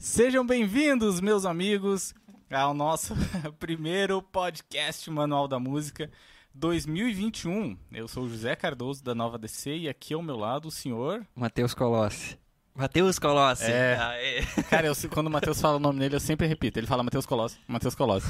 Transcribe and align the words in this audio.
Sejam 0.00 0.46
bem-vindos, 0.46 1.20
meus 1.20 1.44
amigos, 1.44 2.14
ao 2.50 2.72
nosso 2.72 3.14
primeiro 3.60 4.22
podcast 4.22 5.10
Manual 5.10 5.46
da 5.46 5.58
Música 5.58 6.10
2021. 6.54 7.76
Eu 7.92 8.08
sou 8.08 8.24
o 8.24 8.28
José 8.30 8.56
Cardoso 8.56 9.04
da 9.04 9.14
Nova 9.14 9.36
DC 9.36 9.76
e 9.76 9.88
aqui 9.90 10.14
ao 10.14 10.22
meu 10.22 10.36
lado 10.38 10.68
o 10.68 10.70
senhor 10.70 11.26
Matheus 11.36 11.74
Colossi. 11.74 12.38
Matheus 12.74 13.18
Colossi. 13.18 13.70
É. 13.70 13.98
Aê. 14.00 14.42
Cara, 14.70 14.86
eu, 14.86 14.94
quando 15.10 15.26
o 15.26 15.30
Matheus 15.30 15.60
fala 15.60 15.76
o 15.76 15.80
nome 15.80 15.98
dele, 15.98 16.16
eu 16.16 16.20
sempre 16.20 16.46
repito. 16.46 16.78
Ele 16.78 16.86
fala 16.86 17.02
Matheus 17.02 17.26
Colossi, 17.26 17.58
Matheus 17.68 17.94
Colossi. 17.94 18.26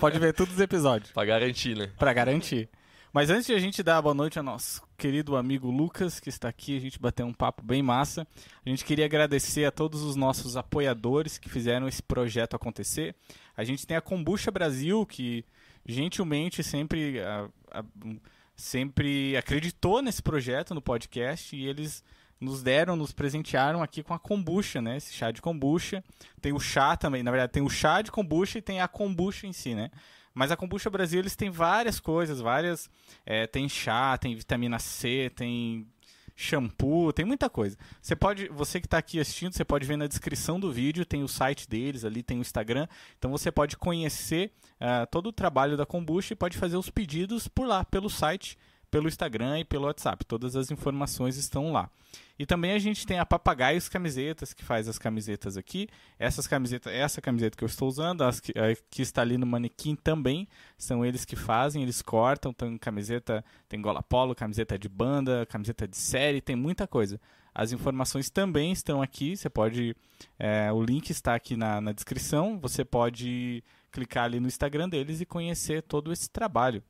Pode 0.00 0.18
ver 0.18 0.34
todos 0.34 0.54
os 0.54 0.60
episódios, 0.60 1.12
Pra 1.12 1.24
garantir, 1.24 1.76
né? 1.76 1.92
pra 1.96 2.12
garantir. 2.12 2.68
Mas 3.14 3.30
antes 3.30 3.46
de 3.46 3.52
a 3.54 3.60
gente 3.60 3.80
dar 3.80 3.98
a 3.98 4.02
boa 4.02 4.12
noite 4.12 4.38
ao 4.38 4.44
nosso 4.44 4.82
querido 4.98 5.36
amigo 5.36 5.70
Lucas, 5.70 6.18
que 6.18 6.28
está 6.28 6.48
aqui, 6.48 6.76
a 6.76 6.80
gente 6.80 6.98
bater 6.98 7.22
um 7.22 7.32
papo 7.32 7.62
bem 7.62 7.80
massa. 7.80 8.26
A 8.66 8.68
gente 8.68 8.84
queria 8.84 9.04
agradecer 9.04 9.64
a 9.64 9.70
todos 9.70 10.02
os 10.02 10.16
nossos 10.16 10.56
apoiadores 10.56 11.38
que 11.38 11.48
fizeram 11.48 11.86
esse 11.86 12.02
projeto 12.02 12.56
acontecer. 12.56 13.14
A 13.56 13.62
gente 13.62 13.86
tem 13.86 13.96
a 13.96 14.00
Kombucha 14.00 14.50
Brasil, 14.50 15.06
que 15.06 15.44
gentilmente 15.86 16.60
sempre, 16.64 17.20
a- 17.20 17.48
a- 17.70 17.84
sempre 18.56 19.36
acreditou 19.36 20.02
nesse 20.02 20.20
projeto, 20.20 20.74
no 20.74 20.82
podcast, 20.82 21.54
e 21.54 21.64
eles 21.64 22.02
nos 22.40 22.64
deram, 22.64 22.96
nos 22.96 23.12
presentearam 23.12 23.80
aqui 23.80 24.02
com 24.02 24.12
a 24.12 24.18
kombucha, 24.18 24.82
né? 24.82 24.96
Esse 24.96 25.14
chá 25.14 25.30
de 25.30 25.40
kombucha. 25.40 26.02
Tem 26.42 26.52
o 26.52 26.58
chá 26.58 26.96
também, 26.96 27.22
na 27.22 27.30
verdade, 27.30 27.52
tem 27.52 27.62
o 27.62 27.70
chá 27.70 28.02
de 28.02 28.10
kombucha 28.10 28.58
e 28.58 28.62
tem 28.62 28.80
a 28.80 28.88
kombucha 28.88 29.46
em 29.46 29.52
si, 29.52 29.72
né? 29.72 29.88
Mas 30.34 30.50
a 30.50 30.56
Kombucha 30.56 30.90
Brasil, 30.90 31.20
eles 31.20 31.36
têm 31.36 31.50
várias 31.50 32.00
coisas, 32.00 32.40
várias... 32.40 32.90
é, 33.24 33.46
tem 33.46 33.68
chá, 33.68 34.18
tem 34.18 34.34
vitamina 34.34 34.78
C, 34.78 35.30
tem 35.34 35.86
shampoo, 36.36 37.12
tem 37.12 37.24
muita 37.24 37.48
coisa. 37.48 37.76
Você 38.02 38.16
pode, 38.16 38.48
você 38.48 38.80
que 38.80 38.86
está 38.86 38.98
aqui 38.98 39.20
assistindo, 39.20 39.52
você 39.52 39.64
pode 39.64 39.86
ver 39.86 39.96
na 39.96 40.06
descrição 40.06 40.58
do 40.58 40.72
vídeo, 40.72 41.06
tem 41.06 41.22
o 41.22 41.28
site 41.28 41.68
deles 41.68 42.04
ali, 42.04 42.22
tem 42.22 42.38
o 42.38 42.40
Instagram. 42.40 42.88
Então 43.18 43.30
você 43.30 43.52
pode 43.52 43.76
conhecer 43.76 44.50
ah, 44.80 45.06
todo 45.06 45.28
o 45.28 45.32
trabalho 45.32 45.76
da 45.76 45.86
Kombucha 45.86 46.32
e 46.32 46.36
pode 46.36 46.58
fazer 46.58 46.76
os 46.76 46.90
pedidos 46.90 47.46
por 47.46 47.66
lá, 47.66 47.84
pelo 47.84 48.10
site, 48.10 48.58
pelo 48.90 49.08
Instagram 49.08 49.60
e 49.60 49.64
pelo 49.64 49.86
WhatsApp. 49.86 50.24
Todas 50.24 50.56
as 50.56 50.70
informações 50.70 51.36
estão 51.36 51.72
lá. 51.72 51.88
E 52.38 52.44
também 52.44 52.72
a 52.72 52.78
gente 52.78 53.06
tem 53.06 53.18
a 53.18 53.26
Papagaios 53.26 53.88
Camisetas, 53.88 54.52
que 54.52 54.64
faz 54.64 54.88
as 54.88 54.98
camisetas 54.98 55.56
aqui. 55.56 55.88
Essas 56.18 56.46
camisetas, 56.48 56.92
essa 56.92 57.20
camiseta 57.20 57.56
que 57.56 57.62
eu 57.62 57.68
estou 57.68 57.86
usando, 57.88 58.22
as 58.22 58.40
que, 58.40 58.52
a 58.58 58.74
que 58.90 59.02
está 59.02 59.22
ali 59.22 59.38
no 59.38 59.46
manequim 59.46 59.94
também, 59.94 60.48
são 60.76 61.04
eles 61.04 61.24
que 61.24 61.36
fazem, 61.36 61.82
eles 61.82 62.02
cortam, 62.02 62.52
tem 62.52 62.76
camiseta, 62.76 63.44
tem 63.68 63.80
gola 63.80 64.02
polo, 64.02 64.34
camiseta 64.34 64.76
de 64.76 64.88
banda, 64.88 65.46
camiseta 65.46 65.86
de 65.86 65.96
série, 65.96 66.40
tem 66.40 66.56
muita 66.56 66.88
coisa. 66.88 67.20
As 67.54 67.70
informações 67.70 68.28
também 68.28 68.72
estão 68.72 69.00
aqui, 69.00 69.36
você 69.36 69.48
pode, 69.48 69.96
é, 70.36 70.72
o 70.72 70.82
link 70.82 71.10
está 71.10 71.36
aqui 71.36 71.56
na, 71.56 71.80
na 71.80 71.92
descrição, 71.92 72.58
você 72.58 72.84
pode 72.84 73.62
clicar 73.92 74.24
ali 74.24 74.40
no 74.40 74.48
Instagram 74.48 74.88
deles 74.88 75.20
e 75.20 75.26
conhecer 75.26 75.82
todo 75.82 76.12
esse 76.12 76.28
trabalho. 76.28 76.82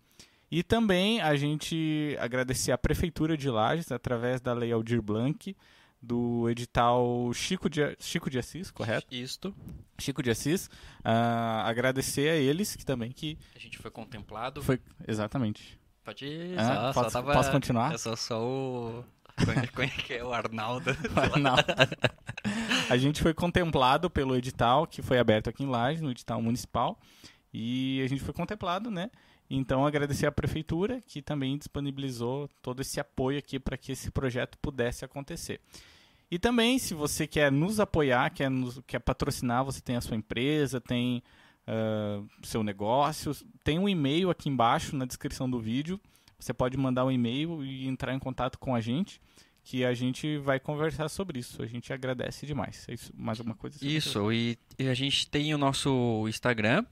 E 0.54 0.62
também 0.62 1.20
a 1.20 1.34
gente 1.34 2.16
agradecer 2.20 2.70
à 2.70 2.78
Prefeitura 2.78 3.36
de 3.36 3.50
Lages, 3.50 3.90
através 3.90 4.40
da 4.40 4.52
Lei 4.52 4.70
Aldir 4.70 5.02
Blanc, 5.02 5.56
do 6.00 6.48
edital 6.48 7.32
Chico 7.34 7.68
de, 7.68 7.80
Chico 7.98 8.30
de 8.30 8.38
Assis, 8.38 8.70
correto? 8.70 9.04
Isto. 9.10 9.52
Chico 9.98 10.22
de 10.22 10.30
Assis. 10.30 10.70
ah, 11.02 11.64
agradecer 11.68 12.28
a 12.30 12.36
eles 12.36 12.76
que 12.76 12.86
também 12.86 13.10
que 13.10 13.36
A 13.56 13.58
gente 13.58 13.78
foi 13.78 13.90
contemplado. 13.90 14.62
foi 14.62 14.78
exatamente. 15.08 15.76
Pode 16.04 16.24
ir. 16.24 16.56
Ah, 16.56 16.92
só, 16.92 17.02
posso- 17.02 17.10
só 17.10 17.20
tava... 17.20 17.32
posso 17.32 17.50
continuar? 17.50 17.92
É 17.92 17.98
só, 17.98 18.14
só 18.14 18.40
o... 18.40 19.04
Como 19.72 19.82
é 19.82 19.88
que 19.88 20.14
é 20.14 20.22
o 20.24 20.32
Arnaldo? 20.32 20.90
Não. 21.42 21.56
A 22.88 22.96
gente 22.96 23.20
foi 23.20 23.34
contemplado 23.34 24.08
pelo 24.08 24.36
edital 24.36 24.86
que 24.86 25.02
foi 25.02 25.18
aberto 25.18 25.50
aqui 25.50 25.64
em 25.64 25.68
Lages, 25.68 26.00
no 26.00 26.12
edital 26.12 26.40
municipal, 26.40 26.96
e 27.52 28.00
a 28.04 28.08
gente 28.08 28.22
foi 28.22 28.32
contemplado, 28.32 28.88
né? 28.90 29.10
Então 29.48 29.86
agradecer 29.86 30.26
à 30.26 30.32
prefeitura 30.32 31.02
que 31.06 31.20
também 31.20 31.58
disponibilizou 31.58 32.48
todo 32.62 32.80
esse 32.80 32.98
apoio 32.98 33.38
aqui 33.38 33.58
para 33.58 33.76
que 33.76 33.92
esse 33.92 34.10
projeto 34.10 34.58
pudesse 34.58 35.04
acontecer. 35.04 35.60
E 36.30 36.38
também, 36.38 36.78
se 36.78 36.94
você 36.94 37.26
quer 37.26 37.52
nos 37.52 37.78
apoiar, 37.78 38.30
quer, 38.30 38.50
nos, 38.50 38.80
quer 38.86 38.98
patrocinar, 38.98 39.64
você 39.64 39.80
tem 39.80 39.96
a 39.96 40.00
sua 40.00 40.16
empresa, 40.16 40.80
tem 40.80 41.22
ah, 41.66 42.22
seu 42.42 42.62
negócio, 42.62 43.34
tem 43.62 43.78
um 43.78 43.88
e-mail 43.88 44.30
aqui 44.30 44.48
embaixo 44.48 44.94
na 44.96 45.04
descrição 45.04 45.48
do 45.48 45.58
vídeo. 45.58 46.00
Você 46.38 46.52
pode 46.52 46.76
mandar 46.76 47.04
um 47.04 47.10
e-mail 47.10 47.64
e 47.64 47.86
entrar 47.86 48.12
em 48.14 48.18
contato 48.18 48.58
com 48.58 48.74
a 48.74 48.80
gente, 48.80 49.20
que 49.62 49.84
a 49.84 49.94
gente 49.94 50.36
vai 50.38 50.60
conversar 50.60 51.08
sobre 51.08 51.38
isso. 51.38 51.62
A 51.62 51.66
gente 51.66 51.92
agradece 51.92 52.44
demais. 52.46 52.84
É 52.88 52.94
isso, 52.94 53.12
mais 53.16 53.38
alguma 53.38 53.56
coisa? 53.56 53.78
Isso, 53.80 54.30
e, 54.30 54.58
e 54.78 54.88
a 54.88 54.94
gente 54.94 55.26
tem 55.28 55.54
o 55.54 55.58
nosso 55.58 56.26
Instagram, 56.28 56.84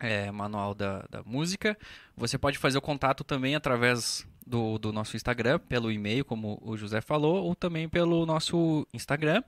é, 0.00 0.30
Manual 0.30 0.74
da, 0.74 1.04
da 1.10 1.22
Música. 1.24 1.76
Você 2.16 2.38
pode 2.38 2.58
fazer 2.58 2.78
o 2.78 2.82
contato 2.82 3.24
também 3.24 3.54
através 3.54 4.26
do, 4.46 4.78
do 4.78 4.92
nosso 4.92 5.16
Instagram, 5.16 5.58
pelo 5.58 5.90
e-mail, 5.90 6.24
como 6.24 6.58
o 6.62 6.76
José 6.76 7.00
falou, 7.00 7.44
ou 7.44 7.54
também 7.54 7.88
pelo 7.88 8.26
nosso 8.26 8.86
Instagram. 8.92 9.42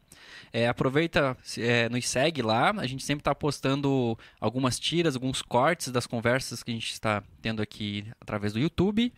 É, 0.52 0.68
aproveita, 0.68 1.36
é, 1.58 1.88
nos 1.88 2.08
segue 2.08 2.42
lá. 2.42 2.70
A 2.70 2.86
gente 2.86 3.04
sempre 3.04 3.20
está 3.20 3.34
postando 3.34 4.18
algumas 4.40 4.78
tiras, 4.78 5.14
alguns 5.14 5.42
cortes 5.42 5.90
das 5.90 6.06
conversas 6.06 6.62
que 6.62 6.70
a 6.70 6.74
gente 6.74 6.92
está 6.92 7.22
tendo 7.42 7.60
aqui 7.60 8.06
através 8.20 8.52
do 8.52 8.58
YouTube. 8.58 9.12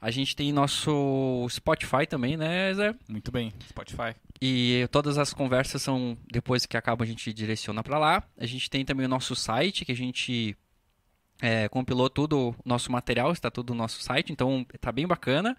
A 0.00 0.10
gente 0.10 0.36
tem 0.36 0.52
nosso 0.52 1.46
Spotify 1.50 2.06
também, 2.06 2.36
né, 2.36 2.74
Zé? 2.74 2.94
Muito 3.08 3.32
bem. 3.32 3.50
Spotify. 3.66 4.14
E 4.40 4.86
todas 4.92 5.16
as 5.16 5.32
conversas 5.32 5.80
são 5.80 6.14
depois 6.30 6.66
que 6.66 6.76
acaba 6.76 7.04
a 7.04 7.06
gente 7.06 7.32
direciona 7.32 7.82
para 7.82 7.98
lá. 7.98 8.22
A 8.36 8.44
gente 8.44 8.68
tem 8.68 8.84
também 8.84 9.06
o 9.06 9.08
nosso 9.08 9.34
site 9.34 9.82
que 9.82 9.92
a 9.92 9.96
gente 9.96 10.54
é, 11.40 11.68
compilou 11.68 12.08
tudo 12.08 12.50
o 12.50 12.56
nosso 12.64 12.90
material, 12.90 13.32
está 13.32 13.50
tudo 13.50 13.74
no 13.74 13.78
nosso 13.78 14.02
site, 14.02 14.32
então 14.32 14.66
tá 14.80 14.92
bem 14.92 15.06
bacana. 15.06 15.56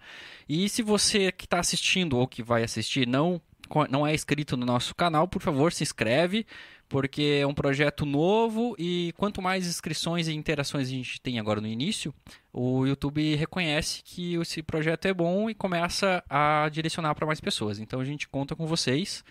E 0.48 0.68
se 0.68 0.82
você 0.82 1.30
que 1.30 1.44
está 1.44 1.60
assistindo 1.60 2.16
ou 2.18 2.26
que 2.26 2.42
vai 2.42 2.62
assistir 2.62 3.06
não 3.06 3.40
não 3.90 4.06
é 4.06 4.14
inscrito 4.14 4.56
no 4.56 4.64
nosso 4.64 4.94
canal, 4.94 5.26
por 5.26 5.42
favor, 5.42 5.72
se 5.72 5.82
inscreve, 5.82 6.46
porque 6.88 7.40
é 7.42 7.46
um 7.46 7.54
projeto 7.54 8.06
novo 8.06 8.76
e 8.78 9.12
quanto 9.16 9.42
mais 9.42 9.66
inscrições 9.66 10.28
e 10.28 10.34
interações 10.34 10.86
a 10.86 10.90
gente 10.90 11.20
tem 11.20 11.38
agora 11.38 11.60
no 11.60 11.66
início, 11.66 12.14
o 12.52 12.86
YouTube 12.86 13.34
reconhece 13.34 14.02
que 14.04 14.34
esse 14.36 14.62
projeto 14.62 15.06
é 15.06 15.12
bom 15.12 15.50
e 15.50 15.54
começa 15.54 16.22
a 16.30 16.68
direcionar 16.70 17.14
para 17.14 17.26
mais 17.26 17.40
pessoas. 17.40 17.78
Então 17.78 18.00
a 18.00 18.04
gente 18.04 18.28
conta 18.28 18.54
com 18.54 18.66
vocês 18.66 19.24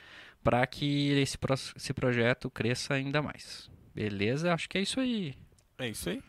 para 0.43 0.65
que 0.67 1.11
esse, 1.11 1.37
esse 1.75 1.93
projeto 1.93 2.49
cresça 2.49 2.93
ainda 2.93 3.21
mais. 3.21 3.69
Beleza? 3.93 4.53
Acho 4.53 4.67
que 4.67 4.77
é 4.77 4.81
isso 4.81 4.99
aí. 4.99 5.33
É 5.77 5.87
isso 5.89 6.09
aí. 6.09 6.21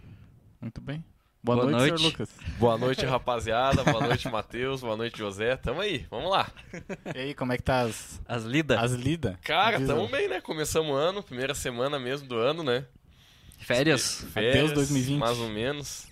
Muito 0.60 0.80
bem. 0.80 1.04
Boa, 1.42 1.58
Boa 1.58 1.70
noite, 1.70 1.88
noite. 1.90 1.98
senhor 1.98 2.10
Lucas. 2.10 2.30
Boa 2.58 2.76
noite, 2.78 3.06
rapaziada. 3.06 3.84
Boa 3.84 4.04
noite, 4.04 4.28
Matheus. 4.28 4.80
Boa 4.80 4.96
noite, 4.96 5.16
José. 5.18 5.56
Tamo 5.56 5.80
aí, 5.80 6.04
vamos 6.10 6.30
lá. 6.30 6.50
E 7.14 7.18
aí, 7.18 7.34
como 7.34 7.52
é 7.52 7.56
que 7.56 7.62
tá 7.62 7.82
as, 7.82 8.20
As 8.26 8.42
lidas, 8.42 8.78
as 8.78 8.92
lidas? 8.92 9.36
Cara, 9.42 9.78
Diz 9.78 9.86
tamo 9.86 10.02
aí. 10.06 10.10
bem, 10.10 10.28
né? 10.28 10.40
Começamos 10.40 10.90
o 10.90 10.94
ano, 10.94 11.22
primeira 11.22 11.54
semana 11.54 11.98
mesmo 12.00 12.26
do 12.26 12.36
ano, 12.36 12.64
né? 12.64 12.84
férias. 13.58 14.24
Férias, 14.32 14.72
2020. 14.72 15.18
Mais 15.18 15.38
ou 15.38 15.48
menos. 15.48 16.08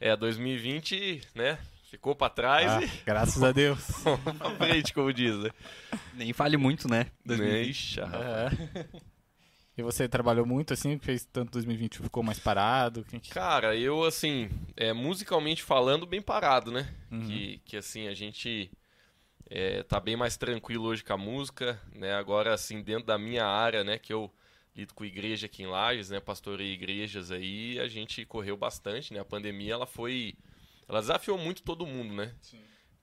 É, 0.00 0.14
2020, 0.14 1.22
né? 1.34 1.58
Ficou 1.90 2.14
pra 2.14 2.28
trás 2.28 2.70
Ah, 2.70 2.84
e 2.84 2.90
graças 3.06 3.42
a 3.42 3.50
Deus. 3.50 3.78
vamos 4.04 4.36
pra 4.36 4.50
frente, 4.50 4.92
como 4.92 5.10
diz, 5.12 5.34
né? 5.38 5.50
Nem 6.14 6.32
fale 6.34 6.58
muito, 6.58 6.86
né? 6.88 7.06
2020. 7.24 7.70
Ixi, 7.70 8.00
rapaz. 8.00 8.52
É. 8.74 8.86
E 9.78 9.82
você 9.82 10.08
trabalhou 10.08 10.44
muito 10.44 10.72
assim, 10.74 10.98
fez 10.98 11.24
tanto 11.24 11.52
2020 11.52 11.98
ficou 12.00 12.20
mais 12.20 12.40
parado? 12.40 13.04
Que- 13.04 13.20
Cara, 13.30 13.76
eu, 13.76 14.02
assim, 14.02 14.50
é, 14.76 14.92
musicalmente 14.92 15.62
falando, 15.62 16.04
bem 16.04 16.20
parado, 16.20 16.72
né? 16.72 16.92
Uhum. 17.12 17.20
Que, 17.24 17.60
que, 17.64 17.76
assim, 17.76 18.08
a 18.08 18.12
gente 18.12 18.72
é, 19.48 19.84
tá 19.84 20.00
bem 20.00 20.16
mais 20.16 20.36
tranquilo 20.36 20.86
hoje 20.86 21.04
com 21.04 21.12
a 21.12 21.16
música, 21.16 21.80
né? 21.94 22.12
Agora, 22.14 22.52
assim, 22.52 22.82
dentro 22.82 23.06
da 23.06 23.16
minha 23.16 23.46
área, 23.46 23.84
né? 23.84 23.98
Que 23.98 24.12
eu 24.12 24.28
lido 24.74 24.92
com 24.94 25.04
igreja 25.04 25.46
aqui 25.46 25.62
em 25.62 25.66
Lages, 25.66 26.10
né? 26.10 26.18
Pastorei 26.18 26.72
igrejas 26.72 27.30
aí, 27.30 27.78
a 27.78 27.86
gente 27.86 28.24
correu 28.24 28.56
bastante, 28.56 29.14
né? 29.14 29.20
A 29.20 29.24
pandemia, 29.24 29.74
ela 29.74 29.86
foi... 29.86 30.34
Ela 30.88 30.98
desafiou 31.00 31.38
muito 31.38 31.62
todo 31.62 31.86
mundo, 31.86 32.12
né? 32.14 32.34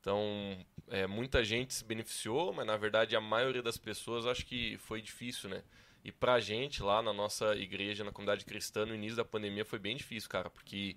Então, 0.02 0.58
é, 0.90 1.08
muita 1.08 1.42
gente 1.42 1.74
se 1.74 1.86
beneficiou, 1.86 2.52
mas, 2.52 2.68
na 2.68 2.76
verdade, 2.76 3.16
a 3.16 3.22
maioria 3.22 3.64
das 3.64 3.78
pessoas, 3.78 4.26
acho 4.26 4.46
que 4.46 4.78
foi 4.80 5.02
difícil, 5.02 5.50
né? 5.50 5.64
E 6.06 6.12
pra 6.12 6.40
gente, 6.40 6.84
lá 6.84 7.02
na 7.02 7.12
nossa 7.12 7.56
igreja, 7.56 8.04
na 8.04 8.12
comunidade 8.12 8.46
cristã, 8.46 8.86
no 8.86 8.94
início 8.94 9.18
da 9.18 9.26
pandemia 9.26 9.66
foi 9.66 9.80
bem 9.80 9.98
difícil, 9.98 10.30
cara, 10.30 10.52
porque 10.52 10.96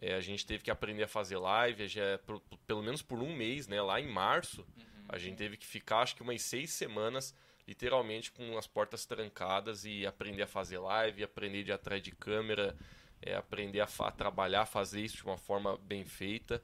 é, 0.00 0.14
a 0.14 0.20
gente 0.20 0.44
teve 0.44 0.64
que 0.64 0.72
aprender 0.72 1.04
a 1.04 1.08
fazer 1.08 1.36
live, 1.38 1.86
já, 1.86 2.18
por- 2.26 2.40
por- 2.40 2.58
pelo 2.66 2.82
menos 2.82 3.00
por 3.00 3.20
um 3.22 3.32
mês, 3.32 3.68
né? 3.68 3.80
Lá 3.80 4.00
em 4.00 4.08
março, 4.08 4.66
a 5.08 5.18
gente 5.18 5.36
teve 5.36 5.56
que 5.56 5.64
ficar, 5.64 6.00
acho 6.00 6.16
que 6.16 6.22
umas 6.22 6.42
seis 6.42 6.70
semanas, 6.72 7.32
literalmente 7.68 8.32
com 8.32 8.58
as 8.58 8.66
portas 8.66 9.06
trancadas 9.06 9.84
e 9.84 10.04
aprender 10.04 10.42
a 10.42 10.48
fazer 10.48 10.78
live, 10.78 11.22
aprender 11.22 11.62
de 11.62 11.70
atrás 11.70 12.02
de 12.02 12.10
câmera, 12.10 12.76
é, 13.22 13.36
aprender 13.36 13.80
a 13.82 13.86
fa- 13.86 14.10
trabalhar, 14.10 14.66
fazer 14.66 15.00
isso 15.00 15.18
de 15.18 15.24
uma 15.24 15.38
forma 15.38 15.78
bem 15.78 16.04
feita, 16.04 16.60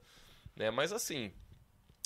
né? 0.57 0.69
Mas 0.69 0.91
assim, 0.91 1.31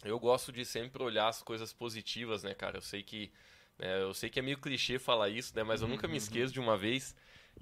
eu 0.04 0.20
gosto 0.20 0.52
de 0.52 0.64
sempre 0.64 1.02
olhar 1.02 1.28
as 1.28 1.42
coisas 1.42 1.74
positivas, 1.74 2.44
né, 2.44 2.54
cara? 2.54 2.78
Eu 2.78 2.82
sei 2.84 3.02
que 3.02 3.32
É, 3.80 4.02
eu 4.02 4.14
sei 4.14 4.30
que 4.30 4.40
é 4.40 4.42
meio 4.42 4.58
clichê 4.58 4.98
falar 5.00 5.30
isso, 5.30 5.56
né? 5.56 5.64
Mas 5.64 5.82
eu 5.82 5.88
nunca 5.88 6.08
me 6.08 6.14
Uhum. 6.14 6.18
esqueço 6.18 6.54
de 6.54 6.60
uma 6.60 6.78
vez 6.78 7.16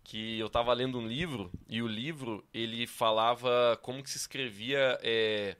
que 0.03 0.37
eu 0.39 0.49
tava 0.49 0.73
lendo 0.73 0.99
um 0.99 1.07
livro 1.07 1.51
e 1.67 1.81
o 1.81 1.87
livro 1.87 2.45
ele 2.53 2.85
falava 2.85 3.77
como 3.81 4.03
que 4.03 4.09
se 4.09 4.17
escrevia 4.17 4.99
é, 5.01 5.55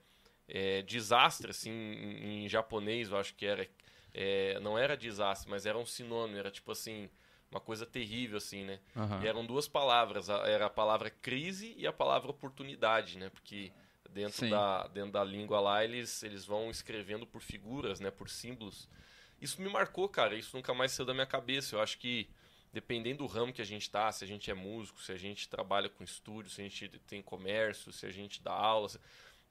é, 0.48 0.82
desastre 0.84 1.52
assim 1.52 1.72
em, 1.72 2.46
em 2.46 2.50
japonês, 2.50 3.10
eu 3.10 3.18
acho 3.18 3.34
que 3.36 3.46
era 3.46 3.68
é, 4.14 4.60
não 4.60 4.78
era 4.78 4.96
desastre, 4.98 5.50
mas 5.50 5.66
era 5.66 5.78
um 5.78 5.86
sinônimo, 5.86 6.38
era 6.38 6.52
tipo 6.52 6.72
assim 6.72 7.10
uma 7.50 7.60
coisa 7.60 7.86
terrível 7.86 8.38
assim, 8.38 8.64
né? 8.64 8.80
Aham. 8.96 9.24
E 9.24 9.28
eram 9.28 9.46
duas 9.46 9.68
palavras, 9.68 10.30
era 10.30 10.66
a 10.66 10.70
palavra 10.70 11.10
crise 11.10 11.74
e 11.78 11.86
a 11.88 11.94
palavra 11.94 12.30
oportunidade, 12.32 13.18
né? 13.18 13.30
Porque 13.30 13.72
dentro 14.10 14.42
Sim. 14.42 14.50
da, 14.50 14.88
dentro 14.88 15.12
da 15.12 15.24
língua 15.24 15.60
lá 15.60 15.84
eles, 15.84 16.22
eles 16.24 16.46
vão 16.46 16.70
escrevendo 16.70 17.26
por 17.26 17.42
figuras, 17.42 18.00
né? 18.00 18.12
Por 18.12 18.30
símbolos. 18.30 18.88
Isso 19.44 19.62
me 19.62 19.70
marcou, 19.70 20.08
cara. 20.08 20.36
Isso 20.36 20.56
nunca 20.56 20.74
mais 20.74 20.92
saiu 20.94 21.06
da 21.06 21.14
minha 21.14 21.26
cabeça. 21.26 21.76
Eu 21.76 21.82
acho 21.82 21.98
que 21.98 22.30
dependendo 22.72 23.20
do 23.20 23.28
ramo 23.28 23.54
que 23.54 23.62
a 23.62 23.66
gente 23.66 23.90
tá, 23.90 24.12
se 24.12 24.24
a 24.24 24.28
gente 24.28 24.50
é 24.50 24.54
músico, 24.54 25.02
se 25.02 25.12
a 25.12 25.18
gente 25.18 25.48
trabalha 25.50 25.90
com 25.90 26.04
estúdio, 26.04 26.50
se 26.52 26.62
a 26.62 26.64
gente 26.64 26.88
tem 27.08 27.22
comércio, 27.22 27.92
se 27.92 28.06
a 28.06 28.12
gente 28.12 28.42
dá 28.42 28.54
aula, 28.54 28.90
se- 28.90 29.00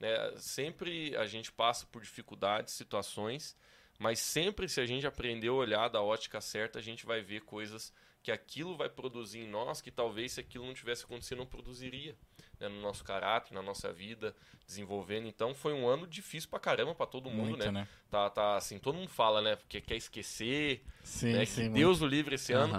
né? 0.00 0.08
sempre 0.38 1.14
a 1.16 1.26
gente 1.26 1.52
passa 1.52 1.86
por 1.86 2.02
dificuldades, 2.02 2.74
situações, 2.74 3.56
mas 3.98 4.18
sempre 4.18 4.68
se 4.68 4.80
a 4.80 4.86
gente 4.86 5.06
aprender 5.06 5.48
a 5.48 5.52
olhar 5.52 5.88
da 5.88 6.02
ótica 6.02 6.40
certa, 6.40 6.78
a 6.80 6.82
gente 6.82 7.06
vai 7.06 7.20
ver 7.20 7.42
coisas 7.42 7.92
que 8.22 8.30
aquilo 8.30 8.76
vai 8.76 8.88
produzir 8.88 9.40
em 9.40 9.48
nós 9.48 9.80
que 9.80 9.90
talvez 9.90 10.32
se 10.32 10.40
aquilo 10.40 10.64
não 10.66 10.74
tivesse 10.74 11.04
acontecido 11.04 11.38
não 11.38 11.46
produziria 11.46 12.14
né? 12.60 12.68
no 12.68 12.80
nosso 12.80 13.02
caráter, 13.02 13.52
na 13.54 13.62
nossa 13.62 13.92
vida, 13.92 14.34
desenvolvendo. 14.66 15.26
Então 15.26 15.54
foi 15.54 15.72
um 15.72 15.88
ano 15.88 16.06
difícil 16.06 16.48
pra 16.48 16.60
caramba 16.60 16.94
pra 16.94 17.06
todo 17.06 17.28
mundo, 17.28 17.50
Muito, 17.50 17.64
né? 17.64 17.70
né? 17.72 17.88
Tá, 18.10 18.30
tá 18.30 18.56
assim, 18.56 18.78
todo 18.78 18.96
mundo 18.96 19.10
fala, 19.10 19.42
né? 19.42 19.56
Porque 19.56 19.80
quer 19.80 19.96
esquecer, 19.96 20.84
Sim, 21.02 21.32
né? 21.32 21.44
sim. 21.44 21.54
que 21.54 21.60
muito. 21.62 21.74
Deus 21.74 22.00
o 22.00 22.06
livre 22.06 22.36
esse 22.36 22.52
ano. 22.52 22.74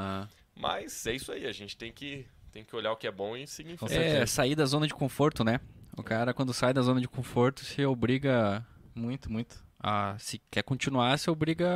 Mas 0.55 1.05
é 1.07 1.13
isso 1.13 1.31
aí, 1.31 1.45
a 1.45 1.51
gente 1.51 1.75
tem 1.75 1.91
que, 1.91 2.25
tem 2.51 2.63
que 2.63 2.75
olhar 2.75 2.91
o 2.91 2.95
que 2.95 3.07
é 3.07 3.11
bom 3.11 3.35
e 3.35 3.45
seguir 3.47 3.73
em 3.73 3.77
frente. 3.77 3.95
É, 3.95 4.25
sair 4.25 4.55
da 4.55 4.65
zona 4.65 4.87
de 4.87 4.93
conforto, 4.93 5.43
né? 5.43 5.59
O 5.97 6.03
cara, 6.03 6.33
quando 6.33 6.53
sai 6.53 6.73
da 6.73 6.81
zona 6.81 7.01
de 7.01 7.07
conforto, 7.07 7.63
se 7.65 7.83
obriga 7.85 8.65
Muito, 8.95 9.31
muito. 9.31 9.63
a. 9.79 10.15
Se 10.19 10.41
quer 10.49 10.63
continuar, 10.63 11.17
se 11.19 11.29
obriga 11.29 11.69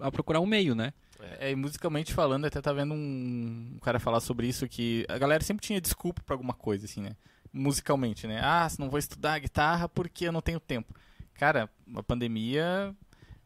a, 0.00 0.06
a 0.06 0.10
procurar 0.10 0.40
um 0.40 0.46
meio, 0.46 0.74
né? 0.74 0.92
É, 1.40 1.50
e 1.50 1.56
musicalmente 1.56 2.12
falando, 2.12 2.44
até 2.46 2.60
tá 2.60 2.72
vendo 2.72 2.92
um, 2.94 3.72
um 3.74 3.78
cara 3.80 3.98
falar 3.98 4.20
sobre 4.20 4.46
isso, 4.46 4.68
que 4.68 5.04
a 5.08 5.18
galera 5.18 5.42
sempre 5.42 5.64
tinha 5.66 5.80
desculpa 5.80 6.22
pra 6.24 6.34
alguma 6.34 6.52
coisa, 6.54 6.84
assim, 6.86 7.00
né? 7.00 7.16
Musicalmente, 7.52 8.26
né? 8.26 8.40
Ah, 8.42 8.68
não 8.78 8.90
vou 8.90 8.98
estudar 8.98 9.38
guitarra 9.38 9.88
porque 9.88 10.26
eu 10.28 10.32
não 10.32 10.40
tenho 10.42 10.60
tempo. 10.60 10.94
Cara, 11.34 11.70
a 11.94 12.02
pandemia... 12.02 12.94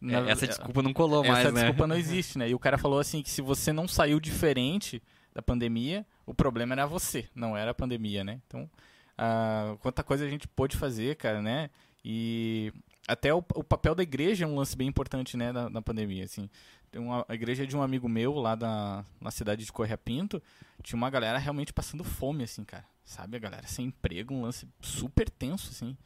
na- 0.01 0.29
É, 0.29 0.31
essa 0.33 0.47
desculpa 0.47 0.83
não 0.83 0.93
colou 0.93 1.23
mais, 1.25 1.41
essa 1.47 1.53
né? 1.53 1.61
desculpa 1.63 1.87
não 1.87 1.97
existe, 1.99 2.39
né? 2.39 2.49
E 2.49 2.55
o 2.55 2.59
cara 2.59 2.77
falou 2.79 2.99
assim 2.99 3.23
que 3.23 3.31
se 3.31 3.41
você 3.43 3.73
não 3.73 3.87
saiu 3.87 4.19
diferente 4.19 5.03
da 5.33 5.41
pandemia, 5.43 6.05
o 6.27 6.35
problema 6.35 6.75
era 6.75 6.87
você, 6.87 7.29
não 7.35 7.57
era 7.57 7.71
a 7.71 7.75
pandemia, 7.75 8.25
né? 8.25 8.41
Então, 8.47 8.69
ah, 9.17 9.77
quanta 9.81 10.03
coisa 10.03 10.25
a 10.25 10.29
gente 10.29 10.49
pôde 10.49 10.77
fazer, 10.77 11.15
cara, 11.17 11.41
né? 11.41 11.71
E 12.05 12.73
até 13.07 13.33
o, 13.35 13.39
o 13.55 13.63
papel 13.65 13.95
da 13.95 14.03
igreja 14.03 14.45
é 14.45 14.49
um 14.49 14.57
lance 14.57 14.77
bem 14.77 14.89
importante, 14.89 15.37
né, 15.37 15.53
na, 15.53 15.69
na 15.69 15.83
pandemia, 15.83 16.25
assim. 16.25 16.49
Tem 16.91 17.01
uma, 17.01 17.25
a 17.29 17.35
igreja 17.35 17.67
de 17.67 17.77
um 17.77 17.83
amigo 17.83 18.09
meu 18.09 18.35
lá 18.35 18.55
da, 18.55 19.05
na 19.21 19.31
cidade 19.31 19.65
de 19.65 19.73
Correia 19.73 19.97
Pinto, 19.97 20.43
tinha 20.83 20.97
uma 20.97 21.09
galera 21.09 21.39
realmente 21.39 21.73
passando 21.73 22.03
fome, 22.03 22.45
assim, 22.45 22.65
cara. 22.65 22.85
Sabe? 23.05 23.37
A 23.37 23.41
galera 23.41 23.67
sem 23.67 23.87
emprego, 23.87 24.35
um 24.35 24.43
lance 24.43 24.69
super 24.81 25.29
tenso, 25.31 25.71
assim. 25.71 25.97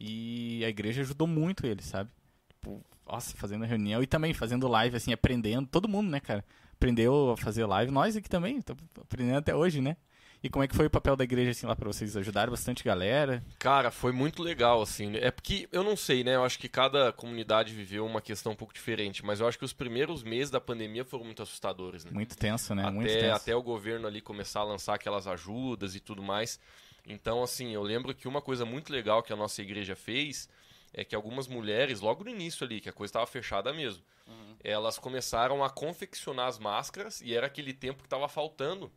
E 0.00 0.64
a 0.64 0.68
igreja 0.68 1.02
ajudou 1.02 1.26
muito 1.26 1.66
eles, 1.66 1.84
sabe? 1.84 2.10
Tipo, 2.48 2.82
nossa, 3.06 3.36
fazendo 3.36 3.64
reunião 3.64 4.02
e 4.02 4.06
também 4.06 4.32
fazendo 4.32 4.68
live, 4.68 4.96
assim, 4.96 5.12
aprendendo. 5.12 5.66
Todo 5.66 5.88
mundo, 5.88 6.10
né, 6.10 6.20
cara? 6.20 6.44
Aprendeu 6.72 7.32
a 7.32 7.36
fazer 7.36 7.66
live. 7.66 7.92
Nós 7.92 8.16
aqui 8.16 8.28
também, 8.28 8.58
estamos 8.58 8.82
aprendendo 9.00 9.36
até 9.36 9.54
hoje, 9.54 9.80
né? 9.80 9.96
E 10.42 10.50
como 10.50 10.64
é 10.64 10.68
que 10.68 10.74
foi 10.74 10.86
o 10.86 10.90
papel 10.90 11.14
da 11.14 11.22
igreja, 11.22 11.52
assim, 11.52 11.66
lá 11.66 11.76
pra 11.76 11.86
vocês? 11.86 12.16
Ajudaram 12.16 12.50
bastante 12.50 12.82
galera? 12.82 13.44
Cara, 13.60 13.92
foi 13.92 14.10
muito 14.10 14.42
legal, 14.42 14.82
assim. 14.82 15.10
né? 15.10 15.20
É 15.22 15.30
porque, 15.30 15.68
eu 15.70 15.84
não 15.84 15.96
sei, 15.96 16.24
né? 16.24 16.34
Eu 16.34 16.44
acho 16.44 16.58
que 16.58 16.68
cada 16.68 17.12
comunidade 17.12 17.72
viveu 17.72 18.04
uma 18.04 18.20
questão 18.20 18.52
um 18.52 18.56
pouco 18.56 18.74
diferente, 18.74 19.24
mas 19.24 19.38
eu 19.38 19.46
acho 19.46 19.56
que 19.56 19.64
os 19.64 19.72
primeiros 19.72 20.24
meses 20.24 20.50
da 20.50 20.60
pandemia 20.60 21.04
foram 21.04 21.24
muito 21.24 21.42
assustadores, 21.42 22.04
né? 22.04 22.10
Muito 22.12 22.36
tenso, 22.36 22.74
né? 22.74 22.90
muito 22.90 23.08
até, 23.08 23.20
tenso. 23.20 23.36
até 23.36 23.54
o 23.54 23.62
governo 23.62 24.08
ali 24.08 24.20
começar 24.20 24.60
a 24.60 24.64
lançar 24.64 24.94
aquelas 24.94 25.28
ajudas 25.28 25.94
e 25.94 26.00
tudo 26.00 26.22
mais. 26.22 26.58
Então, 27.06 27.42
assim, 27.42 27.72
eu 27.72 27.82
lembro 27.82 28.12
que 28.12 28.26
uma 28.26 28.42
coisa 28.42 28.64
muito 28.64 28.92
legal 28.92 29.22
que 29.22 29.32
a 29.32 29.36
nossa 29.36 29.62
igreja 29.62 29.94
fez 29.94 30.48
é 30.92 31.04
que 31.04 31.14
algumas 31.14 31.46
mulheres, 31.46 32.00
logo 32.00 32.24
no 32.24 32.30
início 32.30 32.64
ali, 32.64 32.80
que 32.80 32.88
a 32.88 32.92
coisa 32.92 33.10
estava 33.10 33.26
fechada 33.26 33.72
mesmo, 33.72 34.02
elas 34.62 34.98
começaram 34.98 35.64
a 35.64 35.70
confeccionar 35.70 36.46
as 36.46 36.58
máscaras 36.58 37.20
e 37.20 37.34
era 37.34 37.46
aquele 37.46 37.72
tempo 37.72 38.00
que 38.00 38.06
estava 38.06 38.28
faltando. 38.28 38.90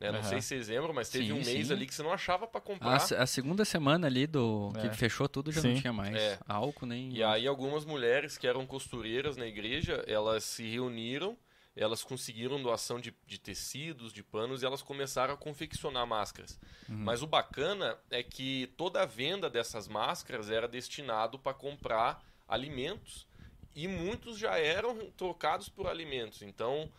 Né? 0.00 0.12
Não 0.12 0.18
Aham. 0.20 0.28
sei 0.28 0.40
se 0.40 0.48
vocês 0.48 0.68
lembram, 0.68 0.92
mas 0.92 1.08
teve 1.08 1.26
Sim, 1.26 1.32
um 1.32 1.44
mês 1.44 1.66
sim. 1.68 1.72
ali 1.72 1.86
que 1.86 1.94
você 1.94 2.02
não 2.02 2.12
achava 2.12 2.46
para 2.46 2.58
A, 2.58 2.62
comprar. 2.62 2.98
se- 3.00 3.14
a 3.14 3.26
segunda 3.26 3.64
semana 3.64 4.06
ali 4.06 4.26
do 4.26 4.72
que 4.80 4.86
É. 4.86 4.92
fechou 4.92 5.28
tudo 5.28 5.50
já 5.52 5.60
Sim. 5.60 5.74
não 5.74 5.80
tinha 5.80 5.92
mais 5.92 6.14
É. 6.14 6.38
álcool 6.46 6.86
nem. 6.86 7.12
E 7.12 7.22
aí 7.22 7.46
algumas 7.46 7.84
mulheres 7.84 8.36
que 8.38 8.46
eram 8.46 8.66
costureiras 8.66 9.36
na 9.36 9.46
igreja, 9.46 10.04
elas 10.06 10.44
se 10.44 10.62
reuniram, 10.68 11.36
elas 11.74 12.02
conseguiram 12.02 12.62
doação 12.62 12.98
de, 12.98 13.14
de 13.26 13.38
tecidos, 13.38 14.10
de 14.12 14.22
panos, 14.22 14.62
e 14.62 14.66
elas 14.66 14.80
começaram 14.80 15.34
a 15.34 15.36
confeccionar 15.36 16.06
máscaras. 16.06 16.58
Mas 16.88 17.22
o 17.22 17.26
bacana 17.26 17.98
é 18.10 18.22
que 18.22 18.72
toda 18.78 19.02
a 19.02 19.04
venda 19.06 19.50
dessas 19.50 19.86
máscaras 19.86 20.50
era 20.50 20.66
destinado 20.66 21.38
para 21.38 21.52
comprar 21.52 22.22
alimentos, 22.48 23.26
e 23.74 23.86
muitos 23.86 24.38
já 24.38 24.58
eram 24.58 25.10
trocados 25.10 25.68
por 25.68 25.86
alimentos. 25.86 26.40
Então, 26.40 26.90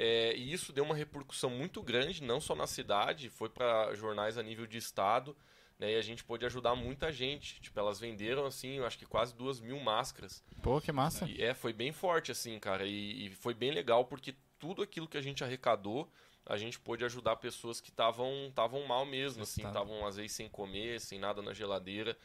é, 0.00 0.32
e 0.36 0.52
isso 0.52 0.72
deu 0.72 0.84
uma 0.84 0.94
repercussão 0.94 1.50
muito 1.50 1.82
grande, 1.82 2.22
não 2.22 2.40
só 2.40 2.54
na 2.54 2.68
cidade, 2.68 3.28
foi 3.28 3.48
para 3.48 3.92
jornais 3.96 4.38
a 4.38 4.42
nível 4.44 4.64
de 4.64 4.78
estado, 4.78 5.36
né, 5.76 5.92
e 5.92 5.96
a 5.96 6.02
gente 6.02 6.22
pôde 6.22 6.46
ajudar 6.46 6.76
muita 6.76 7.10
gente. 7.10 7.60
Tipo, 7.60 7.80
elas 7.80 7.98
venderam, 7.98 8.46
assim, 8.46 8.74
eu 8.74 8.86
acho 8.86 8.96
que 8.96 9.04
quase 9.04 9.34
duas 9.34 9.60
mil 9.60 9.80
máscaras. 9.80 10.44
Pô, 10.62 10.80
que 10.80 10.92
massa. 10.92 11.28
E, 11.28 11.42
é, 11.42 11.52
foi 11.52 11.72
bem 11.72 11.90
forte, 11.90 12.30
assim, 12.30 12.60
cara. 12.60 12.86
E, 12.86 13.26
e 13.26 13.30
foi 13.30 13.54
bem 13.54 13.72
legal 13.72 14.04
porque 14.04 14.36
tudo 14.56 14.82
aquilo 14.82 15.08
que 15.08 15.18
a 15.18 15.22
gente 15.22 15.42
arrecadou, 15.42 16.08
a 16.46 16.56
gente 16.56 16.78
pôde 16.78 17.04
ajudar 17.04 17.34
pessoas 17.34 17.80
que 17.80 17.90
estavam 17.90 18.46
estavam 18.48 18.86
mal 18.86 19.04
mesmo, 19.04 19.42
assim, 19.42 19.66
estavam 19.66 20.06
às 20.06 20.14
vezes 20.14 20.30
sem 20.30 20.48
comer, 20.48 21.00
sem 21.00 21.18
nada 21.18 21.42
na 21.42 21.52
geladeira. 21.52 22.16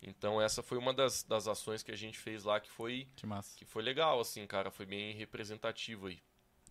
Então 0.00 0.40
essa 0.40 0.62
foi 0.62 0.78
uma 0.78 0.94
das, 0.94 1.24
das 1.24 1.48
ações 1.48 1.82
que 1.82 1.90
a 1.90 1.96
gente 1.96 2.18
fez 2.18 2.44
lá 2.44 2.60
que 2.60 2.70
foi 2.70 3.08
Que 3.16 3.26
que 3.56 3.64
foi 3.64 3.82
legal, 3.82 4.20
assim, 4.20 4.46
cara. 4.46 4.70
Foi 4.70 4.86
bem 4.86 5.12
representativo 5.14 6.06
aí. 6.06 6.20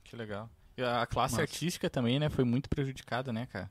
Que 0.05 0.15
legal. 0.15 0.49
E 0.77 0.83
a 0.83 1.05
classe 1.05 1.33
Massa. 1.33 1.41
artística 1.43 1.89
também, 1.89 2.19
né? 2.19 2.29
Foi 2.29 2.43
muito 2.43 2.69
prejudicada, 2.69 3.31
né, 3.33 3.47
cara? 3.51 3.69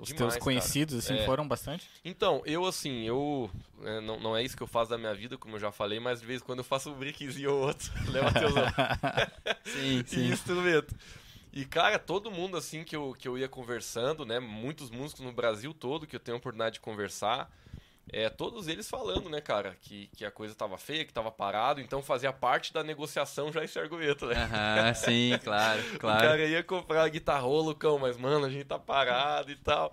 Os 0.00 0.08
Demais, 0.08 0.34
teus 0.34 0.36
conhecidos, 0.36 0.94
assim, 0.96 1.14
É. 1.14 1.24
foram 1.24 1.46
bastante? 1.46 1.88
Então, 2.04 2.42
eu 2.44 2.64
assim, 2.66 3.02
eu. 3.04 3.50
é, 3.82 4.00
não, 4.00 4.18
não 4.20 4.36
é 4.36 4.42
isso 4.42 4.56
que 4.56 4.62
eu 4.62 4.66
faço 4.66 4.90
da 4.90 4.98
minha 4.98 5.14
vida, 5.14 5.36
como 5.36 5.56
eu 5.56 5.60
já 5.60 5.72
falei, 5.72 5.98
mas 5.98 6.20
de 6.20 6.26
vez 6.26 6.40
em 6.40 6.44
quando 6.44 6.58
eu 6.58 6.64
faço 6.64 6.90
um 6.90 6.94
brickzinho 6.94 7.52
ou 7.52 7.66
outro. 7.68 7.90
Leva 8.10 8.30
teus 8.32 8.52
Sim, 9.72 10.00
e 10.00 10.04
sim. 10.08 10.28
instrumento. 10.28 10.94
E, 11.52 11.64
cara, 11.64 11.98
todo 11.98 12.30
mundo 12.30 12.56
assim 12.56 12.84
que 12.84 12.94
eu, 12.94 13.14
que 13.18 13.26
eu 13.26 13.38
ia 13.38 13.48
conversando, 13.48 14.26
né? 14.26 14.38
Muitos 14.38 14.90
músicos 14.90 15.24
no 15.24 15.32
Brasil 15.32 15.72
todo 15.72 16.06
que 16.06 16.14
eu 16.14 16.20
tenho 16.20 16.36
a 16.36 16.38
oportunidade 16.38 16.74
de 16.74 16.80
conversar. 16.80 17.50
É, 18.12 18.28
todos 18.30 18.68
eles 18.68 18.88
falando, 18.88 19.28
né, 19.28 19.40
cara, 19.40 19.76
que, 19.80 20.08
que 20.16 20.24
a 20.24 20.30
coisa 20.30 20.54
tava 20.54 20.78
feia, 20.78 21.04
que 21.04 21.12
tava 21.12 21.30
parado, 21.30 21.80
então 21.80 22.00
fazia 22.02 22.32
parte 22.32 22.72
da 22.72 22.84
negociação 22.84 23.52
já 23.52 23.64
esse 23.64 23.78
argumento, 23.78 24.26
né? 24.26 24.34
Aham, 24.36 24.94
sim, 24.94 25.38
claro, 25.42 25.80
O 25.94 25.98
claro. 25.98 26.28
cara 26.28 26.44
ia 26.46 26.62
comprar 26.62 27.02
a 27.02 27.08
guitarra, 27.08 27.46
Lucão, 27.46 27.98
mas, 27.98 28.16
mano, 28.16 28.46
a 28.46 28.50
gente 28.50 28.64
tá 28.64 28.78
parado 28.78 29.50
e 29.50 29.56
tal. 29.56 29.92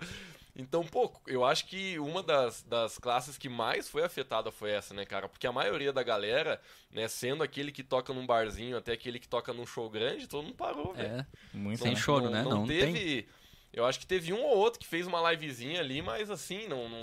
Então, 0.56 0.84
pô, 0.84 1.12
eu 1.26 1.44
acho 1.44 1.66
que 1.66 1.98
uma 1.98 2.22
das, 2.22 2.62
das 2.62 3.00
classes 3.00 3.38
que 3.40 3.50
mais 3.50 3.90
foi 3.90 4.04
afetada 4.04 4.52
foi 4.52 4.70
essa, 4.70 4.94
né, 4.94 5.04
cara? 5.04 5.28
Porque 5.28 5.48
a 5.48 5.52
maioria 5.52 5.92
da 5.92 6.04
galera, 6.04 6.62
né, 6.92 7.08
sendo 7.08 7.42
aquele 7.42 7.72
que 7.72 7.84
toca 7.84 8.14
num 8.14 8.26
barzinho 8.26 8.78
até 8.78 8.92
aquele 8.94 9.20
que 9.20 9.28
toca 9.28 9.52
num 9.52 9.66
show 9.66 9.90
grande, 9.90 10.28
todo 10.28 10.44
mundo 10.44 10.56
parou, 10.56 10.94
velho. 10.94 11.16
É, 11.16 11.26
Muito, 11.52 11.82
Sem 11.82 11.94
né? 11.94 12.00
choro, 12.00 12.30
né? 12.30 12.44
Não, 12.44 12.52
Não 12.52 12.68
teve. 12.68 13.28
Eu 13.74 13.86
acho 13.86 14.00
que 14.00 14.06
teve 14.06 14.32
um 14.32 14.42
ou 14.44 14.56
outro 14.58 14.80
que 14.80 14.86
fez 14.86 15.08
uma 15.08 15.32
livezinha 15.32 15.80
ali, 15.80 16.02
mas 16.02 16.30
assim, 16.30 16.68
não, 16.68 16.88
não, 16.88 17.02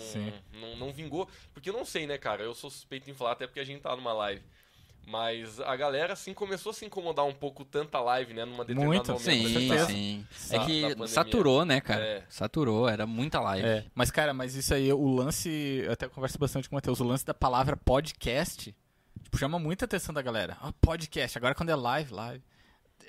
não, 0.60 0.76
não 0.76 0.92
vingou. 0.92 1.28
Porque 1.52 1.68
eu 1.68 1.74
não 1.74 1.84
sei, 1.84 2.06
né, 2.06 2.16
cara? 2.16 2.42
Eu 2.44 2.54
sou 2.54 2.70
suspeito 2.70 3.10
em 3.10 3.14
falar, 3.14 3.32
até 3.32 3.46
porque 3.46 3.58
a 3.60 3.64
gente 3.64 3.80
tá 3.80 3.94
numa 3.96 4.12
live. 4.12 4.42
Mas 5.06 5.58
a 5.60 5.74
galera, 5.74 6.12
assim, 6.12 6.32
começou 6.32 6.70
a 6.70 6.72
se 6.72 6.84
incomodar 6.84 7.24
um 7.24 7.32
pouco 7.32 7.64
tanta 7.64 7.98
live, 8.00 8.32
né? 8.32 8.44
Numa 8.44 8.64
determinada 8.64 9.12
Muito, 9.12 9.12
momento. 9.12 9.24
sim, 9.24 9.52
certeza. 9.68 9.86
sim. 9.86 10.26
Sa- 10.30 10.54
É 10.54 10.58
da 10.58 10.64
que 10.94 11.08
saturou, 11.08 11.64
né, 11.64 11.80
cara? 11.80 12.04
É. 12.04 12.24
Saturou, 12.28 12.88
era 12.88 13.06
muita 13.06 13.40
live. 13.40 13.66
É, 13.66 13.84
mas 13.92 14.10
cara, 14.12 14.32
mas 14.32 14.54
isso 14.54 14.72
aí, 14.72 14.92
o 14.92 15.08
lance, 15.08 15.48
eu 15.84 15.90
até 15.92 16.06
converso 16.08 16.38
bastante 16.38 16.68
com 16.68 16.76
o 16.76 16.76
Matheus, 16.76 17.00
o 17.00 17.04
lance 17.04 17.24
da 17.24 17.34
palavra 17.34 17.76
podcast, 17.76 18.72
tipo, 19.24 19.38
chama 19.38 19.58
muita 19.58 19.86
atenção 19.86 20.14
da 20.14 20.22
galera. 20.22 20.56
Ah, 20.60 20.72
podcast, 20.80 21.36
agora 21.36 21.54
quando 21.56 21.70
é 21.70 21.74
live, 21.74 22.12
live. 22.12 22.44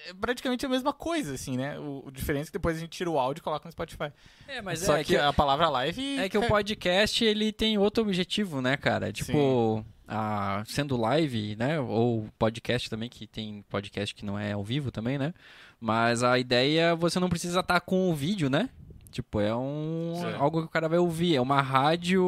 É 0.07 0.13
praticamente 0.13 0.65
a 0.65 0.69
mesma 0.69 0.93
coisa, 0.93 1.33
assim, 1.33 1.57
né? 1.57 1.77
O, 1.79 2.03
o 2.07 2.11
diferença 2.11 2.43
é 2.43 2.51
que 2.51 2.53
depois 2.53 2.77
a 2.77 2.79
gente 2.79 2.91
tira 2.91 3.09
o 3.09 3.19
áudio 3.19 3.41
e 3.41 3.43
coloca 3.43 3.67
no 3.67 3.71
Spotify. 3.71 4.11
É, 4.47 4.61
mas 4.61 4.79
Só 4.79 4.97
é 4.97 5.03
que, 5.03 5.15
a 5.15 5.31
palavra 5.33 5.69
live. 5.69 6.19
É 6.19 6.29
que 6.29 6.37
o 6.37 6.47
podcast 6.47 7.23
ele 7.23 7.51
tem 7.51 7.77
outro 7.77 8.03
objetivo, 8.03 8.61
né, 8.61 8.77
cara? 8.77 9.11
Tipo, 9.11 9.85
a, 10.07 10.63
sendo 10.65 10.97
live, 10.97 11.55
né? 11.55 11.79
Ou 11.79 12.27
podcast 12.37 12.89
também, 12.89 13.09
que 13.09 13.25
tem 13.25 13.63
podcast 13.69 14.13
que 14.13 14.25
não 14.25 14.37
é 14.37 14.51
ao 14.51 14.63
vivo 14.63 14.91
também, 14.91 15.17
né? 15.17 15.33
Mas 15.79 16.23
a 16.23 16.37
ideia 16.37 16.95
você 16.95 17.19
não 17.19 17.29
precisa 17.29 17.61
estar 17.61 17.79
com 17.81 18.09
o 18.09 18.15
vídeo, 18.15 18.49
né? 18.49 18.69
Tipo, 19.11 19.39
é 19.39 19.55
um 19.55 20.13
Sim. 20.15 20.33
algo 20.39 20.61
que 20.61 20.65
o 20.67 20.69
cara 20.69 20.87
vai 20.89 20.97
ouvir. 20.99 21.35
É 21.35 21.41
uma 21.41 21.61
rádio. 21.61 22.23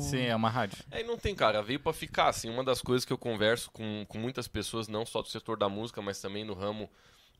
Sim, 0.00 0.22
é 0.24 0.36
uma 0.36 0.50
rádio. 0.50 0.78
É, 0.90 1.00
e 1.00 1.04
não 1.04 1.16
tem, 1.16 1.34
cara, 1.34 1.62
veio 1.62 1.80
pra 1.80 1.92
ficar, 1.92 2.28
assim, 2.28 2.50
uma 2.50 2.64
das 2.64 2.82
coisas 2.82 3.04
que 3.04 3.12
eu 3.12 3.18
converso 3.18 3.70
com, 3.70 4.04
com 4.08 4.18
muitas 4.18 4.46
pessoas, 4.48 4.88
não 4.88 5.06
só 5.06 5.22
do 5.22 5.28
setor 5.28 5.56
da 5.56 5.68
música, 5.68 6.02
mas 6.02 6.20
também 6.20 6.44
no 6.44 6.54
ramo 6.54 6.90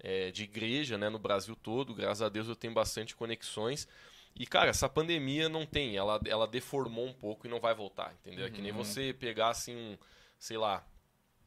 é, 0.01 0.31
de 0.31 0.45
igreja, 0.45 0.97
né, 0.97 1.09
no 1.09 1.19
Brasil 1.19 1.55
todo, 1.57 1.95
graças 1.95 2.23
a 2.23 2.29
Deus 2.29 2.49
eu 2.49 2.57
tenho 2.57 2.73
bastante 2.73 3.15
conexões, 3.15 3.87
e, 4.35 4.47
cara, 4.47 4.71
essa 4.71 4.89
pandemia 4.89 5.49
não 5.49 5.67
tem, 5.67 5.97
ela, 5.97 6.19
ela 6.27 6.47
deformou 6.47 7.07
um 7.07 7.13
pouco 7.13 7.47
e 7.47 7.51
não 7.51 7.61
vai 7.61 7.75
voltar, 7.75 8.15
entendeu? 8.15 8.47
É 8.47 8.51
que 8.51 8.63
nem 8.63 8.73
você 8.73 9.13
pegar, 9.13 9.51
assim, 9.51 9.77
um, 9.77 9.99
sei 10.39 10.57
lá, 10.57 10.85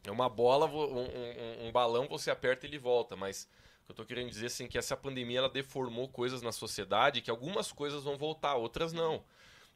é 0.06 0.12
uma 0.12 0.30
bola, 0.30 0.68
um, 0.68 1.00
um- 1.00 1.68
um 1.68 1.72
balão, 1.72 2.08
você 2.08 2.30
aperta 2.30 2.66
e 2.66 2.70
ele 2.70 2.78
volta, 2.78 3.16
mas 3.16 3.50
que 3.86 3.92
eu 3.92 3.96
tô 3.96 4.04
querendo 4.06 4.30
dizer, 4.30 4.48
assim, 4.48 4.68
que 4.68 4.78
essa 4.78 4.98
pandemia, 4.98 5.40
ela 5.40 5.50
deformou 5.50 6.08
coisas 6.10 6.42
na 6.42 6.52
sociedade, 6.52 7.22
que 7.22 7.30
algumas 7.30 7.72
coisas 7.72 8.04
vão 8.04 8.18
voltar, 8.18 8.56
outras 8.56 8.92
não. 8.92 9.24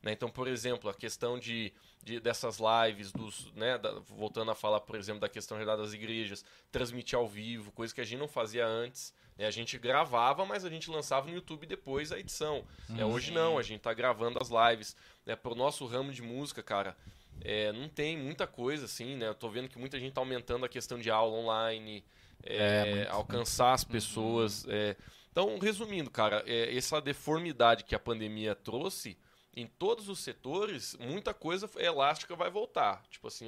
Né? 0.02 0.14
Então, 0.14 0.30
por 0.30 0.48
exemplo, 0.48 0.90
a 0.90 0.94
questão 0.94 1.38
de, 1.38 1.72
de- 2.04 2.20
dessas 2.20 2.58
lives, 2.60 3.12
dos, 3.12 3.52
né, 3.54 3.78
da- 3.78 4.00
voltando 4.00 4.50
a 4.50 4.56
falar, 4.56 4.80
por 4.80 4.96
exemplo, 4.96 5.20
da 5.20 5.30
questão 5.30 5.58
realidade 5.58 5.82
das 5.84 5.94
igrejas, 5.94 6.44
transmitir 6.72 7.18
ao 7.20 7.28
vivo, 7.28 7.72
coisa 7.72 7.94
que 7.94 8.02
a 8.02 8.04
gente 8.06 8.20
não 8.20 8.28
fazia 8.28 8.66
antes. 8.66 9.14
né? 9.38 9.46
A 9.46 9.52
gente 9.52 9.78
gravava, 9.78 10.46
mas 10.46 10.66
a 10.66 10.70
gente 10.70 10.90
lançava 10.90 11.28
no 11.28 11.34
YouTube 11.36 11.66
depois 11.68 12.12
a 12.12 12.18
edição. 12.20 12.66
né? 12.90 13.06
Hoje 13.06 13.32
não, 13.32 13.58
a 13.58 13.62
gente 13.64 13.82
tá 13.82 13.94
gravando 13.94 14.40
as 14.42 14.50
lives. 14.50 14.96
Né? 15.26 15.36
Pro 15.36 15.54
nosso 15.54 15.86
ramo 15.86 16.12
de 16.12 16.22
música, 16.22 16.64
cara, 16.64 16.98
é, 17.42 17.72
não 17.74 17.88
tem 17.90 18.18
muita 18.18 18.48
coisa 18.48 18.86
assim, 18.86 19.16
né? 19.16 19.28
Eu 19.28 19.36
tô 19.36 19.50
vendo 19.50 19.70
que 19.70 19.78
muita 19.78 20.00
gente 20.00 20.14
tá 20.14 20.20
aumentando 20.22 20.66
a 20.66 20.70
questão 20.70 20.98
de 21.00 21.10
aula 21.12 21.36
online, 21.38 22.04
é, 22.44 22.58
É, 22.58 22.96
muito, 22.96 23.12
alcançar 23.12 23.74
as 23.74 23.84
pessoas. 23.84 24.66
é. 24.68 24.96
Então, 25.32 25.58
resumindo, 25.60 26.10
cara, 26.10 26.44
é, 26.46 26.76
essa 26.76 27.00
deformidade 27.00 27.84
que 27.84 27.96
a 27.96 28.00
pandemia 28.00 28.56
trouxe 28.56 29.18
em 29.56 29.68
todos 29.68 30.10
os 30.10 30.20
setores, 30.20 30.98
muita 31.00 31.34
coisa 31.34 31.70
elástica 31.78 32.36
vai 32.36 32.50
voltar. 32.50 33.04
Tipo 33.10 33.28
assim, 33.28 33.46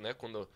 né, 0.00 0.12
quando 0.14 0.48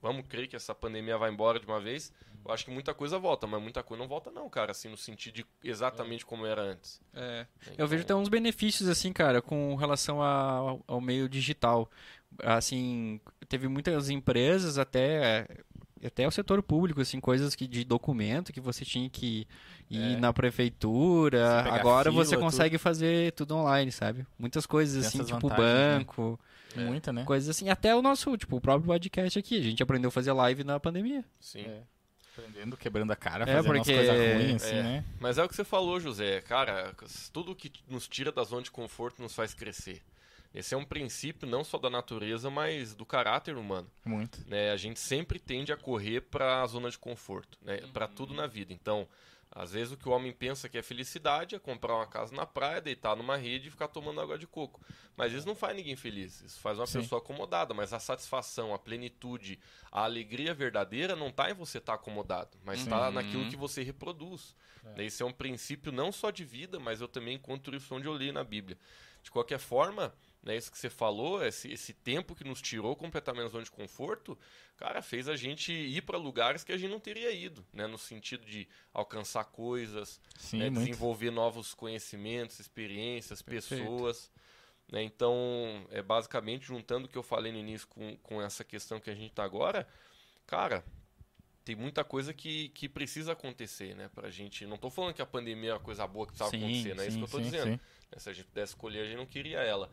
vamos 0.00 0.26
crer 0.26 0.48
que 0.48 0.56
essa 0.56 0.74
pandemia 0.74 1.16
vai 1.16 1.30
embora 1.30 1.60
de 1.60 1.66
uma 1.66 1.80
vez, 1.80 2.12
eu 2.44 2.52
acho 2.52 2.64
que 2.64 2.70
muita 2.72 2.92
coisa 2.92 3.18
volta, 3.18 3.46
mas 3.46 3.62
muita 3.62 3.82
coisa 3.84 4.02
não 4.02 4.08
volta 4.08 4.30
não, 4.30 4.50
cara, 4.50 4.72
assim, 4.72 4.88
no 4.88 4.96
sentido 4.96 5.34
de 5.34 5.46
exatamente 5.62 6.26
como 6.26 6.44
era 6.44 6.60
antes. 6.60 7.00
É. 7.14 7.46
Então, 7.62 7.74
Eu 7.78 7.86
vejo 7.86 8.02
até 8.02 8.14
uns 8.14 8.28
benefícios, 8.28 8.88
assim, 8.88 9.12
cara, 9.12 9.40
com 9.40 9.76
relação 9.76 10.20
ao, 10.20 10.82
ao 10.88 11.00
meio 11.00 11.28
digital. 11.28 11.88
Assim, 12.42 13.20
teve 13.48 13.68
muitas 13.68 14.10
empresas, 14.10 14.76
até, 14.76 15.46
até 16.06 16.26
o 16.26 16.30
setor 16.30 16.62
público, 16.62 17.00
assim, 17.00 17.20
coisas 17.20 17.54
que, 17.54 17.66
de 17.66 17.84
documento 17.84 18.52
que 18.52 18.60
você 18.60 18.84
tinha 18.84 19.08
que 19.08 19.46
ir 19.90 20.14
É. 20.14 20.16
na 20.16 20.32
prefeitura. 20.32 21.60
Agora 21.72 22.10
fila, 22.10 22.24
você 22.24 22.34
tudo. 22.36 22.44
consegue 22.44 22.78
fazer 22.78 23.32
tudo 23.32 23.54
online, 23.56 23.90
sabe? 23.92 24.26
Muitas 24.38 24.66
coisas, 24.66 25.00
Tem 25.02 25.08
assim, 25.08 25.18
essas 25.18 25.28
tipo 25.28 25.48
vantagens, 25.48 25.68
né? 25.68 25.98
banco, 25.98 26.40
É. 26.76 26.80
Muita, 26.84 27.12
né? 27.12 27.24
coisas 27.24 27.48
assim. 27.48 27.68
Até 27.68 27.94
o 27.94 28.02
nosso, 28.02 28.36
tipo, 28.36 28.56
o 28.56 28.60
próprio 28.60 28.86
podcast 28.86 29.38
aqui. 29.38 29.58
A 29.58 29.62
gente 29.62 29.82
aprendeu 29.82 30.08
a 30.08 30.10
fazer 30.10 30.32
live 30.32 30.64
na 30.64 30.80
pandemia. 30.80 31.24
Sim. 31.40 31.60
É. 31.62 31.82
Aprendendo, 32.36 32.78
quebrando 32.78 33.10
a 33.12 33.16
cara, 33.16 33.44
É, 33.44 33.56
fazendo 33.56 33.74
porque- 33.74 33.92
umas 33.92 34.06
coisas 34.08 34.34
ruins, 34.42 34.62
assim, 34.62 34.74
é. 34.76 34.82
né? 34.82 35.04
Mas 35.20 35.36
é 35.36 35.44
o 35.44 35.48
que 35.48 35.54
você 35.54 35.64
falou, 35.64 36.00
José. 36.00 36.40
Cara, 36.40 36.94
tudo 37.30 37.54
que 37.54 37.70
nos 37.86 38.08
tira 38.08 38.32
da 38.32 38.42
zona 38.42 38.62
de 38.62 38.70
conforto 38.70 39.20
nos 39.20 39.34
faz 39.34 39.52
crescer. 39.52 40.00
Esse 40.54 40.74
é 40.74 40.76
um 40.76 40.84
princípio 40.84 41.48
não 41.48 41.64
só 41.64 41.78
da 41.78 41.88
natureza, 41.88 42.50
mas 42.50 42.94
do 42.94 43.06
caráter 43.06 43.56
humano. 43.56 43.90
Muito. 44.04 44.38
né, 44.48 44.70
a 44.70 44.76
gente 44.76 45.00
sempre 45.00 45.38
tende 45.38 45.72
a 45.72 45.76
correr 45.76 46.20
para 46.22 46.62
a 46.62 46.66
zona 46.66 46.90
de 46.90 46.98
conforto, 46.98 47.58
né, 47.62 47.78
para 47.92 48.06
tudo 48.06 48.34
na 48.34 48.46
vida. 48.46 48.72
Então, 48.72 49.08
às 49.54 49.72
vezes 49.72 49.92
o 49.92 49.96
que 49.98 50.08
o 50.08 50.12
homem 50.12 50.32
pensa 50.32 50.68
que 50.68 50.78
é 50.78 50.82
felicidade 50.82 51.54
é 51.54 51.58
comprar 51.58 51.94
uma 51.94 52.06
casa 52.06 52.34
na 52.34 52.46
praia, 52.46 52.80
deitar 52.80 53.14
numa 53.16 53.36
rede 53.36 53.68
e 53.68 53.70
ficar 53.70 53.88
tomando 53.88 54.20
água 54.20 54.38
de 54.38 54.46
coco. 54.46 54.80
Mas 55.16 55.32
isso 55.32 55.46
não 55.46 55.54
faz 55.54 55.76
ninguém 55.76 55.94
feliz, 55.96 56.40
isso 56.42 56.58
faz 56.60 56.78
uma 56.78 56.86
Sim. 56.86 57.00
pessoa 57.00 57.18
acomodada. 57.20 57.74
Mas 57.74 57.92
a 57.92 57.98
satisfação, 57.98 58.72
a 58.74 58.78
plenitude, 58.78 59.58
a 59.90 60.04
alegria 60.04 60.54
verdadeira 60.54 61.14
não 61.14 61.28
está 61.28 61.50
em 61.50 61.54
você 61.54 61.78
estar 61.78 61.94
acomodado, 61.94 62.56
mas 62.64 62.80
está 62.80 63.08
Uhum. 63.08 63.12
naquilo 63.14 63.48
que 63.50 63.56
você 63.56 63.82
reproduz. 63.82 64.54
Esse 64.96 65.22
é 65.22 65.26
um 65.26 65.32
princípio 65.32 65.92
não 65.92 66.10
só 66.12 66.30
de 66.30 66.44
vida, 66.44 66.80
mas 66.80 67.00
eu 67.00 67.08
também 67.08 67.36
encontro 67.36 67.76
isso 67.76 67.94
onde 67.94 68.06
eu 68.08 68.16
li 68.16 68.32
na 68.32 68.42
Bíblia. 68.44 68.76
De 69.22 69.30
qualquer 69.30 69.58
forma, 69.58 70.12
né, 70.42 70.56
isso 70.56 70.70
que 70.72 70.78
você 70.78 70.90
falou, 70.90 71.44
esse, 71.44 71.70
esse 71.70 71.92
tempo 71.92 72.34
que 72.34 72.44
nos 72.44 72.60
tirou 72.60 72.96
completamente 72.96 73.44
da 73.44 73.48
zona 73.50 73.64
de 73.64 73.70
conforto, 73.70 74.36
cara, 74.76 75.00
fez 75.00 75.28
a 75.28 75.36
gente 75.36 75.72
ir 75.72 76.02
para 76.02 76.18
lugares 76.18 76.64
que 76.64 76.72
a 76.72 76.76
gente 76.76 76.90
não 76.90 76.98
teria 76.98 77.30
ido, 77.30 77.64
né, 77.72 77.86
no 77.86 77.96
sentido 77.96 78.44
de 78.44 78.68
alcançar 78.92 79.44
coisas, 79.44 80.20
Sim, 80.36 80.58
né, 80.58 80.70
desenvolver 80.70 81.30
novos 81.30 81.74
conhecimentos, 81.74 82.58
experiências, 82.58 83.40
Perfeito. 83.40 83.84
pessoas. 83.84 84.32
Né, 84.90 85.02
então, 85.02 85.86
é 85.90 86.02
basicamente 86.02 86.66
juntando 86.66 87.06
o 87.06 87.08
que 87.08 87.16
eu 87.16 87.22
falei 87.22 87.52
no 87.52 87.58
início 87.58 87.86
com, 87.86 88.16
com 88.16 88.42
essa 88.42 88.64
questão 88.64 89.00
que 89.00 89.08
a 89.08 89.14
gente 89.14 89.30
está 89.30 89.44
agora, 89.44 89.86
cara, 90.44 90.84
tem 91.64 91.76
muita 91.76 92.02
coisa 92.02 92.34
que, 92.34 92.68
que 92.70 92.88
precisa 92.88 93.32
acontecer, 93.32 93.94
né, 93.94 94.10
pra 94.12 94.28
gente. 94.28 94.66
Não 94.66 94.76
tô 94.76 94.90
falando 94.90 95.14
que 95.14 95.22
a 95.22 95.26
pandemia 95.26 95.70
é 95.70 95.74
uma 95.74 95.80
coisa 95.80 96.06
boa 96.06 96.26
que 96.26 96.32
precisava 96.32 96.50
Sim, 96.50 96.64
acontecer, 96.64 96.94
não 96.94 97.04
é 97.04 97.06
isso 97.06 97.18
que 97.18 97.24
eu 97.24 97.28
tô 97.28 97.38
sim, 97.38 97.44
dizendo. 97.44 97.70
né? 97.70 97.80
Se 98.18 98.28
a 98.28 98.32
gente 98.32 98.46
pudesse 98.46 98.72
escolher, 98.72 99.02
a 99.02 99.04
gente 99.04 99.16
não 99.16 99.26
queria 99.26 99.60
ela. 99.60 99.90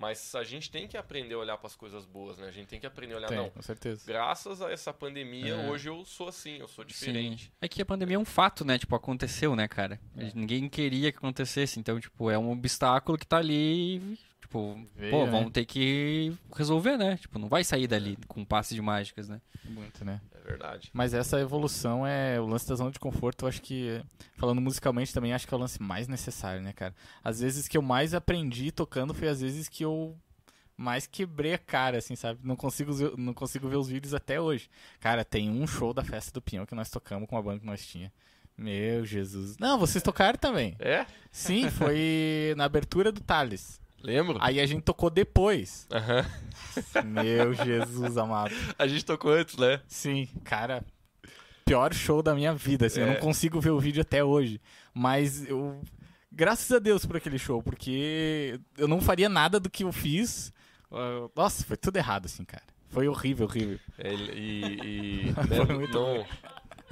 Mas 0.00 0.34
a 0.34 0.42
gente 0.42 0.70
tem 0.70 0.88
que 0.88 0.96
aprender 0.96 1.34
a 1.34 1.38
olhar 1.38 1.58
para 1.58 1.66
as 1.66 1.76
coisas 1.76 2.06
boas, 2.06 2.38
né? 2.38 2.48
A 2.48 2.50
gente 2.50 2.68
tem 2.68 2.80
que 2.80 2.86
aprender 2.86 3.12
a 3.12 3.16
olhar, 3.18 3.28
Tem, 3.28 3.36
não. 3.36 3.50
com 3.50 3.60
certeza. 3.60 4.02
Graças 4.06 4.62
a 4.62 4.70
essa 4.72 4.94
pandemia, 4.94 5.52
É. 5.52 5.68
hoje 5.70 5.90
eu 5.90 6.06
sou 6.06 6.26
assim, 6.28 6.56
eu 6.56 6.66
sou 6.66 6.82
diferente. 6.86 7.44
Sim. 7.44 7.50
É 7.60 7.68
que 7.68 7.82
a 7.82 7.84
pandemia 7.84 8.16
é 8.16 8.18
um 8.18 8.24
fato, 8.24 8.64
né? 8.64 8.78
Tipo, 8.78 8.94
aconteceu, 8.96 9.54
né, 9.54 9.68
cara? 9.68 10.00
Ninguém 10.34 10.70
queria 10.70 11.12
que 11.12 11.18
acontecesse. 11.18 11.78
Então, 11.78 12.00
tipo, 12.00 12.30
é 12.30 12.38
um 12.38 12.50
obstáculo 12.50 13.18
que 13.18 13.26
tá 13.26 13.36
ali. 13.36 14.18
E, 14.50 14.84
Tipo, 14.84 14.84
Veio, 14.96 15.10
pô, 15.12 15.24
né? 15.26 15.30
vamos 15.30 15.52
ter 15.52 15.64
que 15.64 16.32
resolver, 16.56 16.96
né? 16.96 17.16
Tipo, 17.16 17.38
não 17.38 17.48
vai 17.48 17.62
sair 17.62 17.86
dali 17.86 18.18
com 18.26 18.40
um 18.40 18.44
passe 18.44 18.74
de 18.74 18.82
mágicas, 18.82 19.28
né? 19.28 19.40
Muito, 19.64 20.04
né? 20.04 20.20
É 20.34 20.40
verdade. 20.48 20.90
Mas 20.92 21.14
essa 21.14 21.38
evolução 21.40 22.04
é 22.06 22.40
o 22.40 22.46
lance 22.46 22.68
da 22.68 22.74
zona 22.74 22.90
de 22.90 22.98
conforto, 22.98 23.44
eu 23.44 23.48
acho 23.48 23.62
que, 23.62 24.02
falando 24.36 24.60
musicalmente 24.60 25.14
também, 25.14 25.32
acho 25.32 25.46
que 25.46 25.54
é 25.54 25.56
o 25.56 25.60
lance 25.60 25.80
mais 25.80 26.08
necessário, 26.08 26.60
né, 26.62 26.72
cara? 26.72 26.94
Às 27.22 27.40
vezes 27.40 27.68
que 27.68 27.76
eu 27.78 27.82
mais 27.82 28.12
aprendi 28.12 28.72
tocando 28.72 29.14
foi 29.14 29.28
às 29.28 29.40
vezes 29.40 29.68
que 29.68 29.84
eu 29.84 30.16
mais 30.76 31.06
quebrei 31.06 31.52
a 31.54 31.58
cara, 31.58 31.98
assim, 31.98 32.16
sabe? 32.16 32.40
Não 32.42 32.56
consigo, 32.56 32.92
ver- 32.92 33.16
não 33.16 33.34
consigo 33.34 33.68
ver 33.68 33.76
os 33.76 33.88
vídeos 33.88 34.14
até 34.14 34.40
hoje. 34.40 34.68
Cara, 34.98 35.24
tem 35.24 35.48
um 35.50 35.66
show 35.66 35.92
da 35.94 36.02
Festa 36.02 36.32
do 36.32 36.42
Pinhão 36.42 36.66
que 36.66 36.74
nós 36.74 36.90
tocamos 36.90 37.28
com 37.28 37.36
a 37.36 37.42
banda 37.42 37.60
que 37.60 37.66
nós 37.66 37.86
tinha. 37.86 38.10
Meu 38.56 39.04
Jesus. 39.06 39.56
Não, 39.58 39.78
vocês 39.78 40.02
tocaram 40.02 40.38
também. 40.38 40.74
É? 40.80 41.06
Sim, 41.30 41.70
foi 41.70 42.54
na 42.56 42.64
abertura 42.64 43.12
do 43.12 43.20
Thales. 43.20 43.78
Lembro? 44.02 44.38
Aí 44.40 44.60
a 44.60 44.66
gente 44.66 44.82
tocou 44.82 45.10
depois. 45.10 45.86
Aham. 45.92 46.24
Meu 47.04 47.52
Jesus 47.64 48.16
amado. 48.16 48.54
A 48.78 48.86
gente 48.86 49.04
tocou 49.04 49.32
antes, 49.32 49.56
né? 49.56 49.80
Sim, 49.86 50.28
cara, 50.44 50.84
pior 51.64 51.92
show 51.92 52.22
da 52.22 52.34
minha 52.34 52.54
vida, 52.54 52.86
assim, 52.86 53.00
eu 53.00 53.06
É. 53.08 53.12
não 53.14 53.20
consigo 53.20 53.60
ver 53.60 53.70
o 53.70 53.78
vídeo 53.80 54.00
até 54.02 54.24
hoje, 54.24 54.60
mas 54.94 55.48
eu 55.48 55.80
graças 56.32 56.70
a 56.72 56.78
Deus 56.78 57.04
por 57.04 57.16
aquele 57.16 57.38
show, 57.38 57.62
porque 57.62 58.58
eu 58.78 58.88
não 58.88 59.00
faria 59.00 59.28
nada 59.28 59.60
do 59.60 59.68
que 59.68 59.84
eu 59.84 59.92
fiz. 59.92 60.52
Ah, 60.90 61.28
Nossa, 61.36 61.64
foi 61.64 61.76
tudo 61.76 61.96
errado 61.96 62.26
assim, 62.26 62.44
cara. 62.44 62.62
Foi 62.88 63.06
horrível, 63.06 63.46
horrível. 63.46 63.78
É, 63.98 64.12
E, 64.12 64.62
e, 64.82 65.24
né, 65.48 65.58
não, 65.92 66.26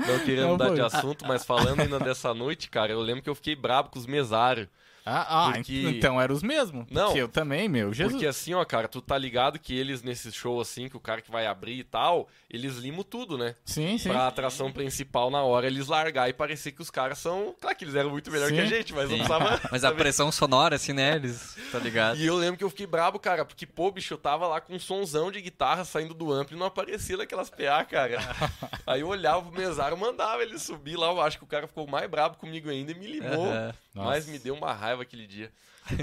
não 0.06 0.18
querendo 0.24 0.48
mudar 0.48 0.74
de 0.74 0.80
assunto, 0.80 1.26
mas 1.26 1.44
falando 1.44 1.80
ainda 1.80 1.98
dessa 1.98 2.32
noite, 2.34 2.68
cara, 2.70 2.92
eu 2.92 3.00
lembro 3.00 3.22
que 3.22 3.30
eu 3.30 3.34
fiquei 3.34 3.56
brabo 3.56 3.88
com 3.90 3.98
os 3.98 4.06
mesários. 4.06 4.68
Ah, 5.10 5.48
ah, 5.48 5.52
Porque- 5.54 5.88
então 5.88 6.20
eram 6.20 6.34
os 6.34 6.42
mesmos. 6.42 6.86
Não. 6.90 7.06
Porque 7.06 7.22
eu 7.22 7.28
também, 7.28 7.68
meu, 7.68 7.92
Jesus. 7.92 8.12
Porque 8.12 8.26
assim, 8.26 8.52
ó, 8.54 8.64
cara, 8.64 8.86
tu 8.88 9.00
tá 9.00 9.16
ligado 9.16 9.58
que 9.58 9.74
eles 9.76 10.02
nesse 10.02 10.30
show 10.32 10.60
assim, 10.60 10.88
que 10.88 10.96
o 10.96 11.00
cara 11.00 11.22
que 11.22 11.30
vai 11.30 11.46
abrir 11.46 11.78
e 11.78 11.84
tal, 11.84 12.28
eles 12.50 12.76
limam 12.76 13.02
tudo, 13.02 13.38
né? 13.38 13.54
Sim, 13.64 13.96
sim. 13.98 14.08
Pra 14.10 14.26
atração 14.26 14.70
principal 14.70 15.30
na 15.30 15.42
hora 15.42 15.66
eles 15.66 15.86
largar 15.88 16.28
e 16.28 16.32
parecer 16.32 16.72
que 16.72 16.82
os 16.82 16.90
caras 16.90 17.18
são. 17.18 17.54
Claro 17.60 17.76
que 17.76 17.84
eles 17.84 17.94
eram 17.94 18.10
muito 18.10 18.30
melhor 18.30 18.50
que 18.52 18.58
a 18.60 18.64
Sim. 18.64 18.68
gente, 18.68 18.92
mas 18.92 19.08
não 19.10 19.16
Sim. 19.18 19.24
precisava. 19.24 19.60
Mas 19.70 19.84
a 19.84 19.92
pressão 19.92 20.30
sonora, 20.32 20.76
assim, 20.76 20.92
né? 20.92 21.16
Eles. 21.16 21.56
Tá 21.72 21.78
ligado? 21.78 22.16
E 22.18 22.26
eu 22.26 22.36
lembro 22.36 22.56
que 22.58 22.64
eu 22.64 22.70
fiquei 22.70 22.86
brabo, 22.86 23.18
cara, 23.18 23.44
porque, 23.44 23.66
pô, 23.66 23.90
bicho, 23.90 24.14
eu 24.14 24.18
tava 24.18 24.46
lá 24.46 24.60
com 24.60 24.74
um 24.74 24.78
sonzão 24.78 25.30
de 25.30 25.40
guitarra 25.40 25.84
saindo 25.84 26.14
do 26.14 26.32
amplo 26.32 26.56
e 26.56 26.58
não 26.58 26.66
aparecia 26.66 27.16
naquelas 27.16 27.48
PA, 27.50 27.84
cara. 27.84 28.18
Aí 28.86 29.00
eu 29.00 29.08
olhava 29.08 29.48
o 29.48 29.52
mesário, 29.52 29.96
mandava 29.96 30.42
ele 30.42 30.58
subir 30.58 30.96
lá, 30.96 31.06
eu 31.10 31.20
acho 31.20 31.38
que 31.38 31.44
o 31.44 31.46
cara 31.46 31.66
ficou 31.66 31.86
mais 31.86 32.08
brabo 32.10 32.36
comigo 32.36 32.68
ainda 32.70 32.92
e 32.92 32.94
me 32.94 33.06
limou. 33.06 33.46
Aham. 33.98 34.04
Mas 34.10 34.24
Nossa. 34.26 34.30
me 34.32 34.38
deu 34.38 34.54
uma 34.54 34.72
raiva 34.72 35.02
aquele 35.02 35.26
dia. 35.26 35.52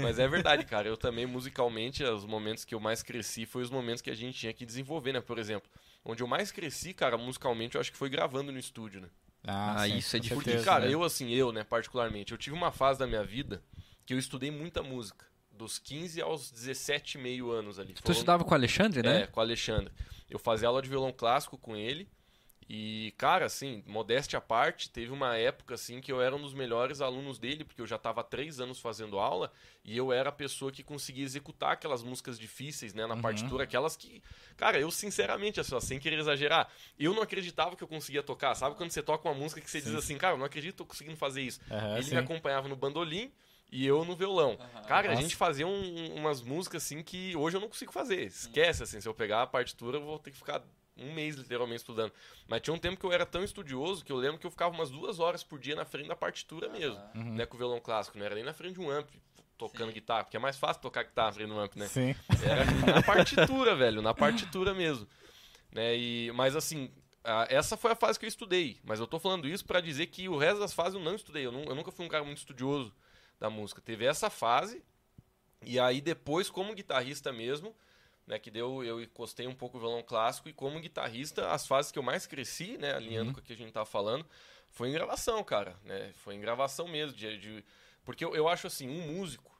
Mas 0.02 0.18
é 0.18 0.26
verdade, 0.26 0.64
cara. 0.64 0.88
Eu 0.88 0.96
também, 0.96 1.26
musicalmente, 1.26 2.02
os 2.04 2.24
momentos 2.24 2.64
que 2.64 2.74
eu 2.74 2.80
mais 2.80 3.02
cresci 3.02 3.46
foi 3.46 3.62
os 3.62 3.70
momentos 3.70 4.02
que 4.02 4.10
a 4.10 4.14
gente 4.14 4.38
tinha 4.38 4.52
que 4.52 4.66
desenvolver, 4.66 5.12
né? 5.12 5.20
Por 5.20 5.38
exemplo, 5.38 5.70
onde 6.04 6.22
eu 6.22 6.26
mais 6.26 6.50
cresci, 6.50 6.92
cara, 6.92 7.16
musicalmente, 7.16 7.74
eu 7.76 7.80
acho 7.80 7.92
que 7.92 7.96
foi 7.98 8.08
gravando 8.08 8.50
no 8.52 8.58
estúdio, 8.58 9.00
né? 9.00 9.08
Ah, 9.46 9.84
sim, 9.86 9.96
isso 9.98 10.16
é 10.16 10.18
difícil. 10.18 10.36
Porque, 10.36 10.50
certeza, 10.50 10.64
cara, 10.70 10.86
né? 10.86 10.92
eu 10.94 11.04
assim, 11.04 11.30
eu, 11.32 11.52
né, 11.52 11.62
particularmente, 11.62 12.32
eu 12.32 12.38
tive 12.38 12.56
uma 12.56 12.72
fase 12.72 12.98
da 12.98 13.06
minha 13.06 13.22
vida 13.22 13.62
que 14.04 14.12
eu 14.12 14.18
estudei 14.18 14.50
muita 14.50 14.82
música. 14.82 15.24
Dos 15.52 15.78
15 15.78 16.20
aos 16.20 16.50
17 16.50 17.16
e 17.16 17.20
meio 17.20 17.50
anos 17.50 17.78
ali. 17.78 17.94
Tu 17.94 18.02
Foram- 18.02 18.12
estudava 18.12 18.44
com 18.44 18.50
o 18.50 18.54
Alexandre, 18.54 19.02
né? 19.02 19.22
É, 19.22 19.26
com 19.26 19.40
o 19.40 19.42
Alexandre. 19.42 19.90
Eu 20.28 20.38
fazia 20.38 20.68
aula 20.68 20.82
de 20.82 20.88
violão 20.88 21.10
clássico 21.12 21.56
com 21.56 21.74
ele. 21.74 22.06
E, 22.68 23.14
cara, 23.16 23.46
assim, 23.46 23.82
modéstia 23.86 24.38
à 24.38 24.40
parte, 24.40 24.90
teve 24.90 25.12
uma 25.12 25.36
época, 25.36 25.74
assim, 25.74 26.00
que 26.00 26.10
eu 26.10 26.20
era 26.20 26.34
um 26.34 26.40
dos 26.42 26.52
melhores 26.52 27.00
alunos 27.00 27.38
dele, 27.38 27.62
porque 27.64 27.80
eu 27.80 27.86
já 27.86 27.94
estava 27.94 28.20
há 28.22 28.24
três 28.24 28.58
anos 28.58 28.80
fazendo 28.80 29.20
aula, 29.20 29.52
e 29.84 29.96
eu 29.96 30.12
era 30.12 30.30
a 30.30 30.32
pessoa 30.32 30.72
que 30.72 30.82
conseguia 30.82 31.24
executar 31.24 31.72
aquelas 31.72 32.02
músicas 32.02 32.36
difíceis, 32.38 32.92
né, 32.92 33.06
na 33.06 33.14
Uhum. 33.14 33.20
partitura, 33.22 33.62
aquelas 33.62 33.96
que, 33.96 34.20
cara, 34.56 34.80
eu, 34.80 34.90
sinceramente, 34.90 35.60
assim, 35.60 35.76
ó, 35.76 35.80
sem 35.80 36.00
querer 36.00 36.18
exagerar, 36.18 36.68
eu 36.98 37.14
não 37.14 37.22
acreditava 37.22 37.76
que 37.76 37.84
eu 37.84 37.88
conseguia 37.88 38.22
tocar, 38.22 38.54
sabe 38.56 38.74
quando 38.74 38.90
você 38.90 39.02
toca 39.02 39.28
uma 39.28 39.34
música 39.34 39.60
que 39.60 39.70
você 39.70 39.80
diz 39.80 39.90
Sim. 39.90 39.96
assim, 39.98 40.18
cara, 40.18 40.34
eu 40.34 40.38
não 40.38 40.46
acredito 40.46 40.74
que 40.74 40.82
eu 40.82 40.86
tô 40.86 40.90
conseguindo 40.90 41.16
fazer 41.16 41.42
isso. 41.42 41.60
Aham, 41.70 41.92
Ele 41.94 42.02
sim. 42.06 42.10
me 42.12 42.18
acompanhava 42.18 42.66
no 42.66 42.74
bandolim 42.74 43.30
e 43.70 43.86
eu 43.86 44.04
no 44.04 44.16
violão. 44.16 44.58
Cara, 44.88 45.06
a 45.06 45.10
Nossa. 45.10 45.22
gente 45.22 45.36
fazia 45.36 45.66
um- 45.66 46.14
umas 46.16 46.42
músicas 46.42 46.82
assim 46.82 47.00
que 47.02 47.36
hoje 47.36 47.56
eu 47.56 47.60
não 47.60 47.68
consigo 47.68 47.92
fazer. 47.92 48.22
Esquece, 48.22 48.82
assim, 48.82 49.00
se 49.00 49.08
eu 49.08 49.14
pegar 49.14 49.42
a 49.42 49.46
partitura, 49.46 49.98
eu 49.98 50.02
vou 50.04 50.18
ter 50.18 50.30
que 50.32 50.36
ficar 50.36 50.62
um 50.96 51.12
mês 51.12 51.36
literalmente 51.36 51.78
estudando. 51.82 52.12
Mas 52.48 52.62
tinha 52.62 52.72
um 52.74 52.78
tempo 52.78 52.98
que 52.98 53.04
eu 53.04 53.12
era 53.12 53.26
tão 53.26 53.44
estudioso 53.44 54.04
que 54.04 54.10
eu 54.12 54.16
lembro 54.16 54.38
que 54.38 54.46
eu 54.46 54.50
ficava 54.50 54.74
umas 54.74 54.90
duas 54.90 55.18
horas 55.20 55.42
por 55.44 55.58
dia 55.58 55.74
na 55.76 55.84
frente 55.84 56.08
da 56.08 56.16
partitura 56.16 56.68
mesmo. 56.68 56.98
Uhum. 57.14 57.34
Né, 57.34 57.46
com 57.46 57.54
o 57.54 57.58
violão 57.58 57.80
clássico, 57.80 58.18
não 58.18 58.24
era 58.24 58.34
nem 58.34 58.44
na 58.44 58.52
frente 58.54 58.74
de 58.74 58.80
um 58.80 58.90
amp 58.90 59.08
tocando 59.58 59.90
guitarra, 59.92 60.24
porque 60.24 60.36
é 60.36 60.40
mais 60.40 60.58
fácil 60.58 60.82
tocar 60.82 61.02
guitarra 61.04 61.28
na 61.28 61.32
frente 61.34 61.48
de 61.48 61.52
um 61.54 61.60
amp, 61.60 61.76
né? 61.76 61.86
Sim. 61.88 62.14
Era 62.44 62.64
na 62.92 63.02
partitura, 63.02 63.74
velho, 63.74 64.02
na 64.02 64.12
partitura 64.14 64.74
mesmo. 64.74 65.06
Né? 65.72 65.96
E, 65.96 66.32
mas 66.34 66.54
assim, 66.56 66.90
a- 67.24 67.46
essa 67.48 67.76
foi 67.76 67.92
a 67.92 67.96
fase 67.96 68.18
que 68.18 68.24
eu 68.24 68.28
estudei. 68.28 68.78
Mas 68.84 69.00
eu 69.00 69.06
tô 69.06 69.18
falando 69.18 69.48
isso 69.48 69.64
pra 69.64 69.80
dizer 69.80 70.06
que 70.08 70.28
o 70.28 70.36
resto 70.36 70.60
das 70.60 70.72
fases 70.74 70.94
eu 70.94 71.00
não 71.00 71.14
estudei. 71.14 71.44
Eu, 71.46 71.52
nu- 71.52 71.64
eu 71.64 71.74
nunca 71.74 71.90
fui 71.90 72.04
um 72.04 72.08
cara 72.08 72.22
muito 72.24 72.38
estudioso 72.38 72.94
da 73.40 73.48
música. 73.50 73.80
Teve 73.82 74.04
essa 74.06 74.28
fase, 74.30 74.82
e 75.62 75.78
aí 75.80 76.00
depois, 76.00 76.48
como 76.50 76.74
guitarrista 76.74 77.32
mesmo, 77.32 77.74
né, 78.26 78.38
que 78.38 78.50
deu, 78.50 78.82
eu 78.84 79.00
encostei 79.00 79.46
um 79.46 79.54
pouco 79.54 79.76
o 79.76 79.80
violão 79.80 80.02
clássico, 80.02 80.48
e 80.48 80.52
como 80.52 80.80
guitarrista, 80.80 81.50
as 81.50 81.66
fases 81.66 81.92
que 81.92 81.98
eu 81.98 82.02
mais 82.02 82.26
cresci, 82.26 82.76
né, 82.78 82.92
alinhando 82.94 83.32
com 83.32 83.38
o 83.40 83.42
que 83.42 83.52
a 83.52 83.56
gente 83.56 83.72
tava 83.72 83.86
falando, 83.86 84.26
foi 84.72 84.88
em 84.88 84.92
gravação, 84.92 85.42
cara. 85.44 85.76
Né? 85.84 86.12
Foi 86.16 86.34
em 86.34 86.40
gravação 86.40 86.88
mesmo. 86.88 87.16
de- 87.16 87.38
de- 87.38 87.64
porque 88.04 88.24
eu, 88.24 88.34
eu 88.34 88.48
acho 88.48 88.66
assim, 88.66 88.88
um 88.88 89.14
músico, 89.14 89.54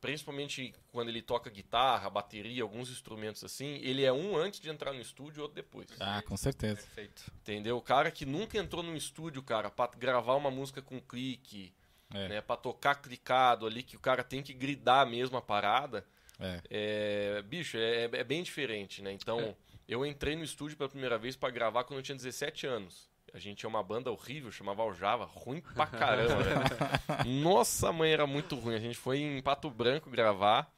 principalmente 0.00 0.74
quando 0.90 1.08
ele 1.10 1.22
toca 1.22 1.48
guitarra, 1.48 2.10
bateria, 2.10 2.62
alguns 2.62 2.90
instrumentos 2.90 3.44
assim, 3.44 3.76
ele 3.82 4.04
é 4.04 4.12
um 4.12 4.36
antes 4.36 4.58
de 4.60 4.68
entrar 4.68 4.92
no 4.92 5.00
estúdio 5.00 5.40
e 5.40 5.42
outro 5.42 5.54
depois. 5.54 5.88
Ah, 6.00 6.20
com 6.22 6.36
certeza. 6.36 6.76
Perfeito. 6.82 7.30
Entendeu? 7.40 7.76
O 7.76 7.82
cara 7.82 8.10
que 8.10 8.26
nunca 8.26 8.58
entrou 8.58 8.82
no 8.82 8.96
estúdio, 8.96 9.42
cara, 9.42 9.70
pra 9.70 9.86
gravar 9.96 10.34
uma 10.34 10.50
música 10.50 10.82
com 10.82 11.00
clique, 11.00 11.72
É. 12.12 12.28
né, 12.28 12.40
pra 12.40 12.56
tocar 12.56 12.96
clicado 12.96 13.66
ali, 13.66 13.82
que 13.82 13.96
o 13.96 14.00
cara 14.00 14.24
tem 14.24 14.42
que 14.42 14.52
gridar 14.52 15.06
mesmo 15.06 15.36
a 15.36 15.42
parada, 15.42 16.04
É. 16.42 16.60
é, 16.70 17.42
bicho, 17.42 17.76
é, 17.76 18.04
é 18.12 18.24
bem 18.24 18.42
diferente, 18.42 19.00
né? 19.02 19.12
Então, 19.12 19.38
É. 19.40 19.54
eu 19.88 20.04
entrei 20.04 20.36
no 20.36 20.44
estúdio 20.44 20.76
pela 20.76 20.88
primeira 20.88 21.16
vez 21.18 21.36
pra 21.36 21.50
gravar 21.50 21.84
quando 21.84 21.98
eu 21.98 22.02
tinha 22.02 22.16
17 22.16 22.66
anos. 22.66 23.10
A 23.34 23.38
gente 23.38 23.58
tinha 23.58 23.70
uma 23.70 23.82
banda 23.82 24.10
horrível, 24.10 24.50
chamava 24.52 24.82
Aljava, 24.82 25.24
ruim 25.24 25.62
pra 25.74 25.86
caramba, 25.86 26.36
velho. 26.42 26.60
Nossa, 27.42 27.90
mãe, 27.92 28.12
era 28.12 28.26
muito 28.26 28.56
ruim. 28.56 28.74
A 28.74 28.78
gente 28.80 28.96
foi 28.98 29.20
em 29.20 29.40
Pato 29.40 29.70
Branco 29.70 30.10
gravar. 30.10 30.70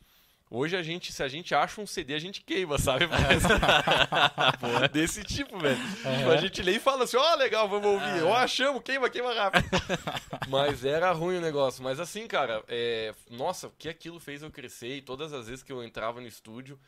Hoje 0.51 0.77
a 0.77 0.83
gente, 0.83 1.13
se 1.13 1.23
a 1.23 1.27
gente 1.29 1.55
acha 1.55 1.81
um 1.81 1.87
CD, 1.87 2.15
a 2.15 2.19
gente 2.19 2.41
queima, 2.43 2.79
sabe? 2.79 3.07
Mas- 3.11 3.43
Desse 4.93 5.25
tipo, 5.25 5.59
velho. 5.59 5.77
Tipo, 5.77 6.31
a 6.31 6.37
gente 6.37 6.63
lê 6.63 6.73
e 6.73 6.81
fala 6.81 7.05
assim, 7.05 7.17
ó, 7.17 7.35
legal, 7.35 7.69
vamos 7.69 7.87
ouvir. 7.87 8.23
Ó, 8.23 8.35
achamos, 8.35 8.83
queima, 8.83 9.09
queima 9.11 9.33
rápido. 9.35 9.65
Mas 10.49 10.85
era 10.85 11.11
ruim 11.13 11.39
o 11.39 11.41
negócio. 11.41 11.83
Mas 11.83 11.99
assim, 11.99 12.27
cara, 12.27 12.63
é... 12.69 13.15
nossa, 13.31 13.69
o 13.69 13.73
que 13.79 13.89
aquilo 13.89 14.21
fez 14.21 14.43
eu 14.43 14.51
crescer 14.51 14.97
e 14.97 15.03
todas 15.03 15.33
as 15.33 15.49
vezes 15.49 15.63
que 15.63 15.73
eu 15.73 15.83
entrava 15.83 16.21
no 16.21 16.27
estúdio, 16.29 16.79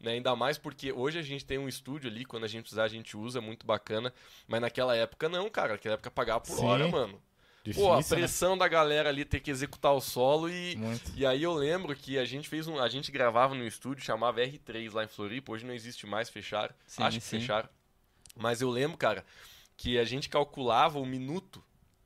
né, 0.00 0.12
ainda 0.12 0.34
mais 0.36 0.58
porque 0.58 0.92
hoje 0.92 1.18
a 1.18 1.22
gente 1.22 1.44
tem 1.46 1.56
um 1.56 1.68
estúdio 1.68 2.10
ali, 2.10 2.24
quando 2.24 2.44
a 2.44 2.48
gente 2.48 2.62
precisar 2.62 2.84
a 2.84 2.88
gente 2.88 3.16
usa, 3.16 3.40
muito 3.40 3.64
bacana. 3.64 4.12
Mas 4.46 4.60
naquela 4.60 4.94
época 4.94 5.28
não, 5.28 5.48
cara. 5.48 5.72
Naquela 5.72 5.94
época 5.94 6.10
pagava 6.10 6.40
por 6.40 6.56
Sim. 6.56 6.66
hora, 6.66 6.88
mano. 6.88 7.22
Difícil, 7.64 7.88
Pô, 7.88 7.94
a 7.94 7.96
né? 7.96 8.02
pressão 8.06 8.58
da 8.58 8.68
galera 8.68 9.08
ali 9.08 9.24
ter 9.24 9.40
que 9.40 9.50
executar 9.50 9.94
o 9.94 10.00
solo 10.00 10.50
e... 10.50 10.76
Muito. 10.76 11.12
E 11.16 11.24
aí 11.24 11.42
eu 11.42 11.54
lembro 11.54 11.96
que 11.96 12.18
a 12.18 12.24
gente 12.26 12.46
fez 12.46 12.68
um. 12.68 12.78
A 12.78 12.90
gente 12.90 13.10
gravava 13.10 13.54
no 13.54 13.66
estúdio, 13.66 14.04
chamava 14.04 14.42
R3 14.42 14.92
lá 14.92 15.02
em 15.02 15.08
Floripa, 15.08 15.50
hoje 15.52 15.64
não 15.64 15.72
existe 15.72 16.06
mais, 16.06 16.28
fecharam. 16.28 16.74
Sim, 16.86 17.02
Acho 17.02 17.18
que 17.18 17.24
sim. 17.24 17.40
fecharam. 17.40 17.68
Mas 18.36 18.60
eu 18.60 18.68
lembro, 18.68 18.98
cara, 18.98 19.24
que 19.78 19.98
a 19.98 20.04
gente 20.04 20.28
calculava 20.28 20.98
o 20.98 21.06
minuto, 21.06 21.64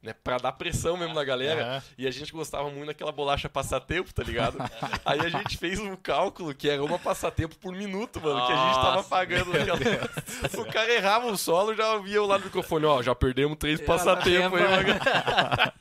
né? 0.08 0.14
Pra 0.24 0.38
dar 0.38 0.52
pressão 0.52 0.96
mesmo 0.96 1.14
na 1.14 1.22
galera. 1.24 1.62
Aham. 1.64 1.82
E 1.96 2.06
a 2.06 2.10
gente 2.10 2.32
gostava 2.32 2.70
muito 2.70 2.86
daquela 2.86 3.12
bolacha 3.12 3.48
passatempo, 3.48 4.12
tá 4.12 4.22
ligado? 4.22 4.58
Aí 5.04 5.20
a 5.20 5.28
gente 5.28 5.56
fez 5.56 5.78
um 5.78 5.94
cálculo 5.96 6.54
que 6.54 6.68
era 6.68 6.82
uma 6.82 6.98
passatempo 6.98 7.56
por 7.58 7.72
minuto, 7.72 8.20
mano, 8.20 8.46
que 8.46 8.52
a 8.52 8.56
gente 8.66 8.74
tava 8.76 8.96
Nossa, 8.96 9.08
pagando 9.08 9.52
naquela. 9.52 9.78
O 10.58 10.64
cara 10.72 10.92
errava 10.92 11.26
o 11.26 11.36
solo, 11.36 11.74
já 11.74 11.96
via 11.98 12.16
eu 12.16 12.26
lá 12.26 12.38
no 12.38 12.44
microfone, 12.46 12.84
ó, 12.86 13.02
já 13.02 13.14
perdemos 13.14 13.56
três 13.58 13.80
passatempo 13.80 14.56
aí, 14.56 14.62
mano. 14.62 14.88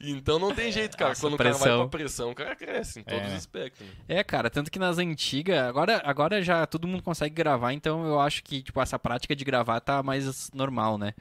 Então 0.00 0.38
não 0.38 0.54
tem 0.54 0.70
jeito, 0.70 0.96
cara. 0.96 1.10
Nossa, 1.10 1.20
Quando 1.22 1.34
o 1.34 1.36
cara 1.38 1.50
vai 1.50 1.58
pressão. 1.60 1.88
pra 1.88 1.98
pressão, 1.98 2.30
o 2.30 2.34
cara 2.34 2.54
cresce 2.54 3.00
em 3.00 3.02
todos 3.02 3.20
É. 3.24 3.26
os 3.28 3.32
aspectos. 3.34 3.84
né? 3.86 3.92
É, 4.08 4.22
cara, 4.22 4.48
tanto 4.48 4.70
que 4.70 4.78
nas 4.78 4.98
antigas, 4.98 5.58
agora, 5.58 6.00
agora 6.04 6.40
já 6.42 6.66
todo 6.66 6.86
mundo 6.86 7.02
consegue 7.02 7.34
gravar, 7.34 7.72
então 7.72 8.06
eu 8.06 8.20
acho 8.20 8.44
que, 8.44 8.62
tipo, 8.62 8.80
essa 8.80 8.98
prática 8.98 9.34
de 9.34 9.44
gravar 9.44 9.80
tá 9.80 10.02
mais 10.02 10.50
normal, 10.52 10.98
né? 10.98 11.14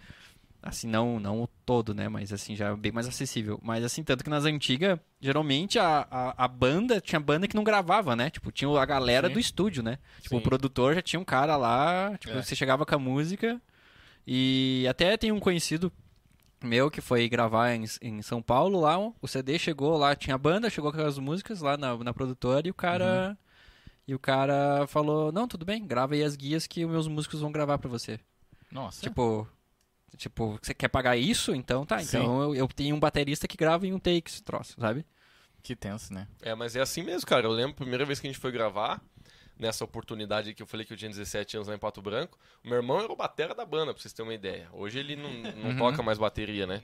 Assim, 0.68 0.88
não, 0.88 1.20
não 1.20 1.44
o 1.44 1.48
todo, 1.66 1.94
né? 1.94 2.08
Mas 2.10 2.32
assim, 2.34 2.56
já 2.56 2.70
é 2.70 2.76
bem 2.76 2.92
mais 2.92 3.08
acessível. 3.08 3.60
Mas 3.64 3.84
assim, 3.84 4.04
tanto 4.04 4.24
que 4.24 4.30
nas 4.30 4.46
antigas, 4.46 5.00
geralmente 5.20 5.80
a, 5.80 6.08
a, 6.10 6.46
a 6.46 6.48
banda, 6.48 7.00
tinha 7.02 7.20
banda 7.20 7.48
que 7.48 7.56
não 7.56 7.64
gravava, 7.64 8.16
né? 8.16 8.30
Tipo, 8.30 8.52
tinha 8.52 8.70
a 8.80 8.86
galera 8.86 9.28
Sim. 9.28 9.34
do 9.34 9.40
estúdio, 9.40 9.82
né? 9.84 9.98
Tipo, 10.22 10.36
Sim. 10.36 10.38
o 10.38 10.42
produtor 10.42 10.94
já 10.96 11.02
tinha 11.02 11.20
um 11.20 11.26
cara 11.26 11.56
lá, 11.58 12.18
tipo, 12.18 12.34
É. 12.38 12.42
você 12.44 12.56
chegava 12.56 12.86
com 12.86 12.96
a 12.96 13.00
música 13.00 13.62
e 14.26 14.86
até 14.90 15.16
tem 15.18 15.32
um 15.32 15.40
conhecido 15.40 15.92
meu 16.64 16.90
que 16.90 17.02
foi 17.02 17.30
gravar 17.30 17.74
em, 17.74 17.86
em 18.02 18.22
São 18.22 18.42
Paulo 18.42 18.80
lá, 18.82 18.98
o 18.98 19.28
CD 19.28 19.60
chegou 19.60 19.96
lá, 19.98 20.16
tinha 20.16 20.36
a 20.36 20.40
banda, 20.40 20.70
chegou 20.70 20.92
com 20.92 21.02
as 21.02 21.18
músicas 21.20 21.62
lá 21.62 21.78
na, 21.78 21.96
na 21.98 22.14
produtora 22.14 22.68
e 22.68 22.72
o 22.72 22.74
cara 22.74 23.38
e 24.08 24.16
o 24.16 24.20
cara 24.20 24.88
falou: 24.88 25.32
"Não, 25.32 25.48
tudo 25.48 25.66
bem, 25.66 25.86
grava 25.86 26.14
aí 26.16 26.24
as 26.24 26.36
guias 26.36 26.66
que 26.66 26.84
os 26.84 26.90
meus 26.92 27.08
músicos 27.08 27.42
vão 27.42 27.52
gravar 27.52 27.78
pra 27.78 27.90
você". 27.90 28.20
Nossa. 28.72 29.02
Tipo, 29.02 29.48
tipo, 30.16 30.58
você 30.62 30.74
quer 30.74 30.88
pagar 30.88 31.18
isso? 31.18 31.54
Então 31.54 31.86
tá, 31.86 32.00
Sim. 32.00 32.18
então 32.20 32.42
eu, 32.44 32.56
eu 32.56 32.68
tenho 32.68 32.96
um 32.96 33.00
baterista 33.00 33.48
que 33.48 33.58
grava 33.58 33.86
em 33.86 33.94
um 33.94 34.00
take 34.00 34.30
esse 34.30 34.42
troço, 34.44 34.76
sabe? 34.80 35.06
Que 35.62 35.76
tenso, 35.76 36.14
né? 36.14 36.28
É, 36.42 36.56
mas 36.56 36.76
é 36.76 36.82
assim 36.82 37.04
mesmo, 37.04 37.28
cara. 37.28 37.46
Eu 37.46 37.52
lembro 37.52 37.72
a 37.72 37.76
primeira 37.76 38.06
vez 38.06 38.20
que 38.20 38.28
a 38.28 38.30
gente 38.32 38.40
foi 38.40 38.52
gravar, 38.52 39.02
nessa 39.60 39.84
oportunidade 39.84 40.54
que 40.54 40.62
eu 40.64 40.68
falei 40.68 40.86
que 40.86 40.94
eu 40.94 40.98
tinha 40.98 41.10
17 41.10 41.58
anos 41.58 41.68
lá 41.68 41.76
em 41.76 41.80
Pato 41.80 42.02
Branco, 42.02 42.38
o 42.64 42.68
meu 42.70 42.78
irmão 42.78 43.00
era 43.02 43.12
o 43.12 43.16
batera 43.16 43.54
da 43.54 43.66
banda, 43.66 43.94
pra 43.94 44.02
vocês 44.02 44.14
terem 44.14 44.30
uma 44.30 44.36
ideia. 44.36 44.70
Hoje 44.72 45.00
ele 45.00 45.16
não, 45.16 45.30
não 45.34 45.70
Uhum. 45.72 45.78
toca 45.78 46.02
mais 46.04 46.18
bateria, 46.18 46.66
né? 46.66 46.82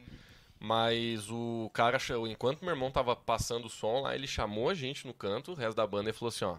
Mas 0.59 1.29
o 1.29 1.69
cara, 1.73 1.97
enquanto 2.29 2.61
meu 2.63 2.73
irmão 2.73 2.89
tava 2.91 3.15
passando 3.15 3.65
o 3.65 3.69
som 3.69 4.01
lá, 4.01 4.15
ele 4.15 4.27
chamou 4.27 4.69
a 4.69 4.73
gente 4.73 5.05
no 5.05 5.13
canto, 5.13 5.51
o 5.51 5.55
resto 5.55 5.75
da 5.75 5.85
banda, 5.85 6.09
e 6.09 6.13
falou 6.13 6.29
assim, 6.29 6.45
ó. 6.45 6.57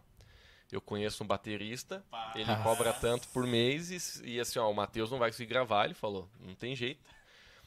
Eu 0.74 0.80
conheço 0.80 1.22
um 1.22 1.26
baterista, 1.26 2.04
ele 2.34 2.54
cobra 2.56 2.92
tanto 2.92 3.28
por 3.28 3.46
mês 3.46 4.20
e, 4.20 4.32
e 4.32 4.40
assim, 4.40 4.58
ó, 4.58 4.68
o 4.68 4.74
Matheus 4.74 5.10
não 5.10 5.18
vai 5.18 5.30
conseguir 5.30 5.48
gravar, 5.48 5.84
ele 5.84 5.94
falou, 5.94 6.28
não 6.40 6.54
tem 6.54 6.74
jeito. 6.74 7.00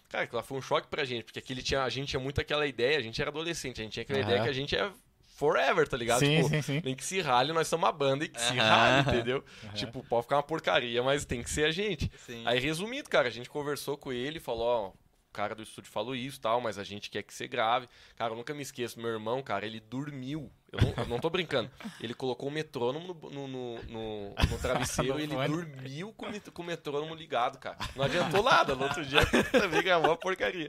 Cara, 0.10 0.26
aquilo 0.26 0.38
lá 0.38 0.44
foi 0.44 0.58
um 0.58 0.62
choque 0.62 0.88
pra 0.88 1.06
gente, 1.06 1.24
porque 1.24 1.40
aquele 1.40 1.62
tinha, 1.64 1.84
a 1.84 1.90
gente 1.90 2.10
tinha 2.10 2.20
muito 2.20 2.42
aquela 2.42 2.68
ideia, 2.68 2.98
a 2.98 3.02
gente 3.02 3.22
era 3.22 3.30
adolescente, 3.30 3.80
a 3.80 3.84
gente 3.84 3.94
tinha 3.94 4.04
aquela 4.04 4.20
Aham. 4.20 4.28
ideia 4.30 4.44
que 4.44 4.50
a 4.50 4.54
gente 4.54 4.76
é 4.76 4.92
forever, 5.38 5.88
tá 5.88 5.96
ligado? 5.96 6.20
Sim, 6.20 6.36
tipo, 6.36 6.50
sim, 6.50 6.62
sim. 6.62 6.82
nem 6.84 6.96
que 6.96 7.04
se 7.04 7.22
rale, 7.22 7.54
nós 7.54 7.68
somos 7.68 7.86
uma 7.86 7.92
banda 7.92 8.26
e 8.26 8.28
que 8.28 8.42
se 8.42 8.58
Aham. 8.58 8.70
rale, 8.70 9.02
entendeu? 9.02 9.44
Tipo, 9.74 10.04
pode 10.04 10.24
ficar 10.24 10.38
uma 10.38 10.44
porcaria, 10.44 11.02
mas 11.04 11.26
tem 11.26 11.44
que 11.44 11.50
ser 11.50 11.66
a 11.66 11.72
gente. 11.72 12.12
Sim. 12.26 12.44
Aí, 12.46 12.60
resumindo, 12.60 13.10
cara, 13.10 13.28
a 13.28 13.32
gente 13.32 13.50
conversou 13.50 13.98
com 13.98 14.12
ele, 14.12 14.40
falou, 14.40 14.66
ó, 14.66 15.07
cara 15.38 15.54
do 15.54 15.62
estúdio 15.62 15.92
falou 15.92 16.16
isso 16.16 16.42
tal, 16.42 16.60
mas 16.60 16.80
a 16.80 16.84
gente 16.84 17.12
quer 17.12 17.22
que 17.22 17.32
você 17.32 17.48
grave. 17.48 17.88
Cara, 18.16 18.34
eu 18.34 18.38
nunca 18.38 18.56
me 18.56 18.64
esqueço, 18.64 19.00
meu 19.00 19.12
irmão, 19.12 19.44
cara, 19.44 19.68
ele 19.68 19.80
dormiu. 19.80 20.52
Eu 20.72 20.80
não, 20.82 20.94
eu 21.04 21.06
não 21.08 21.20
tô 21.20 21.30
brincando. 21.30 21.70
Ele 22.02 22.16
colocou 22.16 22.50
o 22.50 22.52
metrônomo 22.52 23.14
no, 23.14 23.30
no, 23.30 23.48
no, 23.48 23.84
no- 23.84 24.30
no 24.50 24.58
travesseiro 24.60 25.20
e 25.20 25.24
ele 25.24 25.34
fone. 25.36 25.48
dormiu 25.48 26.12
com, 26.14 26.26
com 26.52 26.62
o 26.64 26.66
metrônomo 26.66 27.14
ligado, 27.14 27.60
cara. 27.60 27.78
Não 27.96 28.04
adiantou 28.06 28.42
nada. 28.42 28.76
No 28.76 28.84
outro 28.86 29.06
dia 29.06 29.20
também 29.52 29.84
gravou 29.84 30.12
a 30.12 30.18
porcaria. 30.18 30.68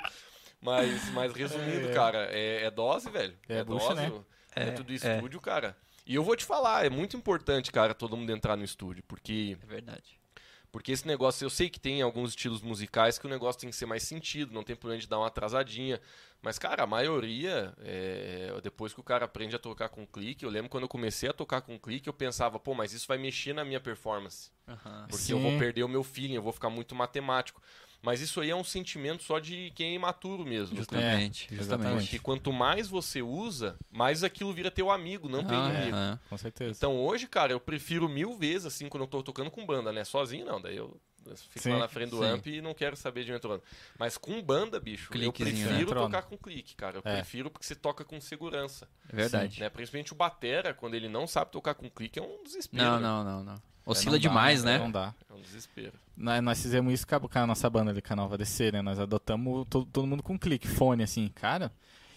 Mas, 0.61 1.09
mas 1.13 1.33
resumindo, 1.33 1.89
É. 1.89 1.93
cara, 1.95 2.29
é, 2.31 2.65
é 2.65 2.71
dose, 2.71 3.09
velho. 3.11 3.35
É 3.49 3.59
É, 3.59 3.65
bucha, 3.65 3.95
dose. 3.95 4.01
né? 4.03 4.21
É, 4.55 4.65
dentro 4.67 4.85
do 4.85 4.93
é. 4.93 4.97
estúdio, 4.97 5.41
cara. 5.41 5.77
E 6.07 6.15
eu 6.15 6.23
vou 6.23 6.35
te 6.37 6.45
falar, 6.45 6.85
é 6.85 6.91
muito 6.91 7.17
importante, 7.17 7.71
cara, 7.73 7.95
todo 7.95 8.17
mundo 8.17 8.31
entrar 8.33 8.57
no 8.57 8.65
estúdio, 8.65 9.03
porque 9.07 9.57
É 9.63 9.67
verdade. 9.67 10.18
Porque 10.71 10.93
esse 10.93 11.07
negócio, 11.07 11.45
eu 11.45 11.51
sei 11.51 11.71
que 11.71 11.81
tem 11.81 12.03
alguns 12.03 12.31
estilos 12.31 12.61
musicais 12.61 13.19
que 13.19 13.27
o 13.27 13.29
negócio 13.29 13.61
tem 13.61 13.71
que 13.71 13.77
ser 13.77 13.87
mais 13.87 14.03
sentido, 14.03 14.53
não 14.53 14.63
tem 14.63 14.77
problema 14.77 15.01
de 15.01 15.09
dar 15.09 15.19
uma 15.19 15.29
atrasadinha. 15.29 16.01
Mas, 16.43 16.59
cara, 16.59 16.85
a 16.85 16.87
maioria, 16.87 17.75
é, 17.81 18.53
depois 18.63 18.93
que 18.93 19.01
o 19.01 19.03
cara 19.03 19.25
aprende 19.25 19.57
a 19.57 19.59
tocar 19.59 19.89
com 19.89 20.07
clique, 20.07 20.45
eu 20.45 20.51
lembro 20.51 20.69
quando 20.69 20.85
eu 20.85 20.89
comecei 20.89 21.29
a 21.29 21.33
tocar 21.33 21.63
com 21.63 21.79
clique, 21.79 22.09
eu 22.09 22.13
pensava, 22.13 22.61
pô, 22.61 22.75
mas 22.75 22.93
isso 22.93 23.09
vai 23.09 23.19
mexer 23.19 23.55
na 23.55 23.65
minha 23.65 23.81
performance. 23.81 24.51
Porque 25.09 25.33
eu 25.33 25.41
vou 25.41 25.53
Sim. 25.53 25.59
perder 25.59 25.83
o 25.83 25.89
meu 25.89 26.05
feeling, 26.05 26.35
eu 26.35 26.43
vou 26.43 26.53
ficar 26.53 26.71
muito 26.71 26.95
matemático. 26.95 27.63
Mas 28.01 28.21
isso 28.21 28.41
aí 28.41 28.51
é 28.51 28.55
um 28.55 28.63
sentimento 28.63 29.23
só 29.25 29.39
de 29.41 29.73
quem 29.75 29.91
é 29.91 29.95
imaturo 29.95 30.45
mesmo. 30.45 30.77
Justamente, 30.77 31.49
É, 31.53 31.57
justamente. 31.57 32.01
Porque 32.03 32.19
quanto 32.21 32.53
mais 32.53 32.89
você 32.89 33.21
usa, 33.21 33.77
mais 33.91 34.23
aquilo 34.23 34.53
vira 34.53 34.71
teu 34.71 34.91
amigo, 34.91 35.29
não 35.29 35.45
teu 35.45 35.59
Ah, 35.59 35.69
inimigo. 35.69 35.97
é. 35.97 36.19
Com 36.29 36.39
certeza. 36.39 36.75
Então 36.77 36.97
hoje, 36.97 37.27
cara, 37.27 37.53
eu 37.53 37.59
prefiro 37.61 38.09
mil 38.09 38.37
vezes, 38.37 38.67
assim, 38.67 38.89
quando 38.89 39.03
eu 39.03 39.09
tô 39.09 39.23
tocando 39.23 39.51
com 39.51 39.67
banda, 39.67 39.93
né? 39.93 40.05
Sozinho 40.05 40.47
não, 40.47 40.61
daí 40.61 40.77
eu 40.77 40.97
fico 41.51 41.59
Sim, 41.61 41.73
lá 41.73 41.81
na 41.81 41.89
frente 41.89 42.11
do 42.11 42.19
sim. 42.19 42.25
amp 42.25 42.47
e 42.47 42.63
não 42.63 42.73
quero 42.73 42.97
saber 42.97 43.25
de 43.25 43.33
metrônomo. 43.33 43.63
Mas 43.99 44.17
com 44.17 44.41
banda, 44.41 44.79
bicho, 44.81 45.09
eu 45.13 45.31
Cliquezinho, 45.33 45.67
prefiro 45.69 45.95
né? 45.95 46.01
tocar 46.01 46.23
com 46.23 46.39
clique, 46.39 46.75
cara. 46.77 46.99
Eu 46.99 47.03
É. 47.05 47.17
prefiro 47.17 47.51
porque 47.51 47.67
você 47.67 47.75
toca 47.75 48.05
com 48.05 48.19
segurança. 48.21 48.89
É 49.13 49.17
verdade. 49.17 49.61
Né? 49.61 49.69
Principalmente 49.69 50.13
o 50.13 50.17
batera, 50.17 50.73
quando 50.73 50.95
ele 50.95 51.09
não 51.09 51.27
sabe 51.27 51.51
tocar 51.51 51.75
com 51.75 51.91
clique, 51.91 52.19
é 52.19 52.23
um 52.23 52.43
desespero. 52.45 52.83
Não, 52.85 52.97
né? 52.97 53.03
não, 53.03 53.25
não, 53.25 53.45
não. 53.45 53.68
É, 53.89 53.91
Oscila 53.91 54.13
dá, 54.13 54.19
demais, 54.19 54.63
né? 54.63 54.79
Não 54.79 54.91
dá. 54.91 55.15
É 55.31 55.35
um 55.35 55.41
desespero. 55.41 55.95
Nós, 56.17 56.43
nós 56.43 56.61
fizemos 56.61 56.93
isso 56.93 57.07
com 57.07 57.15
a, 57.15 57.21
com 57.21 57.39
a 57.39 57.47
nossa 57.47 57.71
banda 57.71 57.91
ali, 57.91 58.03
com 58.03 58.13
a 58.13 58.17
Nova 58.17 58.37
DC, 58.37 58.73
né? 58.73 58.83
Nós 58.83 58.99
adotamos 58.99 59.67
todo, 59.69 59.87
todo 59.87 60.07
mundo 60.07 60.23
com 60.23 60.39
clique, 60.39 60.69
fone, 60.69 61.03
assim, 61.03 61.29
cara. 61.35 61.73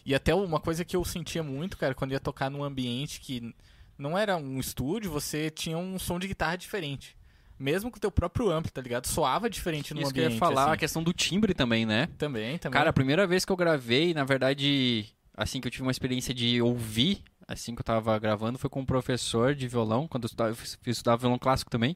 E 0.06 0.14
até 0.16 0.34
uma 0.34 0.60
coisa 0.60 0.84
que 0.84 0.96
eu 0.96 1.06
sentia 1.06 1.44
muito, 1.44 1.78
cara, 1.78 1.94
quando 1.94 2.12
ia 2.12 2.20
tocar 2.20 2.50
num 2.50 2.64
ambiente 2.64 3.22
que 3.22 3.54
não 3.98 4.18
era 4.18 4.36
um 4.36 4.60
estúdio, 4.60 5.12
você 5.12 5.50
tinha 5.50 5.78
um 5.78 6.00
som 6.00 6.18
de 6.20 6.28
guitarra 6.28 6.56
diferente. 6.56 7.16
Mesmo 7.60 7.92
com 7.92 7.98
o 7.98 8.00
teu 8.00 8.12
próprio 8.12 8.50
amp, 8.50 8.66
tá 8.68 8.82
ligado? 8.82 9.06
Soava 9.06 9.48
diferente 9.48 9.94
no 9.94 10.02
Isso 10.02 10.12
que 10.12 10.20
eu 10.20 10.24
ambiente. 10.26 10.38
ia 10.38 10.40
falar, 10.40 10.64
a 10.64 10.70
assim. 10.72 10.80
questão 10.80 11.04
do 11.04 11.14
timbre 11.14 11.54
também, 11.54 11.86
né? 11.86 12.08
Também, 12.18 12.58
também. 12.58 12.76
Cara, 12.76 12.90
a 12.90 12.94
primeira 12.94 13.28
vez 13.28 13.46
que 13.46 13.52
eu 13.52 13.56
gravei, 13.56 14.16
na 14.16 14.24
verdade, 14.24 15.06
assim 15.38 15.62
que 15.62 15.68
eu 15.68 15.72
tive 15.72 15.84
uma 15.84 15.92
experiência 15.92 16.34
de 16.34 16.60
ouvir, 16.60 17.24
assim 17.52 17.76
que 17.76 17.82
eu 17.82 17.86
tava 17.86 18.18
gravando, 18.20 18.58
foi 18.58 18.70
com 18.70 18.82
um 18.82 18.86
professor 18.86 19.54
de 19.54 19.68
violão, 19.68 20.08
quando 20.08 20.24
eu 20.24 20.28
estudava, 20.28 20.52
eu 20.86 20.92
estudava 20.92 21.18
violão 21.20 21.40
clássico 21.40 21.70
também. 21.72 21.96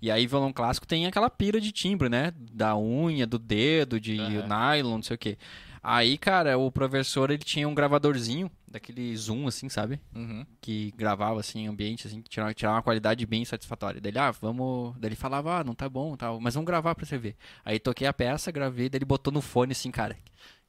E 0.00 0.10
aí, 0.10 0.26
violão 0.26 0.52
clássico 0.52 0.86
tem 0.86 1.06
aquela 1.06 1.30
pira 1.30 1.60
de 1.60 1.72
timbre, 1.72 2.08
né? 2.08 2.32
Da 2.52 2.76
unha, 2.76 3.26
do 3.26 3.38
dedo, 3.38 3.98
de 3.98 4.18
Aham. 4.18 4.46
nylon, 4.46 4.96
não 4.96 5.02
sei 5.02 5.14
o 5.14 5.18
quê. 5.18 5.38
Aí, 5.82 6.18
cara, 6.18 6.58
o 6.58 6.70
professor, 6.70 7.30
ele 7.30 7.42
tinha 7.42 7.66
um 7.68 7.74
gravadorzinho, 7.74 8.50
daquele 8.66 9.16
zoom, 9.16 9.46
assim, 9.46 9.68
sabe? 9.68 10.00
Uhum. 10.14 10.44
que 10.60 10.92
gravava 10.96 11.40
assim 11.40 11.66
ambiente 11.66 12.06
assim 12.06 12.20
que 12.20 12.28
tirava, 12.28 12.52
tirava 12.52 12.76
uma 12.76 12.82
qualidade 12.82 13.24
bem 13.24 13.44
satisfatória. 13.44 14.00
Daí 14.00 14.10
ele, 14.10 14.18
ah, 14.18 14.32
vamos, 14.32 14.94
daí 14.98 15.10
ele 15.10 15.16
falava, 15.16 15.60
ah, 15.60 15.64
não 15.64 15.74
tá 15.74 15.88
bom, 15.88 16.16
tal, 16.16 16.40
mas 16.40 16.54
vamos 16.54 16.66
gravar 16.66 16.94
pra 16.94 17.06
você 17.06 17.16
ver. 17.16 17.36
Aí 17.64 17.78
toquei 17.78 18.06
a 18.06 18.12
peça, 18.12 18.50
gravei, 18.50 18.88
daí 18.88 18.98
ele 18.98 19.04
botou 19.04 19.32
no 19.32 19.40
fone 19.40 19.72
assim, 19.72 19.90
cara. 19.90 20.16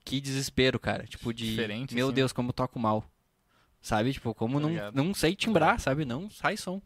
Que 0.06 0.21
desespero, 0.21 0.80
cara, 0.80 1.03
tipo 1.06 1.34
de 1.34 1.49
Diferente, 1.49 1.93
meu 1.95 2.08
assim. 2.08 2.15
Deus, 2.15 2.32
como 2.32 2.49
eu 2.49 2.53
toco 2.53 2.80
mal. 2.80 3.03
Sabe? 3.81 4.13
Tipo, 4.13 4.33
como 4.33 4.59
Tá 4.59 4.91
não, 4.91 5.05
não 5.05 5.13
sei 5.13 5.35
timbrar, 5.35 5.79
sabe? 5.79 6.03
Não 6.05 6.29
sai 6.29 6.57
som. 6.57 6.81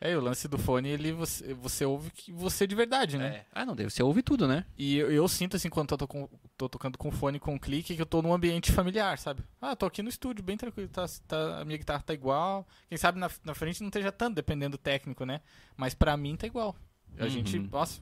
É, 0.00 0.12
e 0.12 0.16
o 0.16 0.20
lance 0.20 0.46
do 0.46 0.56
fone, 0.56 0.88
ele 0.88 1.10
você, 1.10 1.52
você 1.54 1.84
ouve 1.84 2.12
que 2.12 2.30
você 2.30 2.68
de 2.68 2.74
verdade, 2.76 3.18
né? 3.18 3.38
É. 3.38 3.46
Ah, 3.52 3.66
não, 3.66 3.74
você 3.74 4.00
ouve 4.00 4.22
tudo, 4.22 4.46
né? 4.46 4.64
E 4.78 4.96
eu, 4.96 5.10
eu 5.10 5.26
sinto 5.26 5.56
assim, 5.56 5.68
quando 5.68 5.90
eu 5.90 5.98
tô, 5.98 6.06
com- 6.06 6.28
tô 6.56 6.68
tocando 6.68 6.96
com 6.96 7.10
fone 7.10 7.40
com 7.40 7.58
clique, 7.58 7.96
que 7.96 8.00
eu 8.02 8.06
tô 8.06 8.22
num 8.22 8.32
ambiente 8.32 8.70
familiar, 8.70 9.18
sabe? 9.18 9.42
Ah, 9.60 9.74
tô 9.74 9.86
aqui 9.86 10.00
no 10.00 10.08
estúdio, 10.08 10.44
bem 10.44 10.56
tranquilo, 10.56 10.88
tá, 10.88 11.04
tá- 11.26 11.60
a 11.60 11.64
minha 11.64 11.76
guitarra 11.76 12.00
tá 12.00 12.14
igual. 12.14 12.64
Quem 12.88 12.96
sabe 12.96 13.18
na, 13.18 13.28
na 13.44 13.54
frente 13.56 13.80
não 13.80 13.88
esteja 13.88 14.12
tanto, 14.12 14.36
dependendo 14.36 14.76
do 14.76 14.80
técnico, 14.80 15.24
né? 15.24 15.40
Mas 15.76 15.94
pra 15.94 16.16
mim 16.16 16.36
tá 16.36 16.46
igual. 16.46 16.76
A 17.18 17.24
Uhum. 17.24 17.28
gente, 17.30 17.58
nossa, 17.58 18.00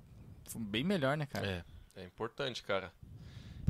bem 0.55 0.85
melhor, 0.85 1.17
né, 1.17 1.25
cara? 1.25 1.65
É, 1.97 2.03
é 2.03 2.05
importante, 2.05 2.63
cara. 2.63 2.93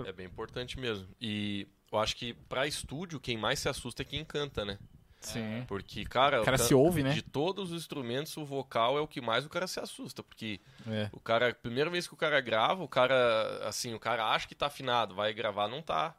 É 0.05 0.11
bem 0.11 0.27
importante 0.27 0.81
mesmo. 0.81 1.07
E 1.21 1.69
eu 1.93 1.99
acho 1.99 2.17
que 2.17 2.35
pra 2.49 2.67
estúdio, 2.67 3.21
quem 3.21 3.37
mais 3.37 3.59
se 3.59 3.69
assusta 3.69 4.03
é 4.03 4.05
quem 4.05 4.25
canta, 4.25 4.65
né? 4.65 4.79
Sim. 5.21 5.65
Porque, 5.67 6.05
cara, 6.05 6.43
O 6.43 6.45
cara 6.45 6.57
can- 6.59 6.65
se 6.65 6.75
ouve, 6.75 7.03
né? 7.03 7.13
de 7.13 7.23
todos 7.23 7.73
os 7.73 7.83
instrumentos, 7.83 8.37
o 8.37 8.45
vocal 8.45 8.97
é 8.97 9.01
o 9.01 9.09
que 9.09 9.21
mais 9.21 9.45
o 9.45 9.49
cara 9.49 9.67
se 9.67 9.81
assusta. 9.81 10.23
Porque 10.23 10.61
É. 10.89 11.09
o 11.13 11.19
cara, 11.19 11.53
primeira 11.55 11.91
vez 11.91 12.07
que 12.07 12.15
o 12.15 12.17
cara 12.17 12.41
grava, 12.41 12.85
o 12.85 12.89
cara, 12.89 13.67
assim, 13.67 13.93
o 13.95 13.99
cara 13.99 14.25
acha 14.33 14.47
que 14.47 14.55
tá 14.55 14.67
afinado, 14.67 15.15
vai 15.15 15.33
gravar, 15.33 15.67
não 15.69 15.83
tá. 15.83 16.15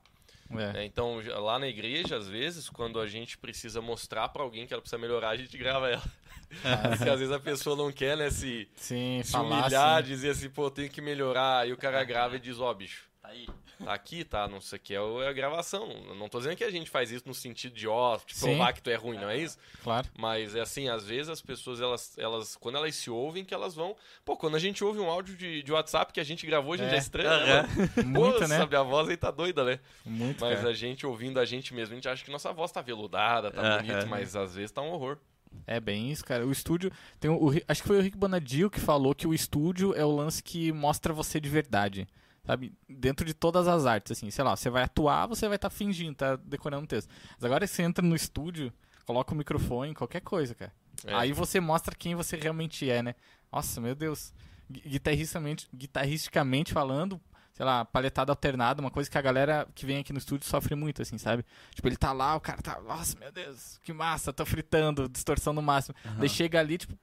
É. 0.50 0.74
né? 0.74 0.86
Então, 0.86 1.22
lá 1.42 1.60
na 1.60 1.68
igreja, 1.68 2.18
às 2.18 2.28
vezes, 2.28 2.70
quando 2.70 3.00
a 3.02 3.08
gente 3.08 3.38
precisa 3.38 3.82
mostrar 3.82 4.30
pra 4.30 4.42
alguém 4.44 4.66
que 4.66 4.74
ela 4.74 4.82
precisa 4.82 5.00
melhorar, 5.00 5.30
a 5.30 5.38
gente 5.38 5.58
grava 5.58 5.90
ela. 5.90 6.04
Porque 6.98 7.10
às 7.10 7.20
vezes 7.20 7.32
a 7.34 7.40
pessoa 7.40 7.76
não 7.76 7.92
quer, 7.92 8.16
né, 8.16 8.30
se, 8.30 8.68
Sim, 8.76 9.22
se 9.24 9.32
falar 9.34 9.60
humilhar, 9.62 9.98
assim. 10.00 10.08
dizer 10.08 10.30
assim, 10.32 10.50
pô, 10.50 10.66
eu 10.68 10.72
tenho 10.72 10.90
que 10.90 11.02
melhorar. 11.02 11.60
Aí 11.60 11.74
o 11.74 11.78
cara 11.78 12.02
grava 12.06 12.38
e 12.38 12.40
diz, 12.40 12.60
ó, 12.60 12.74
bicho, 12.74 13.07
Tá 13.28 13.34
aí. 13.34 13.48
tá 13.84 13.94
aqui, 13.94 14.24
tá, 14.24 14.48
não 14.48 14.62
sei 14.62 14.78
o 14.78 14.82
que, 14.82 14.96
é 14.96 14.98
é 14.98 15.28
a 15.28 15.34
gravação. 15.34 15.88
Não- 16.18 16.30
tô 16.30 16.38
dizendo 16.38 16.56
que 16.56 16.64
a 16.64 16.72
gente 16.72 16.90
faz 16.90 17.12
isso 17.12 17.28
no 17.28 17.34
sentido 17.34 17.74
de, 17.76 17.86
ó, 17.88 18.18
te 18.18 18.36
Sim. 18.38 18.46
provar 18.48 18.72
que 18.74 18.82
tu 18.82 18.90
é 18.90 18.96
ruim, 18.96 19.18
não 19.18 19.30
é 19.30 19.38
isso? 19.38 19.58
Claro. 19.84 20.08
Mas 20.18 20.56
é 20.56 20.62
assim, 20.62 20.88
às 20.88 21.06
vezes 21.06 21.30
as 21.30 21.42
pessoas, 21.42 21.82
elas, 21.82 22.18
elas, 22.18 22.56
quando 22.56 22.78
elas 22.78 22.96
se 22.96 23.10
ouvem, 23.10 23.44
que 23.44 23.54
elas 23.54 23.76
vão. 23.76 23.96
Pô, 24.24 24.38
quando 24.38 24.56
a 24.56 24.60
gente 24.60 24.84
ouve 24.84 25.00
um 25.00 25.10
áudio 25.10 25.36
de, 25.36 25.62
de 25.62 25.72
WhatsApp 25.74 26.14
que 26.14 26.20
a 26.20 26.24
gente 26.24 26.46
gravou, 26.46 26.74
a 26.74 26.78
gente 26.78 26.88
É. 26.88 26.92
já 26.92 26.98
estranha, 26.98 27.46
né? 27.46 27.62
mano? 27.96 28.08
Muito, 28.08 28.40
Pô, 28.40 28.48
né? 28.48 28.58
sabe, 28.58 28.76
a 28.76 28.84
voz 28.84 29.10
aí 29.10 29.18
tá 29.18 29.30
doida, 29.30 29.64
né? 29.66 29.80
Muito, 30.06 30.42
Mas 30.46 30.58
cara. 30.60 30.70
a 30.70 30.74
gente 30.74 31.06
ouvindo 31.06 31.40
a 31.40 31.46
gente 31.46 31.74
mesmo, 31.74 31.94
a 31.94 31.96
gente 31.96 32.08
acha 32.08 32.24
que 32.24 32.32
nossa 32.32 32.54
voz 32.54 32.72
tá 32.72 32.82
veludada, 32.82 33.52
tá 33.52 33.62
Aham. 33.62 33.78
bonito, 33.84 34.08
mas 34.08 34.36
às 34.36 34.56
vezes 34.56 34.72
tá 34.72 34.82
um 34.82 34.92
horror. 34.92 35.18
É 35.66 35.80
bem 35.80 36.12
isso, 36.12 36.24
cara. 36.24 36.46
O 36.46 36.52
estúdio. 36.52 36.92
Tem 37.20 37.30
o, 37.32 37.50
acho 37.68 37.82
que 37.82 37.88
foi 37.88 37.98
o 37.98 38.02
Rick 38.02 38.18
Bonadio 38.18 38.70
que 38.70 38.80
falou 38.80 39.14
que 39.16 39.26
o 39.28 39.34
estúdio 39.34 39.94
é 39.96 40.04
o 40.06 40.12
lance 40.16 40.42
que 40.44 40.72
mostra 40.72 41.12
você 41.14 41.40
de 41.40 41.50
verdade. 41.50 42.08
Sabe? 42.48 42.74
Dentro 42.90 43.26
de 43.26 43.34
todas 43.34 43.68
as 43.68 43.86
artes, 43.86 44.14
assim, 44.18 44.32
sei 44.32 44.44
lá, 44.44 44.56
você 44.56 44.70
vai 44.70 44.82
atuar, 44.84 45.28
você 45.28 45.48
vai 45.48 45.58
estar 45.58 45.70
fingindo, 45.70 46.16
tá 46.16 46.36
decorando 46.38 46.84
um 46.84 46.88
texto. 46.88 47.10
Mas 47.36 47.44
agora 47.44 47.68
você 47.68 47.84
entra 47.84 48.04
no 48.04 48.16
estúdio, 48.16 48.74
coloca 49.06 49.34
o 49.34 49.38
microfone, 49.38 49.94
qualquer 49.94 50.22
coisa, 50.22 50.56
cara. 50.56 50.74
É. 51.06 51.14
Aí 51.14 51.32
você 51.34 51.60
mostra 51.60 51.94
quem 51.96 52.16
você 52.16 52.36
realmente 52.38 52.90
é, 52.90 53.04
né? 53.04 53.14
Nossa, 53.52 53.80
meu 53.80 53.94
Deus. 53.94 54.34
Gui- 54.70 54.82
Guitarristicamente, 54.82 55.68
guitarristicamente 55.76 56.74
falando, 56.74 57.22
sei 57.54 57.66
lá, 57.66 57.84
paletada 57.86 58.32
alternada, 58.32 58.82
uma 58.82 58.90
coisa 58.92 59.10
que 59.10 59.18
a 59.18 59.22
galera 59.22 59.68
que 59.76 59.86
vem 59.86 59.98
aqui 60.00 60.12
no 60.14 60.20
estúdio 60.20 60.48
sofre 60.48 60.74
muito, 60.76 61.02
assim, 61.02 61.18
sabe? 61.18 61.46
Tipo, 61.76 61.88
ele 61.88 61.98
tá 61.98 62.12
lá, 62.14 62.36
o 62.36 62.42
cara 62.42 62.62
tá, 62.62 62.80
nossa, 62.82 63.18
meu 63.20 63.32
Deus, 63.32 63.78
que 63.84 63.92
massa, 63.94 64.32
tô 64.34 64.46
fritando, 64.46 65.08
distorção 65.10 65.54
no 65.54 65.62
máximo. 65.62 65.96
Daí 66.18 66.30
chega 66.30 66.60
ali, 66.60 66.78
tipo, 66.78 66.98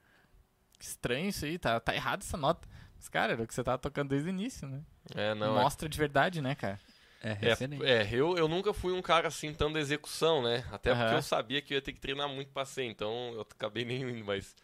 que 0.79 0.85
estranho 0.85 1.29
isso 1.29 1.45
aí, 1.45 1.57
tá, 1.59 1.79
tá 1.79 1.93
errado 1.95 2.21
essa 2.21 2.35
nota. 2.37 2.67
Mas, 2.97 3.07
cara, 3.09 3.33
era 3.33 3.43
o 3.43 3.47
que 3.47 3.53
você 3.53 3.63
tava 3.63 3.77
tocando 3.77 4.09
desde 4.09 4.27
o 4.27 4.31
início, 4.31 4.67
né? 4.67 4.81
É, 5.13 5.33
não. 5.35 5.59
é- 5.59 5.63
Mostra 5.63 5.87
de 5.89 5.97
verdade, 5.97 6.41
né, 6.41 6.55
cara? 6.55 6.79
É, 7.21 7.37
É, 7.41 8.03
é, 8.03 8.09
eu, 8.13 8.37
eu 8.37 8.47
nunca 8.47 8.73
fui 8.73 8.93
um 8.93 9.01
cara 9.01 9.27
assim 9.27 9.53
tão 9.53 9.71
da 9.71 9.79
execução, 9.79 10.41
né? 10.41 10.65
Até 10.71 10.93
porque 10.93 11.13
Aham. 11.13 11.17
eu 11.17 11.21
sabia 11.21 11.61
que 11.61 11.73
eu 11.73 11.77
ia 11.77 11.81
ter 11.81 11.93
que 11.93 11.99
treinar 11.99 12.27
muito 12.29 12.51
pra 12.51 12.65
ser, 12.65 12.83
então 12.83 13.33
eu 13.33 13.41
acabei 13.41 13.85
nem 13.85 14.01
indo, 14.01 14.25
mas. 14.25 14.55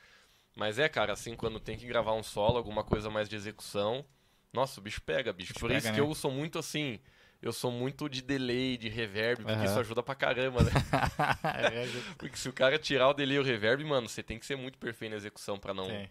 Mas 0.56 0.80
é, 0.80 0.90
cara, 0.90 1.14
assim, 1.14 1.36
quando 1.36 1.60
tem 1.60 1.78
que 1.78 1.88
gravar 1.88 2.14
um 2.14 2.24
solo, 2.24 2.58
alguma 2.58 2.84
coisa 2.84 3.10
mais 3.10 3.30
de 3.30 3.36
execução, 3.36 4.06
nossa, 4.54 4.80
o 4.80 4.84
bicho 4.84 5.02
pega, 5.02 5.34
bicho. 5.34 5.54
bicho 5.54 5.60
Por 5.60 5.70
pega, 5.70 5.80
isso 5.80 5.94
que 5.94 6.00
né? 6.00 6.02
eu 6.02 6.14
sou 6.16 6.32
muito 6.32 6.60
assim. 6.60 7.00
Eu 7.42 7.54
sou 7.54 7.72
muito 7.72 8.10
de 8.10 8.22
delay, 8.22 8.78
de 8.78 8.90
reverb, 8.90 9.46
porque 9.46 9.66
Aham. 9.66 9.66
isso 9.66 9.80
ajuda 9.80 10.04
pra 10.04 10.16
caramba, 10.16 10.64
né? 10.64 10.72
É, 11.54 11.86
Porque 12.18 12.38
se 12.38 12.50
o 12.50 12.54
cara 12.54 12.80
tirar 12.80 13.10
o 13.10 13.14
delay 13.14 13.38
e 13.38 13.40
o 13.40 13.44
reverb, 13.44 13.84
mano, 13.84 14.08
você 14.10 14.24
tem 14.24 14.40
que 14.40 14.46
ser 14.46 14.56
muito 14.56 14.78
perfeito 14.78 15.12
na 15.12 15.18
execução 15.18 15.60
pra 15.60 15.74
não, 15.74 16.08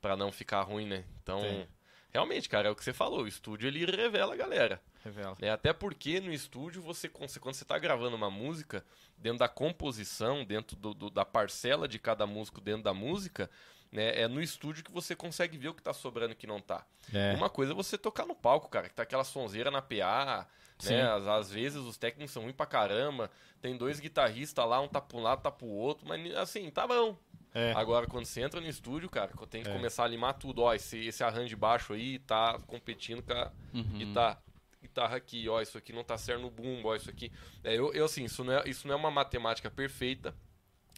pra 0.00 0.16
não 0.16 0.32
ficar 0.32 0.62
ruim, 0.62 0.86
né? 0.86 1.04
Então, 1.22 1.40
Tem. 1.40 1.68
Realmente, 2.14 2.48
cara, 2.48 2.68
é 2.68 2.70
o 2.70 2.76
que 2.76 2.84
você 2.84 2.92
falou, 2.92 3.22
o 3.24 3.28
estúdio 3.28 3.66
ele 3.66 3.84
revela 3.84 4.32
a 4.32 4.36
galera. 4.36 4.80
Revela. 5.04 5.36
né? 5.40 5.50
Até 5.50 5.72
porque 5.72 6.20
no 6.20 6.32
estúdio, 6.32 6.80
você, 6.80 7.08
quando 7.10 7.28
você- 7.28 7.40
quando 7.40 7.54
você 7.54 7.64
tá 7.64 7.78
gravando 7.78 8.16
uma 8.16 8.30
música, 8.30 8.82
dentro 9.18 9.40
da 9.40 9.48
composição, 9.48 10.44
dentro 10.44 10.76
do- 10.76 10.94
do- 10.94 11.10
da 11.10 11.24
parcela 11.24 11.86
de 11.86 11.98
cada 11.98 12.26
músico 12.26 12.60
dentro 12.60 12.82
da 12.84 12.94
música, 12.94 13.50
né? 13.92 14.18
É 14.22 14.26
no 14.28 14.40
estúdio 14.40 14.82
que 14.84 14.90
você 14.90 15.14
consegue 15.14 15.58
ver 15.58 15.68
o 15.68 15.74
que 15.74 15.82
tá 15.82 15.92
sobrando 15.92 16.32
e 16.32 16.34
o 16.34 16.36
que 16.36 16.46
não 16.46 16.60
tá. 16.60 16.86
É. 17.12 17.34
Uma 17.34 17.50
coisa 17.50 17.72
é 17.72 17.74
você 17.74 17.98
tocar 17.98 18.24
no 18.24 18.34
palco, 18.34 18.68
cara, 18.70 18.88
que 18.88 18.94
tá 18.94 19.02
aquela 19.02 19.24
sonzeira 19.24 19.70
na 19.70 19.82
PA, 19.82 20.46
né? 20.94 21.02
Às, 21.02 21.26
às 21.26 21.50
vezes 21.50 21.78
os 21.78 21.96
técnicos 21.98 22.32
são 22.32 22.42
ruins 22.44 22.56
pra 22.56 22.64
caramba, 22.66 23.30
tem 23.60 23.76
dois 23.76 24.00
guitarristas 24.00 24.66
lá, 24.66 24.80
um 24.80 24.88
tá 24.88 25.00
pra 25.00 25.16
um 25.18 25.22
lado, 25.22 25.42
tá 25.42 25.50
pro 25.50 25.66
outro, 25.66 26.06
mas 26.08 26.34
assim, 26.36 26.70
tá 26.70 26.86
bom. 26.86 27.16
É. 27.54 27.72
Agora, 27.72 28.06
quando 28.08 28.24
você 28.26 28.40
entra 28.42 28.60
no 28.60 28.66
estúdio, 28.68 29.08
cara, 29.08 29.32
tenho 29.48 29.62
que 29.64 29.70
É. 29.70 29.72
começar 29.72 30.04
a 30.04 30.08
limar 30.08 30.34
tudo, 30.34 30.62
ó, 30.62 30.74
esse, 30.74 30.98
esse 31.06 31.22
arranjo 31.22 31.48
de 31.48 31.56
baixo 31.56 31.92
aí 31.92 32.18
tá 32.18 32.58
competindo 32.66 33.22
com 33.22 33.32
a 33.32 33.52
Uhum. 33.72 33.82
guitarra, 33.98 34.42
guitarra 34.82 35.16
aqui, 35.16 35.48
ó, 35.48 35.60
isso 35.62 35.78
aqui 35.78 35.92
não 35.92 36.02
tá 36.02 36.18
certo 36.18 36.40
no 36.42 36.50
bumbo, 36.50 36.88
ó, 36.88 36.96
isso 36.96 37.08
aqui. 37.08 37.30
É, 37.62 37.72
eu, 37.74 37.92
eu, 37.94 38.06
assim, 38.06 38.24
isso 38.24 38.42
não, 38.42 38.52
é, 38.54 38.68
isso 38.68 38.88
não 38.88 38.94
é 38.94 38.96
uma 38.98 39.10
matemática 39.10 39.70
perfeita, 39.70 40.34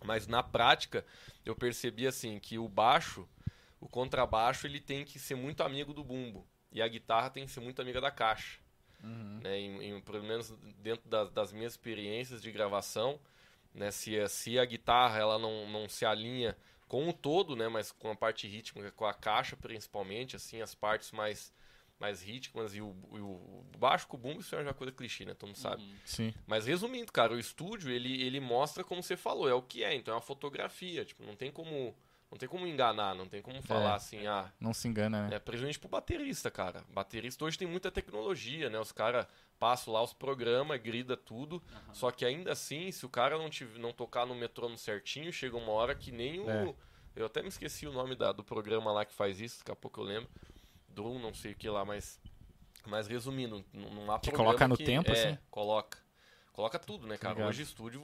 mas 0.03 0.27
na 0.27 0.43
prática 0.43 1.05
eu 1.45 1.55
percebi, 1.55 2.07
assim, 2.07 2.39
que 2.41 2.59
o 2.59 2.69
baixo, 2.69 3.29
o 3.79 3.87
contrabaixo, 3.89 4.67
ele 4.67 4.81
tem 4.81 5.05
que 5.05 5.19
ser 5.19 5.35
muito 5.35 5.63
amigo 5.63 5.93
do 5.93 6.03
bumbo, 6.03 6.47
e 6.73 6.81
a 6.81 6.89
guitarra 6.89 7.29
tem 7.29 7.45
que 7.45 7.53
ser 7.53 7.61
muito 7.61 7.83
amiga 7.83 8.01
da 8.01 8.11
caixa. 8.11 8.59
Uhum. 9.05 9.41
Né, 9.43 9.59
em, 9.61 9.83
em- 9.91 10.01
pelo 10.01 10.23
menos 10.25 10.51
dentro 10.79 11.07
das, 11.07 11.31
das 11.31 11.53
minhas 11.53 11.73
experiências 11.75 12.41
de 12.41 12.51
gravação, 12.51 13.21
né, 13.77 13.91
se, 13.93 14.19
a- 14.19 14.29
se 14.29 14.59
a 14.59 14.65
guitarra 14.65 15.19
ela 15.19 15.39
não, 15.39 15.69
não 15.71 15.89
se 15.89 16.05
alinha 16.05 16.57
com 16.89 17.09
o 17.09 17.13
todo, 17.13 17.55
né, 17.55 17.69
mas 17.69 17.93
com 17.93 18.11
a 18.11 18.17
parte 18.17 18.47
rítmica, 18.49 18.91
com 18.93 19.05
a 19.05 19.13
caixa 19.15 19.57
principalmente, 19.57 20.35
assim, 20.37 20.61
as 20.63 20.75
partes 20.75 21.13
mais, 21.13 21.53
mais 22.01 22.23
rítmicas 22.23 22.75
e 22.75 22.81
o, 22.81 22.95
e 23.13 23.19
o 23.21 23.65
baixo 23.79 24.07
com 24.09 24.17
o 24.17 24.21
bumbo, 24.21 24.41
isso 24.41 24.55
é 24.57 24.63
uma 24.63 24.73
coisa 24.75 24.93
clichê, 24.93 25.25
né, 25.25 25.35
todo 25.35 25.49
mundo 25.49 25.57
sabe. 25.59 25.85
Sim. 26.05 26.33
Mas 26.47 26.67
resumindo, 26.67 27.13
cara, 27.13 27.33
o 27.35 27.39
estúdio, 27.39 27.91
ele, 27.91 28.23
ele 28.23 28.41
mostra 28.41 28.83
como 28.83 29.03
você 29.03 29.17
falou, 29.17 29.49
é 29.49 29.55
o 29.55 29.63
que 29.63 29.85
é, 29.85 29.95
então 29.95 30.13
é 30.13 30.17
uma 30.17 30.23
fotografia, 30.23 31.05
tipo, 31.05 31.23
não 31.25 31.37
tem 31.37 31.51
como... 31.53 31.95
Não 32.29 32.37
tem 32.37 32.49
como 32.49 32.67
enganar, 32.67 33.15
não 33.15 33.29
tem 33.29 33.41
como 33.41 33.63
falar 33.63 33.95
assim, 33.95 34.27
ah, 34.27 34.53
Não 34.59 34.75
se 34.75 34.89
engana, 34.89 35.29
né? 35.29 35.37
é 35.37 35.39
presente 35.39 35.79
pro 35.79 35.89
baterista, 35.89 36.51
cara. 36.51 36.83
Baterista 36.93 37.45
hoje 37.45 37.57
tem 37.57 37.69
muita 37.69 37.89
tecnologia, 37.89 38.69
né? 38.69 38.81
Os 38.81 38.91
caras 38.91 39.29
passam 39.59 39.93
lá 39.93 40.03
os 40.03 40.13
programas, 40.13 40.81
grida 40.81 41.17
tudo. 41.17 41.63
Só 41.93 42.11
que 42.11 42.25
ainda 42.25 42.53
assim, 42.53 42.91
se 42.91 43.05
o 43.07 43.09
cara 43.09 43.37
não, 43.39 43.49
tiv- 43.51 43.79
não 43.79 43.93
tocar 43.93 44.27
no 44.27 44.35
metrônomo 44.35 44.79
certinho, 44.79 45.33
chega 45.33 45.57
uma 45.57 45.73
hora 45.73 45.95
que 45.95 46.11
nem 46.13 46.41
o. 46.41 46.51
É. 46.51 46.75
Eu 47.15 47.27
até 47.27 47.41
me 47.43 47.49
esqueci 47.49 47.87
o 47.87 47.93
nome 47.93 48.15
da- 48.15 48.33
do 48.33 48.45
programa 48.45 48.93
lá 48.93 49.05
que 49.05 49.15
faz 49.15 49.41
isso, 49.41 49.59
daqui 49.61 49.71
a 49.71 49.77
pouco 49.77 50.01
eu 50.01 50.05
lembro. 50.05 50.29
Drum, 50.89 51.19
não 51.19 51.33
sei 51.35 51.53
o 51.53 51.55
que 51.57 51.69
lá, 51.69 51.85
mas. 51.85 52.21
Mas 52.87 53.07
resumindo, 53.09 53.65
n- 53.73 53.91
não 53.91 54.11
há 54.13 54.19
Que 54.19 54.29
programa 54.31 54.51
coloca 54.51 54.69
no 54.69 54.77
que- 54.77 54.85
tempo, 54.85 55.11
é, 55.11 55.13
assim? 55.13 55.39
Coloca. 55.51 55.99
Coloca 56.53 56.79
tudo, 56.79 57.07
né, 57.07 57.17
cara? 57.19 57.35
ligado. 57.35 57.49
Hoje 57.49 57.63
estúdio 57.63 58.03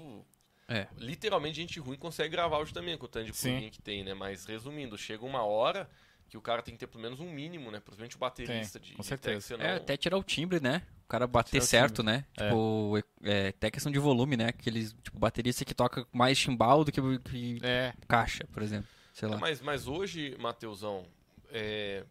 É. 0.68 0.88
literalmente 0.96 1.56
gente 1.60 1.78
ruim 1.78 1.96
consegue 1.96 2.30
gravar 2.30 2.58
hoje 2.58 2.72
também 2.72 2.96
com 2.98 3.04
o 3.06 3.08
tanto 3.08 3.26
de 3.26 3.32
plugin 3.32 3.70
que 3.70 3.80
tem, 3.80 4.02
né? 4.02 4.12
Mas 4.14 4.44
resumindo, 4.46 4.96
chega 4.98 5.24
uma 5.24 5.42
hora 5.44 5.88
que 6.32 6.38
o 6.38 6.40
cara 6.40 6.62
tem 6.62 6.72
que 6.72 6.78
ter 6.80 6.86
pelo 6.86 7.02
menos 7.02 7.20
um 7.20 7.30
mínimo, 7.30 7.70
né? 7.70 7.78
Principalmente 7.78 8.16
o 8.16 8.18
baterista 8.18 8.80
Tem, 8.80 8.88
de, 8.88 8.96
com 8.96 9.02
de 9.02 9.06
certeza. 9.06 9.34
tech, 9.36 9.46
senão- 9.46 9.64
É, 9.66 9.76
até 9.76 9.98
tirar 9.98 10.16
o 10.16 10.22
timbre, 10.24 10.60
né? 10.60 10.80
O 11.04 11.06
cara 11.06 11.26
bater 11.26 11.60
certo, 11.60 12.02
né? 12.02 12.24
É. 12.38 12.44
Tipo, 12.48 12.98
é, 13.22 13.48
até 13.48 13.70
questão 13.70 13.92
de 13.92 13.98
volume, 13.98 14.34
né? 14.34 14.46
Aqueles, 14.46 14.94
tipo, 15.02 15.18
baterista 15.18 15.62
que 15.62 15.74
toca 15.74 16.06
mais 16.10 16.38
chimbal 16.38 16.84
do 16.84 16.90
que, 16.90 17.02
que 17.18 17.60
É, 17.62 17.92
caixa, 18.08 18.44
por 18.50 18.62
exemplo. 18.62 18.88
Sei 19.12 19.28
lá. 19.28 19.36
É, 19.36 19.40
mas, 19.40 19.60
mas 19.60 19.86
hoje, 19.86 20.34
Mateusão, 20.40 21.04
é, 21.50 22.06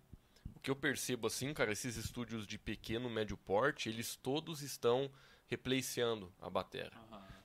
o 0.56 0.60
que 0.60 0.70
eu 0.70 0.76
percebo 0.76 1.26
assim, 1.26 1.52
cara, 1.52 1.72
esses 1.72 1.98
estúdios 1.98 2.46
de 2.46 2.60
pequeno, 2.60 3.10
médio 3.10 3.36
porte, 3.36 3.90
eles 3.90 4.16
todos 4.16 4.62
estão 4.62 5.10
replaceando 5.48 6.32
a 6.40 6.48
batera. 6.48 6.92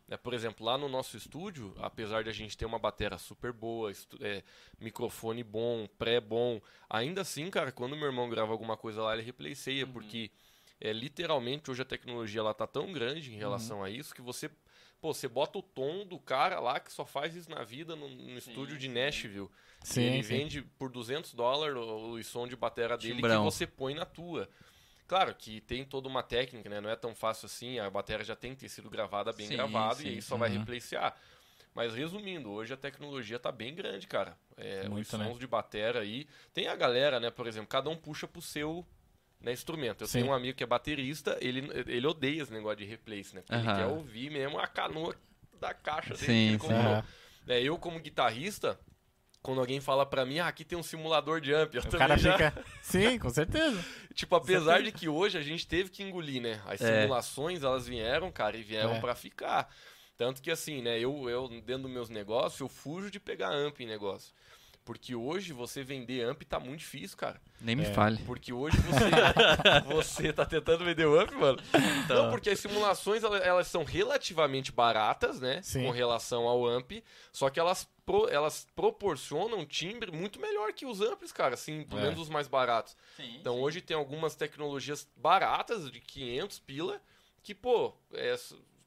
É, 0.08 0.16
por 0.16 0.32
exemplo, 0.32 0.64
lá 0.64 0.78
no 0.78 0.88
nosso 0.88 1.16
estúdio, 1.16 1.74
apesar 1.78 2.22
de 2.22 2.30
a 2.30 2.32
gente 2.32 2.56
ter 2.56 2.64
uma 2.64 2.78
batera 2.78 3.18
super 3.18 3.52
boa, 3.52 3.90
é, 4.20 4.44
microfone 4.78 5.42
bom, 5.42 5.88
pré 5.98 6.20
bom, 6.20 6.60
ainda 6.88 7.22
assim, 7.22 7.50
cara, 7.50 7.72
quando 7.72 7.96
meu 7.96 8.06
irmão 8.06 8.30
grava 8.30 8.52
alguma 8.52 8.76
coisa 8.76 9.02
lá, 9.02 9.14
ele 9.14 9.22
replaceia, 9.22 9.84
porque 9.84 10.30
é, 10.80 10.92
literalmente 10.92 11.70
hoje 11.70 11.82
a 11.82 11.84
tecnologia 11.84 12.40
ela 12.40 12.54
tá 12.54 12.66
tão 12.68 12.92
grande 12.92 13.34
em 13.34 13.36
relação 13.36 13.82
a 13.82 13.90
isso 13.90 14.14
que 14.14 14.22
você, 14.22 14.48
pô, 15.00 15.12
você 15.12 15.26
bota 15.26 15.58
o 15.58 15.62
tom 15.62 16.06
do 16.06 16.20
cara 16.20 16.60
lá 16.60 16.78
que 16.78 16.92
só 16.92 17.04
faz 17.04 17.34
isso 17.34 17.50
na 17.50 17.64
vida 17.64 17.96
no, 17.96 18.08
no 18.08 18.38
estúdio 18.38 18.78
de 18.78 18.88
Nashville. 18.88 19.48
sim, 19.82 20.02
ele 20.02 20.22
sim. 20.22 20.28
vende 20.28 20.62
por 20.62 20.88
200 20.88 21.34
dólares 21.34 21.76
o, 21.76 22.12
o 22.12 22.22
som 22.22 22.46
de 22.46 22.54
batera 22.54 22.96
dele 22.96 23.14
Timbrão. 23.14 23.44
que 23.44 23.52
você 23.52 23.66
põe 23.66 23.92
na 23.92 24.04
tua. 24.04 24.48
Claro 25.06 25.34
que 25.34 25.60
tem 25.60 25.84
toda 25.84 26.08
uma 26.08 26.22
técnica, 26.22 26.68
né? 26.68 26.80
Não 26.80 26.90
é 26.90 26.96
tão 26.96 27.14
fácil 27.14 27.46
assim. 27.46 27.78
A 27.78 27.88
bateria 27.88 28.24
já 28.24 28.34
tem 28.34 28.54
que 28.54 28.60
ter 28.60 28.68
sido 28.68 28.90
gravada 28.90 29.32
bem 29.32 29.46
Sim, 29.46 29.56
gravado 29.56 30.00
sim. 30.00 30.08
e 30.08 30.10
aí 30.12 30.22
só 30.22 30.36
vai 30.36 30.50
Uhum. 30.50 30.58
replacear. 30.58 31.16
Mas 31.74 31.94
resumindo, 31.94 32.50
hoje 32.50 32.72
a 32.72 32.76
tecnologia 32.76 33.38
tá 33.38 33.52
bem 33.52 33.74
grande, 33.74 34.06
cara. 34.06 34.36
É, 34.56 34.82
os 34.84 34.88
Muito, 34.88 35.18
né? 35.18 35.26
sons 35.26 35.38
de 35.38 35.46
bateria 35.46 36.00
aí. 36.00 36.26
Tem 36.54 36.66
a 36.68 36.74
galera, 36.74 37.20
né? 37.20 37.30
Por 37.30 37.46
exemplo, 37.46 37.68
cada 37.68 37.90
um 37.90 37.96
puxa 37.96 38.26
pro 38.26 38.40
seu 38.40 38.84
né, 39.40 39.52
instrumento. 39.52 40.02
Eu 40.02 40.08
Sim. 40.08 40.20
tenho 40.20 40.30
um 40.30 40.34
amigo 40.34 40.56
que 40.56 40.64
é 40.64 40.66
baterista, 40.66 41.36
ele, 41.40 41.70
ele 41.86 42.06
odeia 42.06 42.42
esse 42.42 42.52
negócio 42.52 42.78
de 42.78 42.84
replace, 42.86 43.34
né? 43.34 43.42
Porque 43.42 43.54
ele 43.54 43.68
quer 43.68 43.86
ouvir 43.86 44.30
mesmo 44.30 44.58
a 44.58 44.66
canoa 44.66 45.14
da 45.60 45.74
caixa 45.74 46.14
dele. 46.16 46.32
Sim, 46.32 46.42
que 46.42 46.48
ele 46.48 46.58
sim. 46.58 46.58
comprou. 46.58 46.94
Aham. 46.94 47.04
É, 47.46 47.62
eu, 47.62 47.78
como 47.78 48.00
guitarrista, 48.00 48.80
quando 49.46 49.60
alguém 49.60 49.80
fala 49.80 50.04
pra 50.04 50.26
mim, 50.26 50.40
ah, 50.40 50.48
aqui 50.48 50.64
tem 50.64 50.76
um 50.76 50.82
simulador 50.82 51.40
de 51.40 51.54
amp, 51.54 51.72
eu 51.74 51.80
O 51.80 51.84
também 51.84 51.98
cara 51.98 52.18
já... 52.18 52.32
fica. 52.32 52.64
Sim, 52.82 53.18
com 53.18 53.30
certeza. 53.30 53.82
Tipo, 54.14 54.34
apesar 54.36 54.82
de 54.82 54.90
que 54.92 55.08
hoje 55.08 55.38
a 55.38 55.42
gente 55.42 55.66
teve 55.66 55.88
que 55.90 56.02
engolir, 56.02 56.42
né? 56.42 56.60
As 56.66 56.80
É. 56.80 57.02
simulações, 57.02 57.62
elas 57.62 57.86
vieram, 57.86 58.30
cara, 58.32 58.56
e 58.56 58.62
vieram 58.62 58.96
É. 58.96 59.00
pra 59.00 59.14
ficar. 59.14 59.72
Tanto 60.16 60.42
que 60.42 60.50
assim, 60.50 60.82
né, 60.82 60.98
eu, 60.98 61.28
eu 61.30 61.46
dentro 61.48 61.82
dos 61.82 61.90
meus 61.92 62.08
negócios, 62.08 62.58
eu 62.60 62.68
fujo 62.68 63.10
de 63.10 63.20
pegar 63.20 63.50
amp 63.50 63.78
em 63.80 63.86
negócio. 63.86 64.32
Porque 64.84 65.14
hoje 65.16 65.52
você 65.52 65.82
vender 65.82 66.22
amp 66.24 66.42
tá 66.44 66.60
muito 66.60 66.78
difícil, 66.78 67.16
cara. 67.16 67.40
Nem 67.60 67.74
me 67.74 67.82
É. 67.82 67.92
fale. 67.92 68.18
Porque 68.24 68.52
hoje 68.52 68.76
você, 68.78 69.10
você 69.94 70.32
tá 70.32 70.44
tentando 70.46 70.84
vender 70.84 71.06
o 71.06 71.18
amp, 71.18 71.32
mano. 71.32 71.58
Não, 72.08 72.30
porque 72.30 72.50
as 72.50 72.60
simulações 72.60 73.22
elas, 73.24 73.42
elas 73.44 73.66
são 73.66 73.82
relativamente 73.84 74.70
baratas, 74.72 75.40
né? 75.40 75.60
Sim. 75.62 75.82
Com 75.84 75.90
relação 75.90 76.46
ao 76.46 76.64
amp. 76.64 76.92
Só 77.32 77.50
que 77.50 77.58
elas, 77.58 77.88
pro- 78.06 78.28
elas 78.28 78.66
proporcionam 78.76 79.66
timbre 79.66 80.10
muito 80.12 80.40
melhor 80.40 80.72
que 80.72 80.86
os 80.86 81.00
amplos, 81.00 81.32
cara. 81.32 81.54
Assim, 81.54 81.82
pelo 81.84 82.00
É. 82.00 82.04
menos 82.04 82.20
os 82.20 82.28
mais 82.28 82.46
baratos. 82.48 82.96
Então 83.18 83.60
hoje 83.60 83.80
tem 83.82 83.96
algumas 83.96 84.34
tecnologias 84.36 85.06
baratas 85.16 85.90
de 85.90 86.00
500 86.00 86.58
pila 86.60 87.02
que, 87.42 87.54
pô, 87.54 87.92
é, 88.12 88.34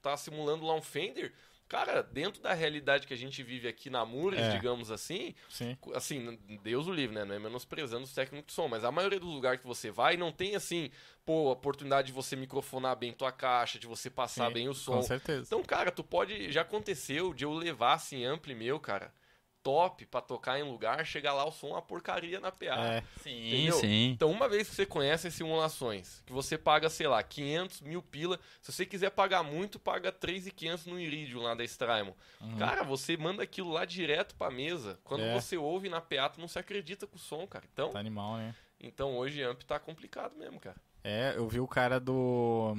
tá 0.01 0.15
simulando 0.17 0.65
lá 0.65 0.73
um 0.73 0.81
Fender. 0.81 1.33
Cara, 1.69 2.01
dentro 2.01 2.41
da 2.41 2.51
realidade 2.51 3.05
que 3.05 3.13
a 3.13 3.17
gente 3.17 3.43
vive 3.43 3.67
aqui 3.67 3.91
na 3.91 4.03
Mures, 4.03 4.39
É. 4.39 4.49
digamos 4.49 4.89
assim, 4.89 5.35
Sim. 5.47 5.77
assim, 5.93 6.35
Deus 6.63 6.87
o 6.87 6.91
livre, 6.91 7.15
né? 7.15 7.23
Não 7.23 7.35
é 7.35 7.39
menosprezando 7.39 8.03
os 8.05 8.11
técnicos 8.13 8.47
de 8.47 8.53
som, 8.53 8.67
mas 8.67 8.83
a 8.83 8.91
maioria 8.91 9.19
dos 9.19 9.31
lugares 9.31 9.61
que 9.61 9.67
você 9.67 9.91
vai 9.91 10.17
não 10.17 10.31
tem, 10.31 10.55
assim, 10.55 10.89
pô, 11.23 11.47
a 11.49 11.51
oportunidade 11.53 12.07
de 12.07 12.13
você 12.13 12.35
microfonar 12.35 12.95
bem 12.97 13.13
tua 13.13 13.31
caixa, 13.31 13.77
de 13.77 13.85
você 13.85 14.09
passar 14.09 14.47
Sim, 14.47 14.53
bem 14.53 14.67
o 14.67 14.71
Com 14.71 14.75
som. 14.79 15.01
certeza. 15.03 15.43
Então, 15.45 15.61
cara, 15.63 15.91
tu 15.91 16.03
pode. 16.03 16.51
Já 16.51 16.61
aconteceu 16.61 17.35
de 17.35 17.43
eu 17.45 17.53
levar, 17.53 17.93
assim, 17.93 18.25
ampli 18.25 18.55
meu, 18.55 18.79
cara, 18.79 19.13
top 19.63 20.05
pra 20.05 20.21
tocar 20.21 20.59
em 20.59 20.63
lugar, 20.63 21.05
chegar 21.05 21.33
lá 21.33 21.45
o 21.45 21.51
som 21.51 21.67
uma 21.69 21.81
porcaria 21.81 22.39
na 22.39 22.51
PA. 22.51 22.65
É, 22.87 23.03
Sim, 23.21 23.47
Entendeu? 23.47 23.75
sim. 23.79 24.09
Então, 24.11 24.31
uma 24.31 24.47
vez 24.47 24.69
que 24.69 24.75
você 24.75 24.85
conhece 24.85 25.27
as 25.27 25.33
simulações, 25.33 26.21
que 26.25 26.31
você 26.33 26.57
paga, 26.57 26.89
sei 26.89 27.07
lá, 27.07 27.21
500 27.21 27.81
mil 27.81 28.01
pila, 28.01 28.39
se 28.61 28.71
você 28.71 28.85
quiser 28.85 29.09
pagar 29.11 29.43
muito, 29.43 29.77
paga 29.79 30.11
3,500 30.11 30.85
no 30.85 30.99
Iridium 30.99 31.41
lá 31.41 31.53
da 31.55 31.63
Straimon. 31.63 32.13
Cara, 32.57 32.83
você 32.83 33.17
manda 33.17 33.43
aquilo 33.43 33.71
lá 33.71 33.85
direto 33.85 34.35
pra 34.35 34.49
mesa. 34.49 34.99
Quando 35.03 35.21
Uhum. 35.21 35.27
É. 35.27 35.33
você 35.41 35.57
ouve 35.57 35.89
na 35.89 35.99
PA, 35.99 36.29
tu 36.29 36.39
não 36.39 36.47
se 36.47 36.57
acredita 36.57 37.05
com 37.05 37.15
o 37.17 37.19
som, 37.19 37.45
cara. 37.45 37.65
Então, 37.71 37.89
tá 37.89 37.99
animal, 37.99 38.37
né? 38.37 38.55
então 38.79 39.17
hoje 39.17 39.43
amp 39.43 39.61
tá 39.63 39.77
complicado 39.77 40.37
mesmo, 40.37 40.59
cara. 40.59 40.77
É, 41.03 41.33
eu 41.35 41.47
vi 41.49 41.59
o 41.59 41.67
cara 41.67 41.99
do. 41.99 42.77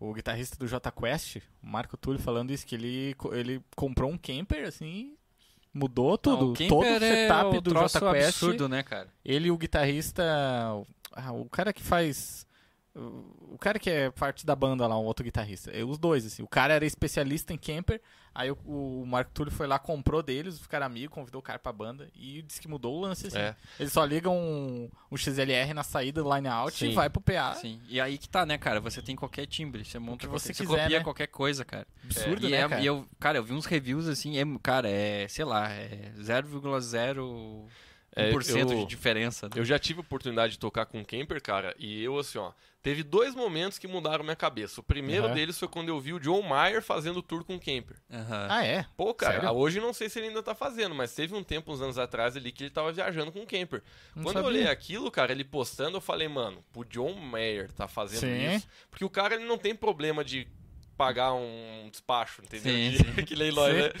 O 0.00 0.14
guitarrista 0.14 0.56
do 0.56 0.66
J 0.68 0.92
Quest, 0.92 1.36
o 1.60 1.66
Marco 1.66 1.96
Túlio, 1.96 2.20
falando 2.22 2.52
isso, 2.52 2.64
que 2.64 2.76
ele, 2.76 3.16
ele 3.32 3.60
comprou 3.74 4.08
um 4.08 4.16
camper, 4.16 4.64
assim, 4.68 5.17
mudou 5.78 6.18
tudo. 6.18 6.46
Não, 6.46 6.68
todo 6.68 6.84
o 6.84 6.86
é 6.86 6.98
setup 6.98 7.56
o 7.56 7.60
do 7.60 7.70
troço 7.70 7.98
J 7.98 8.12
Quest. 8.12 8.28
absurdo, 8.28 8.68
né, 8.68 8.82
cara? 8.82 9.08
Ele 9.24 9.48
e 9.48 9.50
o 9.50 9.56
guitarrista. 9.56 10.22
ah, 11.12 11.32
o 11.32 11.44
cara 11.46 11.72
que 11.72 11.82
faz. 11.82 12.46
O 12.98 13.38
o 13.50 13.58
cara 13.58 13.78
que 13.78 13.90
é 13.90 14.10
parte 14.10 14.46
da 14.46 14.54
banda 14.54 14.86
lá, 14.86 14.96
um 14.96 15.04
outro 15.04 15.24
guitarrista. 15.24 15.70
é, 15.72 15.82
Os 15.82 15.98
dois, 15.98 16.24
assim. 16.24 16.42
O 16.44 16.46
cara 16.46 16.74
era 16.74 16.84
especialista 16.86 17.52
em 17.52 17.56
camper. 17.58 18.00
Aí 18.34 18.50
o, 18.52 18.58
o 18.66 19.04
Marco 19.04 19.32
Túlio 19.32 19.50
foi 19.52 19.66
lá, 19.66 19.78
comprou 19.80 20.22
deles, 20.22 20.60
ficaram 20.60 20.86
amigos, 20.86 21.12
convidou 21.12 21.40
o 21.40 21.42
cara 21.42 21.58
pra 21.58 21.72
banda 21.72 22.08
e 22.14 22.42
disse 22.42 22.60
que 22.60 22.68
mudou 22.68 22.94
o 22.96 23.00
lance, 23.00 23.26
assim. 23.26 23.38
É. 23.38 23.56
Eles 23.80 23.92
só 23.92 24.04
ligam 24.04 24.36
um, 24.38 24.88
um 25.10 25.16
XLR 25.16 25.72
na 25.74 25.82
saída 25.82 26.22
do 26.22 26.32
line 26.32 26.46
out 26.46 26.76
Sim. 26.76 26.90
e 26.90 26.94
vai 26.94 27.10
pro 27.10 27.20
PA. 27.20 27.54
Sim. 27.54 27.80
E 27.88 28.00
aí 28.00 28.16
que 28.16 28.28
tá, 28.28 28.46
né, 28.46 28.56
cara? 28.58 28.80
Você 28.80 29.02
tem 29.02 29.16
qualquer 29.16 29.46
timbre, 29.46 29.84
você 29.84 29.98
monta 29.98 30.18
que 30.18 30.26
você 30.28 30.52
qualquer, 30.52 30.64
quiser, 30.66 30.82
copia 30.84 30.98
né? 30.98 31.04
qualquer 31.04 31.26
coisa, 31.26 31.64
cara. 31.64 31.86
Absurdo, 32.04 32.46
e, 32.46 32.50
né, 32.50 32.58
é- 32.60 32.68
cara? 32.68 32.80
e 32.82 32.86
eu, 32.86 33.04
cara, 33.18 33.38
eu 33.38 33.42
vi 33.42 33.54
uns 33.54 33.64
reviews 33.66 34.06
assim, 34.06 34.38
é, 34.38 34.44
cara, 34.62 34.88
é, 34.88 35.26
sei 35.26 35.44
lá, 35.44 35.68
é 35.70 36.12
0,01% 36.20 37.68
É, 38.14 38.32
eu- 38.32 38.40
de 38.78 38.86
diferença. 38.86 39.46
né? 39.48 39.52
Eu 39.56 39.64
já 39.64 39.78
tive 39.78 40.00
oportunidade 40.00 40.52
de 40.52 40.58
tocar 40.58 40.86
com 40.86 40.98
um 41.00 41.04
camper, 41.04 41.42
cara, 41.42 41.74
e 41.78 42.02
eu, 42.04 42.16
assim, 42.18 42.38
ó, 42.38 42.52
teve 42.82 43.02
dois 43.02 43.34
momentos 43.34 43.78
que 43.78 43.86
mudaram 43.88 44.22
minha 44.24 44.36
cabeça. 44.36 44.80
O 44.80 44.84
primeiro 44.84 45.26
Aham. 45.26 45.34
deles 45.34 45.58
foi 45.58 45.68
quando 45.68 45.88
eu 45.88 46.00
vi 46.00 46.12
o 46.12 46.20
John 46.20 46.42
Mayer 46.42 46.82
fazendo 46.82 47.20
tour 47.22 47.44
com 47.44 47.58
camper. 47.58 47.96
Aham. 48.10 48.46
Ah, 48.50 48.64
é? 48.64 48.86
Pô, 48.96 49.12
cara, 49.12 49.40
Sério? 49.40 49.50
hoje 49.56 49.80
não 49.80 49.92
sei 49.92 50.08
se 50.08 50.18
ele 50.18 50.28
ainda 50.28 50.42
tá 50.42 50.54
fazendo, 50.54 50.94
mas 50.94 51.14
teve 51.14 51.34
um 51.34 51.42
tempo, 51.42 51.72
uns 51.72 51.80
anos 51.82 51.98
atrás 51.98 52.36
ali, 52.36 52.50
que 52.52 52.64
ele 52.64 52.70
tava 52.70 52.92
viajando 52.92 53.32
com 53.32 53.40
camper. 53.46 53.82
Não 54.14 54.22
Quando 54.22 54.36
eu 54.38 54.44
sabia. 54.44 54.58
olhei 54.60 54.70
aquilo, 54.70 55.10
cara, 55.10 55.32
ele 55.32 55.44
postando, 55.44 55.96
eu 55.96 56.00
falei, 56.00 56.28
mano, 56.28 56.64
o 56.74 56.84
John 56.84 57.14
Mayer 57.14 57.70
tá 57.72 57.86
fazendo 57.88 58.20
Sim. 58.20 58.54
isso. 58.56 58.68
Porque 58.90 59.04
o 59.04 59.10
cara, 59.10 59.34
ele 59.34 59.44
não 59.44 59.58
tem 59.58 59.74
problema 59.74 60.24
de 60.24 60.46
pagar 60.96 61.32
um 61.32 61.88
despacho, 61.90 62.42
entendeu? 62.42 62.72
Sim, 62.72 62.90
De- 63.14 63.22
que 63.22 63.36
nós, 63.52 63.72
né? 63.74 63.92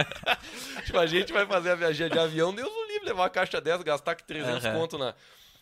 É. 0.00 0.04
tipo, 0.86 0.98
a 0.98 1.06
gente 1.06 1.32
vai 1.32 1.44
fazer 1.46 1.70
a 1.70 1.74
viagem 1.74 2.08
de 2.08 2.18
avião, 2.18 2.54
Deus 2.54 2.70
o 2.72 2.86
livre, 2.86 3.06
levar 3.08 3.22
uma 3.24 3.30
caixa 3.30 3.60
dessa, 3.60 3.82
gastar 3.82 4.14
que 4.14 4.24
300 4.24 4.64
Aham. 4.64 4.78
conto 4.78 4.98
na... 4.98 5.14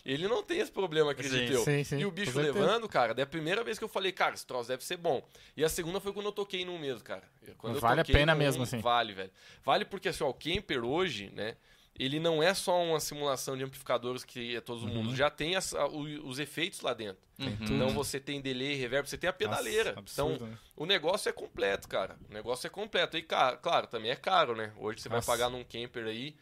Ele 0.04 0.28
não 0.28 0.42
tem 0.42 0.58
esse 0.58 0.70
problema, 0.70 1.12
acredito 1.12 1.48
Sim, 1.48 1.54
eu. 1.54 1.64
sim, 1.64 1.82
sim, 1.84 1.98
e 1.98 2.04
o 2.04 2.10
bicho 2.10 2.38
levando, 2.38 2.86
cara, 2.88 3.14
daí 3.14 3.22
a 3.22 3.26
primeira 3.26 3.64
vez 3.64 3.78
que 3.78 3.84
eu 3.84 3.88
falei, 3.88 4.12
cara, 4.12 4.34
esse 4.34 4.46
troço 4.46 4.68
deve 4.68 4.84
ser 4.84 4.98
bom. 4.98 5.26
E 5.56 5.64
a 5.64 5.68
segunda 5.68 5.98
foi 5.98 6.12
quando 6.12 6.26
eu 6.26 6.32
toquei 6.32 6.62
num 6.64 6.78
mesmo, 6.78 7.02
cara. 7.02 7.22
Quando 7.56 7.76
eu 7.76 7.80
Vale 7.80 8.00
a 8.00 8.04
pena 8.04 8.34
num, 8.34 8.38
mesmo, 8.38 8.62
assim. 8.64 8.78
Vale, 8.80 9.14
velho. 9.14 9.30
Vale 9.64 9.84
porque, 9.86 10.08
assim, 10.10 10.22
ó, 10.22 10.28
o 10.28 10.34
Camper 10.34 10.84
hoje, 10.84 11.30
né, 11.34 11.56
ele 11.98 12.20
não 12.20 12.42
é 12.42 12.52
só 12.52 12.82
uma 12.82 13.00
simulação 13.00 13.56
de 13.56 13.64
amplificadores 13.64 14.24
que 14.24 14.54
é 14.56 14.60
todo 14.60 14.82
Uhum. 14.82 14.88
mundo. 14.92 15.16
Já 15.16 15.30
tem 15.30 15.56
as- 15.56 15.74
a- 15.74 15.86
o- 15.86 16.26
os 16.28 16.38
efeitos 16.38 16.82
lá 16.82 16.92
dentro. 16.92 17.22
Uhum. 17.38 17.56
Então 17.62 17.88
você 17.90 18.20
tem 18.20 18.42
delay, 18.42 18.74
reverb, 18.74 19.08
você 19.08 19.16
tem 19.16 19.30
a 19.30 19.32
pedaleira. 19.32 19.90
Nossa, 19.90 20.00
absurdo, 20.00 20.34
então 20.34 20.46
né? 20.48 20.58
o 20.76 20.84
negócio 20.84 21.30
é 21.30 21.32
completo, 21.32 21.88
cara. 21.88 22.16
O 22.28 22.34
negócio 22.34 22.66
é 22.66 22.70
completo. 22.70 23.16
E, 23.16 23.22
ca- 23.22 23.56
claro, 23.56 23.86
também 23.86 24.10
é 24.10 24.16
caro, 24.16 24.54
né? 24.54 24.70
Hoje 24.76 25.00
você 25.00 25.08
Nossa. 25.08 25.24
vai 25.26 25.34
pagar 25.38 25.48
num 25.50 25.64
camper 25.64 26.04
aí 26.06 26.34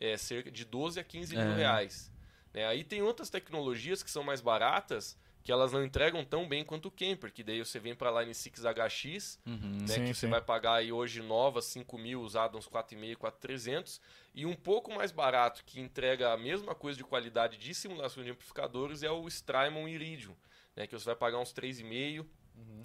é, 0.00 0.16
cerca 0.16 0.50
de 0.50 0.64
12 0.64 1.00
a 1.00 1.04
15 1.04 1.34
mil 1.36 1.44
É. 1.52 1.56
reais. 1.56 2.12
Né? 2.52 2.66
Aí 2.66 2.84
tem 2.84 3.02
outras 3.02 3.30
tecnologias 3.30 4.02
que 4.02 4.10
são 4.10 4.22
mais 4.22 4.40
baratas, 4.40 5.16
que 5.42 5.52
elas 5.52 5.72
não 5.72 5.82
entregam 5.82 6.24
tão 6.24 6.46
bem 6.46 6.62
quanto 6.64 6.86
o 6.86 6.90
Camper, 6.90 7.32
que 7.32 7.42
daí 7.42 7.58
você 7.64 7.78
vem 7.78 7.94
para 7.94 8.20
Line 8.20 8.34
6 8.34 8.64
HX, 8.64 9.38
Uhum. 9.46 9.78
né, 9.80 9.86
Sim, 9.86 10.04
que 10.04 10.14
você 10.14 10.26
sim. 10.26 10.30
vai 10.30 10.42
pagar 10.42 10.74
aí 10.74 10.92
hoje 10.92 11.22
nova 11.22 11.62
5 11.62 11.96
mil, 11.96 12.20
usada 12.20 12.58
uns 12.58 12.68
4,5, 12.68 13.16
4,300, 13.16 14.00
e 14.34 14.44
um 14.44 14.54
pouco 14.54 14.94
mais 14.94 15.10
barato, 15.10 15.62
que 15.64 15.80
entrega 15.80 16.32
a 16.32 16.36
mesma 16.36 16.74
coisa 16.74 16.98
de 16.98 17.04
qualidade 17.04 17.56
de 17.56 17.74
simulação 17.74 18.22
de 18.22 18.30
amplificadores, 18.30 19.02
é 19.02 19.10
o 19.10 19.26
Strymon 19.26 19.88
Iridium, 19.88 20.34
né, 20.76 20.86
que 20.86 20.92
você 20.98 21.06
vai 21.06 21.16
pagar 21.16 21.38
uns 21.38 21.52
3,5, 21.52 22.26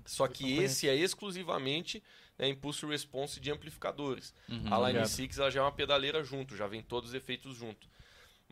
só 0.05 0.27
que 0.27 0.57
esse 0.59 0.87
é 0.87 0.95
exclusivamente 0.95 2.01
né, 2.37 2.47
Impulse 2.47 2.85
Response 2.85 3.39
de 3.39 3.51
amplificadores. 3.51 4.33
Uhum. 4.47 4.57
A 4.67 4.77
Line 4.77 4.99
Obrigado. 4.99 5.07
6 5.07 5.37
ela 5.39 5.49
já 5.51 5.59
é 5.59 5.63
uma 5.63 5.71
pedaleira 5.71 6.23
junto, 6.23 6.55
já 6.55 6.67
vem 6.67 6.81
todos 6.81 7.09
os 7.09 7.15
efeitos 7.15 7.55
junto. 7.57 7.87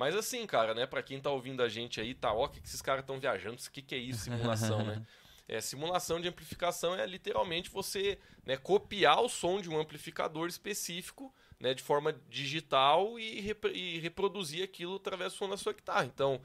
Mas 0.01 0.15
assim, 0.15 0.47
cara, 0.47 0.73
né, 0.73 0.87
pra 0.87 1.03
quem 1.03 1.21
tá 1.21 1.29
ouvindo 1.29 1.61
a 1.61 1.69
gente 1.69 2.01
aí, 2.01 2.15
tá, 2.15 2.33
ó, 2.33 2.45
o 2.45 2.49
que, 2.49 2.59
que 2.59 2.67
esses 2.67 2.81
caras 2.81 3.03
estão 3.03 3.19
viajando, 3.19 3.55
o 3.61 3.71
que, 3.71 3.83
que 3.83 3.93
é 3.93 3.99
isso, 3.99 4.23
simulação, 4.23 4.83
né? 4.83 5.05
É, 5.47 5.59
simulação 5.59 6.19
de 6.19 6.27
amplificação 6.27 6.95
é 6.95 7.05
literalmente 7.05 7.69
você 7.69 8.17
né, 8.45 8.57
copiar 8.57 9.21
o 9.21 9.29
som 9.29 9.59
de 9.61 9.69
um 9.69 9.77
amplificador 9.77 10.47
específico 10.47 11.31
né, 11.59 11.73
de 11.73 11.83
forma 11.83 12.15
digital 12.29 13.19
e, 13.19 13.41
repro- 13.41 13.75
e 13.75 13.99
reproduzir 13.99 14.63
aquilo 14.63 14.95
através 14.95 15.33
do 15.33 15.37
som 15.37 15.49
da 15.49 15.57
sua 15.57 15.73
guitarra. 15.73 16.05
Então, 16.05 16.41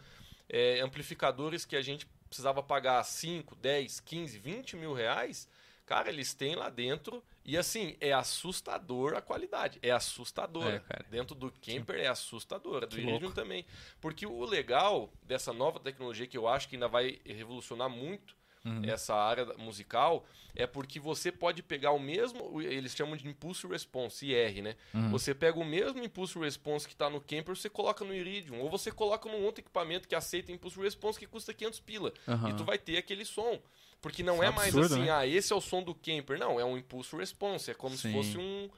é, 0.49 0.81
amplificadores 0.81 1.65
que 1.65 1.77
a 1.77 1.83
gente 1.83 2.05
precisava 2.29 2.63
pagar 2.63 3.03
5, 3.05 3.55
10, 3.57 4.01
15, 4.01 4.39
20 4.39 4.77
mil 4.77 4.93
reais, 4.93 5.49
cara, 5.87 6.11
eles 6.11 6.35
têm 6.35 6.55
lá 6.57 6.69
dentro. 6.69 7.23
E 7.45 7.57
assim, 7.57 7.97
é 8.01 8.13
assustador 8.13 9.15
a 9.15 9.23
qualidade. 9.23 9.79
É 9.81 9.93
assustadora. 9.93 10.85
É. 10.91 11.03
Dentro 11.05 11.35
do 11.35 11.51
Camper 11.51 12.01
é 12.01 12.09
assustadora. 12.09 12.87
Do 12.87 12.97
Que 12.97 13.03
Iridium 13.03 13.31
também. 13.31 13.65
Porque 14.01 14.27
o 14.27 14.45
legal 14.45 15.11
dessa 15.23 15.53
nova 15.53 15.79
tecnologia, 15.79 16.27
que 16.27 16.37
eu 16.37 16.49
acho 16.49 16.69
que 16.69 16.75
ainda 16.75 16.89
vai 16.89 17.21
revolucionar 17.25 17.89
muito 17.89 18.35
Uhum. 18.67 18.83
essa 18.85 19.15
área 19.15 19.47
musical, 19.59 20.25
é 20.55 20.67
porque 20.67 20.99
você 20.99 21.31
pode 21.31 21.63
pegar 21.63 21.93
o 21.93 21.99
mesmo. 21.99 22.61
Eles 22.61 22.95
chamam 22.95 23.17
de 23.17 23.29
Impulse 23.29 23.67
Response, 23.67 24.27
IR, 24.27 24.63
né? 24.63 24.77
Uhum. 24.93 25.11
Você 25.11 25.35
pega 25.35 25.59
o 25.59 25.65
mesmo 25.65 26.03
Impulse 26.03 26.39
Response 26.39 26.87
que 26.87 26.95
está 26.95 27.09
no 27.09 27.21
Camper, 27.21 27.55
você 27.55 27.69
coloca 27.71 28.05
no 28.05 28.15
Iridium. 28.15 28.61
Ou 28.61 28.69
você 28.69 28.91
coloca 28.91 29.29
num 29.29 29.45
outro 29.45 29.61
equipamento 29.63 30.09
que 30.09 30.15
aceita 30.15 30.51
Impulse 30.51 30.81
Response 30.81 31.19
que 31.19 31.27
custa 31.27 31.55
500 31.55 31.81
pila. 31.81 32.13
Aham. 32.27 32.51
E 32.51 32.55
tu 32.55 32.65
vai 32.65 32.79
ter 32.79 32.97
aquele 32.97 33.25
som. 33.25 33.61
Porque 34.01 34.23
não 34.23 34.35
Isso 34.35 34.43
é 34.45 34.47
é 34.47 34.51
mais 34.51 34.69
absurdo, 34.75 34.95
assim, 34.95 35.05
né? 35.05 35.11
ah, 35.11 35.27
esse 35.27 35.53
é 35.53 35.57
o 35.57 35.61
som 35.61 35.83
do 35.83 35.95
Camper. 35.95 36.39
Não, 36.39 36.61
é 36.61 36.65
um 36.65 36.77
Impulse 36.77 37.15
Response. 37.17 37.71
É 37.71 37.75
como 37.75 37.97
se 37.97 38.03
Sim. 38.03 38.13
fosse 38.13 38.37
um, 38.39 38.69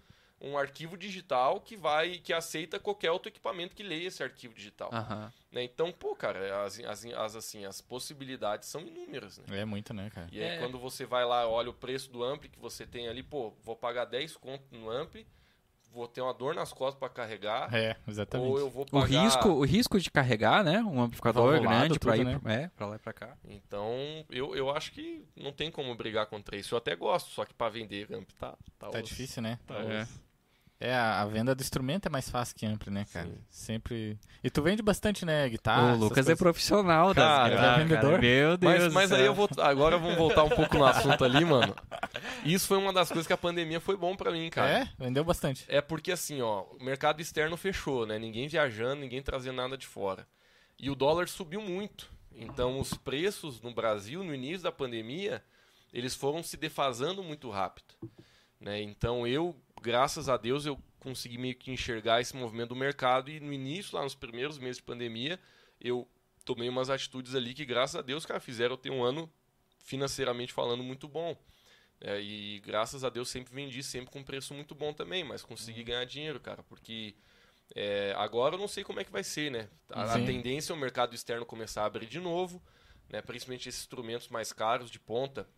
um 0.41 0.57
arquivo 0.57 0.97
digital 0.97 1.61
que 1.61 1.77
vai 1.77 2.19
que 2.19 2.33
aceita 2.33 2.79
qualquer 2.79 3.11
outro 3.11 3.29
equipamento 3.29 3.75
que 3.75 3.83
leia 3.83 4.07
esse 4.09 4.23
arquivo 4.23 4.55
digital. 4.55 4.89
Aham. 4.93 5.33
né? 5.51 5.65
Então, 5.65 5.91
pô, 5.93 6.15
cara, 6.15 6.65
as, 6.65 6.79
as, 6.81 7.05
as, 7.07 7.37
assim, 7.37 7.65
as 7.65 7.81
possibilidades 7.81 8.69
são 8.69 8.81
inúmeras, 8.83 9.39
né? 9.39 9.61
É 9.61 9.65
muito, 9.65 9.93
né, 9.93 10.11
cara? 10.11 10.29
E 10.31 10.41
aí, 10.43 10.51
É. 10.51 10.59
quando 10.59 10.79
você 10.79 11.05
vai 11.05 11.25
lá, 11.25 11.49
olha 11.49 11.71
o 11.71 11.75
preço 11.75 12.11
do 12.11 12.23
ampli 12.23 12.49
que 12.49 12.59
você 12.59 12.87
tem 12.87 13.09
ali, 13.09 13.23
pô, 13.23 13.53
vou 13.65 13.75
pagar 13.75 14.05
10 14.05 14.37
conto 14.37 14.63
no 14.71 14.89
ampli, 14.91 15.27
vou 15.91 16.07
ter 16.07 16.21
uma 16.21 16.35
dor 16.35 16.55
nas 16.55 16.71
costas 16.73 17.01
para 17.01 17.09
carregar, 17.09 17.75
É, 17.75 17.97
exatamente. 18.07 18.49
ou 18.51 18.59
eu 18.59 18.69
vou 18.71 18.83
O 18.85 19.01
pagar... 19.01 19.23
risco, 19.25 19.49
o 19.49 19.65
risco 19.65 19.99
de 19.99 20.11
carregar, 20.11 20.63
né? 20.63 20.81
Um 20.83 21.01
amplificador 21.01 21.59
grande 21.61 21.99
pra 21.99 22.13
tudo, 22.13 22.23
ir, 22.23 22.25
né? 22.27 22.39
pra- 22.39 22.53
é, 22.53 22.69
pra 22.69 22.87
lá 22.87 22.97
e 22.97 22.99
pra 22.99 23.13
cá. 23.13 23.37
Então, 23.45 23.91
eu, 24.31 24.55
eu 24.55 24.71
acho 24.71 24.93
que 24.93 25.25
não 25.35 25.51
tem 25.51 25.71
como 25.71 25.93
brigar 25.97 26.27
contra 26.27 26.57
isso. 26.57 26.75
Eu 26.75 26.79
até 26.79 26.95
gosto, 26.95 27.31
só 27.31 27.45
que 27.47 27.55
para 27.55 27.71
vender 27.71 28.05
ampli 28.15 28.35
tá... 28.37 28.51
Tá, 28.79 28.89
Tá 28.91 28.99
osso. 28.99 29.03
difícil, 29.09 29.43
né? 29.43 29.59
Tá 29.67 29.75
É. 29.77 30.03
osso. 30.03 30.28
É, 30.81 30.95
a 30.95 31.25
venda 31.25 31.57
do 31.57 31.61
instrumento 31.61 32.07
é 32.07 32.09
mais 32.09 32.31
fácil 32.31 32.55
que 32.55 32.65
ampli, 32.65 32.89
né, 32.89 33.05
cara? 33.13 33.27
Sim. 33.27 33.39
Sempre. 33.51 34.19
E 34.45 34.49
tu 34.49 34.63
vende 34.63 34.81
bastante, 34.81 35.25
né, 35.25 35.49
guitarra? 35.49 35.95
o 35.95 35.97
Lucas 35.97 36.19
é 36.19 36.23
coisas. 36.23 36.39
profissional 36.39 37.13
das 37.13 37.25
Cara, 37.25 37.55
é 37.55 37.79
vendedor? 37.85 38.21
Meu 38.21 38.57
Deus 38.57 38.83
Mas, 38.85 38.93
mas 38.93 39.13
aí 39.13 39.27
eu 39.27 39.35
vou. 39.35 39.49
Agora 39.59 39.99
vamos 39.99 40.17
voltar 40.17 40.45
um 40.45 40.49
pouco 40.49 40.79
no 40.79 40.85
assunto 40.87 41.25
ali, 41.25 41.45
mano. 41.45 41.75
Isso 42.45 42.69
foi 42.69 42.79
uma 42.79 42.93
das 42.93 43.09
coisas 43.09 43.27
que 43.27 43.33
a 43.33 43.37
pandemia 43.37 43.81
foi 43.81 43.97
bom 43.97 44.15
para 44.15 44.31
mim, 44.31 44.49
cara. 44.51 44.71
É? 44.71 44.89
Vendeu 44.97 45.25
bastante. 45.25 45.65
É 45.67 45.81
porque 45.81 46.13
assim, 46.13 46.41
ó, 46.41 46.63
o 46.79 46.85
mercado 46.85 47.21
externo 47.21 47.57
fechou, 47.57 48.07
né? 48.07 48.17
Ninguém 48.17 48.47
viajando, 48.47 49.01
ninguém 49.01 49.21
trazendo 49.21 49.57
nada 49.57 49.77
de 49.77 49.87
fora. 49.87 50.29
E 50.79 50.89
o 50.89 50.95
dólar 50.95 51.29
subiu 51.29 51.61
muito. 51.61 52.09
Então 52.33 52.79
os 52.79 52.95
preços 52.95 53.61
no 53.61 53.75
Brasil, 53.75 54.23
no 54.23 54.33
início 54.33 54.63
da 54.63 54.71
pandemia, 54.71 55.43
eles 55.93 56.15
foram 56.15 56.41
se 56.41 56.57
defasando 56.57 57.21
muito 57.21 57.51
rápido. 57.51 57.95
Né? 58.61 58.83
Então 58.83 59.27
eu, 59.27 59.57
graças 59.81 60.29
a 60.29 60.37
Deus, 60.37 60.67
eu 60.67 60.79
consegui 61.01 61.39
meio 61.39 61.55
que 61.55 61.71
enxergar 61.71 62.21
esse 62.21 62.37
movimento 62.37 62.71
do 62.71 62.77
mercado 62.77 63.31
e 63.31 63.41
no 63.41 63.53
início, 63.53 63.97
lá 63.97 64.03
nos 64.03 64.15
primeiros 64.15 64.59
meses 64.59 64.79
de 64.79 64.83
pandemia, 64.83 65.39
eu 65.81 66.09
tomei 66.45 66.69
umas 66.69 66.91
atitudes 66.91 67.35
ali 67.35 67.55
que, 67.55 67.65
graças 67.65 67.97
a 67.97 68.03
Deus, 68.03 68.25
cara, 68.25 68.41
fizeram 68.41 68.75
eu 68.75 68.79
ter 68.79 68.91
um 68.91 69.03
ano 69.03 69.31
financeiramente 69.79 70.53
falando 70.53 70.83
muito 70.83 71.09
bom. 71.09 71.37
É, 72.01 72.21
e 72.21 72.61
graças 72.61 73.03
a 73.03 73.09
Deus 73.09 73.29
sempre 73.29 73.53
vendi, 73.53 73.83
sempre 73.83 74.11
com 74.11 74.23
preço 74.23 74.55
muito 74.55 74.75
bom 74.75 74.93
também, 74.93 75.25
mas 75.25 75.43
consegui 75.43 75.83
ganhar 75.83 76.05
dinheiro, 76.05 76.39
cara, 76.39 76.63
porque 76.63 77.17
é, 77.75 78.15
agora 78.17 78.55
eu 78.55 78.59
não 78.59 78.69
sei 78.69 78.85
como 78.85 79.01
é 79.01 79.05
que 79.05 79.11
vai 79.11 79.25
ser, 79.25 79.51
né? 79.51 79.69
A, 79.91 80.15
a 80.15 80.25
tendência 80.25 80.73
é 80.73 80.77
o 80.77 80.79
mercado 80.79 81.15
externo 81.15 81.45
começar 81.45 81.83
a 81.83 81.87
abrir 81.87 82.07
de 82.07 82.21
novo, 82.21 82.63
né? 83.09 83.21
Principalmente 83.21 83.69
esses 83.69 83.81
instrumentos 83.81 84.29
mais 84.29 84.53
caros 84.53 84.91
de 84.91 85.01
ponta. 85.01 85.49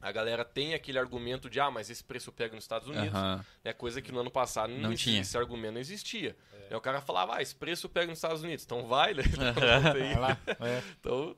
A 0.00 0.10
galera 0.12 0.44
tem 0.44 0.74
aquele 0.74 0.98
argumento 0.98 1.48
de, 1.50 1.60
ah, 1.60 1.70
mas 1.70 1.90
esse 1.90 2.02
preço 2.02 2.32
pega 2.32 2.54
nos 2.54 2.64
Estados 2.64 2.88
Unidos. 2.88 3.14
Aham. 3.14 3.44
É 3.64 3.72
coisa 3.72 4.00
que 4.00 4.10
no 4.10 4.20
ano 4.20 4.30
passado 4.30 4.72
não, 4.72 4.94
tinha. 4.94 5.20
esse 5.20 5.36
argumento 5.36 5.74
não 5.74 5.80
existia. 5.80 6.36
Aí 6.70 6.76
o 6.76 6.80
cara 6.80 7.00
falava, 7.00 7.36
ah, 7.36 7.42
esse 7.42 7.54
preço 7.54 7.88
pega 7.88 8.06
nos 8.06 8.18
Estados 8.18 8.42
Unidos. 8.42 8.64
Então 8.64 8.86
vai, 8.86 9.12
né? 9.12 9.22
Vai 9.92 10.18
lá. 10.18 10.38
É. 10.60 10.82
Então, 11.00 11.36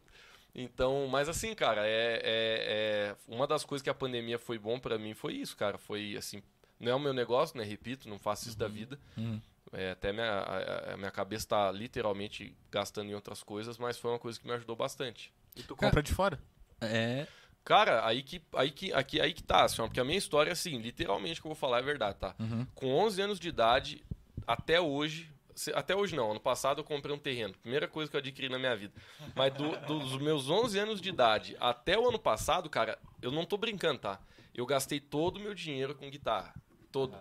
então, 0.55 1.07
mas 1.09 1.29
assim, 1.29 1.55
cara, 1.55 1.87
é, 1.87 2.21
é, 2.23 2.23
é- 2.23 3.17
uma 3.27 3.47
das 3.47 3.65
coisas 3.65 3.83
que 3.83 3.89
a 3.91 3.95
pandemia 3.95 4.39
foi 4.39 4.59
bom 4.59 4.79
pra 4.79 4.99
mim 4.99 5.15
foi 5.15 5.35
isso, 5.35 5.57
cara. 5.57 5.79
Foi 5.79 6.15
assim, 6.17 6.43
não 6.79 6.93
é 6.93 6.95
o 6.95 7.01
meu 7.01 7.15
negócio, 7.15 7.57
né? 7.57 7.65
Repito, 7.65 8.09
não 8.09 8.19
faço 8.19 8.49
isso 8.49 8.59
da 8.59 8.69
vida. 8.69 8.99
Uhum. 9.17 9.41
É, 9.73 9.93
até 9.93 10.13
minha, 10.13 10.27
a, 10.31 10.93
a 10.93 10.97
minha 10.99 11.11
cabeça 11.11 11.49
tá 11.49 11.73
literalmente 11.73 12.55
gastando 12.71 13.11
em 13.11 13.15
outras 13.15 13.43
coisas, 13.43 13.79
mas 13.79 13.97
foi 13.99 14.11
uma 14.11 14.19
coisa 14.19 14.39
que 14.39 14.47
me 14.47 14.53
ajudou 14.53 14.77
bastante. 14.77 15.33
E 15.57 15.63
tu 15.63 15.75
compra 15.75 16.03
de 16.03 16.13
fora? 16.13 16.39
É. 16.79 17.27
Cara, 17.65 18.05
aí 18.07 18.23
que, 18.23 18.43
aí 18.55 18.71
que, 18.71 18.93
aqui, 18.93 19.21
aí 19.21 19.33
que 19.33 19.43
tá, 19.43 19.65
assim, 19.65 19.81
ó, 19.83 19.87
porque 19.87 20.01
a 20.01 20.05
minha 20.05 20.19
história, 20.19 20.53
assim, 20.53 20.79
literalmente 20.79 21.41
que 21.41 21.47
eu 21.47 21.51
vou 21.51 21.57
falar 21.57 21.79
é 21.79 21.83
verdade, 21.83 22.19
tá? 22.19 22.35
Uhum. 22.39 22.67
Com 22.75 22.93
11 22.95 23.23
anos 23.23 23.39
de 23.39 23.49
idade, 23.49 24.05
até 24.47 24.81
hoje, 24.81 25.31
até 25.75 25.95
hoje 25.95 26.17
não, 26.17 26.33
ano 26.33 26.41
passado 26.41 26.81
eu 26.81 26.85
comprei 26.85 27.15
um 27.15 27.19
terreno, 27.19 27.55
primeira 27.55 27.87
coisa 27.87 28.11
que 28.11 28.17
eu 28.17 28.21
adquiri 28.21 28.49
na 28.49 28.59
minha 28.59 28.75
vida. 28.77 28.93
Mas 29.37 29.55
do- 29.55 29.77
dos 29.87 30.19
meus 30.21 30.51
11 30.51 30.77
anos 30.79 31.01
de 31.01 31.09
idade 31.09 31.57
até 31.61 31.97
o 31.97 32.09
ano 32.09 32.19
passado, 32.19 32.69
cara, 32.69 32.99
eu 33.21 33.31
não 33.31 33.45
tô 33.45 33.57
brincando, 33.57 34.01
tá? 34.01 34.19
Eu 34.53 34.67
gastei 34.67 34.99
todo 34.99 35.37
o 35.37 35.41
meu 35.41 35.55
dinheiro 35.55 35.95
com 35.95 36.11
guitarra. 36.11 36.53
Todo. 36.91 37.17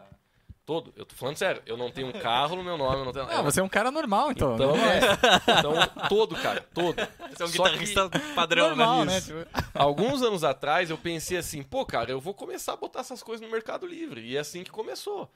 Todo. 0.72 0.94
Eu 0.96 1.06
tô 1.06 1.14
falando 1.18 1.36
sério, 1.36 1.62
eu 1.66 1.76
não 1.76 1.92
tenho 1.92 2.08
um 2.08 2.14
carro 2.14 2.56
no 2.56 2.64
meu 2.64 2.78
nome, 2.78 3.00
eu 3.00 3.04
não 3.04 3.12
tenho 3.12 3.26
Ah, 3.30 3.42
você 3.42 3.60
é 3.60 3.64
um 3.64 3.68
cara 3.68 3.92
normal, 3.92 4.32
então. 4.32 4.56
Então, 4.56 4.72
né? 4.78 5.00
é. 5.00 5.60
então, 5.60 5.74
todo, 6.08 6.34
cara, 6.38 6.66
todo. 6.74 6.96
Você 6.96 7.44
é 7.44 7.46
um 7.46 7.50
Só 7.50 7.64
que- 7.66 7.78
guitarrista 7.80 8.10
padrão, 8.34 8.70
normal, 8.70 9.00
né? 9.04 9.12
né? 9.12 9.18
Isso. 9.18 9.34
Tipo, 9.34 9.50
Alguns 9.74 10.22
anos 10.22 10.46
atrás 10.46 10.90
eu 10.90 10.98
pensei 10.98 11.38
assim, 11.38 11.62
pô, 11.62 11.86
cara, 11.86 12.10
eu 12.10 12.22
vou 12.22 12.34
começar 12.34 12.72
a 12.72 12.78
botar 12.78 13.02
essas 13.02 13.22
coisas 13.22 13.46
no 13.46 13.52
Mercado 13.52 13.86
Livre. 13.86 14.22
E 14.22 14.38
é 14.38 14.40
assim 14.40 14.64
que 14.64 14.72
começou. 14.72 15.30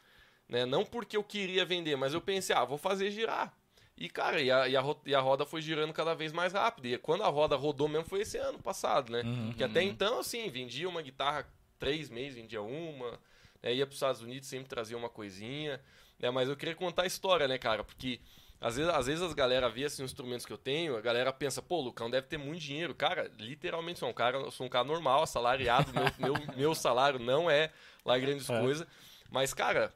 Né? 0.48 0.66
Não 0.66 0.86
porque 0.86 1.18
eu 1.18 1.24
queria 1.24 1.66
vender, 1.66 1.98
mas 1.98 2.14
eu 2.14 2.22
pensei, 2.22 2.56
ah, 2.56 2.64
vou 2.64 2.78
fazer 2.78 3.12
girar. 3.12 3.52
E, 3.98 4.08
cara, 4.10 4.40
e 4.42 4.50
a, 4.50 4.70
e 4.70 4.78
a 4.78 4.84
e 5.06 5.14
a 5.16 5.20
roda 5.20 5.46
foi 5.46 5.62
girando 5.62 5.92
cada 5.92 6.14
vez 6.14 6.32
mais 6.32 6.54
rápido. 6.54 6.86
E 6.86 6.98
quando 6.98 7.24
a 7.24 7.28
roda 7.28 7.58
rodou 7.58 7.90
mesmo 7.90 8.08
foi 8.08 8.22
esse 8.22 8.38
ano 8.38 8.60
passado, 8.60 9.12
né? 9.12 9.22
Uhum. 9.26 9.48
Porque 9.48 9.66
até 9.66 9.82
então, 9.84 10.20
assim, 10.20 10.50
vendia 10.50 10.88
uma 10.88 11.02
guitarra 11.02 11.46
três 11.78 12.10
meses, 12.10 12.36
vendia 12.36 12.62
uma. 12.62 13.20
Né? 13.66 13.74
Ia 13.74 13.86
para 13.86 13.92
os 13.92 13.98
Estados 13.98 14.22
Unidos, 14.22 14.48
sempre 14.48 14.70
trazia 14.70 14.96
uma 14.96 15.10
coisinha. 15.10 15.82
Né? 16.20 16.30
Mas 16.30 16.48
eu 16.48 16.56
queria 16.56 16.76
contar 16.76 17.02
a 17.02 17.08
história, 17.08 17.48
né, 17.48 17.58
cara? 17.58 17.84
Porque 17.84 18.22
às 18.62 18.78
vezes, 18.78 18.94
às 18.94 19.08
vezes 19.08 19.22
as 19.22 19.34
galera 19.34 19.68
vê 19.70 19.84
assim, 19.86 20.04
os 20.04 20.12
instrumentos 20.12 20.46
que 20.46 20.54
eu 20.54 20.58
tenho, 20.58 20.96
a 20.96 21.02
galera 21.02 21.34
pensa, 21.34 21.62
pô, 21.62 21.78
o 21.80 21.82
Lucão 21.82 22.10
deve 22.10 22.28
ter 22.28 22.38
muito 22.38 22.62
dinheiro. 22.62 22.94
Cara, 22.96 23.30
literalmente 23.38 24.00
sou 24.00 24.08
um 24.10 24.14
cara, 24.14 24.50
sou 24.52 24.66
um 24.68 24.70
cara 24.70 24.86
normal, 24.86 25.24
assalariado. 25.24 25.92
meu, 25.92 26.34
meu, 26.34 26.46
meu 26.56 26.76
salário 26.76 27.20
não 27.20 27.50
é 27.50 27.72
lá 28.06 28.18
grandes 28.18 28.50
É. 28.50 28.60
coisas. 28.62 28.88
Mas, 29.30 29.54
cara, 29.54 29.92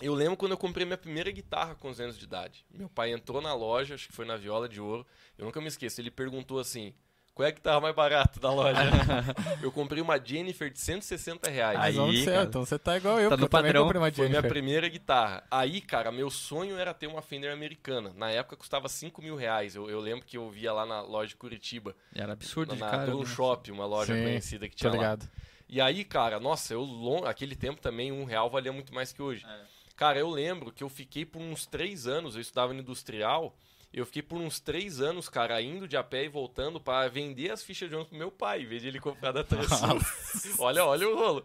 eu 0.00 0.14
lembro 0.14 0.36
quando 0.36 0.52
eu 0.52 0.58
comprei 0.58 0.86
minha 0.86 0.98
primeira 0.98 1.30
guitarra 1.30 1.74
com 1.74 1.88
11 1.88 2.02
anos 2.02 2.18
de 2.18 2.24
idade. 2.24 2.64
Meu 2.70 2.88
pai 2.88 3.10
entrou 3.10 3.40
na 3.40 3.52
loja, 3.54 3.94
acho 3.96 4.06
que 4.06 4.14
foi 4.14 4.24
na 4.24 4.36
Viola 4.36 4.68
de 4.68 4.80
Ouro. 4.80 5.04
Eu 5.36 5.44
nunca 5.46 5.60
me 5.60 5.66
esqueço. 5.66 6.00
Ele 6.00 6.10
perguntou 6.10 6.60
assim: 6.60 6.94
qual 7.38 7.46
é 7.46 7.50
a 7.50 7.54
guitarra 7.54 7.80
mais 7.80 7.94
barata 7.94 8.40
da 8.40 8.52
loja? 8.52 8.80
eu 9.62 9.70
comprei 9.70 10.02
uma 10.02 10.18
Jennifer 10.18 10.68
de 10.68 10.80
160 10.80 11.48
reais. 11.48 11.78
Aí, 11.78 12.24
ser, 12.24 12.32
cara. 12.32 12.42
então 12.42 12.64
você 12.64 12.76
tá 12.76 12.96
igual 12.96 13.20
eu, 13.20 13.30
Tá 13.30 13.36
porque 13.36 13.42
no 13.42 13.46
eu 13.46 13.48
também 13.48 13.80
comprei 13.80 14.00
uma 14.02 14.10
Foi 14.10 14.24
minha 14.24 14.40
Jennifer. 14.40 14.50
primeira 14.50 14.88
guitarra. 14.88 15.44
Aí, 15.48 15.80
cara, 15.80 16.10
meu 16.10 16.30
sonho 16.30 16.76
era 16.76 16.92
ter 16.92 17.06
uma 17.06 17.22
Fender 17.22 17.52
americana. 17.52 18.12
Na 18.16 18.28
época 18.28 18.56
custava 18.56 18.88
5 18.88 19.22
mil 19.22 19.36
reais. 19.36 19.76
Eu, 19.76 19.88
eu 19.88 20.00
lembro 20.00 20.26
que 20.26 20.36
eu 20.36 20.50
via 20.50 20.72
lá 20.72 20.84
na 20.84 21.00
loja 21.00 21.28
de 21.28 21.36
Curitiba, 21.36 21.94
Era 22.12 22.32
absurdo 22.32 22.70
na, 22.70 22.74
de 22.74 22.80
na 22.80 22.90
cara. 22.90 23.06
Drum 23.06 23.20
né? 23.20 23.26
Shop, 23.26 23.70
uma 23.70 23.86
loja 23.86 24.12
Sim, 24.12 24.20
conhecida 24.24 24.68
que 24.68 24.74
tinha 24.74 24.90
lá. 24.90 24.96
ligado. 24.96 25.30
E 25.68 25.80
aí, 25.80 26.02
cara, 26.02 26.40
nossa, 26.40 26.74
eu 26.74 26.82
lon... 26.82 27.24
aquele 27.24 27.54
tempo 27.54 27.80
também 27.80 28.10
um 28.10 28.24
real 28.24 28.50
valia 28.50 28.72
muito 28.72 28.92
mais 28.92 29.12
que 29.12 29.22
hoje. 29.22 29.46
É. 29.48 29.60
Cara, 29.94 30.18
eu 30.18 30.28
lembro 30.28 30.72
que 30.72 30.82
eu 30.82 30.88
fiquei 30.88 31.24
por 31.24 31.40
uns 31.40 31.66
três 31.66 32.08
anos, 32.08 32.34
eu 32.34 32.40
estudava 32.40 32.74
no 32.74 32.80
industrial, 32.80 33.56
Eu 33.92 34.04
fiquei 34.04 34.22
por 34.22 34.38
uns 34.38 34.60
três 34.60 35.00
anos, 35.00 35.28
cara, 35.28 35.60
indo 35.62 35.88
de 35.88 35.96
a 35.96 36.02
pé 36.02 36.24
e 36.24 36.28
voltando 36.28 36.78
para 36.78 37.08
vender 37.08 37.50
as 37.50 37.62
fichas 37.62 37.88
de 37.88 37.94
ônibus 37.94 38.10
pro 38.10 38.18
meu 38.18 38.30
pai, 38.30 38.62
em 38.62 38.66
vez 38.66 38.82
de 38.82 38.88
ele 38.88 39.00
comprar 39.00 39.32
da 39.32 39.42
Transul. 39.42 39.98
olha, 40.58 40.84
olha 40.84 41.08
o 41.08 41.16
rolo. 41.16 41.44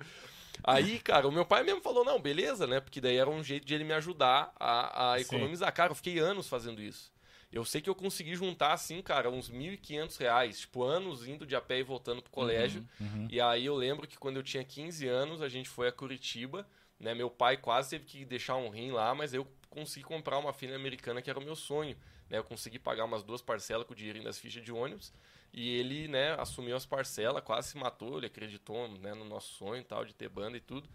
Aí, 0.64 1.00
cara, 1.00 1.28
o 1.28 1.32
meu 1.32 1.46
pai 1.46 1.64
mesmo 1.64 1.82
falou, 1.82 2.06
não, 2.06 2.20
beleza, 2.20 2.68
né? 2.68 2.80
Porque 2.80 3.02
daí 3.02 3.16
era 3.16 3.30
um 3.30 3.44
jeito 3.44 3.66
de 3.66 3.74
ele 3.74 3.84
me 3.84 3.94
ajudar 3.94 4.54
a, 4.60 5.14
a 5.14 5.20
economizar. 5.20 5.74
Cara, 5.74 5.92
eu 5.92 5.96
fiquei 5.96 6.20
anos 6.20 6.48
fazendo 6.48 6.82
isso. 6.82 7.12
Eu 7.52 7.64
sei 7.64 7.82
que 7.82 7.90
eu 7.90 7.94
consegui 7.94 8.36
juntar, 8.36 8.74
assim, 8.74 9.02
cara, 9.02 9.30
uns 9.30 9.50
1.500 9.50 10.18
reais, 10.18 10.60
tipo, 10.62 10.84
anos 10.84 11.28
indo 11.28 11.46
de 11.46 11.56
a 11.56 11.62
pé 11.62 11.80
e 11.80 11.84
voltando 11.84 12.22
pro 12.22 12.32
colégio. 12.32 12.84
Uhum, 13.00 13.08
uhum. 13.08 13.28
E 13.30 13.40
aí 13.40 13.66
eu 13.66 13.76
lembro 13.76 14.08
que 14.08 14.18
quando 14.18 14.38
eu 14.38 14.44
tinha 14.44 14.64
15 14.64 15.08
anos, 15.08 15.42
a 15.42 15.48
gente 15.48 15.70
foi 15.70 15.88
a 15.88 15.92
Curitiba, 15.92 16.68
né? 17.00 17.14
Meu 17.14 17.30
pai 17.30 17.58
quase 17.58 17.92
teve 17.92 18.06
que 18.06 18.26
deixar 18.26 18.56
um 18.56 18.70
rim 18.70 18.92
lá, 18.92 19.14
mas 19.14 19.36
eu 19.36 19.48
consegui 19.70 20.04
comprar 20.04 20.40
uma 20.40 20.52
filha 20.52 20.76
americana 20.76 21.22
que 21.22 21.30
era 21.30 21.38
o 21.38 21.44
meu 21.44 21.56
sonho. 21.56 21.96
Né? 22.34 22.40
Eu 22.40 22.44
consegui 22.44 22.80
pagar 22.80 23.06
umas 23.06 23.22
duas 23.22 23.44
parcelas 23.44 23.86
com 23.86 23.94
o 23.94 23.96
dinheiro 23.96 24.24
das 24.24 24.40
fichas 24.40 24.64
de 24.64 24.72
ônibus. 24.72 25.14
E 25.54 25.70
ele, 25.78 26.08
né, 26.08 26.34
assumiu 26.40 26.76
as 26.76 26.84
parcelas, 26.84 27.44
quase 27.44 27.70
se 27.70 27.78
matou, 27.78 28.18
ele 28.18 28.26
acreditou 28.26 28.88
né, 28.88 29.14
no 29.14 29.24
nosso 29.24 29.54
sonho 29.54 29.82
e 29.82 29.84
tal, 29.84 30.04
de 30.04 30.16
ter 30.16 30.28
banda 30.28 30.58
e 30.58 30.60
tudo. 30.60 30.90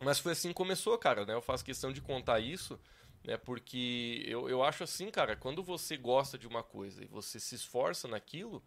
Mas 0.00 0.18
foi 0.18 0.32
assim 0.32 0.48
que 0.48 0.54
começou, 0.54 0.96
cara, 0.96 1.26
né? 1.26 1.34
Eu 1.34 1.42
faço 1.42 1.62
questão 1.62 1.92
de 1.92 2.00
contar 2.00 2.40
isso, 2.40 2.80
né? 3.22 3.36
Porque 3.36 4.24
eu, 4.26 4.48
eu 4.48 4.62
acho 4.62 4.84
assim, 4.84 5.10
cara, 5.10 5.36
quando 5.36 5.62
você 5.62 5.98
gosta 5.98 6.38
de 6.38 6.46
uma 6.46 6.62
coisa 6.62 7.04
e 7.04 7.06
você 7.06 7.38
se 7.38 7.54
esforça 7.54 8.08
naquilo, 8.08 8.62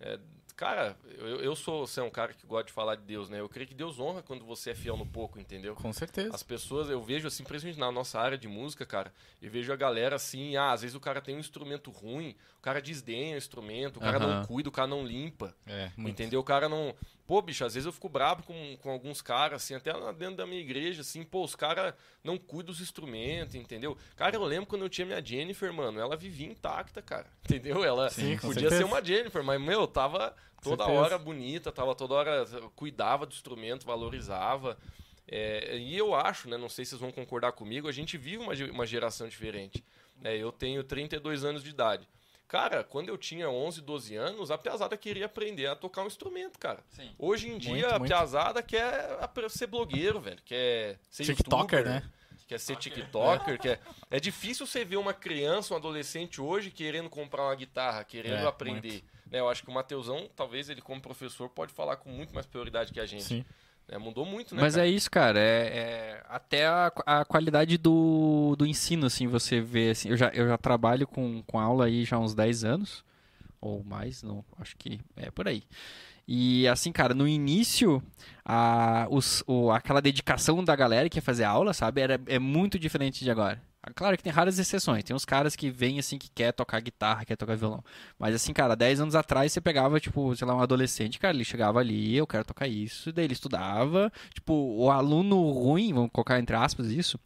é, 0.00 0.18
cara, 0.56 0.96
eu, 1.16 1.40
eu 1.40 1.54
sou 1.54 1.86
você 1.86 2.00
é 2.00 2.02
um 2.02 2.10
cara 2.10 2.32
que 2.32 2.46
gosta 2.46 2.64
de 2.64 2.72
falar 2.72 2.96
de 2.96 3.02
Deus, 3.02 3.28
né? 3.28 3.40
Eu 3.40 3.48
creio 3.48 3.68
que 3.68 3.74
Deus 3.74 4.00
honra 4.00 4.22
quando 4.22 4.44
você 4.44 4.70
é 4.70 4.74
fiel 4.74 4.96
no 4.96 5.06
pouco, 5.06 5.38
entendeu? 5.38 5.74
Com 5.76 5.92
certeza. 5.92 6.34
As 6.34 6.42
pessoas, 6.42 6.90
eu 6.90 7.02
vejo 7.02 7.28
assim, 7.28 7.44
principalmente 7.44 7.78
na 7.78 7.92
nossa 7.92 8.18
área 8.18 8.36
de 8.36 8.48
música, 8.48 8.84
cara, 8.84 9.12
eu 9.40 9.50
vejo 9.50 9.72
a 9.72 9.76
galera 9.76 10.16
assim, 10.16 10.56
ah, 10.56 10.72
às 10.72 10.82
vezes 10.82 10.96
o 10.96 11.00
cara 11.00 11.20
tem 11.20 11.36
um 11.36 11.38
instrumento 11.38 11.90
ruim, 11.90 12.34
o 12.58 12.62
cara 12.62 12.82
desdenha 12.82 13.34
o 13.34 13.38
instrumento, 13.38 13.98
o 13.98 14.00
cara 14.00 14.18
Aham. 14.18 14.40
não 14.40 14.46
cuida, 14.46 14.68
o 14.68 14.72
cara 14.72 14.88
não 14.88 15.06
limpa. 15.06 15.54
É, 15.66 15.90
muito. 15.96 16.10
Entendeu? 16.14 16.40
O 16.40 16.44
cara 16.44 16.68
não. 16.68 16.94
Pô, 17.28 17.42
bicho, 17.42 17.62
às 17.62 17.74
vezes 17.74 17.84
eu 17.84 17.92
fico 17.92 18.08
bravo 18.08 18.42
com, 18.42 18.78
com 18.78 18.90
alguns 18.90 19.20
caras, 19.20 19.62
assim, 19.62 19.74
até 19.74 19.92
lá 19.92 20.12
dentro 20.12 20.36
da 20.36 20.46
minha 20.46 20.62
igreja, 20.62 21.02
assim, 21.02 21.22
pô, 21.22 21.44
os 21.44 21.54
caras 21.54 21.92
não 22.24 22.38
cuidam 22.38 22.72
dos 22.72 22.80
instrumentos, 22.80 23.54
entendeu? 23.54 23.98
Cara, 24.16 24.34
eu 24.34 24.42
lembro 24.42 24.64
quando 24.64 24.80
eu 24.80 24.88
tinha 24.88 25.06
minha 25.06 25.22
Jennifer, 25.22 25.70
mano, 25.70 26.00
ela 26.00 26.16
vivia 26.16 26.46
intacta, 26.46 27.02
cara. 27.02 27.26
Entendeu? 27.44 27.84
Ela 27.84 28.08
Sim, 28.08 28.38
podia 28.38 28.70
ser 28.70 28.82
uma 28.82 29.04
Jennifer, 29.04 29.44
mas, 29.44 29.60
meu, 29.60 29.86
tava 29.86 30.34
toda 30.62 30.86
hora 30.86 31.18
bonita, 31.18 31.70
tava 31.70 31.94
toda 31.94 32.14
hora. 32.14 32.46
cuidava 32.74 33.26
do 33.26 33.34
instrumento, 33.34 33.84
valorizava. 33.84 34.78
É, 35.30 35.76
e 35.76 35.94
eu 35.98 36.14
acho, 36.14 36.48
né, 36.48 36.56
não 36.56 36.70
sei 36.70 36.86
se 36.86 36.92
vocês 36.92 37.00
vão 37.02 37.12
concordar 37.12 37.52
comigo, 37.52 37.88
a 37.88 37.92
gente 37.92 38.16
vive 38.16 38.38
uma, 38.38 38.54
uma 38.72 38.86
geração 38.86 39.28
diferente. 39.28 39.84
né? 40.18 40.34
eu 40.34 40.50
tenho 40.50 40.82
32 40.82 41.44
anos 41.44 41.62
de 41.62 41.68
idade. 41.68 42.08
Cara, 42.48 42.82
quando 42.82 43.10
eu 43.10 43.18
tinha 43.18 43.50
11, 43.50 43.82
12 43.82 44.16
anos, 44.16 44.50
a 44.50 44.56
piazada 44.56 44.96
queria 44.96 45.26
aprender 45.26 45.66
a 45.66 45.76
tocar 45.76 46.02
um 46.02 46.06
instrumento, 46.06 46.58
cara. 46.58 46.82
Sim. 46.88 47.10
Hoje 47.18 47.50
em 47.50 47.58
dia, 47.58 47.72
Muito, 47.72 47.86
a 47.86 47.98
muito. 47.98 48.10
piazada 48.10 48.62
quer 48.62 49.18
ser 49.50 49.66
blogueiro, 49.66 50.18
velho. 50.18 50.40
Quer 50.46 50.98
ser 51.10 51.24
TikToker, 51.24 51.80
youtuber, 51.80 52.02
né? 52.02 52.10
Quer 52.46 52.58
ser 52.58 52.76
TikToker. 52.76 53.58
Quer... 53.60 53.80
É 54.10 54.18
difícil 54.18 54.66
você 54.66 54.82
ver 54.82 54.96
uma 54.96 55.12
criança, 55.12 55.74
um 55.74 55.76
adolescente 55.76 56.40
hoje 56.40 56.70
querendo 56.70 57.10
comprar 57.10 57.42
uma 57.42 57.54
guitarra, 57.54 58.02
querendo 58.02 58.36
É, 58.36 58.46
aprender. 58.46 59.04
Né, 59.30 59.40
eu 59.40 59.48
acho 59.50 59.62
que 59.62 59.68
o 59.68 59.74
Mateusão, 59.74 60.30
talvez 60.34 60.70
ele 60.70 60.80
como 60.80 60.98
professor, 61.02 61.50
pode 61.50 61.74
falar 61.74 61.96
com 61.96 62.08
muito 62.08 62.34
mais 62.34 62.46
prioridade 62.46 62.90
que 62.90 62.98
a 62.98 63.04
gente. 63.04 63.24
Sim. 63.24 63.44
Né? 63.88 63.98
Mudou 63.98 64.24
muito, 64.24 64.54
né? 64.54 64.60
Mas 64.60 64.74
cara? 64.74 64.86
é 64.86 64.90
isso, 64.90 65.10
cara. 65.10 65.38
É, 65.38 65.42
é 65.42 66.22
até 66.28 66.66
a, 66.66 66.92
a 67.06 67.24
qualidade 67.24 67.78
do, 67.78 68.54
do 68.56 68.66
ensino, 68.66 69.06
assim, 69.06 69.26
você 69.26 69.60
vê. 69.60 69.90
Assim, 69.90 70.10
eu, 70.10 70.16
já, 70.16 70.28
eu 70.28 70.46
já 70.46 70.58
trabalho 70.58 71.06
com, 71.06 71.42
com 71.46 71.58
aula 71.58 71.86
aí 71.86 72.04
já 72.04 72.16
há 72.16 72.20
uns 72.20 72.34
10 72.34 72.64
anos. 72.64 73.04
Ou 73.60 73.82
mais, 73.82 74.22
não, 74.22 74.44
acho 74.60 74.76
que 74.76 75.00
é 75.16 75.30
por 75.30 75.48
aí. 75.48 75.62
E 76.26 76.68
assim, 76.68 76.92
cara, 76.92 77.14
no 77.14 77.26
início, 77.26 78.02
a, 78.44 79.06
os, 79.10 79.42
o, 79.46 79.72
aquela 79.72 80.02
dedicação 80.02 80.62
da 80.62 80.76
galera 80.76 81.08
que 81.08 81.18
ia 81.18 81.22
fazer 81.22 81.44
aula, 81.44 81.72
sabe, 81.72 82.02
era, 82.02 82.20
é 82.26 82.38
muito 82.38 82.78
diferente 82.78 83.24
de 83.24 83.30
agora. 83.30 83.60
Claro 83.94 84.16
que 84.16 84.22
tem 84.22 84.32
raras 84.32 84.58
exceções. 84.58 85.04
Tem 85.04 85.14
uns 85.14 85.24
caras 85.24 85.56
que 85.56 85.70
vêm 85.70 85.98
assim 85.98 86.18
que 86.18 86.28
quer 86.28 86.52
tocar 86.52 86.80
guitarra, 86.80 87.24
quer 87.24 87.36
tocar 87.36 87.56
violão. 87.56 87.82
Mas 88.18 88.34
assim, 88.34 88.52
cara, 88.52 88.74
10 88.76 89.00
anos 89.00 89.14
atrás 89.14 89.52
você 89.52 89.60
pegava, 89.60 89.98
tipo, 90.00 90.34
sei 90.36 90.46
lá, 90.46 90.54
um 90.54 90.60
adolescente, 90.60 91.18
cara, 91.18 91.34
ele 91.34 91.44
chegava 91.44 91.78
ali, 91.78 92.16
eu 92.16 92.26
quero 92.26 92.44
tocar 92.44 92.66
isso, 92.68 93.12
daí 93.12 93.24
ele 93.24 93.32
estudava. 93.32 94.12
Tipo, 94.34 94.52
o 94.52 94.90
aluno 94.90 95.40
ruim, 95.52 95.92
vamos 95.94 96.10
colocar 96.12 96.38
entre 96.38 96.54
aspas 96.56 96.88
isso, 96.88 97.18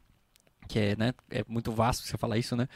que 0.68 0.78
é, 0.78 0.96
né, 0.96 1.14
é 1.30 1.44
muito 1.48 1.72
vasto 1.72 2.04
você 2.06 2.18
falar 2.18 2.38
isso, 2.38 2.56
né? 2.56 2.68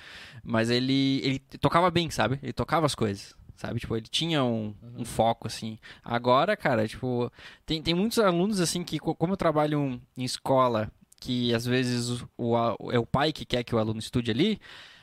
Mas 0.45 0.71
ele, 0.71 1.21
ele 1.25 1.39
tocava 1.61 1.91
bem, 1.91 2.11
sabe? 2.11 2.39
Ele 2.43 2.53
tocava 2.53 2.87
as 2.87 2.95
coisas, 2.95 3.35
sabe? 3.57 3.81
Tipo, 3.81 3.97
ele 3.97 4.07
tinha 4.09 4.45
um, 4.45 4.75
um 4.97 5.05
foco, 5.05 5.47
assim. 5.47 5.79
Agora, 6.05 6.57
cara, 6.57 6.89
tipo, 6.89 7.31
tem, 7.67 7.83
tem 7.83 7.95
muitos 7.95 8.19
alunos, 8.19 8.61
assim, 8.61 8.85
que 8.85 8.99
co- 8.99 9.15
como 9.15 9.35
eu 9.35 9.37
trabalho 9.37 10.01
em 10.17 10.25
escola, 10.25 10.91
que 11.21 11.55
às 11.55 11.65
vezes 11.67 12.25
o, 12.37 12.57
é 12.91 12.99
o 12.99 13.07
pai 13.07 13.33
que 13.33 13.45
quer 13.45 13.65
que 13.65 13.75
o 13.75 13.79
aluno 13.79 13.99
estude 13.99 14.31
ali, 14.31 14.61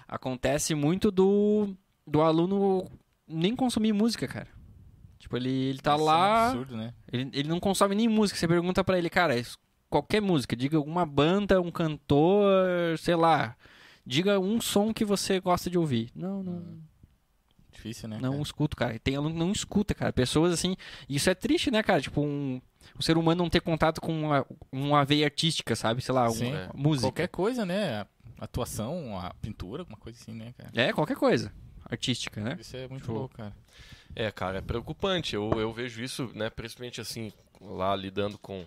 acontece 0.08 0.76
muito 0.76 1.12
do, 1.12 1.76
do 2.06 2.22
aluno 2.22 2.90
nem 3.28 3.56
consumir 3.56 3.94
música, 3.94 4.28
cara. 4.28 4.48
Tipo, 5.18 5.38
ele, 5.38 5.50
ele 5.50 5.80
tá 5.80 5.94
Isso 5.96 6.02
é 6.02 6.04
um 6.04 6.06
lá, 6.06 6.48
absurdo, 6.50 6.78
né? 6.78 6.94
ele, 7.12 7.30
ele 7.34 7.48
não 7.50 7.60
consome 7.60 7.96
nem 7.96 8.08
música. 8.08 8.38
Você 8.38 8.48
pergunta 8.48 8.84
pra 8.84 8.98
ele, 8.98 9.10
cara, 9.10 9.34
qualquer 9.90 10.22
música, 10.22 10.56
diga 10.56 10.78
alguma 10.78 11.06
banda, 11.06 11.62
um 11.62 11.72
cantor, 11.72 12.98
sei 13.00 13.16
lá. 13.16 13.56
Diga 14.06 14.40
um 14.40 14.60
som 14.60 14.94
que 14.94 15.06
você 15.06 15.40
gosta 15.40 15.70
de 15.70 15.78
ouvir. 15.78 16.10
Não, 16.14 16.44
não, 16.44 16.78
Difícil, 17.84 18.08
né? 18.10 18.18
não 18.22 18.32
cara? 18.32 18.42
escuto, 18.44 18.76
cara. 18.78 19.00
Tem 19.00 19.16
aluno 19.16 19.34
que 19.34 19.40
não 19.40 19.52
escuta, 19.52 19.94
cara. 19.94 20.14
Pessoas 20.14 20.54
assim. 20.54 20.76
Isso 21.10 21.30
é 21.30 21.36
triste, 21.36 21.70
né, 21.70 21.84
cara? 21.84 22.02
Tipo, 22.02 22.22
um, 22.22 22.62
o 22.98 23.04
ser 23.04 23.18
humano 23.18 23.44
não 23.44 23.50
ter 23.50 23.62
contato 23.62 24.00
com 24.00 24.12
uma, 24.24 24.46
uma 24.72 25.04
veia 25.06 25.26
artística, 25.26 25.76
sabe? 25.76 26.02
Sei 26.02 26.14
lá, 26.14 26.30
Sim. 26.30 26.48
uma 26.48 26.58
É. 26.58 26.70
música. 26.74 27.08
Qualquer 27.08 27.28
coisa, 27.28 27.66
né? 27.66 28.02
A 28.40 28.46
Atuação, 28.46 29.18
a 29.20 29.34
pintura, 29.36 29.82
alguma 29.84 29.98
coisa 29.98 30.20
assim, 30.22 30.34
né, 30.34 30.54
cara? 30.58 30.70
É, 30.74 30.92
qualquer 30.94 31.16
coisa. 31.16 31.52
Artística, 31.90 32.42
né? 32.42 32.58
Isso 32.60 32.76
é 32.76 32.88
muito 32.88 33.06
Show. 33.06 33.16
louco, 33.16 33.36
cara. 33.36 33.54
É, 34.16 34.32
cara, 34.32 34.58
é 34.60 34.62
preocupante. 34.62 35.36
Eu, 35.36 35.50
eu 35.60 35.72
vejo 35.74 36.02
isso, 36.04 36.30
né, 36.34 36.50
principalmente 36.50 37.00
assim, 37.02 37.32
lá 37.62 37.96
lidando 37.96 38.38
com 38.38 38.66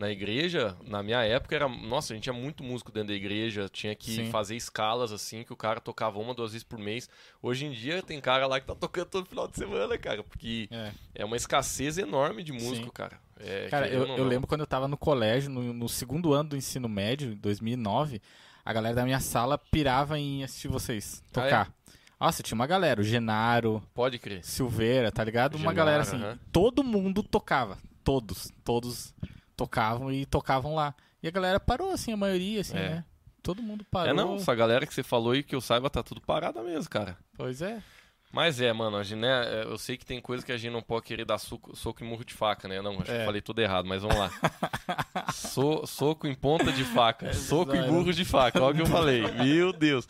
na 0.00 0.10
igreja, 0.10 0.74
na 0.84 1.02
minha 1.02 1.22
época 1.22 1.54
era, 1.54 1.68
nossa, 1.68 2.12
a 2.12 2.16
gente 2.16 2.24
tinha 2.24 2.32
muito 2.32 2.64
músico 2.64 2.90
dentro 2.90 3.08
da 3.08 3.14
igreja, 3.14 3.68
tinha 3.70 3.94
que 3.94 4.14
Sim. 4.16 4.30
fazer 4.30 4.56
escalas 4.56 5.12
assim, 5.12 5.44
que 5.44 5.52
o 5.52 5.56
cara 5.56 5.78
tocava 5.80 6.18
uma, 6.18 6.34
duas 6.34 6.52
vezes 6.52 6.64
por 6.64 6.78
mês. 6.78 7.08
Hoje 7.42 7.66
em 7.66 7.70
dia 7.72 8.02
tem 8.02 8.20
cara 8.20 8.46
lá 8.46 8.58
que 8.58 8.66
tá 8.66 8.74
tocando 8.74 9.06
todo 9.06 9.26
final 9.26 9.46
de 9.46 9.56
semana, 9.56 9.96
cara, 9.98 10.24
porque 10.24 10.68
É. 10.70 10.92
é 11.16 11.24
uma 11.24 11.36
escassez 11.36 11.98
enorme 11.98 12.42
de 12.42 12.50
músico, 12.52 12.86
Sim. 12.86 12.90
cara. 12.92 13.20
É, 13.38 13.68
Cara, 13.68 13.88
eu, 13.88 14.06
eu 14.06 14.24
lembro 14.24 14.46
quando 14.46 14.60
eu 14.62 14.66
tava 14.66 14.86
no 14.88 14.96
colégio, 14.98 15.48
no, 15.50 15.72
no 15.72 15.88
segundo 15.88 16.32
ano 16.34 16.50
do 16.50 16.56
ensino 16.56 16.88
médio, 16.88 17.32
em 17.32 17.36
2009, 17.36 18.20
a 18.64 18.72
galera 18.72 18.94
da 18.94 19.04
minha 19.04 19.20
sala 19.20 19.56
pirava 19.56 20.18
em 20.18 20.42
assistir 20.44 20.68
vocês 20.68 21.22
Ah, 21.24 21.28
é? 21.28 21.32
tocar. 21.44 21.72
Nossa, 22.20 22.42
tinha 22.42 22.54
uma 22.54 22.66
galera, 22.66 23.00
o 23.00 23.04
Genaro, 23.04 23.82
Pode 23.94 24.18
crer. 24.18 24.44
Silveira, 24.44 25.10
tá 25.10 25.24
ligado? 25.24 25.54
Uma 25.54 25.72
Genaro, 25.72 25.76
galera 25.76 26.02
assim, 26.02 26.20
todo 26.52 26.84
mundo 26.84 27.22
tocava. 27.22 27.78
Todos, 28.04 28.50
todos 28.64 29.14
tocavam 29.64 30.10
e 30.10 30.24
tocavam 30.24 30.74
lá. 30.74 30.94
E 31.22 31.28
a 31.28 31.30
galera 31.30 31.60
parou, 31.60 31.90
assim, 31.92 32.12
a 32.12 32.16
maioria, 32.16 32.62
assim, 32.62 32.76
É. 32.78 32.88
né? 32.88 33.04
Todo 33.42 33.62
mundo 33.62 33.84
parou. 33.90 34.10
É 34.10 34.14
não, 34.14 34.36
essa 34.36 34.54
galera 34.54 34.86
que 34.86 34.92
você 34.94 35.02
falou 35.02 35.32
aí 35.32 35.42
que 35.42 35.54
eu 35.54 35.60
saiba 35.60 35.88
tá 35.90 36.02
tudo 36.02 36.20
parada 36.20 36.62
mesmo, 36.62 36.88
cara. 36.90 37.16
Pois 37.36 37.60
é. 37.60 37.82
Mas 38.32 38.60
é, 38.60 38.72
mano, 38.72 38.96
a 38.96 39.02
gente, 39.02 39.18
né, 39.18 39.60
é, 39.62 39.64
eu 39.64 39.76
sei 39.76 39.96
que 39.96 40.04
tem 40.06 40.20
coisa 40.20 40.44
que 40.46 40.52
a 40.52 40.56
gente 40.56 40.72
não 40.72 40.80
pode 40.82 41.04
querer 41.04 41.24
dar 41.24 41.36
soco, 41.38 41.74
soco 41.76 42.02
e 42.02 42.06
murro 42.06 42.24
de 42.24 42.32
faca, 42.32 42.68
né? 42.68 42.80
Não, 42.80 42.92
acho 42.94 43.04
que 43.06 43.10
É. 43.10 43.22
eu 43.22 43.26
falei 43.26 43.40
tudo 43.42 43.60
errado, 43.60 43.86
mas 43.86 44.02
vamos 44.02 44.16
lá. 44.16 44.30
So- 45.34 45.84
soco 45.86 46.26
em 46.26 46.34
ponta 46.34 46.70
de 46.72 46.84
faca. 46.84 47.26
É 47.28 47.32
soco 47.32 47.74
em 47.74 47.86
murro 47.90 48.12
de 48.12 48.24
faca, 48.24 48.62
olha 48.62 48.72
o 48.72 48.76
que 48.76 48.82
eu 48.82 48.86
falei. 48.86 49.22
Meu 49.32 49.72
Deus. 49.72 50.06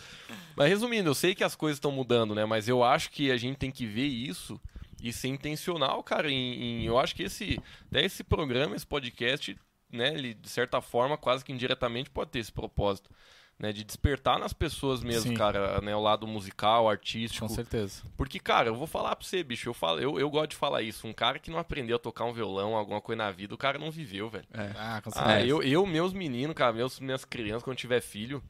Mas 0.54 0.68
resumindo, 0.68 1.08
eu 1.10 1.14
sei 1.14 1.34
que 1.34 1.42
as 1.44 1.54
coisas 1.54 1.76
estão 1.76 1.90
mudando, 1.90 2.34
né? 2.34 2.44
Mas 2.44 2.68
eu 2.68 2.84
acho 2.84 3.10
que 3.10 3.30
a 3.32 3.36
gente 3.36 3.56
tem 3.56 3.70
que 3.70 3.86
ver 3.86 4.06
isso 4.06 4.60
e 5.02 5.12
ser 5.12 5.28
intencional, 5.28 6.02
cara. 6.02 6.30
Em, 6.30 6.82
em- 6.82 6.84
eu 6.86 6.98
acho 6.98 7.14
que 7.14 7.22
esse, 7.24 7.58
até 7.90 8.04
esse 8.04 8.22
programa, 8.24 8.74
esse 8.76 8.86
podcast, 8.86 9.56
né, 9.92 10.14
ele, 10.14 10.34
de 10.34 10.48
certa 10.48 10.80
forma, 10.80 11.16
quase 11.16 11.44
que 11.44 11.52
indiretamente 11.52 12.10
pode 12.10 12.30
ter 12.30 12.38
esse 12.38 12.52
propósito. 12.52 13.10
Né, 13.58 13.74
de 13.74 13.84
despertar 13.84 14.38
nas 14.38 14.54
pessoas 14.54 15.02
mesmo, 15.02 15.32
Sim. 15.32 15.36
cara, 15.36 15.82
né, 15.82 15.94
o 15.94 16.00
lado 16.00 16.26
musical, 16.26 16.88
artístico. 16.88 17.46
Com 17.46 17.54
certeza. 17.54 18.02
Porque, 18.16 18.40
cara, 18.40 18.68
eu 18.70 18.74
vou 18.74 18.86
falar 18.86 19.14
pra 19.14 19.22
você, 19.26 19.44
bicho, 19.44 19.68
eu, 19.68 19.74
falo, 19.74 20.00
eu, 20.00 20.18
eu 20.18 20.30
gosto 20.30 20.52
de 20.52 20.56
falar 20.56 20.80
isso. 20.80 21.06
Um 21.06 21.12
cara 21.12 21.38
que 21.38 21.50
não 21.50 21.58
aprendeu 21.58 21.96
a 21.96 21.98
tocar 21.98 22.24
um 22.24 22.32
violão, 22.32 22.74
alguma 22.74 23.02
coisa 23.02 23.18
na 23.22 23.30
vida, 23.30 23.54
o 23.54 23.58
cara 23.58 23.78
não 23.78 23.90
viveu, 23.90 24.30
velho. 24.30 24.46
É. 24.54 24.72
Ah, 24.78 25.02
com 25.04 25.10
certeza. 25.10 25.34
Ah, 25.34 25.44
eu, 25.44 25.62
eu, 25.62 25.84
meus 25.84 26.14
meninos, 26.14 26.56
cara, 26.56 26.72
meus, 26.72 26.98
minhas 27.00 27.22
crianças, 27.26 27.62
quando 27.62 27.76
tiver 27.76 28.00
filho, 28.00 28.42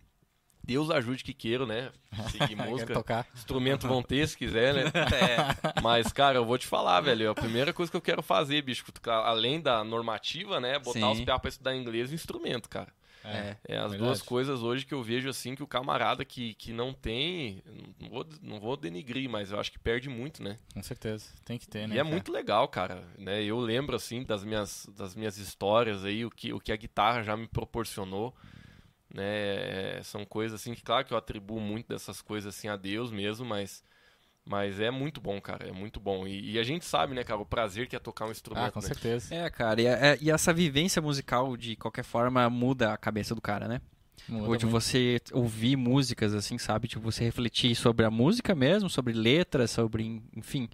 Deus 0.63 0.91
ajude 0.91 1.25
que 1.25 1.33
queiro, 1.33 1.67
né? 1.67 1.91
Seguir 2.31 2.55
música. 2.57 2.93
tocar. 2.95 3.27
Instrumento 3.35 3.89
vão 3.89 4.03
ter, 4.03 4.27
se 4.29 4.37
quiser, 4.37 4.75
né? 4.75 4.85
É. 5.75 5.81
Mas, 5.83 6.13
cara, 6.13 6.39
eu 6.39 6.45
vou 6.45 6.59
te 6.59 6.67
falar, 6.67 7.01
velho. 7.01 7.31
A 7.31 7.35
primeira 7.35 7.73
coisa 7.73 7.91
que 7.91 7.97
eu 7.97 8.01
quero 8.03 8.23
fazer, 8.23 8.63
bicho, 8.63 8.85
além 9.07 9.61
da 9.61 9.83
normativa, 9.83 10.61
né? 10.61 10.79
Botar 10.79 11.01
Sim. 11.01 11.11
os 11.13 11.21
piá 11.21 11.39
pra 11.39 11.49
estudar 11.49 11.75
inglês 11.75 12.13
e 12.13 12.15
instrumento, 12.15 12.69
cara. 12.69 12.89
É. 13.25 13.57
É 13.69 13.77
as 13.77 13.91
verdade. 13.91 13.99
duas 13.99 14.23
coisas 14.23 14.63
hoje 14.63 14.87
que 14.87 14.95
eu 14.95 15.03
vejo 15.03 15.29
assim 15.29 15.55
que 15.55 15.63
o 15.63 15.67
camarada 15.67 16.25
que, 16.25 16.55
que 16.55 16.73
não 16.73 16.93
tem, 16.93 17.63
não 18.01 18.09
vou, 18.09 18.27
não 18.43 18.61
vou 18.61 18.77
denigrir, 18.77 19.29
mas 19.29 19.53
eu 19.53 19.61
acho 19.61 19.71
que 19.71 19.79
perde 19.79 20.09
muito, 20.09 20.43
né? 20.43 20.57
Com 20.73 20.83
certeza. 20.83 21.27
Tem 21.45 21.59
que 21.59 21.69
ter, 21.69 21.87
né? 21.87 21.97
E 21.97 21.99
é 21.99 22.03
cara? 22.03 22.11
muito 22.15 22.33
legal, 22.33 22.67
cara, 22.69 23.03
né? 23.19 23.43
Eu 23.43 23.59
lembro 23.59 23.95
assim 23.95 24.23
das 24.25 24.43
minhas 24.43 24.89
das 24.97 25.15
minhas 25.15 25.37
histórias 25.37 26.05
aí, 26.05 26.25
o 26.25 26.31
que 26.31 26.53
o 26.53 26.61
que 26.61 26.73
a 26.73 26.77
guitarra 26.77 27.23
já 27.23 27.37
me 27.37 27.47
proporcionou, 27.47 28.35
né? 29.15 29.99
É, 29.99 30.03
São 30.03 30.25
coisas 30.25 30.61
assim 30.61 30.75
que 30.75 30.83
claro 30.83 31.05
que 31.05 31.13
eu 31.13 31.19
atribuo 31.19 31.61
muito 31.61 31.89
dessas 31.89 32.21
coisas 32.23 32.55
assim 32.55 32.69
a 32.69 32.77
Deus 32.77 33.11
mesmo, 33.11 33.45
mas 33.47 33.83
mas 34.45 34.81
é 34.81 34.91
muito 34.91 35.21
bom, 35.21 35.41
cara, 35.41 35.69
é 35.69 35.73
muito 35.73 36.01
bom. 36.01 36.27
E, 36.27 36.53
e 36.53 36.59
a 36.59 36.63
gente 36.65 36.85
sabe, 36.85 37.15
né, 37.15 37.23
cara, 37.25 37.41
o 37.41 37.47
prazer 37.47 37.87
que 37.87 37.97
é 37.97 37.99
tocar 38.01 38.27
um 38.27 38.31
instrumento, 38.33 38.67
Ah, 38.67 38.71
com 38.73 38.81
né? 38.81 38.89
certeza. 38.89 39.35
É, 39.35 39.51
cara, 39.51 39.81
e, 39.81 39.87
é- 39.87 40.19
e 40.21 40.31
essa 40.31 40.53
vivência 40.53 41.01
musical, 41.01 41.57
de 41.57 41.77
qualquer 41.77 42.05
forma, 42.05 42.49
muda 42.51 42.93
a 42.93 42.97
cabeça 42.97 43.35
do 43.35 43.41
cara, 43.41 43.69
né? 43.69 43.81
Muda 44.29 44.49
Ou 44.49 44.57
de 44.57 44.67
muito. 44.67 44.73
você 44.73 45.21
ouvir 45.33 45.77
músicas, 45.77 46.35
assim, 46.35 46.59
sabe? 46.59 46.89
Tipo, 46.89 47.03
você 47.03 47.25
refletir 47.25 47.75
sobre 47.77 48.07
a 48.07 48.11
música 48.11 48.55
mesmo, 48.55 48.89
sobre 48.91 49.13
letras, 49.13 49.71
sobre, 49.71 50.23
enfim. 50.37 50.69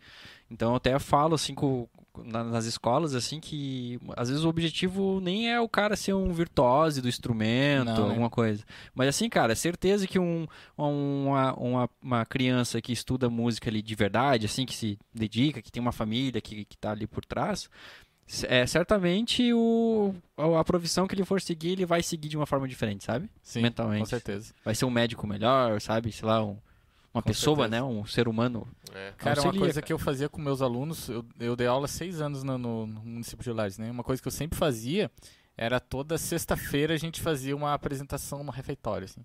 Então, 0.51 0.71
eu 0.71 0.77
até 0.77 0.99
falo, 0.99 1.35
assim, 1.35 1.55
com, 1.55 1.89
na- 2.25 2.45
nas 2.45 2.65
escolas, 2.67 3.15
assim, 3.15 3.41
que 3.41 3.99
às 4.17 4.29
vezes 4.29 4.45
o 4.45 4.49
objetivo 4.49 5.21
nem 5.21 5.51
é 5.53 5.61
o 5.61 5.69
cara 5.69 5.97
ser 5.97 6.15
um 6.15 6.33
virtuose 6.33 7.03
do 7.03 7.09
instrumento, 7.09 7.85
Não, 7.87 8.05
né? 8.05 8.11
alguma 8.11 8.31
coisa. 8.31 8.63
Mas, 8.95 9.09
assim, 9.09 9.29
cara, 9.29 9.55
certeza 9.57 10.07
que 10.07 10.19
um, 10.19 10.47
uma, 10.79 11.53
uma, 11.55 11.91
uma 12.01 12.25
criança 12.25 12.81
que 12.81 12.93
estuda 12.93 13.29
música 13.29 13.69
ali 13.69 13.83
de 13.83 13.95
verdade, 13.95 14.47
assim, 14.47 14.65
que 14.65 14.75
se 14.75 14.99
dedica, 15.13 15.61
que 15.61 15.71
tem 15.73 15.81
uma 15.83 15.93
família 15.93 16.41
que, 16.41 16.65
que 16.65 16.77
tá 16.79 16.93
ali 16.93 17.07
por 17.07 17.25
trás, 17.25 17.69
é, 18.45 18.67
certamente 18.67 19.53
o, 19.53 20.15
a 20.37 20.65
profissão 20.65 21.07
que 21.07 21.15
ele 21.15 21.25
for 21.25 21.41
seguir, 21.41 21.71
ele 21.73 21.87
vai 21.87 22.03
seguir 22.03 22.29
de 22.29 22.37
uma 22.37 22.47
forma 22.47 22.67
diferente, 22.67 23.05
sabe? 23.05 23.29
Sim, 23.43 23.63
mentalmente. 23.63 24.01
com 24.01 24.07
certeza. 24.07 24.53
Vai 24.65 24.75
ser 24.75 24.85
um 24.85 24.91
médico 24.91 25.27
melhor, 25.27 25.81
sabe? 25.81 26.11
Sei 26.13 26.27
lá, 26.27 26.43
um- 26.45 26.57
uma 27.15 27.23
Com 27.23 27.29
pessoa, 27.29 27.57
certeza. 27.57 27.69
né? 27.71 27.83
Um 27.83 28.05
ser 28.05 28.27
humano. 28.29 28.67
É. 29.09 29.13
Cara, 29.19 29.41
uma 29.41 29.47
Auxilia, 29.49 29.61
coisa 29.61 29.83
que 29.83 29.93
eu 29.93 29.99
fazia 29.99 30.29
com 30.29 30.41
meus 30.41 30.61
alunos, 30.63 31.09
eu, 31.09 31.25
eu 31.41 31.55
dei 31.57 31.67
aula 31.67 31.87
seis 31.89 32.21
anos 32.21 32.43
no, 32.43 32.57
no- 32.59 32.87
no 32.87 33.01
município 33.01 33.43
de 33.45 33.51
Lages, 33.53 33.79
né? 33.79 33.91
Uma 33.91 34.05
coisa 34.05 34.21
que 34.21 34.29
eu 34.29 34.33
sempre 34.33 34.59
fazia 34.59 35.11
era 35.57 35.81
toda 35.81 36.19
sexta-feira 36.19 36.95
a 36.95 36.99
gente 36.99 37.21
fazia 37.21 37.57
uma 37.57 37.73
apresentação 37.73 38.45
no 38.45 38.51
refeitório, 38.53 39.07
assim. 39.07 39.23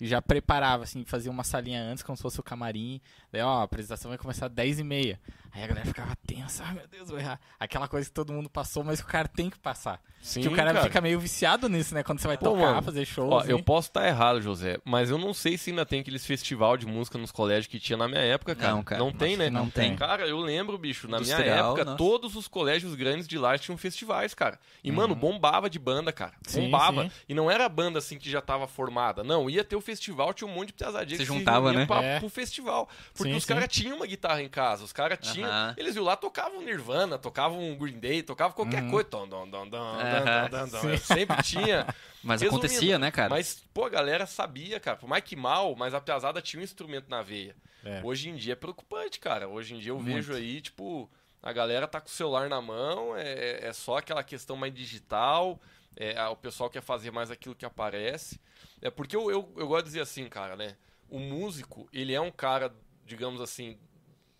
E 0.00 0.06
já 0.06 0.20
preparava, 0.22 0.84
assim, 0.84 1.04
fazia 1.04 1.30
uma 1.30 1.44
salinha 1.44 1.80
antes, 1.82 2.02
como 2.02 2.16
se 2.16 2.22
fosse 2.22 2.38
o 2.40 2.42
camarim. 2.42 3.00
Daí, 3.30 3.42
ó, 3.42 3.60
a 3.60 3.62
apresentação 3.62 4.08
vai 4.08 4.18
começar 4.18 4.46
às 4.46 4.52
10 4.52 4.80
e 4.80 4.84
meia. 4.84 5.20
Aí 5.54 5.62
a 5.62 5.66
galera 5.66 5.86
ficava 5.86 6.16
tensa, 6.26 6.64
ai 6.64 6.74
meu 6.74 6.88
Deus, 6.88 7.10
vou 7.10 7.18
errar. 7.18 7.38
Aquela 7.60 7.86
coisa 7.86 8.08
que 8.08 8.14
todo 8.14 8.32
mundo 8.32 8.48
passou, 8.48 8.82
mas 8.82 9.00
que 9.00 9.06
o 9.06 9.10
cara 9.10 9.28
tem 9.28 9.50
que 9.50 9.58
passar. 9.58 10.00
Sim, 10.22 10.40
que 10.40 10.48
o 10.48 10.52
cara, 10.54 10.72
cara. 10.72 10.84
fica 10.86 11.00
meio 11.00 11.18
viciado 11.18 11.68
nisso, 11.68 11.94
né? 11.94 12.02
Quando 12.04 12.20
você 12.20 12.28
vai 12.28 12.38
Pô, 12.38 12.44
tocar, 12.50 12.60
mano, 12.60 12.82
fazer 12.82 13.04
show. 13.04 13.28
Ó, 13.28 13.40
assim. 13.40 13.50
eu 13.50 13.62
posso 13.62 13.88
estar 13.88 14.06
errado, 14.06 14.40
José, 14.40 14.78
mas 14.84 15.10
eu 15.10 15.18
não 15.18 15.34
sei 15.34 15.58
se 15.58 15.70
ainda 15.70 15.84
tem 15.84 16.00
aqueles 16.00 16.24
festival 16.24 16.76
de 16.76 16.86
música 16.86 17.18
nos 17.18 17.32
colégios 17.32 17.66
que 17.66 17.80
tinha 17.80 17.96
na 17.96 18.06
minha 18.08 18.20
época, 18.20 18.54
cara. 18.54 18.72
Não, 18.72 18.82
cara, 18.84 18.98
Não 19.02 19.12
tem, 19.12 19.36
né? 19.36 19.50
não 19.50 19.68
tem. 19.68 19.96
Cara, 19.96 20.26
eu 20.26 20.38
lembro, 20.38 20.78
bicho, 20.78 21.08
na 21.08 21.18
minha 21.18 21.36
época, 21.36 21.84
nossa. 21.84 21.96
todos 21.98 22.36
os 22.36 22.46
colégios 22.48 22.94
grandes 22.94 23.26
de 23.26 23.36
lá 23.36 23.58
tinham 23.58 23.76
festivais, 23.76 24.32
cara. 24.32 24.58
E, 24.82 24.90
mano, 24.92 25.14
bombava 25.14 25.68
de 25.68 25.78
banda, 25.78 26.12
cara. 26.12 26.32
Uhum. 26.32 26.38
Sim, 26.46 26.60
bombava. 26.70 27.02
sim. 27.04 27.10
E 27.28 27.34
não 27.34 27.50
era 27.50 27.68
banda 27.68 27.98
assim 27.98 28.16
que 28.16 28.30
já 28.30 28.40
tava 28.40 28.66
formada. 28.68 29.22
Não, 29.24 29.50
ia 29.50 29.64
ter 29.64 29.74
o 29.76 29.80
festival, 29.80 30.32
tinha 30.32 30.48
um 30.48 30.54
monte 30.54 30.68
de 30.68 30.74
piazadinha 30.74 31.18
Se 31.18 31.26
que 31.26 31.26
juntava, 31.26 31.70
se 31.72 31.76
né? 31.78 31.84
pra, 31.86 32.02
É. 32.02 32.18
pro 32.20 32.28
festival. 32.30 32.88
Porque 33.12 33.32
Sim, 33.32 33.36
os 33.38 33.44
caras 33.44 33.68
tinham 33.68 33.96
uma 33.96 34.06
guitarra 34.06 34.40
em 34.40 34.48
casa, 34.48 34.84
os 34.84 34.92
caras 34.92 35.18
tinham. 35.20 35.41
Aham. 35.48 35.74
Eles 35.76 35.96
iam 35.96 36.04
lá, 36.04 36.16
tocavam 36.16 36.62
Nirvana, 36.62 37.18
tocavam 37.18 37.74
Green 37.76 37.98
Day, 37.98 38.22
tocavam 38.22 38.54
qualquer 38.54 38.82
Uhum. 38.82 38.90
coisa. 38.90 39.08
Tom, 39.08 39.28
dom, 39.28 39.48
dom, 39.48 39.68
dom, 39.68 39.78
Aham. 39.78 40.48
dom, 40.48 40.58
dom, 40.58 40.68
dom. 40.68 40.80
Sim. 40.80 40.96
Sempre 40.98 41.42
tinha. 41.42 41.86
Mas 42.22 42.40
Resumindo, 42.40 42.66
acontecia, 42.66 42.98
né, 42.98 43.10
cara? 43.10 43.28
Mas, 43.30 43.62
pô, 43.74 43.84
a 43.84 43.88
galera 43.88 44.26
sabia, 44.26 44.78
cara. 44.78 44.96
Por 44.96 45.08
mais 45.08 45.24
que 45.24 45.34
mal, 45.34 45.74
mas 45.74 45.92
a 45.92 46.00
piazada 46.00 46.40
tinha 46.40 46.60
um 46.60 46.64
instrumento 46.64 47.08
na 47.08 47.20
veia. 47.20 47.56
É. 47.84 48.00
Hoje 48.04 48.28
em 48.28 48.36
dia 48.36 48.52
é 48.52 48.56
preocupante, 48.56 49.18
cara. 49.18 49.48
Hoje 49.48 49.74
em 49.74 49.78
dia 49.80 49.90
eu 49.90 49.98
Muito. 49.98 50.06
vejo 50.14 50.32
aí, 50.32 50.60
tipo, 50.60 51.10
a 51.42 51.52
galera 51.52 51.88
tá 51.88 52.00
com 52.00 52.06
o 52.06 52.10
celular 52.12 52.48
na 52.48 52.62
mão, 52.62 53.16
é, 53.16 53.66
é 53.66 53.72
só 53.72 53.96
aquela 53.96 54.22
questão 54.22 54.54
mais 54.54 54.72
digital, 54.72 55.60
é, 55.96 56.22
o 56.28 56.36
pessoal 56.36 56.70
quer 56.70 56.80
fazer 56.80 57.10
mais 57.10 57.28
aquilo 57.28 57.56
que 57.56 57.64
aparece. 57.66 58.40
É 58.80 58.88
porque 58.88 59.16
eu, 59.16 59.28
eu, 59.28 59.52
eu 59.56 59.66
gosto 59.66 59.82
de 59.84 59.90
dizer 59.90 60.02
assim, 60.02 60.28
cara, 60.28 60.54
né? 60.56 60.76
O 61.10 61.18
músico, 61.18 61.88
ele 61.92 62.14
é 62.14 62.20
um 62.20 62.30
cara, 62.30 62.72
digamos 63.04 63.40
assim, 63.40 63.76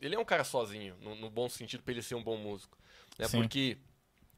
ele 0.03 0.14
é 0.14 0.18
um 0.18 0.24
cara 0.24 0.44
sozinho, 0.44 0.96
no, 1.00 1.14
no 1.14 1.30
bom 1.30 1.48
sentido, 1.48 1.82
pra 1.82 1.92
ele 1.92 2.03
ser 2.03 2.14
um 2.14 2.22
bom 2.22 2.36
músico. 2.36 2.76
Né? 3.18 3.28
Sim. 3.28 3.40
Porque 3.40 3.78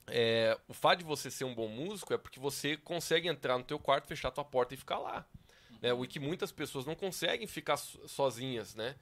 é, 0.07 0.59
o 0.69 0.75
fato 0.75 0.99
de 0.99 1.05
você 1.05 1.31
ser 1.31 1.45
um 1.45 1.55
bom 1.55 1.69
músico 1.69 2.12
é 2.12 2.19
porque 2.19 2.39
você 2.39 2.77
consegue 2.77 3.29
entrar 3.29 3.57
no 3.59 3.65
teu 3.65 3.79
quarto, 3.79 4.07
fechar 4.07 4.31
tua 4.31 4.45
porta 4.45 4.75
e 4.75 4.77
ficar 4.77 4.99
lá. 4.99 5.27
Né? 5.81 5.93
O 5.93 6.07
que 6.07 6.21
muitas 6.21 6.53
pessoas 6.53 6.85
não 6.87 6.95
conseguem 6.95 7.47
ficar 7.47 7.77
so- 7.77 8.07
sozinhas, 8.07 8.75
né? 8.75 8.95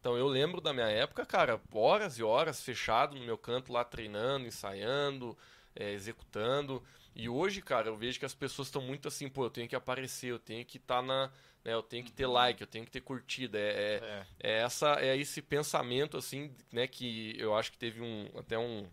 Então 0.00 0.16
eu 0.16 0.26
lembro 0.26 0.60
da 0.60 0.72
minha 0.72 0.88
época, 0.88 1.26
cara, 1.26 1.60
horas 1.72 2.18
e 2.18 2.22
horas 2.22 2.62
fechado 2.62 3.16
no 3.16 3.24
meu 3.24 3.36
canto 3.36 3.72
lá 3.72 3.84
treinando, 3.84 4.46
ensaiando, 4.46 5.36
é, 5.74 5.92
executando. 5.92 6.82
E 7.16 7.28
hoje, 7.30 7.62
cara, 7.62 7.88
eu 7.88 7.96
vejo 7.96 8.18
que 8.18 8.26
as 8.26 8.34
pessoas 8.34 8.68
estão 8.68 8.82
muito 8.82 9.08
assim, 9.08 9.26
pô, 9.28 9.46
eu 9.46 9.50
tenho 9.50 9.66
que 9.66 9.74
aparecer, 9.74 10.30
eu 10.30 10.38
tenho 10.38 10.64
que 10.64 10.76
estar 10.76 11.02
na. 11.02 11.30
Né, 11.64 11.72
eu 11.72 11.82
tenho 11.82 12.04
que 12.04 12.12
ter 12.12 12.26
like, 12.26 12.60
eu 12.60 12.66
tenho 12.66 12.84
que 12.84 12.90
ter 12.90 13.00
curtida. 13.00 13.58
É, 13.58 13.62
é, 13.62 14.02
É. 14.04 14.26
é 14.40 14.62
essa, 14.62 15.00
é 15.00 15.16
esse 15.16 15.40
pensamento, 15.42 16.16
assim, 16.18 16.50
né, 16.70 16.86
que 16.86 17.34
eu 17.38 17.56
acho 17.56 17.72
que 17.72 17.78
teve 17.78 18.02
um. 18.02 18.28
Até 18.36 18.58
um. 18.58 18.86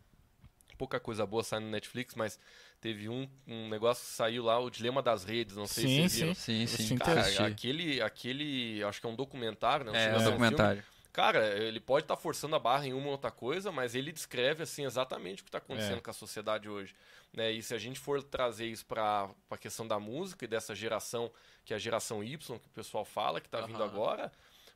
Pouca 0.78 1.00
coisa 1.00 1.26
boa 1.26 1.44
saindo 1.44 1.66
no 1.66 1.72
Netflix, 1.72 2.16
mas 2.16 2.40
teve 2.82 3.08
um, 3.08 3.30
um 3.48 3.70
negócio 3.70 4.04
que 4.04 4.12
saiu 4.12 4.44
lá, 4.44 4.58
o 4.60 4.70
Dilema 4.70 5.02
das 5.04 5.24
Redes, 5.24 5.56
não 5.56 5.68
sei 5.68 5.84
Sim, 5.84 5.90
se 5.90 5.96
vocês 5.96 6.14
viram. 6.14 6.34
sim. 6.34 6.66
Sim, 6.66 6.68
sim. 6.68 6.88
Sim, 6.88 6.98
Cara, 6.98 7.22
aquele, 7.46 8.02
aquele, 8.02 8.84
acho 8.84 9.00
que 9.00 9.06
é 9.06 9.10
um 9.10 9.16
documentário, 9.16 9.86
né? 9.86 9.92
Não 9.92 9.98
É, 9.98 10.04
chega 10.04 10.16
um 10.16 10.18
a 10.18 10.22
ser 10.22 10.32
filme. 10.38 10.84
Cara, 11.14 11.46
ele 11.60 11.80
pode 11.80 12.06
estar 12.06 12.16
forçando 12.18 12.56
a 12.56 12.60
barra 12.60 12.88
em 12.88 12.94
uma 12.94 13.06
ou 13.06 13.12
outra 13.12 13.30
coisa, 13.30 13.72
mas 13.72 13.94
ele 13.94 14.12
descreve 14.12 14.64
assim 14.64 14.84
exatamente 14.84 15.42
o 15.42 15.46
que 15.46 15.50
está 15.50 15.60
acontecendo 15.60 16.00
É. 16.00 16.02
com 16.02 16.10
a 16.10 16.14
sociedade 16.14 16.68
hoje. 16.68 16.96
Né? 17.32 17.52
E 17.52 17.62
se 17.62 17.74
a 17.76 17.78
gente 17.78 18.00
for 18.00 18.22
trazer 18.24 18.66
isso 18.66 18.84
para 18.86 19.30
a 19.50 19.58
questão 19.58 19.88
da 19.88 20.00
música 20.00 20.44
e 20.44 20.48
dessa 20.48 20.74
geração, 20.74 21.32
que 21.64 21.72
é 21.72 21.76
a 21.76 21.80
geração 21.80 22.24
Y, 22.24 22.38
que 22.60 22.68
o 22.68 22.72
pessoal 22.72 23.06
fala, 23.06 23.40
que 23.40 23.48
está 23.48 23.62
vindo 23.62 23.84
agora, 23.84 24.32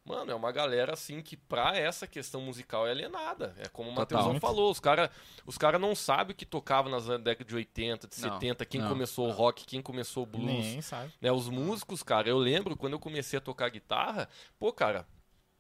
mano, 0.06 0.32
é 0.32 0.36
uma 0.36 0.52
galera 0.52 0.94
assim 0.94 1.22
que 1.24 1.36
pra 1.36 1.76
essa 1.76 2.06
questão 2.06 2.40
musical 2.40 2.88
é 2.88 2.92
alienada. 2.92 3.56
É 3.58 3.68
como 3.68 3.90
o. 3.90 3.94
Matheusão 3.94 4.40
falou, 4.40 4.70
os 4.72 4.80
caras 4.80 5.10
os 5.46 5.58
cara 5.58 5.80
não 5.80 5.96
sabem 5.96 6.34
o 6.34 6.36
que 6.38 6.46
tocava 6.46 6.88
nas 6.88 7.08
décadas 7.20 7.48
de 7.48 7.56
80, 7.56 8.08
de 8.08 8.22
Não, 8.22 8.34
70, 8.36 8.64
quem 8.64 8.80
não. 8.82 8.90
começou 8.90 9.28
o 9.28 9.32
rock, 9.32 9.66
quem 9.66 9.82
começou 9.82 10.22
o 10.22 10.26
blues. 10.28 10.46
Ninguém 10.46 10.82
sabe. 10.84 11.12
Né, 11.20 11.32
os 11.32 11.50
músicos, 11.50 12.04
cara, 12.04 12.30
eu 12.30 12.38
lembro 12.38 12.78
quando 12.78 12.94
eu 12.94 13.00
comecei 13.00 13.38
a 13.38 13.42
tocar 13.42 13.70
guitarra, 13.70 14.30
pô, 14.60 14.72
cara, 14.72 15.06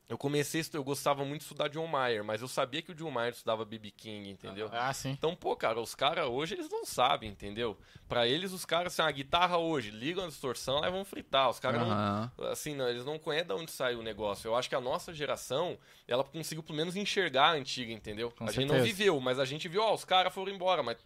eu 0.09 0.17
comecei, 0.17 0.63
eu 0.73 0.83
gostava 0.83 1.25
muito 1.25 1.39
de 1.39 1.43
estudar 1.43 1.67
John 1.67 1.85
Mayer, 1.85 2.23
mas 2.23 2.41
eu 2.41 2.47
sabia 2.47 2.81
que 2.81 2.91
o 2.91 2.95
John 2.95 3.11
Mayer 3.11 3.33
estudava 3.33 3.65
B.B. 3.65 3.91
King, 3.91 4.29
entendeu? 4.29 4.69
Ah, 4.71 4.93
sim. 4.93 5.11
Então, 5.11 5.35
pô, 5.35 5.53
cara, 5.55 5.81
os 5.81 5.93
caras 5.93 6.27
hoje 6.27 6.55
eles 6.55 6.69
não 6.69 6.85
sabem, 6.85 7.29
entendeu? 7.29 7.77
Pra 8.07 8.25
eles, 8.25 8.53
os 8.53 8.63
caras, 8.63 8.93
assim, 8.93 9.01
a 9.07 9.11
guitarra 9.11 9.57
hoje, 9.57 9.91
ligam 9.91 10.23
a 10.23 10.27
distorção, 10.27 10.83
e 10.85 10.89
vão 10.89 11.03
fritar. 11.03 11.49
Os 11.49 11.59
caras 11.59 11.81
Aham. 11.81 12.31
não. 12.37 12.47
Assim, 12.47 12.73
não, 12.73 12.87
eles 12.87 13.03
não 13.03 13.19
conhecem 13.19 13.47
de 13.47 13.53
onde 13.53 13.69
saiu 13.71 13.99
o 13.99 14.03
negócio. 14.03 14.47
Eu 14.47 14.55
acho 14.55 14.69
que 14.69 14.75
a 14.75 14.81
nossa 14.81 15.13
geração, 15.13 15.77
ela 16.07 16.23
conseguiu 16.23 16.63
pelo 16.63 16.77
menos 16.77 16.95
enxergar 16.95 17.47
a 17.49 17.51
antiga, 17.53 17.91
entendeu? 17.91 18.31
Com 18.31 18.45
a 18.45 18.51
gente 18.51 18.61
não 18.65 18.75
certeza. 18.75 18.85
viveu, 18.85 19.19
mas 19.19 19.39
a 19.39 19.45
gente 19.45 19.67
viu, 19.67 19.81
ó, 19.81 19.93
os 19.93 20.05
caras 20.05 20.33
foram 20.33 20.53
embora, 20.53 20.81
mas 20.81 20.97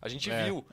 a 0.00 0.08
gente 0.08 0.30
É. 0.30 0.44
viu. 0.44 0.64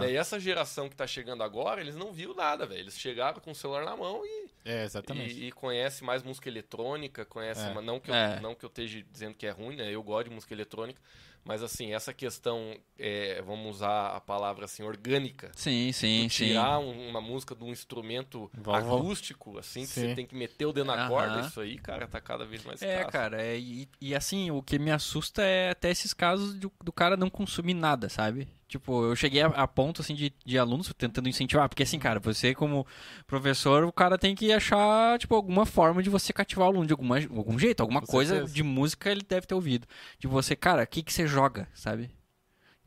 Né, 0.00 0.12
E 0.12 0.16
essa 0.16 0.38
geração 0.38 0.88
que 0.88 0.96
tá 0.96 1.06
chegando 1.06 1.42
agora, 1.42 1.80
eles 1.80 1.96
não 1.96 2.12
viu 2.12 2.34
nada, 2.34 2.66
velho. 2.66 2.80
Eles 2.80 2.98
chegaram 2.98 3.40
com 3.40 3.50
o 3.50 3.54
celular 3.54 3.84
na 3.84 3.96
mão 3.96 4.22
e, 4.24 4.46
É, 4.64 4.84
exatamente. 4.84 5.34
e, 5.34 5.48
e 5.48 5.52
conhece 5.52 6.02
mais 6.04 6.22
música 6.22 6.48
eletrônica, 6.48 7.24
conhece, 7.24 7.66
É. 7.66 7.80
não 7.80 7.98
que, 8.00 8.10
eu, 8.10 8.14
É. 8.14 8.40
não 8.40 8.54
que 8.54 8.64
eu 8.64 8.68
esteja 8.68 9.02
dizendo 9.10 9.34
que 9.34 9.46
é 9.46 9.50
ruim, 9.50 9.76
né? 9.76 9.90
Eu 9.90 10.02
gosto 10.02 10.28
de 10.28 10.34
música 10.34 10.52
eletrônica, 10.54 11.00
mas 11.44 11.62
assim, 11.62 11.92
essa 11.92 12.12
questão, 12.14 12.74
é, 12.98 13.42
vamos 13.42 13.76
usar 13.76 14.08
a 14.16 14.20
palavra 14.20 14.64
assim, 14.64 14.82
orgânica. 14.82 15.50
Sim, 15.54 15.92
sim, 15.92 16.28
sim. 16.28 16.46
Tirar 16.46 16.78
um- 16.78 17.08
uma 17.08 17.20
música 17.20 17.54
de 17.54 17.62
um 17.64 17.68
instrumento 17.70 18.50
acústico, 18.72 19.58
assim, 19.58 19.80
que 19.82 19.86
Sim. 19.88 20.08
você 20.08 20.14
tem 20.14 20.26
que 20.26 20.34
meter 20.34 20.66
o 20.66 20.72
dedo 20.72 20.86
na 20.86 21.08
corda, 21.08 21.40
isso 21.40 21.60
aí, 21.60 21.76
cara, 21.78 22.06
tá 22.06 22.20
cada 22.20 22.44
vez 22.44 22.64
mais 22.64 22.80
É, 22.82 23.04
cara, 23.04 23.42
é, 23.42 23.58
e, 23.58 23.88
e 24.00 24.14
assim, 24.14 24.50
o 24.50 24.62
que 24.62 24.78
me 24.78 24.90
assusta 24.90 25.42
é 25.42 25.70
até 25.70 25.90
esses 25.90 26.12
casos 26.14 26.54
do, 26.54 26.72
do 26.82 26.92
cara 26.92 27.16
não 27.16 27.28
consumir 27.30 27.74
nada, 27.74 28.08
sabe? 28.08 28.48
Tipo, 28.74 29.04
eu 29.04 29.14
cheguei 29.14 29.40
a, 29.40 29.46
a 29.46 29.68
ponto, 29.68 30.02
assim, 30.02 30.16
de, 30.16 30.34
de 30.44 30.58
alunos 30.58 30.92
tentando 30.98 31.28
incentivar, 31.28 31.68
porque 31.68 31.84
assim, 31.84 31.96
cara, 31.96 32.18
você 32.18 32.52
como 32.56 32.84
professor, 33.24 33.84
o 33.84 33.92
cara 33.92 34.18
tem 34.18 34.34
que 34.34 34.52
achar, 34.52 35.16
tipo, 35.16 35.32
alguma 35.32 35.64
forma 35.64 36.02
de 36.02 36.10
você 36.10 36.32
cativar 36.32 36.66
o 36.66 36.70
aluno 36.70 36.84
de 36.84 36.92
alguma, 36.92 37.18
algum 37.18 37.56
jeito, 37.56 37.82
alguma 37.82 38.00
Com 38.00 38.08
coisa 38.08 38.34
certeza. 38.34 38.52
de 38.52 38.62
música 38.64 39.12
ele 39.12 39.22
deve 39.22 39.46
ter 39.46 39.54
ouvido. 39.54 39.86
De 40.18 40.26
você, 40.26 40.56
cara, 40.56 40.82
o 40.82 40.86
que 40.88 41.04
que 41.04 41.12
você 41.12 41.24
joga, 41.24 41.68
sabe? 41.72 42.10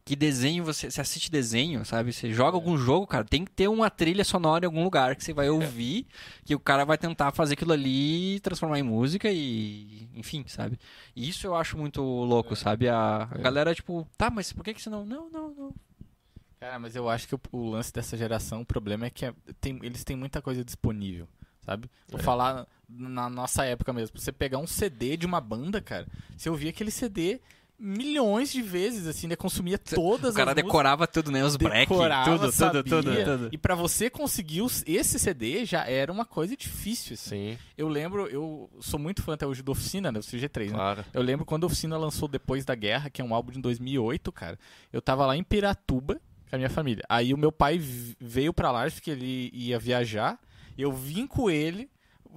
Que 0.08 0.16
desenho 0.16 0.64
você, 0.64 0.89
você 0.89 1.01
assiste 1.01 1.30
desenho, 1.30 1.84
sabe? 1.84 2.14
Você 2.14 2.32
joga 2.32 2.55
algum 2.55 2.78
jogo, 2.78 3.05
cara, 3.05 3.26
tem 3.26 3.43
que 3.43 3.51
ter 3.51 3.68
uma 3.68 3.89
trilha 3.89 4.24
sonora 4.24 4.64
em 4.64 4.68
algum 4.68 4.82
lugar 4.84 5.16
que 5.18 5.24
você 5.24 5.34
vai 5.34 5.49
ouvir, 5.49 6.08
que 6.45 6.55
o 6.55 6.60
cara 6.60 6.86
vai 6.86 6.97
tentar 6.97 7.34
fazer 7.34 7.55
aquilo 7.55 7.74
ali, 7.74 8.39
transformar 8.39 8.80
em 8.80 8.84
música 8.84 9.30
e, 9.30 10.08
enfim, 10.16 10.45
sabe? 10.47 10.80
E 11.14 11.28
isso 11.28 11.45
eu 11.45 11.53
acho 11.55 11.78
muito 11.78 12.01
louco, 12.01 12.55
sabe? 12.55 12.88
A, 12.88 13.24
a 13.30 13.38
galera 13.38 13.76
tipo, 13.76 14.08
tá, 14.18 14.30
mas 14.30 14.53
por 14.53 14.64
que 14.64 14.74
que 14.74 14.82
você 14.82 14.89
não? 14.89 15.05
Não, 15.05 15.30
não, 15.30 15.49
não. 15.53 15.76
Cara, 16.58 16.80
mas 16.80 16.95
eu 16.95 17.10
acho 17.10 17.28
que 17.28 17.36
o, 17.36 17.39
o 17.51 17.70
lance 17.72 17.91
dessa 17.91 18.16
geração, 18.16 18.62
o 18.62 18.66
problema 18.66 19.08
é 19.08 19.10
que 19.10 19.26
é- 19.26 19.34
tem- 19.60 19.78
eles 19.84 20.05
têm 20.05 20.16
muita 20.16 20.41
coisa 20.41 20.64
disponível, 20.64 21.28
sabe? 21.66 21.89
Vou 22.08 22.20
É. 22.20 22.24
falar 22.24 22.66
na 22.88 23.30
nossa 23.30 23.66
época 23.66 23.91
mesmo. 23.91 24.18
Você 24.18 24.32
pegar 24.32 24.58
um 24.58 24.66
CD 24.68 25.18
de 25.18 25.26
uma 25.26 25.41
banda, 25.41 25.82
cara, 25.82 26.08
você 26.38 26.49
ouvia 26.49 26.70
aquele 26.70 26.91
CD 26.91 27.41
milhões 27.80 28.52
de 28.52 28.62
vezes, 28.62 29.06
assim, 29.08 29.28
né? 29.28 29.36
Consumia 29.36 29.78
todas 29.78 30.34
O 30.34 30.36
cara 30.36 30.52
as 30.52 30.56
músicas. 30.56 30.64
decorava 30.66 31.08
tudo, 31.08 31.32
né? 31.32 31.44
Os 31.44 31.56
break, 31.56 31.90
decorava, 31.90 32.38
tudo, 32.38 32.52
sabia, 32.52 32.84
tudo, 32.84 33.04
tudo, 33.14 33.24
tudo. 33.24 33.50
E 33.52 33.58
pra 33.58 33.76
você 33.76 34.10
conseguir 34.10 34.62
os- 34.62 34.84
esse 34.88 35.20
CD 35.20 35.64
já 35.66 35.86
era 35.86 36.12
uma 36.12 36.26
coisa 36.26 36.58
difícil, 36.58 37.14
assim. 37.14 37.52
Sim, 37.54 37.58
Eu 37.78 37.88
lembro, 37.88 38.26
eu 38.28 38.70
sou 38.80 39.00
muito 39.00 39.22
fã 39.22 39.34
até 39.36 39.46
hoje 39.46 39.62
do 39.62 39.72
Oficina, 39.72 40.12
né? 40.12 40.20
Do 40.20 40.26
CG3, 40.26 40.72
né? 40.72 40.74
claro. 40.78 41.06
Eu 41.14 41.22
lembro 41.22 41.46
quando 41.46 41.64
a 41.64 41.68
Oficina 41.68 41.98
lançou 41.98 42.28
Depois 42.28 42.66
da 42.66 42.74
Guerra, 42.74 43.10
que 43.10 43.22
é 43.22 43.26
um 43.26 43.34
álbum 43.34 43.52
de 43.52 43.62
2008, 43.62 44.32
cara. 44.32 44.58
Eu 44.92 45.02
tava 45.02 45.26
lá 45.26 45.38
em 45.38 45.44
Piratuba 45.44 46.20
com 46.50 46.56
a 46.56 46.58
minha 46.58 46.70
família. 46.70 47.04
Aí 47.08 47.34
o 47.34 47.38
meu 47.38 47.52
pai 47.52 47.78
veio 48.20 48.52
pra 48.54 48.72
lá, 48.72 48.84
acho 48.84 49.02
que 49.04 49.12
ele 49.12 49.52
ia 49.54 49.78
viajar. 49.78 50.40
Eu 50.78 50.92
vim 50.92 51.28
com 51.28 51.50
ele, 51.50 51.90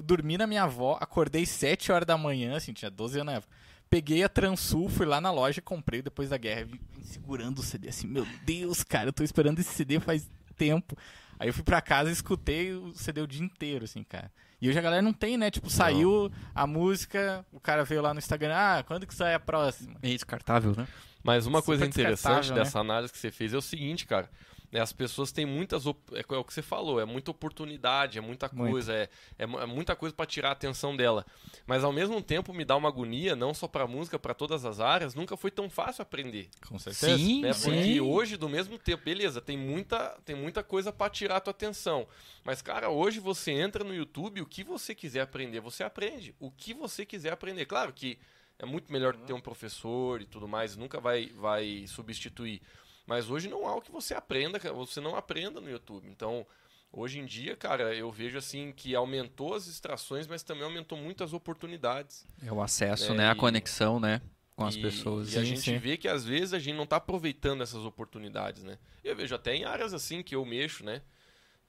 dormi 0.05 0.37
na 0.37 0.47
minha 0.47 0.65
avó, 0.65 0.99
acordei 1.01 1.47
7 1.47 1.91
horas 1.93 2.07
da 2.07 2.17
manhã, 2.19 2.57
assim, 2.57 2.73
tinha 2.73 2.91
12 2.91 3.19
anos 3.19 3.33
na 3.33 3.39
época. 3.39 3.53
Peguei 3.91 4.23
a 4.23 4.29
Transul, 4.29 4.89
fui 4.89 5.05
lá 5.05 5.21
na 5.21 5.33
loja 5.33 5.59
e 5.59 5.63
comprei 5.63 6.01
Depois 6.01 6.31
da 6.31 6.39
Guerra. 6.39 6.65
Vim 6.65 6.81
vim 7.01 7.03
segurando 7.03 7.59
o 7.59 7.63
CD, 7.63 7.89
assim, 7.89 8.07
meu 8.07 8.27
Deus, 8.45 8.85
cara, 8.85 9.09
eu 9.09 9.13
tô 9.13 9.25
esperando 9.25 9.59
esse 9.59 9.75
CD 9.75 9.99
faz 9.99 10.31
tempo. 10.57 10.97
Aí 11.39 11.49
eu 11.49 11.55
fui 11.55 11.65
pra 11.65 11.81
casa 11.81 12.11
e 12.11 12.13
escutei 12.13 12.73
o 12.73 12.93
CD 12.95 13.21
o 13.21 13.27
dia 13.27 13.43
inteiro, 13.43 13.85
assim, 13.85 14.05
cara. 14.05 14.31
E 14.61 14.69
hoje 14.69 14.79
a 14.79 14.83
galera 14.83 15.01
não 15.01 15.13
tem, 15.13 15.39
né? 15.39 15.51
Tipo, 15.51 15.71
saiu 15.71 16.31
a 16.55 16.67
música, 16.67 17.45
o 17.51 17.59
cara 17.59 17.83
veio 17.83 18.03
lá 18.03 18.13
no 18.13 18.19
Instagram, 18.19 18.55
ah, 18.55 18.85
quando 18.87 19.07
que 19.07 19.15
sai 19.15 19.35
a 19.35 19.41
próxima? 19.41 19.97
É 20.03 20.09
descartável, 20.09 20.75
né? 20.77 20.87
Mas 21.23 21.47
uma 21.47 21.63
coisa 21.63 21.85
Super 21.85 22.01
interessante 22.01 22.25
descartável, 22.25 22.57
né? 22.57 22.63
dessa 22.63 22.79
análise 22.79 23.13
que 23.13 23.19
você 23.19 23.31
fez 23.31 23.55
é 23.55 23.57
o 23.57 23.63
seguinte, 23.63 24.07
cara. 24.07 24.29
Né, 24.73 24.81
as 24.81 24.93
pessoas 24.93 25.33
têm 25.33 25.45
muitas. 25.45 25.87
op- 25.87 25.99
É, 26.15 26.21
o 26.37 26.45
que 26.45 26.55
você 26.55 26.63
falou, 26.63 27.01
é 27.01 27.05
muita 27.05 27.31
oportunidade, 27.31 28.19
é 28.19 28.21
muita 28.21 28.49
coisa, 28.49 28.93
é, 28.95 29.09
é 29.39 29.43
é 29.45 29.67
muita 29.67 29.97
coisa 29.97 30.15
para 30.15 30.27
tirar 30.27 30.51
a 30.51 30.53
atenção 30.53 30.97
dela. 30.97 31.27
Mas 31.67 31.83
ao 31.85 31.93
mesmo 31.93 32.23
tempo 32.23 32.53
me 32.55 32.65
dá 32.65 32.77
uma 32.77 32.89
agonia, 32.89 33.35
não 33.35 33.53
só 33.53 33.67
pra 33.67 33.87
música, 33.87 34.19
pra 34.19 34.33
todas 34.35 34.65
as 34.65 34.81
áreas, 34.81 35.15
nunca 35.15 35.37
foi 35.37 35.51
tão 35.51 35.69
fácil 35.69 36.03
aprender. 36.03 36.49
Com 36.69 36.79
certeza. 36.79 37.17
Sim, 37.19 37.41
né? 37.43 37.53
sim. 37.53 37.71
Porque 37.71 38.01
hoje, 38.01 38.37
do 38.37 38.49
mesmo 38.49 38.79
tempo, 38.79 39.05
beleza, 39.05 39.41
tem 39.41 39.57
muita, 39.59 40.19
tem 40.25 40.37
muita 40.37 40.63
coisa 40.63 40.93
pra 40.93 41.11
tirar 41.11 41.37
a 41.37 41.41
tua 41.41 41.51
atenção. 41.51 42.07
Mas, 42.45 42.63
cara, 42.63 42.89
hoje 42.91 43.21
você 43.21 43.51
entra 43.53 43.83
no 43.85 43.95
YouTube, 43.95 44.41
o 44.41 44.47
que 44.47 44.63
você 44.65 44.95
quiser 44.95 45.21
aprender, 45.23 45.61
você 45.61 45.83
aprende. 45.83 46.35
O 46.39 46.51
que 46.51 46.73
você 46.75 47.05
quiser 47.05 47.33
aprender. 47.33 47.67
Claro 47.67 47.93
que 47.93 48.19
é 48.59 48.67
muito 48.67 48.93
melhor 48.93 49.17
ter 49.17 49.33
um 49.33 49.41
professor 49.41 50.21
e 50.21 50.27
tudo 50.27 50.47
mais, 50.47 50.77
nunca 50.77 51.01
vai, 51.01 51.27
vai 51.37 51.85
substituir. 51.87 52.61
Mas 53.07 53.31
hoje 53.31 53.49
não 53.49 53.67
há 53.67 53.75
o 53.75 53.81
que 53.81 53.91
você 53.91 54.15
aprenda, 54.15 54.59
você 54.73 55.01
não 55.01 55.17
aprenda 55.17 55.61
no 55.61 55.69
YouTube. 55.71 56.09
Então, 56.09 56.47
hoje 56.93 57.19
em 57.19 57.27
dia, 57.27 57.57
cara, 57.57 57.95
eu 57.95 58.11
vejo 58.11 58.39
assim 58.39 58.73
que 58.73 58.95
aumentou 58.95 59.55
as 59.55 59.65
distrações, 59.65 60.27
mas 60.27 60.43
também 60.43 60.65
aumentou 60.65 60.97
muitas 60.97 61.33
oportunidades. 61.33 62.25
É 62.45 62.53
o 62.53 62.61
acesso, 62.63 63.13
É, 63.13 63.17
né? 63.17 63.29
A 63.29 63.33
e- 63.33 63.37
conexão, 63.37 63.99
né? 63.99 64.21
Com 64.55 64.65
as 64.67 64.77
E- 64.77 64.83
pessoas. 64.83 65.33
E 65.33 65.39
a 65.39 65.41
Sim, 65.41 65.47
gente 65.47 65.61
sim. 65.63 65.79
vê 65.79 65.97
que 65.97 66.07
às 66.07 66.25
vezes 66.25 66.53
a 66.53 66.59
gente 66.59 66.77
não 66.77 66.85
está 66.85 66.97
aproveitando 66.97 67.63
essas 67.63 67.85
oportunidades, 67.85 68.63
né? 68.63 68.79
Eu 69.03 69.17
vejo 69.17 69.35
até 69.35 69.55
em 69.57 69.65
áreas 69.65 69.95
assim 69.95 70.23
que 70.23 70.35
eu 70.35 70.45
mexo, 70.45 70.85
né? 70.85 71.01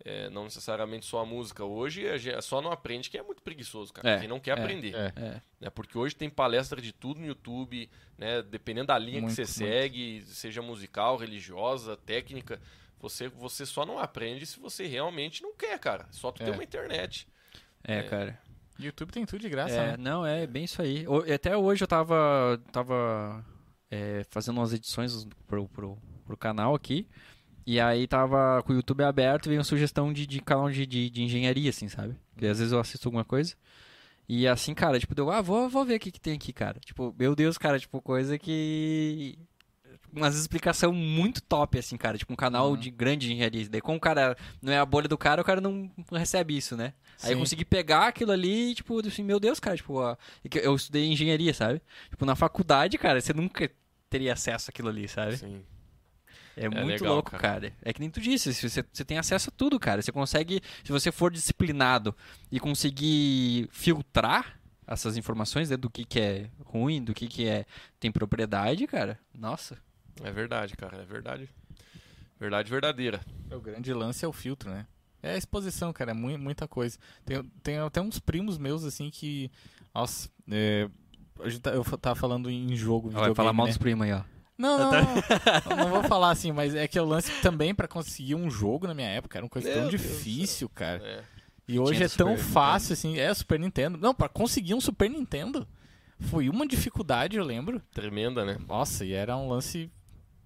É, 0.04 0.30
não 0.32 0.45
necessariamente 0.45 1.06
só 1.06 1.20
a 1.20 1.26
música. 1.26 1.64
Hoje 1.64 2.08
a 2.10 2.18
gente 2.18 2.41
só 2.41 2.60
não 2.62 2.72
aprende 2.72 3.10
quem 3.10 3.20
é 3.20 3.24
muito 3.24 3.41
preguiçoso, 3.43 3.93
cara. 3.93 4.10
É, 4.10 4.20
quem 4.20 4.28
não 4.28 4.39
quer 4.39 4.58
é, 4.58 4.62
aprender. 4.62 4.95
é. 4.95 5.14
É. 5.16 5.41
Né? 5.60 5.70
Porque 5.70 5.95
hoje 5.97 6.16
tem 6.16 6.30
palestra 6.30 6.82
de 6.82 6.91
tudo 6.91 7.20
no 7.20 7.28
YouTube, 7.28 7.88
né? 8.18 8.41
Dependendo 8.41 8.88
da 8.88 8.97
linha 8.97 9.22
Muito, 9.22 9.36
que 9.36 9.45
você 9.45 9.64
muito. 9.64 9.74
segue, 9.76 10.22
seja 10.26 10.62
musical, 10.62 11.18
religiosa, 11.18 11.95
técnica, 11.97 12.60
você, 12.99 13.28
você 13.30 13.64
só 13.66 13.86
não 13.86 13.99
aprende 13.99 14.45
se 14.47 14.60
você 14.60 14.88
realmente 14.88 15.43
não 15.43 15.54
quer, 15.56 15.78
cara. 15.78 16.08
Só 16.12 16.32
tu 16.32 16.41
É. 16.41 16.45
ter 16.45 16.52
uma 16.52 16.64
internet. 16.64 17.28
É, 17.84 17.99
É. 17.99 18.04
cara. 18.04 18.39
YouTube 18.80 19.12
tem 19.12 19.26
tudo 19.26 19.39
de 19.41 19.49
graça, 19.49 19.76
É, 19.76 19.88
né? 19.91 19.97
não, 19.97 20.26
é 20.26 20.47
bem 20.47 20.64
isso 20.64 20.82
aí. 20.82 21.08
O- 21.08 21.32
Até 21.32 21.56
hoje 21.56 21.84
eu 21.84 21.88
tava, 21.88 22.60
tava 22.72 23.45
é, 23.91 24.24
fazendo 24.32 24.58
umas 24.58 24.74
edições 24.74 25.28
pro, 25.45 25.68
pro, 25.70 25.95
pro 26.26 26.38
canal 26.38 26.74
aqui. 26.74 27.08
E 27.66 27.80
aí 27.80 28.07
tava 28.07 28.62
com 28.64 28.74
o 28.74 28.76
YouTube 28.76 29.03
aberto 29.03 29.45
e 29.45 29.49
veio 29.49 29.59
uma 29.59 29.64
sugestão 29.64 30.12
de, 30.12 30.26
de 30.26 30.41
canal 30.41 30.70
de, 30.70 30.86
de, 30.86 31.09
de 31.09 31.24
engenharia, 31.24 31.70
assim, 31.70 31.88
sabe? 31.88 32.16
Porque 32.34 32.47
às 32.47 32.57
vezes 32.57 32.74
eu 32.74 32.80
assisto 32.80 33.07
alguma 33.07 33.24
coisa. 33.24 33.53
E 34.28 34.47
assim, 34.47 34.74
cara, 34.74 34.99
tipo, 34.99 35.14
deu, 35.14 35.30
ah, 35.30 35.41
vou, 35.41 35.70
vou 35.70 35.84
ver 35.86 35.95
o 35.95 35.99
que, 35.99 36.12
que 36.12 36.20
tem 36.20 36.34
aqui, 36.36 36.53
cara. 36.53 36.80
Tipo, 36.80 37.14
meu 37.20 37.36
Deus, 37.36 37.57
cara, 37.57 37.80
tipo, 37.80 38.01
coisa 38.01 38.38
que. 38.38 39.38
Umas 40.14 40.36
explicação 40.38 40.91
muito 40.91 41.41
top, 41.41 41.78
assim, 41.80 41.95
cara. 41.95 42.18
Tipo, 42.18 42.34
um 42.34 42.36
canal 42.36 42.72
Uhum. 42.72 42.78
de 42.78 42.89
grande 42.91 43.28
engenharia. 43.28 43.70
Daí, 43.70 43.80
como 43.80 43.97
o 43.97 44.01
cara 44.01 44.36
não 44.62 44.72
é 44.74 44.78
a 44.78 44.86
bolha 44.86 45.07
do 45.07 45.18
cara, 45.18 45.41
o 45.41 45.45
cara 45.45 45.62
não 45.62 45.89
recebe 46.12 46.55
isso, 46.57 46.76
né? 46.76 46.93
Aí 47.24 47.32
eu 47.32 47.36
Sim. 47.36 47.39
consegui 47.41 47.64
pegar 47.66 48.07
aquilo 48.07 48.32
ali 48.32 48.72
e, 48.72 48.76
tipo, 48.76 48.99
assim, 49.05 49.24
meu 49.24 49.39
Deus, 49.39 49.59
cara, 49.59 49.78
tipo, 49.78 49.93
ó, 49.93 50.16
eu 50.64 50.76
estudei 50.76 51.05
engenharia, 51.07 51.53
sabe? 51.53 51.82
Tipo, 52.09 52.26
na 52.26 52.36
faculdade, 52.36 52.97
cara, 52.97 53.22
você 53.22 53.34
nunca 53.34 53.70
teria 54.09 54.34
acesso 54.34 54.70
àquilo 54.70 54.89
ali, 54.89 55.07
sabe? 55.07 55.36
Assim. 55.36 55.62
É, 56.58 56.68
muito 56.70 56.88
legal, 56.88 57.14
louco, 57.14 57.32
cara. 57.32 57.41
cara. 57.41 57.74
É 57.82 57.93
que 57.93 57.99
nem 57.99 58.10
tu 58.10 58.20
disse, 58.22 58.54
se 58.54 58.70
você, 58.70 58.84
você 58.91 59.06
tem 59.06 59.18
acesso 59.18 59.49
a 59.49 59.54
tudo, 59.56 59.80
cara. 59.80 60.02
Você 60.02 60.12
consegue, 60.12 60.62
se 60.84 60.91
você 60.91 61.12
for 61.12 61.32
disciplinado 61.32 62.16
e 62.52 62.60
conseguir 62.60 63.70
filtrar 63.72 64.60
essas 64.86 65.16
informações 65.16 65.70
né, 65.70 65.78
do 65.78 65.89
que, 65.89 66.04
que 66.04 66.20
é 66.20 66.49
ruim, 66.66 67.04
do 67.04 67.14
que, 67.14 67.28
que 67.28 67.47
é 67.47 67.66
tem 67.99 68.12
propriedade, 68.12 68.86
cara, 68.88 69.18
nossa. 69.34 69.78
É 70.24 70.32
verdade, 70.32 70.76
cara. 70.76 70.97
É 71.02 71.06
verdade. 71.06 71.49
Verdade 72.39 72.70
verdadeira. 72.70 73.22
O 73.52 73.60
grande 73.60 73.93
lance 73.93 74.26
é 74.26 74.28
o 74.28 74.34
filtro, 74.34 74.70
né? 74.70 74.86
É 75.24 75.34
a 75.34 75.38
exposição, 75.38 75.93
cara, 75.93 76.12
é 76.12 76.14
mui- 76.14 76.38
muita 76.38 76.68
coisa. 76.68 76.97
Tem, 77.24 77.43
tem 77.62 77.78
até 77.78 78.02
uns 78.02 78.20
primos 78.20 78.58
meus, 78.58 78.84
assim, 78.84 79.10
que. 79.12 79.52
Nossa, 79.93 80.28
é, 80.49 80.89
a 81.39 81.49
gente 81.49 81.62
tá- 81.62 81.72
eu 81.72 81.84
tava 81.84 82.16
falando 82.16 82.49
em 82.49 82.76
jogo. 82.76 83.12
Vai 83.12 83.34
falar 83.36 83.54
mal 83.54 83.68
né? 83.68 83.72
dos 83.72 83.78
primos 83.78 84.06
aí, 84.06 84.14
ó. 84.14 84.24
Não, 84.58 84.78
não, 84.78 84.91
não. 84.91 85.72
Eu 85.72 85.78
não 85.78 85.89
vou 85.89 86.04
falar 86.04 86.32
assim, 86.32 86.52
mas 86.52 86.76
é 86.76 86.88
que 86.88 86.99
o 86.99 87.06
lance 87.06 87.32
também 87.41 87.74
pra 87.74 87.88
conseguir 87.88 88.36
um 88.36 88.49
jogo 88.49 88.88
na 88.88 88.93
minha 88.93 89.08
época 89.10 89.38
era 89.39 89.45
uma 89.45 89.49
coisa 89.49 89.68
tão 89.72 89.82
Meu 89.82 89.89
Deus 89.89 90.02
do 90.02 90.08
difícil, 90.08 90.70
cara. 90.70 91.02
É. 91.04 91.24
E 91.68 91.80
hoje 91.80 91.93
Tinha 91.95 92.06
é 92.06 92.10
tão 92.10 92.36
Super 92.38 92.52
fácil, 92.52 92.93
assim. 92.93 93.18
É, 93.18 93.34
Super 93.34 93.60
Nintendo. 93.60 93.97
Não, 93.97 94.14
pra 94.14 94.28
conseguir 94.30 94.74
um 94.74 94.82
Super 94.82 95.10
Nintendo 95.10 95.68
foi 96.20 96.49
uma 96.49 96.68
dificuldade, 96.68 97.38
eu 97.38 97.43
lembro. 97.43 97.82
Tremenda, 97.93 98.45
né? 98.45 98.58
Nossa, 98.68 99.06
e 99.06 99.14
era 99.14 99.36
um 99.38 99.47
lance 99.47 99.89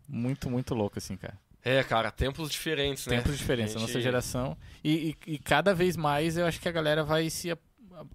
muito, 0.08 0.49
muito 0.49 0.74
louco, 0.76 0.97
assim, 0.99 1.18
cara. 1.18 1.38
É, 1.64 1.84
cara, 1.84 2.12
tempos 2.12 2.51
diferentes, 2.51 3.08
né? 3.08 3.18
Tempos 3.18 3.38
diferentes, 3.38 3.76
a 3.76 3.80
Gente- 3.80 3.88
nossa 3.89 3.99
geração. 4.01 4.56
E, 4.84 5.16
e- 5.28 5.34
e 5.34 5.39
cada 5.39 5.74
vez 5.74 5.97
mais 5.97 6.38
eu 6.38 6.45
acho 6.45 6.60
que 6.62 6.70
a 6.70 6.72
galera 6.72 7.03
vai 7.03 7.28
se 7.30 7.49
ap- 7.49 7.60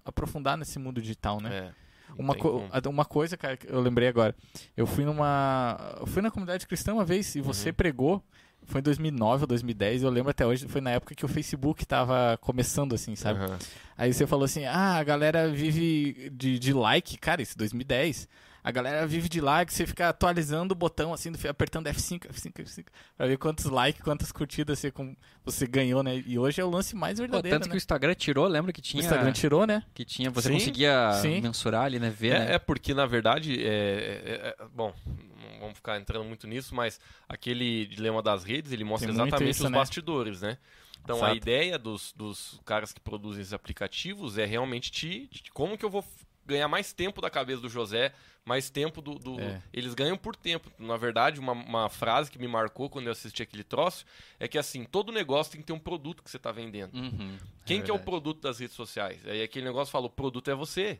aprofundar 0.05 0.57
nesse 0.57 0.79
mundo 0.79 1.01
digital, 1.01 1.41
né? 1.41 1.53
É. 1.53 1.80
Uma, 2.21 2.35
co- 2.35 2.89
uma 2.89 3.05
coisa, 3.05 3.35
cara, 3.37 3.57
que 3.57 3.67
eu 3.71 3.79
lembrei 3.81 4.07
agora. 4.07 4.35
Eu 4.77 4.85
fui 4.87 5.03
numa. 5.05 5.95
Eu 5.99 6.07
fui 6.07 6.21
na 6.21 6.31
comunidade 6.31 6.65
cristã 6.67 6.93
uma 6.93 7.05
vez 7.05 7.35
e 7.35 7.41
você 7.41 7.69
Uhum. 7.69 7.75
pregou. 7.75 8.23
Foi 8.63 8.79
em 8.79 8.83
2009 8.83 9.43
ou 9.43 9.47
2010, 9.47 10.03
eu 10.03 10.09
lembro 10.11 10.29
até 10.29 10.45
hoje, 10.45 10.67
foi 10.67 10.81
na 10.81 10.91
época 10.91 11.15
que 11.15 11.25
o 11.25 11.27
Facebook 11.27 11.83
tava 11.83 12.37
começando, 12.39 12.93
assim, 12.93 13.15
sabe? 13.15 13.39
Aham. 13.43 13.57
Aí 13.97 14.13
você 14.13 14.27
falou 14.27 14.45
assim: 14.45 14.65
ah, 14.65 14.97
a 14.97 15.03
galera 15.03 15.49
vive 15.49 16.29
de, 16.31 16.59
de 16.59 16.71
like. 16.71 17.17
Cara, 17.17 17.41
isso 17.41 17.53
é 17.55 17.57
2010. 17.57 18.29
A 18.63 18.71
galera 18.71 19.07
vive 19.07 19.27
de 19.27 19.41
like, 19.41 19.73
você 19.73 19.87
fica 19.87 20.09
atualizando 20.09 20.73
o 20.73 20.77
botão, 20.77 21.13
assim, 21.13 21.31
do- 21.31 21.49
apertando 21.49 21.87
F5, 21.87 22.27
F5, 22.29 22.53
F5, 22.63 22.85
pra 23.17 23.25
ver 23.25 23.37
quantos 23.37 23.65
likes, 23.65 24.01
quantas 24.03 24.31
curtidas 24.31 24.77
você, 24.77 24.91
com- 24.91 25.15
você 25.43 25.65
ganhou, 25.65 26.03
né? 26.03 26.23
E 26.25 26.37
hoje 26.37 26.61
é 26.61 26.63
o 26.65 26.69
lance 26.69 26.95
mais 26.95 27.17
Pô, 27.17 27.23
verdadeiro, 27.23 27.57
tanto 27.57 27.63
que 27.63 27.69
né? 27.69 27.75
o 27.75 27.77
Instagram 27.77 28.13
tirou, 28.13 28.47
lembra 28.47 28.71
que 28.71 28.79
O 28.79 28.83
tinha, 28.83 29.01
Instagram 29.01 29.31
tirou, 29.31 29.65
né? 29.65 29.83
que 29.93 30.05
tinha, 30.05 30.29
você 30.29 30.47
Sim, 30.49 30.53
conseguia 30.53 31.11
sim. 31.21 31.41
mensurar 31.41 31.85
ali, 31.85 31.97
né, 31.99 32.09
ver, 32.09 32.39
né? 32.39 32.51
É, 32.51 32.55
é 32.55 32.59
porque, 32.59 32.93
na 32.93 33.05
verdade, 33.07 33.65
é, 33.65 33.67
é- 33.67 34.55
é- 34.59 34.65
bom, 34.73 34.93
não 35.07 35.59
vamos 35.59 35.75
ficar 35.77 35.99
entrando 35.99 36.23
muito 36.25 36.45
nisso, 36.45 36.75
mas 36.75 36.99
aquele 37.27 37.87
dilema 37.87 38.21
das 38.21 38.43
redes, 38.43 38.71
ele 38.71 38.83
mostra 38.83 39.07
Tem 39.07 39.15
exatamente 39.15 39.49
isso, 39.55 39.63
os 39.63 39.71
né? 39.71 39.77
bastidores, 39.77 40.41
né? 40.41 40.57
Então, 41.03 41.17
a 41.17 41.31
Exato. 41.31 41.37
ideia 41.37 41.79
dos, 41.79 42.13
dos 42.15 42.59
caras 42.63 42.93
que 42.93 42.99
produzem 42.99 43.41
esses 43.41 43.53
aplicativos 43.53 44.37
é 44.37 44.45
realmente 44.45 44.91
te, 44.91 45.27
te- 45.27 45.51
como 45.51 45.75
que 45.75 45.83
eu 45.83 45.89
vou 45.89 46.05
ganhar 46.45 46.67
mais 46.67 46.91
tempo 46.93 47.21
da 47.21 47.29
cabeça 47.29 47.61
do 47.61 47.69
José, 47.69 48.13
mais 48.43 48.69
tempo 48.69 49.01
do... 49.01 49.15
do- 49.19 49.39
É. 49.39 49.61
Eles 49.71 49.93
ganham 49.93 50.17
por 50.17 50.35
tempo. 50.35 50.71
Na 50.79 50.97
verdade, 50.97 51.39
uma, 51.39 51.53
uma 51.53 51.89
frase 51.89 52.31
que 52.31 52.39
me 52.39 52.47
marcou 52.47 52.89
quando 52.89 53.05
eu 53.05 53.11
assisti 53.11 53.43
aquele 53.43 53.63
troço 53.63 54.05
é 54.39 54.47
que, 54.47 54.57
assim, 54.57 54.83
todo 54.83 55.11
negócio 55.11 55.51
tem 55.51 55.61
que 55.61 55.67
ter 55.67 55.73
um 55.73 55.79
produto 55.79 56.23
que 56.23 56.29
você 56.31 56.37
está 56.37 56.51
vendendo. 56.51 56.93
Uhum, 56.97 57.37
Quem 57.65 57.81
que 57.81 57.91
é 57.91 57.93
o 57.93 57.99
produto 57.99 58.41
das 58.41 58.59
redes 58.59 58.75
sociais? 58.75 59.19
Aí 59.27 59.41
aquele 59.43 59.65
negócio 59.65 59.91
fala, 59.91 60.07
o 60.07 60.09
produto 60.09 60.49
é 60.49 60.55
você. 60.55 60.99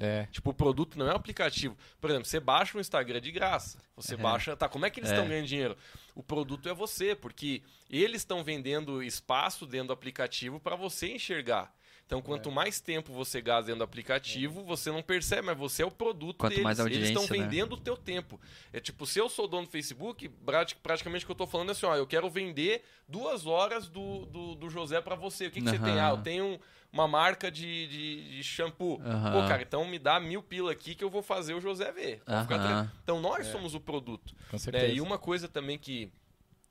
É. 0.00 0.26
Tipo, 0.32 0.50
o 0.50 0.54
produto 0.54 0.98
não 0.98 1.06
é 1.06 1.12
um 1.12 1.16
aplicativo. 1.16 1.76
Por 2.00 2.08
exemplo, 2.08 2.24
você 2.26 2.40
baixa 2.40 2.78
o 2.78 2.80
Instagram 2.80 3.20
de 3.20 3.30
graça. 3.30 3.78
Você 3.94 4.14
É. 4.14 4.16
baixa. 4.16 4.56
Tá, 4.56 4.66
como 4.66 4.86
é 4.86 4.90
que 4.90 4.98
eles 5.00 5.10
É. 5.10 5.14
estão 5.14 5.28
ganhando 5.28 5.46
dinheiro? 5.46 5.76
O 6.14 6.22
produto 6.22 6.66
é 6.68 6.72
você, 6.74 7.14
porque 7.14 7.62
eles 7.90 8.22
estão 8.22 8.42
vendendo 8.42 9.02
espaço 9.02 9.66
dentro 9.66 9.88
do 9.88 9.92
aplicativo 9.92 10.58
para 10.58 10.76
você 10.76 11.12
enxergar. 11.12 11.74
Então, 12.06 12.20
quanto 12.20 12.50
mais 12.50 12.78
tempo 12.78 13.10
você 13.12 13.40
gasta 13.40 13.66
dentro 13.68 13.78
do 13.78 13.84
aplicativo, 13.84 14.62
você 14.64 14.90
não 14.92 15.02
percebe, 15.02 15.42
mas 15.46 15.56
você 15.56 15.82
é 15.82 15.86
o 15.86 15.90
produto 15.90 16.38
Quanto 16.38 16.50
deles. 16.50 16.64
mais 16.64 16.78
Eles 16.78 16.92
audiência, 16.92 17.12
estão 17.20 17.36
né? 17.36 17.42
vendendo 17.42 17.72
o 17.72 17.76
teu 17.78 17.96
tempo. 17.96 18.38
É 18.70 18.80
tipo, 18.80 19.06
se 19.06 19.18
eu 19.18 19.30
sou 19.30 19.48
dono 19.48 19.66
do 19.66 19.70
Facebook, 19.70 20.28
prati- 20.28 20.76
praticamente 20.76 21.24
o 21.24 21.26
que 21.26 21.32
eu 21.32 21.36
tô 21.36 21.46
falando 21.46 21.70
é 21.70 21.72
assim, 21.72 21.86
ó, 21.86 21.96
eu 21.96 22.06
quero 22.06 22.28
vender 22.28 22.84
duas 23.08 23.46
horas 23.46 23.88
do, 23.88 24.26
do, 24.26 24.54
do 24.54 24.68
José 24.68 25.00
pra 25.00 25.14
você. 25.14 25.46
O 25.46 25.50
que, 25.50 25.62
que 25.62 25.70
você 25.70 25.76
Aham. 25.76 25.84
tem? 25.84 25.98
Ah, 26.00 26.10
eu 26.10 26.18
tenho 26.18 26.60
uma 26.92 27.08
marca 27.08 27.50
de, 27.50 27.86
de, 27.86 28.36
de 28.36 28.44
shampoo. 28.44 29.00
Aham. 29.02 29.32
Pô, 29.32 29.48
cara, 29.48 29.62
então 29.62 29.82
me 29.86 29.98
dá 29.98 30.20
mil 30.20 30.42
pila 30.42 30.70
aqui 30.72 30.94
que 30.94 31.02
eu 31.02 31.08
vou 31.08 31.22
fazer 31.22 31.54
o 31.54 31.60
José 31.62 31.90
ver. 31.92 32.20
Tranquilo. 32.26 32.90
Então 33.02 33.20
nós 33.22 33.46
somos 33.46 33.74
o 33.74 33.80
produto. 33.80 34.34
Com 34.50 34.56
né? 34.56 34.58
certeza. 34.58 34.92
E 34.92 35.00
uma 35.00 35.16
coisa 35.18 35.48
também 35.48 35.78
que, 35.78 36.12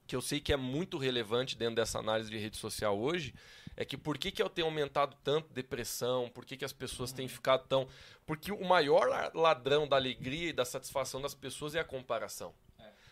que 0.05 0.15
eu 0.15 0.21
sei 0.21 0.39
que 0.39 0.53
é 0.53 0.57
muito 0.57 0.99
relevante 0.99 1.57
dentro 1.57 1.75
dessa 1.77 1.97
análise 1.97 2.29
de 2.29 2.37
rede 2.37 2.57
social 2.57 2.99
hoje 2.99 3.33
é 3.75 3.85
que 3.85 3.97
por 3.97 4.17
que, 4.17 4.31
que 4.31 4.41
eu 4.41 4.49
tenho 4.49 4.67
aumentado 4.67 5.15
tanto 5.23 5.53
depressão, 5.53 6.29
por 6.29 6.45
que, 6.45 6.57
que 6.57 6.65
as 6.65 6.73
pessoas 6.73 7.11
têm 7.11 7.27
ficado 7.27 7.65
tão. 7.67 7.87
Porque 8.25 8.51
o 8.51 8.63
maior 8.65 9.07
la- 9.07 9.31
ladrão 9.33 9.87
da 9.87 9.95
alegria 9.95 10.49
e 10.49 10.53
da 10.53 10.65
satisfação 10.65 11.21
das 11.21 11.33
pessoas 11.33 11.75
é 11.75 11.79
a 11.79 11.83
comparação. 11.85 12.53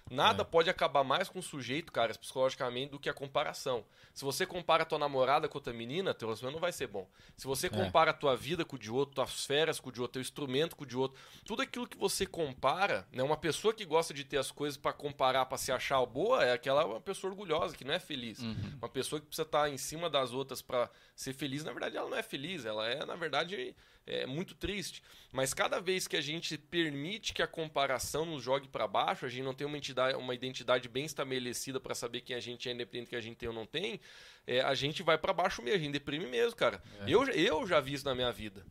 Nada 0.10 0.42
É. 0.42 0.46
pode 0.46 0.70
acabar 0.70 1.04
mais 1.04 1.30
com 1.30 1.40
o 1.40 1.44
sujeito, 1.44 1.92
cara, 1.92 2.14
psicologicamente, 2.18 2.92
do 2.92 3.00
que 3.00 3.10
a 3.10 3.14
comparação. 3.14 3.86
Se 4.14 4.26
você 4.26 4.46
compara 4.46 4.84
a 4.84 4.86
tua 4.86 4.98
namorada 5.00 5.48
com 5.48 5.58
outra 5.58 5.72
menina, 5.74 6.14
teu 6.14 6.28
relacionamento 6.28 6.56
não 6.56 6.62
vai 6.62 6.72
ser 6.72 6.88
bom. 6.88 7.08
Se 7.38 7.46
você 7.48 7.68
É. 7.68 7.70
compara 7.70 8.12
a 8.12 8.14
tua 8.14 8.36
vida 8.36 8.66
com 8.66 8.76
o 8.76 8.80
de 8.80 8.92
outro, 8.92 9.16
tuas 9.16 9.46
férias 9.46 9.80
com 9.80 9.90
o 9.90 9.92
de 9.92 10.02
outro, 10.02 10.14
teu 10.14 10.22
instrumento 10.22 10.76
com 10.76 10.84
o 10.84 10.88
de 10.88 10.98
outro, 10.98 11.20
tudo 11.46 11.62
aquilo 11.62 11.88
que 11.88 11.98
você 11.98 12.26
compara, 12.26 13.08
né? 13.12 13.22
Uma 13.24 13.38
pessoa 13.38 13.74
que 13.74 13.86
gosta 13.86 14.14
de 14.14 14.24
ter 14.24 14.38
as 14.38 14.52
coisas 14.52 14.78
pra 14.78 14.92
comparar, 14.94 15.46
pra 15.46 15.58
se 15.58 15.72
achar 15.72 16.04
boa, 16.06 16.44
é 16.44 16.54
aquela 16.54 16.86
uma 16.86 17.00
pessoa 17.02 17.32
orgulhosa, 17.32 17.76
que 17.76 17.84
não 17.86 17.94
é 17.94 18.00
feliz. 18.00 18.40
Uhum. 18.40 18.78
Uma 18.82 18.90
pessoa 18.90 19.20
que 19.20 19.28
precisa 19.28 19.46
estar 19.46 19.70
em 19.70 19.78
cima 19.78 20.10
das 20.10 20.32
outras 20.34 20.62
pra 20.62 20.90
ser 21.16 21.34
feliz, 21.34 21.64
na 21.64 21.72
verdade 21.72 21.96
ela 21.98 22.10
não 22.10 22.18
é 22.18 22.24
feliz, 22.24 22.66
ela 22.66 22.88
é, 22.88 23.06
na 23.06 23.16
verdade, 23.16 23.76
é 24.10 24.26
muito 24.26 24.56
triste. 24.56 25.02
Mas 25.32 25.54
cada 25.54 25.80
vez 25.80 26.08
que 26.08 26.18
a 26.18 26.22
gente 26.22 26.58
permite 26.58 27.34
que 27.34 27.42
a 27.42 27.48
comparação 27.48 28.26
nos 28.26 28.42
jogue 28.44 28.68
pra 28.68 28.88
baixo, 28.88 29.26
a 29.26 29.30
gente 29.30 29.44
não 29.44 29.54
tem 29.54 29.66
uma 29.68 29.78
identidade, 29.78 30.18
uma 30.18 30.34
identidade 30.34 30.90
bem 30.90 31.06
estabelecida 31.06 31.80
pra 31.80 31.94
saber 31.94 32.22
quem 32.22 32.36
a 32.36 32.40
gente 32.40 32.68
é, 32.68 32.72
independente 32.74 33.10
que 33.10 33.16
a 33.16 33.22
gente 33.22 33.38
tem 33.38 33.48
ou 33.48 33.54
não 33.56 33.66
tem, 33.66 34.00
é, 34.48 34.62
a 34.62 34.74
gente 34.74 35.04
vai 35.04 35.18
pra 35.18 35.32
baixo 35.32 35.62
mesmo, 35.62 35.80
a 35.80 35.84
gente 35.84 35.94
deprime 35.94 36.26
mesmo, 36.26 36.56
cara. 36.56 36.82
Eu, 37.08 37.24
eu 37.30 37.68
já 37.68 37.80
vi 37.80 37.94
isso 37.94 38.06
na 38.06 38.16
minha 38.16 38.32
vida. 38.32 38.66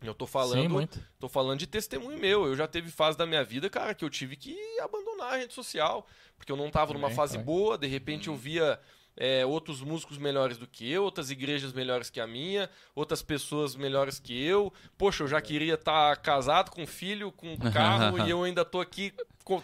Eu 0.00 0.14
tô 0.14 0.28
falando, 0.28 0.62
Sim, 0.62 0.68
muito. 0.68 1.04
Tô 1.18 1.28
falando 1.28 1.58
de 1.58 1.66
testemunho 1.66 2.16
meu. 2.18 2.46
Eu 2.46 2.54
já 2.54 2.68
teve 2.68 2.88
fase 2.88 3.18
da 3.18 3.26
minha 3.26 3.42
vida, 3.42 3.68
cara, 3.68 3.94
que 3.94 4.04
eu 4.04 4.08
tive 4.10 4.36
que 4.36 4.56
abandonar 4.78 5.32
a 5.32 5.36
rede 5.38 5.52
social. 5.52 6.06
Porque 6.36 6.52
eu 6.52 6.56
não 6.56 6.70
tava 6.70 6.92
numa 6.92 7.08
Também, 7.08 7.16
fase 7.16 7.32
também. 7.32 7.46
boa, 7.46 7.76
de 7.76 7.88
repente 7.88 8.28
eu 8.28 8.36
via 8.36 8.78
é, 9.18 9.44
outros 9.44 9.80
músicos 9.80 10.16
melhores 10.16 10.56
do 10.56 10.66
que 10.66 10.88
eu, 10.88 11.02
outras 11.02 11.28
igrejas 11.30 11.72
melhores 11.72 12.08
que 12.08 12.20
a 12.20 12.26
minha, 12.26 12.70
outras 12.94 13.20
pessoas 13.20 13.74
melhores 13.74 14.20
que 14.20 14.40
eu. 14.40 14.72
Poxa, 14.96 15.24
eu 15.24 15.28
já 15.28 15.40
queria 15.40 15.74
estar 15.74 16.16
casado, 16.18 16.70
com 16.70 16.86
filho, 16.86 17.32
com 17.32 17.56
carro, 17.72 18.24
e 18.24 18.30
eu 18.30 18.44
ainda 18.44 18.64
tô 18.64 18.80
aqui 18.80 19.12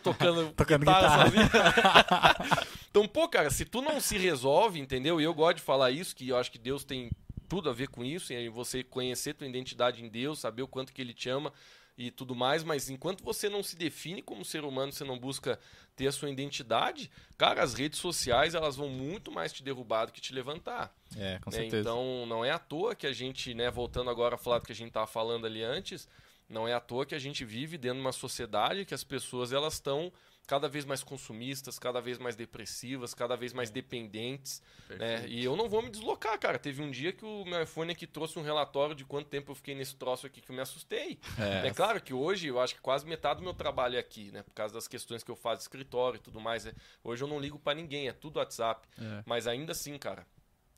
tocando, 0.02 0.50
Tocando 0.56 0.80
guitarra 0.80 1.30
guitarra. 1.30 2.66
então, 2.90 3.06
pô, 3.06 3.28
cara, 3.28 3.48
se 3.48 3.64
tu 3.64 3.80
não 3.80 4.00
se 4.00 4.18
resolve, 4.18 4.80
entendeu? 4.80 5.20
E 5.20 5.24
eu 5.24 5.32
gosto 5.32 5.58
de 5.58 5.62
falar 5.62 5.92
isso, 5.92 6.16
que 6.16 6.28
eu 6.28 6.36
acho 6.36 6.50
que 6.50 6.58
Deus 6.58 6.84
tem 6.84 7.10
tudo 7.48 7.70
a 7.70 7.72
ver 7.72 7.88
com 7.88 8.04
isso, 8.04 8.32
e 8.32 8.48
você 8.48 8.82
conhecer 8.82 9.34
tua 9.34 9.46
identidade 9.46 10.02
em 10.02 10.08
Deus, 10.08 10.40
saber 10.40 10.62
o 10.62 10.68
quanto 10.68 10.92
que 10.92 11.00
ele 11.00 11.14
te 11.14 11.28
ama 11.28 11.52
e 11.96 12.10
tudo 12.10 12.34
mais, 12.34 12.64
mas 12.64 12.90
enquanto 12.90 13.22
você 13.22 13.48
não 13.48 13.62
se 13.62 13.76
define 13.76 14.20
como 14.20 14.44
ser 14.44 14.64
humano, 14.64 14.92
você 14.92 15.04
não 15.04 15.18
busca 15.18 15.58
ter 15.94 16.08
a 16.08 16.12
sua 16.12 16.28
identidade, 16.28 17.10
cara, 17.38 17.62
as 17.62 17.74
redes 17.74 18.00
sociais 18.00 18.54
elas 18.54 18.74
vão 18.74 18.88
muito 18.88 19.30
mais 19.30 19.52
te 19.52 19.62
derrubar 19.62 20.06
do 20.06 20.12
que 20.12 20.20
te 20.20 20.32
levantar. 20.32 20.92
É, 21.16 21.38
com 21.38 21.50
né? 21.50 21.56
certeza. 21.56 21.80
Então 21.80 22.26
não 22.26 22.44
é 22.44 22.50
à 22.50 22.58
toa 22.58 22.94
que 22.96 23.06
a 23.06 23.12
gente, 23.12 23.54
né, 23.54 23.70
voltando 23.70 24.10
agora 24.10 24.34
a 24.34 24.38
falar 24.38 24.58
do 24.58 24.66
que 24.66 24.72
a 24.72 24.76
gente 24.76 24.88
estava 24.88 25.06
falando 25.06 25.46
ali 25.46 25.62
antes, 25.62 26.08
não 26.48 26.66
é 26.66 26.74
à 26.74 26.80
toa 26.80 27.06
que 27.06 27.14
a 27.14 27.18
gente 27.18 27.44
vive 27.44 27.78
dentro 27.78 27.98
de 27.98 28.04
uma 28.04 28.12
sociedade 28.12 28.84
que 28.84 28.94
as 28.94 29.04
pessoas 29.04 29.52
elas 29.52 29.74
estão 29.74 30.12
cada 30.46 30.68
vez 30.68 30.84
mais 30.84 31.02
consumistas, 31.02 31.78
cada 31.78 32.00
vez 32.00 32.18
mais 32.18 32.36
depressivas, 32.36 33.14
cada 33.14 33.36
vez 33.36 33.52
mais 33.52 33.70
dependentes. 33.70 34.62
Né? 34.90 35.26
E 35.28 35.42
eu 35.44 35.56
não 35.56 35.68
vou 35.68 35.80
me 35.82 35.90
deslocar, 35.90 36.38
cara. 36.38 36.58
Teve 36.58 36.82
um 36.82 36.90
dia 36.90 37.12
que 37.12 37.24
o 37.24 37.44
meu 37.44 37.62
iPhone 37.62 37.90
aqui 37.92 38.06
trouxe 38.06 38.38
um 38.38 38.42
relatório 38.42 38.94
de 38.94 39.04
quanto 39.04 39.28
tempo 39.28 39.50
eu 39.52 39.54
fiquei 39.54 39.74
nesse 39.74 39.96
troço 39.96 40.26
aqui 40.26 40.40
que 40.40 40.50
eu 40.50 40.54
me 40.54 40.60
assustei. 40.62 41.18
É, 41.38 41.68
É 41.68 41.70
claro 41.72 42.00
que 42.00 42.12
hoje 42.12 42.48
eu 42.48 42.60
acho 42.60 42.74
que 42.74 42.80
quase 42.80 43.06
metade 43.06 43.40
do 43.40 43.44
meu 43.44 43.54
trabalho 43.54 43.96
é 43.96 43.98
aqui, 43.98 44.30
né? 44.32 44.42
Por 44.42 44.52
causa 44.52 44.74
das 44.74 44.86
questões 44.86 45.22
que 45.22 45.30
eu 45.30 45.36
faço 45.36 45.62
escritório 45.62 46.16
e 46.18 46.20
tudo 46.20 46.40
mais. 46.40 46.66
é- 46.66 46.74
Hoje 47.02 47.24
eu 47.24 47.28
não 47.28 47.40
ligo 47.40 47.58
pra 47.58 47.74
ninguém, 47.74 48.08
é 48.08 48.12
tudo 48.12 48.38
WhatsApp. 48.38 48.86
É. 49.00 49.22
Mas 49.24 49.46
ainda 49.46 49.72
assim, 49.72 49.96
cara, 49.98 50.26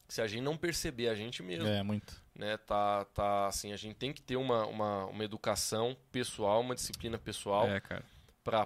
se 0.08 0.22
a 0.22 0.26
gente 0.28 0.42
não 0.42 0.56
perceber 0.56 1.08
a 1.08 1.14
gente 1.16 1.42
mesmo, 1.42 1.66
é, 1.66 1.82
muito. 1.82 2.14
né? 2.34 2.56
Tá, 2.58 3.04
tá 3.06 3.48
assim, 3.48 3.72
a 3.72 3.76
gente 3.76 3.96
tem 3.96 4.12
que 4.12 4.22
ter 4.22 4.36
uma, 4.36 4.64
uma, 4.66 5.06
uma 5.06 5.24
educação 5.24 5.96
pessoal, 6.12 6.60
uma 6.60 6.74
disciplina 6.76 7.18
pessoal 7.18 7.66
É, 7.68 7.80
cara. 7.80 8.04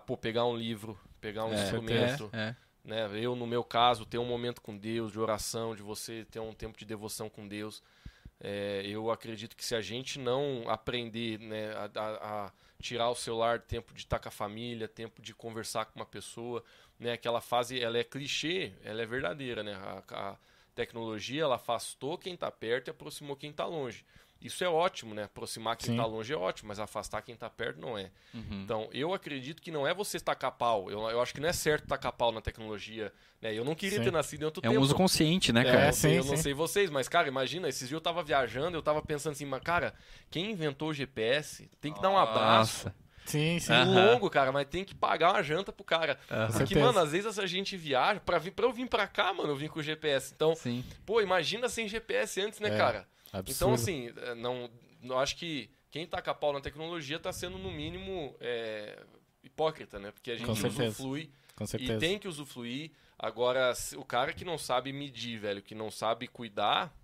Pô, 0.01 0.17
pegar 0.17 0.45
um 0.47 0.57
livro, 0.57 0.99
pegar 1.21 1.45
um 1.45 1.53
É, 1.53 1.55
instrumento, 1.55 2.33
É, 2.33 2.39
é. 2.51 2.57
né? 2.85 3.09
Eu, 3.15 3.35
no 3.37 3.47
meu 3.47 3.65
caso, 3.65 4.05
ter 4.07 4.19
um 4.19 4.25
momento 4.27 4.61
com 4.61 4.77
Deus, 4.77 5.13
de 5.13 5.19
oração, 5.21 5.75
de 5.75 5.83
você 5.83 6.25
ter 6.31 6.41
um 6.41 6.53
tempo 6.55 6.79
de 6.79 6.85
devoção 6.85 7.29
com 7.29 7.47
Deus. 7.49 7.83
É, 8.41 8.83
eu 8.87 9.11
acredito 9.11 9.57
que 9.57 9.65
se 9.65 9.75
a 9.75 9.81
gente 9.83 10.19
não 10.19 10.65
aprender 10.69 11.39
né, 11.41 11.73
a, 11.75 11.91
a- 12.01 12.47
a 12.47 12.53
tirar 12.81 13.11
o 13.11 13.15
celular, 13.15 13.61
tempo 13.61 13.93
de 13.95 14.01
estar 14.01 14.19
com 14.19 14.29
a 14.29 14.33
família, 14.33 14.89
tempo 14.89 15.21
de 15.21 15.35
conversar 15.35 15.85
com 15.87 15.99
uma 16.01 16.07
pessoa, 16.07 16.65
né, 16.99 17.13
aquela 17.13 17.41
fase, 17.41 17.79
ela 17.81 17.99
é 17.99 18.05
clichê, 18.05 18.73
ela 18.83 19.03
é 19.03 19.07
verdadeira, 19.07 19.63
né? 19.63 19.75
A, 19.75 20.03
a 20.33 20.37
tecnologia, 20.75 21.43
ela 21.43 21.57
afastou 21.57 22.17
quem 22.17 22.35
está 22.35 22.51
perto 22.51 22.89
e 22.89 22.91
aproximou 22.91 23.37
quem 23.37 23.51
está 23.51 23.67
longe. 23.67 24.05
Isso 24.41 24.65
é 24.65 24.69
ótimo, 24.69 25.15
né? 25.15 25.25
Aproximar 25.25 25.77
quem 25.77 25.91
está 25.93 26.07
longe 26.07 26.33
é 26.33 26.37
ótimo, 26.37 26.69
mas 26.69 26.79
afastar 26.81 27.21
quem 27.21 27.35
está 27.35 27.51
perto 27.51 27.79
não 27.81 27.99
é. 27.99 28.11
Uhum. 28.33 28.63
Então, 28.65 28.89
eu 28.93 29.13
acredito 29.13 29.61
que 29.61 29.71
não 29.71 29.87
é 29.87 29.93
você 29.93 30.19
tacar 30.19 30.53
pau. 30.53 30.91
Eu, 30.91 31.01
eu 31.11 31.21
acho 31.21 31.35
que 31.35 31.41
não 31.41 31.49
é 31.49 31.53
certo 31.53 31.87
tacar 31.87 32.13
pau 32.13 32.33
na 32.33 32.41
tecnologia. 32.41 33.13
Né? 33.41 33.53
Eu 33.55 33.65
não 33.65 33.75
queria 33.75 33.99
Sim. 33.99 34.05
ter 34.05 34.13
nascido 34.13 34.43
em 34.43 34.45
outro 34.47 34.63
É 34.65 34.69
um 34.69 34.73
tempo. 34.73 34.83
uso 34.83 34.95
consciente, 34.95 35.53
né, 35.53 35.61
É, 35.61 35.65
cara? 35.65 35.87
eu, 35.89 35.93
sei- 35.93 36.11
sim, 36.13 36.17
eu 36.17 36.25
não 36.25 36.37
sim. 36.37 36.43
sei 36.43 36.55
vocês, 36.55 36.89
mas, 36.91 37.07
cara, 37.09 37.29
imagina, 37.29 37.69
esses 37.69 37.81
dias 37.89 37.93
eu 37.93 38.01
tava 38.01 38.23
viajando, 38.23 38.77
eu 38.77 38.83
tava 38.83 39.03
pensando 39.03 39.33
assim, 39.33 39.45
mas, 39.45 39.63
cara, 39.63 39.95
quem 40.31 40.51
inventou 40.51 40.89
o 40.89 40.95
GPS 40.95 41.69
tem 41.81 41.93
que 41.93 42.01
dar 42.01 42.11
um 42.11 42.19
abraço. 42.19 42.87
Nossa. 42.87 42.95
Sim, 43.27 43.61
sim. 43.61 43.73
Aham. 43.73 44.13
Longo, 44.15 44.29
cara, 44.31 44.51
mas 44.51 44.67
tem 44.67 44.85
que 44.85 44.95
pagar 44.95 45.33
uma 45.33 45.43
janta 45.43 45.71
pro 45.71 45.85
cara. 45.85 46.19
Porque, 46.27 46.53
certeza. 46.53 46.81
mano, 46.81 46.99
às 46.99 47.13
vezes 47.13 47.39
a 47.39 47.47
gente 47.47 47.77
viaja, 47.77 48.19
pra, 48.19 48.39
vir, 48.39 48.51
pra 48.51 48.65
eu 48.67 48.73
vir 48.73 48.89
pra 48.89 49.07
cá, 49.07 49.33
mano, 49.33 49.51
eu 49.51 49.57
vim 49.57 49.69
com 49.69 49.79
o 49.79 49.83
GPS. 49.83 50.33
Então, 50.35 50.55
Sim. 50.57 50.83
pô, 51.07 51.21
imagina 51.21 51.69
sem 51.69 51.87
GPS 51.87 52.41
antes, 52.41 52.59
né, 52.59 52.71
É, 52.71 52.77
cara? 52.77 53.07
Absurdo. 53.33 53.57
Então, 53.57 53.75
assim, 53.75 54.13
é, 54.17 54.35
não, 54.35 54.71
eu 55.03 55.19
acho 55.19 55.37
que 55.37 55.71
quem 55.91 56.07
taca 56.07 56.35
pau 56.35 56.53
na 56.53 56.61
tecnologia 56.61 57.19
tá 57.19 57.33
sendo, 57.33 57.59
no 57.59 57.71
mínimo, 57.71 58.35
é, 58.41 59.03
hipócrita, 59.43 59.99
né? 59.99 60.11
Porque 60.11 60.31
a 60.31 60.37
gente 60.37 60.51
usufrui 60.51 61.31
e 61.79 61.99
tem 61.99 62.19
que 62.19 62.29
usufruir. 62.29 62.93
Agora, 63.19 63.73
o 63.97 64.05
cara 64.05 64.33
que 64.33 64.45
não 64.45 64.57
sabe 64.57 64.93
medir, 64.93 65.39
velho, 65.39 65.63
que 65.63 65.75
não 65.75 65.91
sabe 65.91 66.27
cuidar, 66.27 66.95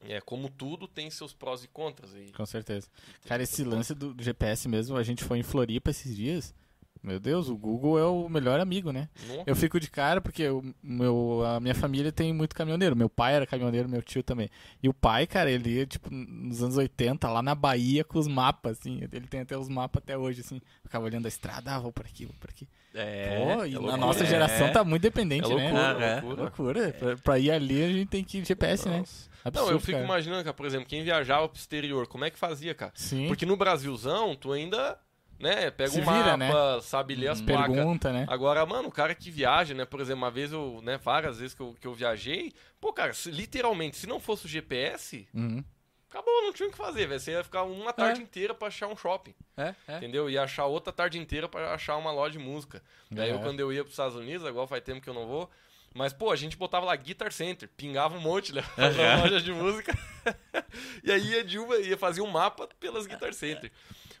é 0.00 0.20
como 0.20 0.48
tudo 0.48 0.86
tem 0.86 1.10
seus 1.10 1.32
prós 1.32 1.64
e 1.64 1.68
contras. 1.68 2.14
E, 2.14 2.32
Com 2.32 2.46
certeza. 2.46 2.88
Cara, 3.26 3.42
esse 3.42 3.64
lance 3.64 3.94
do 3.94 4.14
do 4.14 4.22
GPS 4.22 4.68
mesmo, 4.68 4.96
a 4.96 5.02
gente 5.02 5.24
foi 5.24 5.38
em 5.38 5.42
Floripa 5.42 5.90
esses 5.90 6.14
dias. 6.14 6.54
Meu 7.02 7.20
Deus, 7.20 7.48
o 7.48 7.56
Google 7.56 7.98
é 7.98 8.04
o 8.04 8.28
melhor 8.28 8.58
amigo, 8.60 8.90
né? 8.92 9.08
Não- 9.28 9.44
Eu 9.46 9.54
fico 9.56 9.78
de 9.78 9.88
cara 9.90 10.20
porque 10.20 10.48
o 10.48 10.62
meu, 10.82 11.42
a 11.46 11.60
minha 11.60 11.74
família 11.74 12.10
tem 12.10 12.32
muito 12.32 12.54
caminhoneiro. 12.54 12.96
Meu 12.96 13.08
pai 13.08 13.34
era 13.34 13.46
caminhoneiro, 13.46 13.88
meu 13.88 14.02
tio 14.02 14.22
também. 14.22 14.48
E 14.82 14.88
o 14.88 14.94
pai, 14.94 15.26
cara, 15.26 15.50
ele 15.50 15.70
ia, 15.70 15.86
tipo, 15.86 16.08
nos 16.12 16.62
anos 16.62 16.76
80, 16.76 17.28
lá 17.28 17.40
na 17.42 17.54
Bahia 17.54 18.02
com 18.04 18.18
os 18.18 18.26
mapas, 18.28 18.78
assim. 18.80 18.98
Ele 19.12 19.26
tem 19.26 19.40
até 19.40 19.56
os 19.56 19.68
mapas 19.68 20.02
até 20.02 20.18
hoje, 20.18 20.40
assim. 20.40 20.60
Ficava 20.82 21.04
olhando 21.04 21.26
a 21.26 21.28
estrada, 21.28 21.72
ah, 21.74 21.78
vou 21.78 21.92
por 21.92 22.04
aqui, 22.04 22.26
vou 22.26 22.34
por 22.40 22.50
aqui. 22.50 22.68
É. 22.94 23.36
Pô, 23.38 23.64
e 23.64 23.72
é 23.72 23.76
a 23.76 23.78
loucura. 23.78 23.96
nossa 23.96 24.24
É. 24.24 24.26
geração 24.26 24.72
tá 24.72 24.82
muito 24.82 25.02
dependente, 25.02 25.44
é 25.44 25.54
loucura, 25.54 25.94
né? 25.94 26.06
é 26.06 26.10
É. 26.10 26.20
loucura. 26.20 26.42
Loucura. 26.42 26.92
Pra, 26.98 27.16
pra 27.16 27.38
ir 27.38 27.50
ali, 27.50 27.82
a 27.84 27.88
gente 27.88 28.08
tem 28.08 28.24
que 28.24 28.38
ir 28.38 28.42
de 28.42 28.48
GPS, 28.48 28.88
né? 28.88 28.98
Nossa. 28.98 29.28
Absurdo, 29.44 29.66
Não, 29.66 29.72
eu 29.72 29.80
fico 29.80 29.92
cara. 29.92 30.04
imaginando, 30.04 30.42
cara, 30.44 30.54
por 30.54 30.66
exemplo, 30.66 30.86
quem 30.88 31.04
viajava 31.04 31.48
pro 31.48 31.58
exterior, 31.58 32.06
como 32.08 32.24
é 32.24 32.30
que 32.30 32.38
fazia, 32.38 32.74
cara? 32.74 32.92
Sim. 32.96 33.28
Porque 33.28 33.46
no 33.46 33.56
Brasilzão, 33.56 34.34
tu 34.34 34.52
ainda, 34.52 34.98
né, 35.38 35.70
pega 35.70 35.90
Se 35.90 36.00
um 36.00 36.04
vira, 36.04 36.36
mapa, 36.36 36.80
sabe 36.82 37.14
ler 37.14 37.28
as 37.28 37.40
Hum. 37.40 37.46
placas. 37.46 37.74
Pergunta, 37.76 38.12
né? 38.12 38.26
Agora, 38.28 38.64
mano, 38.66 38.88
o 38.88 38.92
cara 38.92 39.14
que 39.14 39.30
viaja, 39.30 39.74
né? 39.74 39.84
Por 39.84 40.00
exemplo, 40.00 40.22
uma 40.22 40.30
vez 40.30 40.52
eu, 40.52 40.80
né, 40.82 40.96
várias 40.98 41.38
vezes 41.38 41.54
que 41.54 41.60
eu, 41.60 41.76
que 41.80 41.86
eu 41.86 41.94
viajei, 41.94 42.52
pô, 42.80 42.92
cara, 42.92 43.12
se- 43.12 43.30
literalmente, 43.30 43.96
se 43.96 44.06
não 44.06 44.18
fosse 44.18 44.46
o 44.46 44.48
GPS, 44.48 45.28
Uhum. 45.32 45.62
acabou, 46.10 46.42
não 46.42 46.52
tinha 46.52 46.68
o 46.68 46.72
que 46.72 46.76
fazer, 46.78 47.06
velho. 47.06 47.20
Você 47.20 47.32
ia 47.32 47.44
ficar 47.44 47.62
uma 47.62 47.92
tarde 47.92 48.20
inteira 48.20 48.52
pra 48.54 48.68
achar 48.68 48.88
um 48.88 48.96
shopping, 48.96 49.34
É, 49.56 49.74
é. 49.86 49.96
entendeu? 49.98 50.28
Ia 50.28 50.42
achar 50.42 50.64
outra 50.66 50.92
tarde 50.92 51.18
inteira 51.18 51.48
pra 51.48 51.72
achar 51.74 51.96
uma 51.96 52.10
loja 52.10 52.32
de 52.32 52.38
música. 52.38 52.82
Daí 53.10 53.30
eu, 53.30 53.36
É. 53.36 53.38
quando 53.42 53.60
eu 53.60 53.72
ia 53.72 53.82
pros 53.82 53.92
Estados 53.94 54.16
Unidos, 54.16 54.44
agora 54.46 54.66
faz 54.66 54.82
tempo 54.82 55.00
que 55.00 55.08
eu 55.08 55.14
não 55.14 55.26
vou, 55.26 55.48
mas, 55.94 56.12
pô, 56.12 56.30
a 56.32 56.36
gente 56.36 56.56
botava 56.56 56.84
lá 56.86 56.94
Guitar 56.96 57.32
Center, 57.32 57.68
pingava 57.76 58.16
um 58.16 58.20
monte, 58.20 58.52
né? 58.54 58.62
Pra 58.74 59.16
loja 59.22 59.40
de 59.40 59.52
música. 59.52 59.96
e 61.04 61.10
aí 61.12 61.28
ia 61.30 61.44
de 61.44 61.58
uma, 61.58 61.76
ia 61.76 61.96
fazer 61.96 62.20
um 62.22 62.26
mapa 62.30 62.68
pelas 62.80 63.06
Guitar 63.06 63.32
Center. 63.32 63.70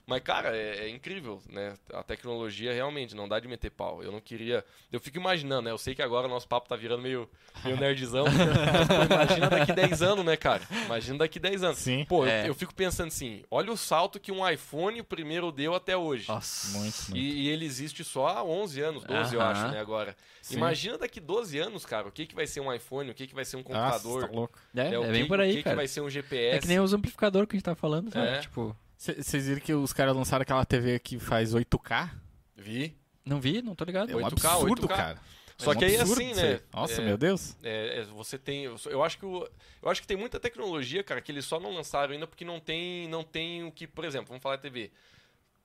Mas, 0.08 0.22
cara, 0.22 0.56
é, 0.56 0.86
é, 0.86 0.88
incrível, 0.88 1.38
né? 1.50 1.74
A 1.92 2.02
tecnologia 2.02 2.72
realmente 2.72 3.14
não 3.14 3.28
dá 3.28 3.38
de 3.38 3.46
meter 3.46 3.70
pau. 3.70 4.02
Eu 4.02 4.10
não 4.10 4.22
queria. 4.22 4.64
Eu 4.90 4.98
fico 4.98 5.18
imaginando, 5.18 5.62
né? 5.62 5.70
Eu 5.70 5.76
sei 5.76 5.94
que 5.94 6.00
agora 6.00 6.26
o 6.26 6.30
nosso 6.30 6.48
papo 6.48 6.66
tá 6.66 6.74
virando 6.76 7.02
meio, 7.02 7.28
meio 7.62 7.76
nerdzão. 7.76 8.24
Pô, 8.24 8.30
imagina 9.14 9.50
daqui 9.50 9.72
10 9.74 10.00
anos, 10.00 10.24
né, 10.24 10.34
cara? 10.34 10.62
Imagina 10.86 11.18
daqui 11.18 11.38
10 11.38 11.62
anos. 11.62 11.78
Sim. 11.78 12.06
Pô, 12.08 12.26
É. 12.26 12.44
eu, 12.44 12.46
eu 12.46 12.54
fico 12.54 12.74
pensando 12.74 13.08
assim: 13.08 13.42
olha 13.50 13.70
o 13.70 13.76
salto 13.76 14.18
que 14.18 14.32
um 14.32 14.48
iPhone 14.48 14.98
o 15.02 15.04
primeiro 15.04 15.52
deu 15.52 15.74
até 15.74 15.94
hoje. 15.94 16.26
Nossa. 16.26 16.78
Muito, 16.78 16.96
muito. 17.10 17.16
E, 17.16 17.42
e 17.42 17.48
ele 17.50 17.66
existe 17.66 18.02
só 18.02 18.28
há 18.28 18.42
11 18.42 18.80
anos, 18.80 19.04
12 19.04 19.34
eu 19.34 19.42
acho, 19.42 19.68
né, 19.68 19.78
agora. 19.78 20.16
Sim. 20.40 20.56
Imagina 20.56 20.96
daqui 20.96 21.20
12 21.20 21.58
anos, 21.58 21.84
cara, 21.84 22.08
o 22.08 22.10
que, 22.10 22.24
que 22.24 22.34
vai 22.34 22.46
ser 22.46 22.60
um 22.60 22.72
iPhone, 22.72 23.10
o 23.10 23.14
que, 23.14 23.26
que 23.26 23.34
vai 23.34 23.44
ser 23.44 23.56
um 23.58 23.62
Nossa, 23.68 23.98
computador. 23.98 24.26
tá 24.26 24.34
louco. 24.34 24.58
É, 24.74 24.98
o 24.98 25.02
é 25.02 25.06
que, 25.06 25.12
bem 25.12 25.26
por 25.28 25.38
o 25.38 25.42
aí, 25.42 25.50
que, 25.50 25.56
que 25.58 25.64
cara. 25.64 25.76
vai 25.76 25.86
ser 25.86 26.00
um 26.00 26.08
GPS. 26.08 26.56
É 26.56 26.58
que 26.60 26.66
nem 26.66 26.80
os 26.80 26.94
amplificadores 26.94 27.46
que 27.46 27.56
a 27.56 27.58
gente 27.58 27.64
tá 27.66 27.74
falando, 27.74 28.10
sabe? 28.10 28.26
É. 28.26 28.38
Tipo, 28.38 28.74
Vocês 28.98 29.46
viram 29.46 29.60
que 29.60 29.72
os 29.72 29.92
caras 29.92 30.14
lançaram 30.14 30.42
aquela 30.42 30.64
TV 30.64 30.98
que 30.98 31.20
faz 31.20 31.54
8K? 31.54 32.10
Vi. 32.56 32.96
não 33.24 33.40
vi, 33.40 33.62
não 33.62 33.74
tô 33.74 33.84
ligado. 33.84 34.10
É 34.10 34.16
um 34.16 34.18
8K, 34.18 34.26
absurdo, 34.32 34.88
8K. 34.88 34.96
cara. 34.96 35.20
Só 35.56 35.72
É 35.72 35.76
um 35.76 35.78
que 35.78 35.84
aí 35.84 35.96
assim, 35.96 36.34
né? 36.34 36.60
Nossa, 36.72 37.00
é, 37.00 37.04
meu 37.04 37.16
Deus. 37.16 37.56
é, 37.62 38.00
é, 38.00 38.04
você 38.04 38.36
tem. 38.36 38.64
Eu 38.64 39.02
acho 39.04 39.18
que 39.18 39.24
o, 39.24 39.48
eu 39.82 39.88
acho 39.88 40.00
que 40.00 40.06
tem 40.06 40.16
muita 40.16 40.40
tecnologia, 40.40 41.04
cara, 41.04 41.20
que 41.20 41.30
eles 41.30 41.44
só 41.44 41.60
não 41.60 41.72
lançaram 41.72 42.12
ainda 42.12 42.26
porque 42.26 42.44
não 42.44 42.58
tem, 42.58 43.08
não 43.08 43.22
tem 43.22 43.64
o 43.64 43.70
que, 43.70 43.86
por 43.86 44.04
exemplo, 44.04 44.28
vamos 44.28 44.42
falar 44.42 44.56
de 44.56 44.62
TV. 44.62 44.90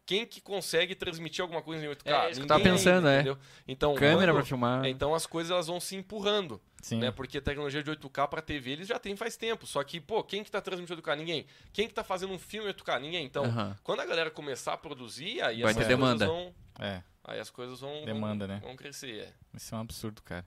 Quem 0.05 0.25
que 0.25 0.41
consegue 0.41 0.95
transmitir 0.95 1.41
alguma 1.41 1.61
coisa 1.61 1.85
em 1.85 1.87
8K? 1.89 2.11
É 2.25 2.31
isso 2.31 2.39
que 2.39 2.43
eu 2.43 2.47
tava 2.47 2.59
Ninguém 2.59 2.73
pensando, 2.73 3.07
é. 3.07 3.15
entendeu? 3.15 3.37
Então, 3.67 3.95
Câmera 3.95 4.31
quando- 4.31 4.35
pra 4.35 4.45
filmar. 4.45 4.85
Então 4.85 5.15
as 5.15 5.25
coisas 5.25 5.49
elas 5.49 5.67
vão 5.67 5.79
se 5.79 5.95
empurrando, 5.95 6.59
Sim. 6.81 6.99
né? 6.99 7.09
Porque 7.09 7.37
a 7.37 7.41
tecnologia 7.41 7.81
de 7.81 7.89
8K 7.89 8.27
pra 8.27 8.41
TV 8.41 8.71
eles 8.71 8.87
já 8.87 8.99
tem 8.99 9.15
faz 9.15 9.37
tempo. 9.37 9.65
Só 9.65 9.81
que, 9.83 10.01
pô, 10.01 10.21
quem 10.21 10.43
que 10.43 10.51
tá 10.51 10.59
transmitindo 10.59 11.01
8K? 11.01 11.15
Ninguém. 11.15 11.45
Quem 11.71 11.87
que 11.87 11.93
tá 11.93 12.03
fazendo 12.03 12.33
um 12.33 12.37
filme 12.39 12.67
8K? 12.67 12.99
Ninguém. 12.99 13.25
Então, 13.25 13.45
quando 13.81 14.01
a 14.01 14.05
galera 14.05 14.29
começar 14.29 14.73
a 14.73 14.77
produzir, 14.77 15.41
aí 15.41 15.61
Vai 15.61 15.71
as 15.71 15.77
ter 15.77 15.87
demanda. 15.87 16.25
vão, 16.27 16.53
É, 16.79 17.01
aí 17.23 17.39
as 17.39 17.49
coisas 17.49 17.79
vão 17.79 18.03
Demanda, 18.03 18.45
vão, 18.45 18.55
né? 18.57 18.61
vão 18.61 18.75
crescer. 18.75 19.19
é. 19.21 19.33
isso 19.55 19.73
é 19.73 19.77
um 19.77 19.81
absurdo, 19.81 20.21
cara. 20.21 20.45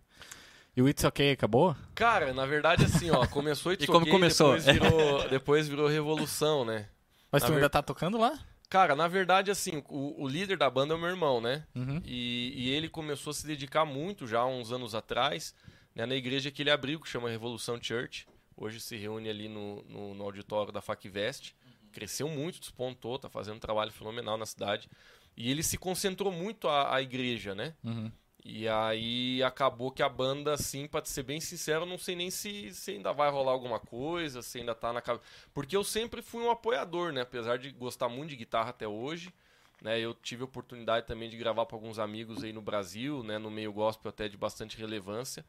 E 0.77 0.83
o 0.83 0.87
It's 0.91 1.03
Ok 1.05 1.31
acabou? 1.33 1.75
Cara, 1.95 2.35
na 2.35 2.45
verdade 2.45 2.85
assim, 2.85 3.11
ó, 3.11 3.27
começou 3.27 3.73
It's 3.73 3.85
E 3.85 3.87
como 3.87 4.01
OK, 4.03 4.13
começou? 4.13 4.55
Depois 4.59 4.67
virou, 4.79 5.29
depois 5.31 5.67
virou 5.69 5.89
revolução, 5.89 6.63
né? 6.67 6.89
Mas 7.33 7.41
Na 7.43 7.47
tu 7.49 7.53
ver- 7.53 7.57
ainda 7.61 7.71
tá 7.71 7.81
tocando 7.83 8.19
lá? 8.19 8.39
Cara, 8.69 8.97
na 8.97 9.07
verdade, 9.07 9.51
assim, 9.51 9.83
o, 9.89 10.25
o 10.25 10.29
líder 10.29 10.59
da 10.59 10.69
banda 10.69 10.93
é 10.93 10.97
o 10.97 11.01
meu 11.01 11.09
irmão, 11.09 11.41
né? 11.41 11.65
Uhum. 11.75 12.03
E, 12.05 12.53
e 12.57 12.71
ele 12.71 12.89
começou 12.89 13.31
a 13.31 13.35
se 13.35 13.47
dedicar 13.47 13.85
muito 13.85 14.27
já 14.27 14.41
há 14.41 14.47
uns 14.47 14.73
anos 14.73 14.95
atrás, 14.95 15.55
né, 15.95 16.05
na 16.05 16.17
igreja 16.17 16.51
que 16.51 16.63
ele 16.63 16.71
abriu, 16.71 17.01
que 17.01 17.09
chama 17.09 17.31
Revolução 17.31 17.81
Church. 17.81 18.27
Hoje 18.57 18.81
se 18.81 18.97
reúne 18.97 19.29
ali 19.29 19.49
no, 19.49 19.83
no, 19.85 20.15
no 20.15 20.25
auditório 20.25 20.73
da 20.73 20.81
Facvest. 20.81 21.55
Cresceu 21.93 22.29
muito, 22.29 22.59
despontou, 22.59 23.19
tá 23.19 23.29
fazendo 23.29 23.57
um 23.57 23.61
trabalho 23.61 23.93
fenomenal 23.93 24.37
na 24.37 24.47
cidade. 24.47 24.89
E 25.37 25.51
ele 25.51 25.63
se 25.63 25.79
concentrou 25.79 26.33
muito 26.33 26.69
à, 26.69 26.95
à 26.95 27.03
igreja, 27.03 27.55
né? 27.55 27.75
Uhum. 27.85 28.11
E 28.49 28.69
aí 28.69 29.43
acabou 29.43 29.91
que 29.91 30.05
a 30.05 30.09
banda, 30.09 30.55
assim, 30.55 30.87
pra 30.87 31.05
ser 31.05 31.25
bem 31.25 31.41
sincero, 31.41 31.85
não 31.85 31.99
sei 31.99 32.15
nem 32.15 32.31
se, 32.31 32.73
se 32.73 32.93
ainda 32.93 33.13
vai 33.13 33.29
rolar 33.29 33.51
alguma 33.51 33.81
coisa, 33.81 34.41
se 34.41 34.59
ainda 34.59 34.73
tá 34.73 34.93
na 34.93 35.01
cabeça. 35.03 35.25
Porque 35.53 35.77
eu 35.77 35.83
sempre 35.83 36.23
fui 36.23 36.45
um 36.45 36.51
apoiador, 36.51 37.13
né? 37.13 37.23
Apesar 37.23 37.59
de 37.59 37.73
gostar 37.73 38.09
muito 38.09 38.31
de 38.31 38.37
guitarra 38.37 38.71
até 38.71 38.87
hoje. 38.87 39.35
Né? 39.83 39.99
Eu 39.99 40.15
tive 40.15 40.45
oportunidade 40.45 41.07
também 41.07 41.29
de 41.29 41.37
gravar 41.37 41.67
para 41.67 41.77
alguns 41.77 41.99
amigos 41.99 42.45
aí 42.45 42.53
no 42.53 42.63
Brasil, 42.63 43.25
né? 43.25 43.37
No 43.37 43.51
meio 43.51 43.73
gospel 43.73 44.11
até 44.11 44.29
de 44.29 44.37
bastante 44.37 44.77
relevância. 44.79 45.45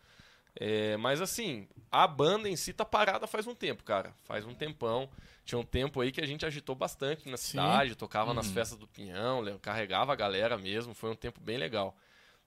É, 0.60 0.98
mas 0.98 1.22
assim, 1.22 1.68
a 1.91 2.08
banda 2.08 2.50
em 2.50 2.56
si 2.56 2.74
tá 2.74 2.84
parada 2.84 3.28
faz 3.28 3.45
um 3.45 3.54
tempo, 3.54 3.84
cara. 3.84 4.12
Faz 4.24 4.43
um 4.43 4.56
tempão. 4.56 5.08
Tinha 5.45 5.60
um 5.60 5.64
tempo 5.64 6.02
aí 6.02 6.12
que 6.12 6.20
a 6.20 6.26
gente 6.26 6.48
agitou 6.48 6.74
bastante 6.76 7.30
na 7.30 7.38
Sim. 7.38 7.52
cidade, 7.52 7.95
tocava 7.95 8.34
nas 8.34 8.48
Uhum. 8.48 8.54
festas 8.54 8.80
do 8.80 8.88
Pinhão, 8.88 9.43
carregava 9.62 10.14
a 10.14 10.16
galera 10.16 10.58
mesmo. 10.58 10.95
Foi 10.95 11.12
um 11.12 11.16
tempo 11.16 11.39
bem 11.39 11.58
legal. 11.58 11.95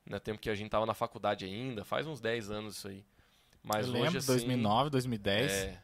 Né? 0.07 0.19
Tempo 0.19 0.41
que 0.41 0.51
a 0.51 0.55
gente 0.55 0.71
tava 0.71 0.87
na 0.87 0.95
faculdade 0.95 1.45
ainda, 1.45 1.85
faz 1.85 2.07
uns 2.07 2.21
10 2.21 2.51
anos 2.51 2.77
isso 2.77 2.89
aí. 2.89 3.05
Mas 3.63 3.87
Eu 3.87 3.93
hoje, 3.93 4.03
lembro, 4.03 4.19
assim, 4.19 4.27
2009, 4.27 4.91
2010. 4.91 5.53
é, 5.53 5.83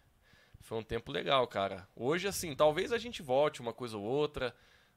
foi 0.60 0.78
um 0.78 0.82
tempo 0.82 1.12
legal, 1.12 1.46
cara. 1.46 1.86
Hoje, 1.94 2.26
assim, 2.26 2.54
talvez 2.54 2.92
a 2.92 2.98
gente 2.98 3.22
volte 3.22 3.60
uma 3.60 3.72
coisa 3.72 3.96
ou 3.96 4.02
outra, 4.02 4.54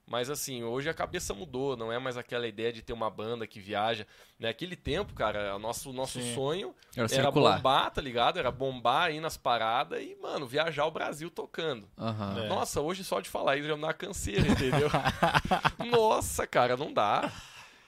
mas 0.08 0.30
assim, 0.32 0.64
hoje 0.64 0.90
a 0.90 0.94
cabeça 0.94 1.36
mudou, 1.36 1.78
não 1.78 1.92
é 1.92 2.00
mais 2.00 2.18
aquela 2.18 2.48
ideia 2.48 2.74
de 2.74 2.82
ter 2.82 2.94
uma 2.94 3.10
banda 3.12 3.46
que 3.46 3.60
viaja. 3.60 4.08
Naquele 4.40 4.76
tempo, 4.76 5.14
cara, 5.14 5.56
o 5.56 5.60
nosso, 5.60 5.94
nosso 5.94 6.20
Sim. 6.20 6.34
sonho 6.34 6.76
Era 6.98 7.14
era 7.14 7.30
bombar, 7.32 7.92
tá 7.92 8.02
ligado? 8.02 8.40
Era 8.40 8.50
bombar 8.50 9.10
aí 9.10 9.20
nas 9.20 9.38
paradas 9.38 10.02
e, 10.02 10.16
mano, 10.20 10.48
viajar 10.48 10.86
o 10.88 10.92
Brasil 10.92 11.30
tocando. 11.30 11.88
Aham. 11.96 12.40
É. 12.44 12.48
Nossa, 12.50 12.82
hoje 12.82 13.04
só 13.04 13.20
de 13.20 13.30
falar 13.30 13.58
isso 13.58 13.68
já 13.68 13.76
me 13.76 13.84
dá 13.84 13.94
canseira, 13.94 14.48
entendeu? 14.48 14.90
Nossa, 15.92 16.48
cara, 16.48 16.76
não 16.76 16.92
dá. 16.92 17.32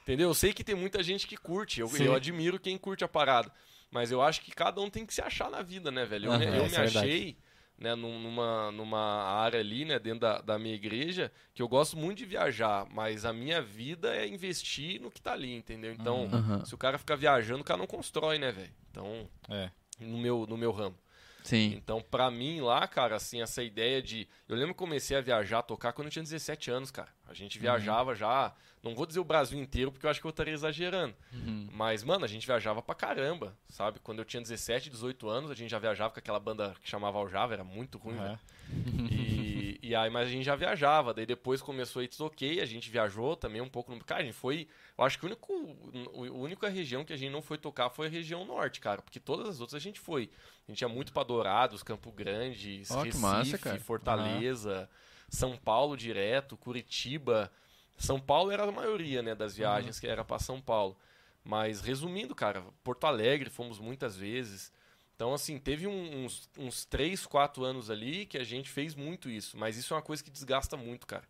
Entendeu? 0.03 0.29
Eu 0.29 0.33
sei 0.33 0.53
que 0.53 0.63
tem 0.63 0.75
muita 0.75 1.01
gente 1.03 1.27
que 1.27 1.37
curte, 1.37 1.79
eu, 1.81 1.89
eu 1.97 2.13
admiro 2.15 2.59
quem 2.59 2.77
curte 2.77 3.03
a 3.03 3.07
parada. 3.07 3.51
Mas 3.89 4.11
eu 4.11 4.21
acho 4.21 4.41
que 4.41 4.51
cada 4.51 4.79
um 4.81 4.89
tem 4.89 5.05
que 5.05 5.13
se 5.13 5.21
achar 5.21 5.49
na 5.49 5.61
vida, 5.61 5.91
né, 5.91 6.05
velho? 6.05 6.31
Eu, 6.31 6.39
me- 6.39 6.45
Aham, 6.45 6.55
eu 6.55 6.63
me 6.63 6.75
é 6.75 6.81
verdade. 6.81 6.97
achei 6.99 7.37
né, 7.77 7.95
num- 7.95 8.19
numa, 8.19 8.71
numa 8.71 8.99
área 9.23 9.59
ali, 9.59 9.83
né, 9.85 9.97
dentro 9.99 10.19
da, 10.19 10.39
da 10.39 10.59
minha 10.59 10.75
igreja, 10.75 11.31
que 11.53 11.61
eu 11.63 11.67
gosto 11.67 11.97
muito 11.97 12.19
de 12.19 12.25
viajar, 12.25 12.85
mas 12.91 13.25
a 13.25 13.33
minha 13.33 13.59
vida 13.61 14.15
é 14.15 14.27
investir 14.27 15.01
no 15.01 15.09
que 15.09 15.19
tá 15.19 15.33
ali, 15.33 15.53
entendeu? 15.55 15.91
Então, 15.91 16.25
Uhum. 16.25 16.63
Se 16.65 16.75
o 16.75 16.77
cara 16.77 16.97
ficar 16.99 17.15
viajando, 17.15 17.61
o 17.61 17.65
cara 17.65 17.79
não 17.79 17.87
constrói, 17.87 18.37
né, 18.37 18.51
velho? 18.51 18.71
Então, 18.91 19.27
É. 19.49 19.71
no 19.99 20.17
meu, 20.19 20.45
no 20.47 20.55
meu 20.57 20.71
ramo. 20.71 20.95
Sim. 21.43 21.73
Então, 21.75 22.01
pra 22.01 22.29
mim 22.29 22.61
lá, 22.61 22.87
cara, 22.87 23.15
assim, 23.15 23.41
essa 23.41 23.63
ideia 23.63 24.01
de. 24.01 24.27
Eu 24.47 24.55
lembro 24.55 24.73
que 24.73 24.77
comecei 24.79 25.17
a 25.17 25.21
viajar, 25.21 25.61
tocar 25.63 25.91
quando 25.93 26.07
eu 26.07 26.11
tinha 26.11 26.23
17 26.23 26.69
anos, 26.69 26.91
cara. 26.91 27.09
A 27.27 27.33
gente 27.33 27.57
Uhum. 27.57 27.61
viajava 27.63 28.13
já. 28.15 28.53
Não 28.83 28.95
vou 28.95 29.05
dizer 29.05 29.19
o 29.19 29.23
Brasil 29.23 29.59
inteiro, 29.59 29.91
porque 29.91 30.05
eu 30.05 30.09
acho 30.09 30.19
que 30.19 30.25
eu 30.25 30.31
estaria 30.31 30.53
exagerando. 30.53 31.13
Uhum. 31.31 31.67
Mas, 31.71 32.03
mano, 32.03 32.25
a 32.25 32.27
gente 32.27 32.45
viajava 32.47 32.81
pra 32.81 32.95
caramba, 32.95 33.55
sabe? 33.69 33.99
Quando 33.99 34.19
eu 34.19 34.25
tinha 34.25 34.41
17, 34.41 34.89
18 34.89 35.29
anos, 35.29 35.51
a 35.51 35.53
gente 35.55 35.69
já 35.69 35.77
viajava 35.79 36.11
com 36.13 36.19
aquela 36.19 36.39
banda 36.39 36.75
que 36.81 36.89
chamava 36.89 37.17
Aljava, 37.19 37.53
era 37.53 37.63
muito 37.63 37.97
ruim, 37.97 38.17
Aham. 38.17 38.23
velho. 38.25 38.39
E, 39.11 39.40
e 39.81 39.95
aí, 39.95 40.09
mas 40.09 40.27
a 40.27 40.31
gente 40.31 40.43
já 40.45 40.55
viajava. 40.55 41.13
Daí 41.13 41.25
depois 41.25 41.61
começou 41.61 41.99
a 42.01 42.03
It's 42.05 42.19
OK, 42.19 42.59
a 42.59 42.65
gente 42.65 42.89
viajou 42.89 43.35
também 43.35 43.61
um 43.61 43.69
pouco. 43.69 43.93
No... 43.93 44.03
Cara, 44.03 44.21
a 44.21 44.25
gente 44.25 44.35
foi. 44.35 44.67
Eu 44.97 45.03
acho 45.03 45.17
que 45.19 45.25
o 45.25 45.27
único, 45.27 45.53
o- 46.13 46.25
a 46.25 46.31
única 46.31 46.69
região 46.69 47.03
que 47.03 47.13
a 47.13 47.17
gente 47.17 47.31
não 47.31 47.41
foi 47.41 47.57
tocar 47.57 47.89
foi 47.89 48.07
a 48.07 48.09
região 48.09 48.45
norte, 48.45 48.79
cara. 48.79 49.01
Porque 49.01 49.19
todas 49.19 49.47
as 49.47 49.59
outras 49.61 49.81
a 49.81 49.83
gente 49.83 49.99
foi. 49.99 50.29
A 50.67 50.71
gente 50.71 50.81
ia 50.81 50.87
muito 50.87 51.11
pra 51.11 51.23
Dourados, 51.23 51.81
Campo 51.83 52.11
Grande, 52.11 52.83
que 52.85 52.93
Recife, 53.05 53.17
massa. 53.17 53.57
Fortaleza, 53.79 54.89
São 55.29 55.57
Paulo 55.57 55.95
direto, 55.97 56.55
Curitiba. 56.57 57.51
São 57.97 58.19
Paulo 58.19 58.51
era 58.51 58.63
a 58.63 58.71
maioria, 58.71 59.21
né, 59.21 59.35
das 59.35 59.55
viagens 59.55 59.99
que 59.99 60.07
era 60.07 60.23
pra 60.23 60.39
São 60.39 60.59
Paulo. 60.61 60.97
Mas 61.43 61.81
resumindo, 61.81 62.35
cara, 62.35 62.63
Porto 62.83 63.05
Alegre 63.05 63.49
fomos 63.49 63.79
muitas 63.79 64.15
vezes. 64.15 64.71
Então, 65.21 65.35
assim, 65.35 65.59
teve 65.59 65.85
um- 65.85 66.25
uns, 66.25 66.49
uns 66.57 66.83
3, 66.83 67.27
4 67.27 67.63
anos 67.63 67.91
ali 67.91 68.25
que 68.25 68.39
a 68.39 68.43
gente 68.43 68.67
fez 68.71 68.95
muito 68.95 69.29
isso. 69.29 69.55
Mas 69.55 69.77
isso 69.77 69.93
é 69.93 69.97
uma 69.97 70.01
coisa 70.01 70.23
que 70.23 70.31
desgasta 70.31 70.75
muito, 70.75 71.05
cara. 71.05 71.21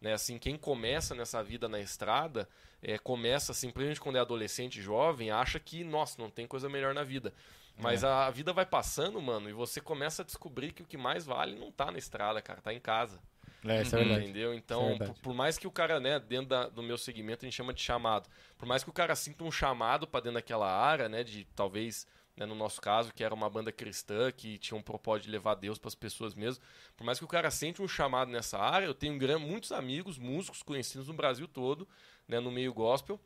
Né, 0.00 0.14
assim, 0.14 0.38
quem 0.38 0.56
começa 0.56 1.14
nessa 1.14 1.42
vida 1.42 1.68
na 1.68 1.78
estrada, 1.78 2.48
é, 2.80 2.96
começa, 2.96 3.52
assim, 3.52 3.66
principalmente 3.68 4.00
quando 4.00 4.16
é 4.16 4.20
adolescente, 4.20 4.80
jovem, 4.80 5.30
acha 5.30 5.60
que, 5.60 5.84
nossa, 5.84 6.18
não 6.18 6.30
tem 6.30 6.46
coisa 6.46 6.66
melhor 6.66 6.94
na 6.94 7.04
vida. 7.04 7.30
Mas 7.78 8.02
a 8.04 8.30
vida 8.30 8.54
vai 8.54 8.64
passando, 8.64 9.20
mano, 9.20 9.50
e 9.50 9.52
você 9.52 9.82
começa 9.82 10.22
a 10.22 10.24
descobrir 10.24 10.72
que 10.72 10.82
o 10.82 10.86
que 10.86 10.96
mais 10.96 11.26
vale 11.26 11.58
não 11.58 11.70
tá 11.70 11.90
na 11.90 11.98
estrada, 11.98 12.40
cara, 12.40 12.62
tá 12.62 12.72
em 12.72 12.80
casa. 12.80 13.20
É, 13.66 13.82
isso 13.82 13.94
é 13.94 13.98
Uhum. 13.98 14.04
verdade. 14.06 14.24
Entendeu? 14.30 14.52
É 14.52 14.56
Então, 14.56 14.88
verdade. 14.88 15.12
por, 15.12 15.20
por 15.20 15.34
mais 15.34 15.58
que 15.58 15.66
o 15.66 15.70
cara, 15.70 16.00
né, 16.00 16.18
dentro 16.18 16.46
da- 16.46 16.68
do 16.70 16.82
meu 16.82 16.96
segmento 16.96 17.44
a 17.44 17.46
gente 17.46 17.54
chama 17.56 17.74
de 17.74 17.82
chamado. 17.82 18.30
Por 18.56 18.64
mais 18.66 18.82
que 18.82 18.88
o 18.88 18.94
cara 18.94 19.14
sinta 19.14 19.44
um 19.44 19.52
chamado 19.52 20.06
pra 20.06 20.20
dentro 20.20 20.36
daquela 20.36 20.70
área, 20.74 21.06
né, 21.06 21.22
de 21.22 21.44
talvez, 21.54 22.06
né, 22.36 22.44
no 22.44 22.54
nosso 22.54 22.80
caso, 22.80 23.12
que 23.14 23.24
era 23.24 23.34
uma 23.34 23.48
banda 23.48 23.72
cristã, 23.72 24.30
que 24.30 24.58
tinha 24.58 24.76
um 24.76 24.82
propósito 24.82 25.24
de 25.24 25.30
levar 25.30 25.54
Deus 25.54 25.78
pras 25.78 25.94
pessoas 25.94 26.34
mesmo. 26.34 26.62
Por 26.96 27.04
mais 27.04 27.18
que 27.18 27.24
o 27.24 27.28
cara 27.28 27.50
sente 27.50 27.80
um 27.80 27.88
chamado 27.88 28.30
nessa 28.30 28.58
área, 28.58 28.86
eu 28.86 28.94
tenho 28.94 29.18
muitos 29.40 29.72
amigos, 29.72 30.18
músicos 30.18 30.62
conhecidos 30.62 31.08
no 31.08 31.14
Brasil 31.14 31.48
todo, 31.48 31.88
né, 32.28 32.38
no 32.38 32.50
meio 32.50 32.74
gospel, 32.74 33.18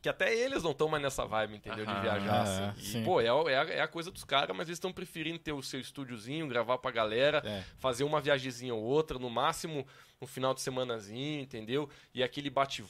que 0.00 0.08
até 0.08 0.34
eles 0.36 0.62
não 0.62 0.72
estão 0.72 0.86
mais 0.86 1.02
nessa 1.02 1.24
vibe, 1.24 1.56
entendeu? 1.56 1.86
De 1.86 1.92
Aham. 1.92 2.00
viajar, 2.02 2.40
Ah, 2.40 2.42
assim. 2.42 2.72
E, 2.78 2.92
sim. 2.92 3.04
pô, 3.04 3.22
é, 3.22 3.24
é 3.24 3.28
a, 3.58 3.64
é 3.76 3.80
a 3.80 3.88
coisa 3.88 4.10
dos 4.10 4.22
caras, 4.22 4.54
mas 4.54 4.68
eles 4.68 4.76
estão 4.76 4.92
preferindo 4.92 5.38
ter 5.38 5.52
o 5.52 5.62
seu 5.62 5.80
estúdiozinho, 5.80 6.46
gravar 6.46 6.76
pra 6.76 6.90
galera, 6.90 7.42
É. 7.42 7.64
fazer 7.78 8.04
uma 8.04 8.20
viagemzinha 8.20 8.74
ou 8.74 8.82
outra, 8.82 9.18
no 9.18 9.30
máximo 9.30 9.86
um 10.20 10.26
final 10.26 10.52
de 10.52 10.60
semanazinho, 10.60 11.40
entendeu? 11.40 11.88
E 12.12 12.22
aquele 12.22 12.50
bate 12.50 12.84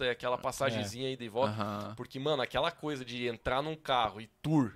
e 0.00 0.08
aquela 0.10 0.36
passagemzinha 0.36 1.10
ida 1.10 1.24
e 1.24 1.28
volta. 1.28 1.54
Aham. 1.54 1.94
Porque, 1.96 2.18
mano, 2.18 2.42
aquela 2.42 2.70
coisa 2.70 3.02
de 3.02 3.26
entrar 3.26 3.62
num 3.62 3.74
carro 3.74 4.20
e 4.20 4.26
tour, 4.42 4.74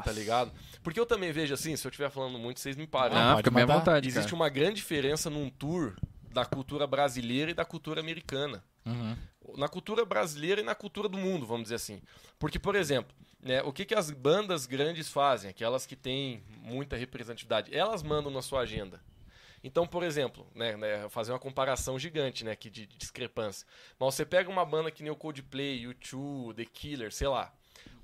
tá 0.00 0.06
Nossa. 0.10 0.12
ligado? 0.20 0.52
Porque 0.82 0.98
eu 0.98 1.06
também 1.06 1.32
vejo 1.32 1.52
assim, 1.54 1.76
se 1.76 1.86
eu 1.86 1.90
estiver 1.90 2.10
falando 2.10 2.38
muito, 2.38 2.60
vocês 2.60 2.76
me 2.76 2.86
param. 2.86 3.14
Não, 3.14 3.22
pode 3.34 3.38
fica 3.38 3.50
bem 3.50 3.62
à 3.64 3.66
vontade, 3.66 4.08
Existe 4.08 4.26
cara. 4.30 4.36
uma 4.36 4.48
grande 4.48 4.76
diferença 4.76 5.28
num 5.30 5.48
tour 5.50 5.94
da 6.32 6.44
cultura 6.44 6.86
brasileira 6.86 7.50
e 7.50 7.54
da 7.54 7.64
cultura 7.64 8.00
americana 8.00 8.62
Uhum. 8.86 9.16
na 9.56 9.66
cultura 9.66 10.04
brasileira 10.04 10.60
e 10.60 10.64
na 10.64 10.74
cultura 10.74 11.08
do 11.08 11.16
mundo, 11.16 11.46
vamos 11.46 11.62
dizer 11.64 11.76
assim. 11.76 12.02
Porque, 12.38 12.58
por 12.58 12.74
exemplo, 12.74 13.14
né, 13.40 13.62
o 13.62 13.72
que, 13.72 13.84
que 13.86 13.94
as 13.94 14.10
bandas 14.10 14.66
grandes 14.66 15.08
fazem, 15.08 15.48
aquelas 15.48 15.86
que 15.86 15.96
têm 15.96 16.42
muita 16.62 16.96
representatividade, 16.96 17.74
elas 17.74 18.02
mandam 18.02 18.30
na 18.30 18.42
sua 18.42 18.60
agenda. 18.60 19.00
Então, 19.62 19.86
por 19.86 20.02
exemplo, 20.02 20.46
né, 20.54 20.76
né, 20.76 21.08
fazer 21.08 21.32
uma 21.32 21.38
comparação 21.38 21.98
gigante, 21.98 22.44
né, 22.44 22.50
aqui 22.52 22.68
de, 22.68 22.84
de 22.86 22.98
discrepância. 22.98 23.66
Mas 23.98 24.14
você 24.14 24.26
pega 24.26 24.50
uma 24.50 24.64
banda 24.66 24.90
que 24.90 25.02
nem 25.02 25.10
o 25.10 25.16
Coldplay, 25.16 25.84
U2, 25.86 26.54
The 26.54 26.64
Killer, 26.66 27.10
sei 27.12 27.28
lá. 27.28 27.50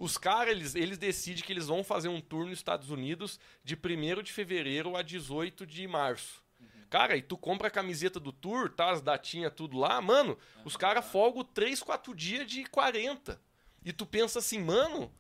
Os 0.01 0.16
caras, 0.16 0.53
eles, 0.53 0.74
eles 0.74 0.96
decidem 0.96 1.44
que 1.44 1.53
eles 1.53 1.66
vão 1.66 1.84
fazer 1.84 2.09
um 2.09 2.22
tour 2.22 2.46
nos 2.46 2.55
Estados 2.55 2.88
Unidos 2.88 3.38
de 3.62 3.74
1 3.76 4.22
de 4.22 4.32
fevereiro 4.32 4.96
a 4.96 5.03
18 5.03 5.66
de 5.66 5.86
março. 5.86 6.42
Cara, 6.88 7.18
e 7.18 7.22
tu 7.22 7.36
compra 7.36 7.68
a 7.68 7.70
camiseta 7.70 8.18
do 8.18 8.32
tour, 8.32 8.70
tá? 8.70 8.92
As 8.92 9.03
datinhas 9.03 9.53
tudo 9.55 9.76
lá, 9.76 10.01
mano, 10.01 10.38
os 10.64 10.74
caras 10.74 11.05
folgam 11.05 11.44
3, 11.44 11.82
4 11.82 12.14
dias 12.14 12.51
de 12.51 12.64
40. 12.64 13.38
E 13.84 13.92
tu 13.92 14.07
pensa 14.07 14.38
assim, 14.38 14.59
mano, 14.59 15.12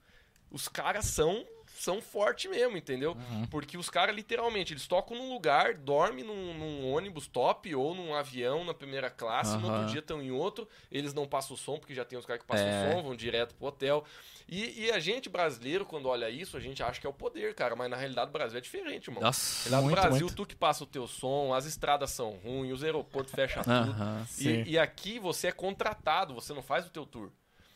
os 0.50 0.66
caras 0.66 1.04
são 1.04 1.46
são 1.82 2.00
fortes 2.02 2.50
mesmo, 2.50 2.76
entendeu? 2.76 3.12
Uhum. 3.30 3.46
Porque 3.46 3.78
os 3.78 3.88
caras, 3.88 4.14
literalmente, 4.14 4.72
eles 4.72 4.86
tocam 4.86 5.16
num 5.16 5.32
lugar, 5.32 5.74
dormem 5.74 6.22
num, 6.24 6.52
num 6.54 6.92
ônibus 6.92 7.26
top 7.26 7.74
ou 7.74 7.94
num 7.94 8.14
avião 8.14 8.64
na 8.64 8.74
primeira 8.74 9.08
classe, 9.08 9.56
no 9.56 9.72
outro 9.72 9.86
dia 9.86 10.00
estão 10.00 10.20
em 10.22 10.30
outro, 10.30 10.68
eles 10.92 11.14
não 11.14 11.26
passam 11.26 11.54
o 11.54 11.58
som, 11.58 11.78
porque 11.78 11.94
já 11.94 12.04
tem 12.04 12.18
os 12.18 12.26
caras 12.26 12.42
que 12.42 12.46
passam 12.46 12.66
É. 12.66 12.88
o 12.90 12.92
som, 12.92 13.02
vão 13.02 13.16
direto 13.16 13.54
pro 13.54 13.68
hotel. 13.68 14.04
E, 14.46 14.86
e 14.86 14.90
a 14.92 14.98
gente 14.98 15.28
brasileiro, 15.28 15.86
quando 15.86 16.06
olha 16.08 16.28
isso, 16.28 16.56
a 16.56 16.60
gente 16.60 16.82
acha 16.82 17.00
que 17.00 17.06
é 17.06 17.10
o 17.10 17.12
poder, 17.14 17.54
cara, 17.54 17.74
mas 17.76 17.88
na 17.88 17.96
realidade 17.96 18.28
o 18.28 18.32
Brasil 18.32 18.58
é 18.58 18.60
diferente, 18.60 19.08
irmão. 19.08 19.22
Nossa. 19.22 19.70
Lá 19.70 19.76
no 19.78 19.84
Muito, 19.84 19.94
Brasil, 20.00 20.26
muito. 20.26 20.34
tu 20.36 20.44
que 20.44 20.56
passa 20.56 20.82
o 20.84 20.86
teu 20.86 21.06
som, 21.06 21.54
as 21.54 21.64
estradas 21.66 22.10
são 22.10 22.32
ruins, 22.44 22.72
os 22.74 22.82
aeroportos 22.84 23.32
fecham 23.32 23.62
tudo. 23.62 23.96
Sim. 24.26 24.64
E, 24.66 24.72
e 24.72 24.78
aqui 24.78 25.18
você 25.18 25.46
é 25.48 25.52
contratado, 25.52 26.34
você 26.34 26.52
não 26.52 26.62
faz 26.62 26.84
o 26.86 26.90
teu 26.90 27.06
tour. 27.06 27.30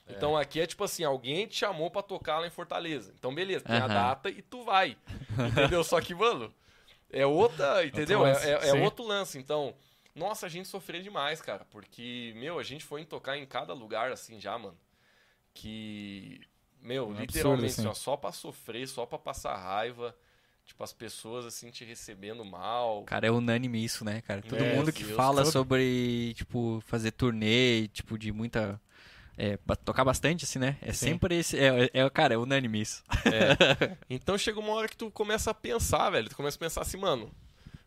É. 0.07 0.13
Então 0.13 0.37
aqui 0.37 0.61
é 0.61 0.67
tipo 0.67 0.85
assim, 0.85 1.03
alguém 1.05 1.47
te 1.47 1.57
chamou 1.57 1.91
pra 1.91 2.03
tocar 2.03 2.39
lá 2.41 2.47
em 2.47 2.51
Fortaleza. 2.51 3.13
Então 3.19 3.35
beleza, 3.35 3.65
tem 3.65 3.77
a 3.77 3.85
Aham. 3.87 3.89
data 3.95 4.29
e 4.31 4.43
tu 4.43 4.63
vai. 4.65 4.97
Entendeu? 5.53 5.83
Só 5.83 6.01
que, 6.01 6.15
mano, 6.15 6.53
é 7.11 7.25
outra, 7.25 7.85
entendeu? 7.87 8.27
É, 8.27 8.33
lance, 8.33 8.47
é- 8.49 8.69
é 8.69 8.75
outro 8.75 9.05
lance. 9.07 9.39
Então, 9.39 9.75
nossa, 10.15 10.47
a 10.47 10.49
gente 10.49 10.69
sofreu 10.69 11.01
demais, 11.03 11.41
cara. 11.41 11.65
Porque, 11.71 12.33
meu, 12.37 12.59
a 12.59 12.63
gente 12.63 12.85
foi 12.85 13.01
em 13.01 13.05
tocar 13.07 13.37
em 13.39 13.47
cada 13.47 13.73
lugar 13.73 14.13
assim 14.13 14.39
já, 14.41 14.59
mano. 14.59 14.77
Que, 15.53 16.41
meu, 16.83 17.05
absurdo, 17.05 17.21
literalmente, 17.23 17.73
assim. 17.81 17.87
ó, 17.87 17.95
só 17.95 18.17
pra 18.17 18.33
sofrer, 18.33 18.87
só 18.89 19.07
pra 19.07 19.19
passar 19.19 19.57
raiva. 19.57 20.15
Tipo, 20.67 20.83
as 20.83 20.93
pessoas 20.95 21.45
assim 21.45 21.71
te 21.71 21.85
recebendo 21.85 22.43
mal. 22.45 23.05
Cara, 23.05 23.27
é 23.27 23.31
unânime 23.31 23.85
isso, 23.85 24.03
né, 24.05 24.23
cara? 24.23 24.41
Todo 24.41 24.63
É, 24.65 24.75
mundo 24.75 24.91
que 24.93 25.05
Deus, 25.05 25.15
fala 25.17 25.43
todo- 25.43 25.53
sobre, 25.53 26.33
tipo, 26.35 26.83
fazer 26.87 27.11
turnê, 27.13 27.87
tipo, 27.89 28.19
de 28.19 28.33
muita. 28.33 28.81
É, 29.37 29.57
tocar 29.85 30.05
bastante, 30.05 30.45
assim, 30.45 30.59
né? 30.59 30.79
É 30.81 30.93
Sim. 30.93 31.07
sempre 31.07 31.37
esse. 31.37 31.59
É, 31.59 31.91
é, 31.93 32.11
cara, 32.11 32.35
é 32.35 32.37
unânime 32.37 32.81
isso. 32.81 33.03
É. 33.27 33.97
Então 34.09 34.39
chega 34.39 34.61
uma 34.61 34.73
hora 34.73 34.89
que 34.89 34.97
tu 34.97 35.11
começa 35.11 35.51
a 35.51 35.55
pensar, 35.55 36.11
velho. 36.11 36.29
Tu 36.29 36.37
começa 36.37 36.57
a 36.57 36.61
pensar 36.61 36.83
assim, 36.83 36.97
mano, 36.97 37.35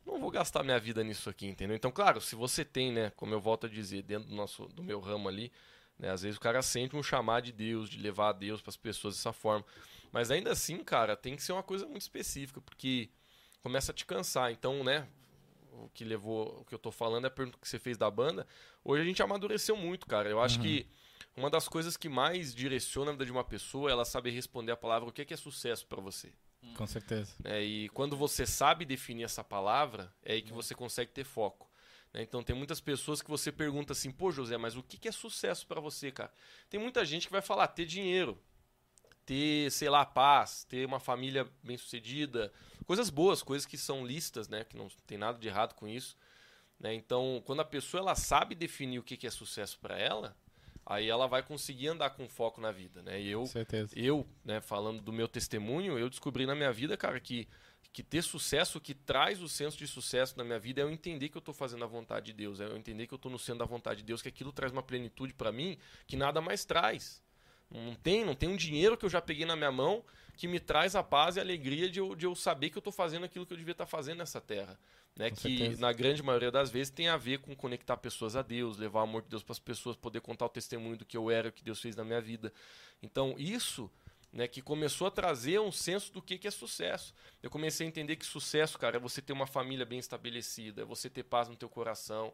não 0.06 0.20
vou 0.20 0.32
gastar 0.32 0.64
minha 0.64 0.80
vida 0.80 1.04
nisso 1.04 1.30
aqui, 1.30 1.48
entendeu? 1.48 1.76
Então, 1.76 1.92
claro, 1.92 2.20
se 2.20 2.36
você 2.36 2.66
tem, 2.66 2.92
né, 2.92 3.12
como 3.16 3.34
eu 3.34 3.40
volto 3.40 3.66
a 3.66 3.70
dizer, 3.70 4.04
dentro 4.04 4.30
do 4.30 4.36
nosso 4.36 4.66
do 4.68 4.84
meu 4.84 5.00
ramo 5.00 5.30
ali, 5.30 5.52
né, 5.98 6.10
às 6.10 6.22
vezes 6.22 6.38
o 6.38 6.42
cara 6.42 6.62
sente 6.62 6.96
um 6.96 7.04
chamar 7.04 7.42
de 7.42 7.52
Deus, 7.52 7.90
de 7.90 8.00
levar 8.00 8.30
a 8.30 8.34
Deus 8.34 8.62
para 8.62 8.70
as 8.70 8.78
pessoas 8.78 9.16
dessa 9.16 9.34
forma. 9.34 9.66
Mas 10.12 10.32
ainda 10.32 10.52
assim, 10.52 10.84
cara, 10.84 11.16
tem 11.16 11.36
que 11.36 11.44
ser 11.44 11.54
uma 11.54 11.64
coisa 11.64 11.86
muito 11.86 12.02
específica, 12.02 12.62
porque 12.62 13.10
começa 13.62 13.92
a 13.92 13.96
te 13.96 14.06
cansar. 14.06 14.52
Então, 14.52 14.84
né, 14.84 15.08
o 15.86 15.90
que 15.94 16.04
levou, 16.04 16.62
o 16.62 16.66
que 16.66 16.74
eu 16.74 16.80
tô 16.80 16.92
falando 16.92 17.26
é 17.26 17.28
a 17.28 17.32
pergunta 17.32 17.58
que 17.62 17.68
você 17.68 17.80
fez 17.80 17.98
da 17.98 18.10
banda. 18.10 18.46
Hoje 18.84 19.02
a 19.02 19.06
gente 19.06 19.22
amadureceu 19.22 19.76
muito, 19.76 20.06
cara. 20.08 20.30
Eu 20.30 20.42
acho 20.42 20.60
que 20.60 20.88
uma 21.36 21.50
das 21.50 21.68
coisas 21.68 21.96
que 21.96 22.10
mais 22.10 22.54
direciona 22.54 23.12
a 23.12 23.14
vida 23.14 23.26
de 23.26 23.32
uma 23.32 23.44
pessoa 23.44 23.90
é 23.90 23.94
ela 23.94 24.06
saber 24.06 24.32
responder 24.32 24.72
a 24.72 24.78
palavra 24.78 25.10
o 25.10 25.12
que 25.12 25.22
é, 25.22 25.26
que 25.26 25.34
é 25.34 25.38
sucesso 25.38 25.86
para 25.86 26.02
você. 26.02 26.32
Com 26.76 26.88
certeza. 26.88 27.34
né? 27.44 27.64
E 27.64 27.90
quando 27.90 28.18
você 28.18 28.46
sabe 28.46 28.86
definir 28.86 29.24
essa 29.24 29.44
palavra, 29.44 30.14
é 30.24 30.34
aí 30.34 30.42
que 30.42 30.52
você 30.52 30.74
consegue 30.76 31.12
ter 31.12 31.24
foco. 31.24 31.70
né? 32.14 32.22
Então 32.22 32.44
tem 32.44 32.56
muitas 32.56 32.82
pessoas 32.82 33.22
que 33.22 33.30
você 33.30 33.52
pergunta 33.52 33.94
assim, 33.94 34.12
pô 34.12 34.32
José, 34.32 34.58
mas 34.58 34.76
o 34.76 34.84
que 34.84 34.98
que 34.98 35.08
é 35.08 35.12
sucesso 35.12 35.68
para 35.68 35.80
você, 35.80 36.12
cara? 36.12 36.32
Tem 36.70 36.80
muita 36.80 37.06
gente 37.06 37.28
que 37.28 37.32
vai 37.32 37.42
falar 37.42 37.68
ter 37.68 37.86
dinheiro, 37.86 38.38
ter, 39.28 39.70
sei 39.72 39.90
lá, 39.90 40.06
paz, 40.06 40.64
ter 40.64 40.86
uma 40.86 41.02
família 41.02 41.46
bem 41.62 41.78
sucedida, 41.78 42.52
coisas 42.86 43.10
boas, 43.10 43.44
coisas 43.44 43.66
que 43.66 43.78
são 43.78 44.08
listas, 44.08 44.48
né? 44.48 44.64
Que 44.64 44.78
não 44.78 44.88
tem 45.06 45.18
nada 45.18 45.38
de 45.38 45.48
errado 45.48 45.76
com 45.76 45.86
isso. 45.86 46.16
né? 46.80 46.94
Então, 46.94 47.44
quando 47.46 47.60
a 47.60 47.66
pessoa 47.66 48.00
ela 48.02 48.16
sabe 48.16 48.56
definir 48.56 49.00
o 49.00 49.04
que 49.04 49.18
que 49.18 49.28
é 49.28 49.30
sucesso 49.30 49.78
para 49.80 50.00
ela, 50.00 50.34
aí 50.86 51.10
ela 51.10 51.28
vai 51.28 51.44
conseguir 51.44 51.90
andar 51.90 52.12
com 52.12 52.30
foco 52.30 52.62
na 52.62 52.72
vida, 52.72 53.02
né? 53.04 53.20
E 53.22 53.28
eu 53.28 53.46
certeza. 53.46 53.94
eu, 54.00 54.26
né, 54.46 54.62
falando 54.62 55.02
do 55.02 55.12
meu 55.12 55.28
testemunho, 55.28 56.00
eu 56.00 56.10
descobri 56.10 56.46
na 56.46 56.56
minha 56.56 56.72
vida, 56.72 56.96
cara, 56.96 57.20
que, 57.20 57.50
que 57.92 58.02
ter 58.02 58.22
sucesso, 58.22 58.78
o 58.78 58.82
que 58.82 58.94
traz 58.94 59.42
o 59.42 59.50
senso 59.50 59.78
de 59.78 59.88
sucesso 59.88 60.38
na 60.38 60.46
minha 60.46 60.60
vida 60.60 60.80
é 60.80 60.84
eu 60.86 60.90
entender 60.90 61.28
que 61.28 61.38
eu 61.38 61.42
tô 61.42 61.52
fazendo 61.52 61.84
a 61.84 61.88
vontade 61.88 62.28
de 62.28 62.34
Deus, 62.34 62.62
é 62.62 62.66
eu 62.66 62.78
entender 62.78 63.08
que 63.08 63.14
eu 63.14 63.18
tô 63.18 63.30
no 63.30 63.38
centro 63.38 63.60
da 63.60 63.66
vontade 63.66 64.00
de 64.00 64.06
Deus, 64.06 64.22
que 64.22 64.30
aquilo 64.30 64.54
traz 64.54 64.72
uma 64.72 64.84
plenitude 64.84 65.34
para 65.34 65.52
mim 65.52 65.78
que 66.08 66.16
nada 66.16 66.40
mais 66.40 66.64
traz. 66.64 67.22
Não 67.70 67.96
tem, 67.96 68.24
não 68.24 68.36
tem 68.36 68.50
um 68.50 68.56
dinheiro 68.56 68.98
que 68.98 69.06
eu 69.06 69.10
já 69.10 69.22
peguei 69.22 69.46
na 69.46 69.56
minha 69.56 69.72
mão 69.72 70.04
que 70.38 70.48
me 70.48 70.60
traz 70.60 70.96
a 70.96 71.04
paz 71.04 71.36
e 71.36 71.40
a 71.40 71.44
alegria 71.44 71.90
de 71.90 72.00
eu, 72.00 72.16
de 72.16 72.26
eu 72.26 72.36
saber 72.36 72.70
que 72.70 72.78
eu 72.78 72.82
tô 72.82 72.92
fazendo 72.92 73.26
aquilo 73.26 73.46
que 73.46 73.54
eu 73.54 73.58
devia 73.58 73.72
estar 73.72 73.88
fazendo 73.88 74.20
nessa 74.20 74.40
terra. 74.40 74.80
Né, 75.16 75.32
Com 75.32 75.36
que 75.36 75.58
certeza. 75.58 75.82
na 75.82 75.92
grande 75.92 76.22
maioria 76.22 76.52
das 76.52 76.70
vezes 76.70 76.92
tem 76.92 77.08
a 77.08 77.18
ver 77.18 77.40
com 77.40 77.56
conectar 77.56 77.98
pessoas 77.98 78.36
a 78.36 78.44
Deus, 78.44 78.78
levar 78.78 79.00
o 79.00 79.04
amor 79.04 79.24
de 79.24 79.30
Deus 79.30 79.42
para 79.42 79.54
as 79.54 79.60
pessoas, 79.60 79.96
poder 79.96 80.22
contar 80.22 80.46
o 80.46 80.50
testemunho 80.50 80.96
do 80.96 81.06
que 81.06 81.18
eu 81.18 81.32
era, 81.32 81.50
o 81.50 81.52
que 81.52 81.64
Deus 81.64 81.82
fez 81.82 81.96
na 81.96 82.04
minha 82.04 82.22
vida. 82.22 82.54
Então, 83.02 83.34
isso 83.36 83.90
né, 84.32 84.48
que 84.48 84.62
começou 84.62 85.08
a 85.08 85.12
trazer 85.12 85.60
um 85.60 85.72
senso 85.72 86.14
do 86.14 86.22
que, 86.22 86.38
que 86.38 86.48
é 86.48 86.52
sucesso. 86.52 87.16
Eu 87.42 87.50
comecei 87.50 87.88
a 87.88 87.90
entender 87.90 88.16
que 88.16 88.26
sucesso, 88.28 88.78
cara, 88.78 88.98
é 88.98 89.00
você 89.00 89.20
ter 89.20 89.34
uma 89.34 89.48
família 89.48 89.88
bem 89.88 89.98
estabelecida, 89.98 90.84
é 90.84 90.86
você 90.86 91.10
ter 91.10 91.24
paz 91.24 91.50
no 91.50 91.56
teu 91.56 91.68
coração. 91.68 92.32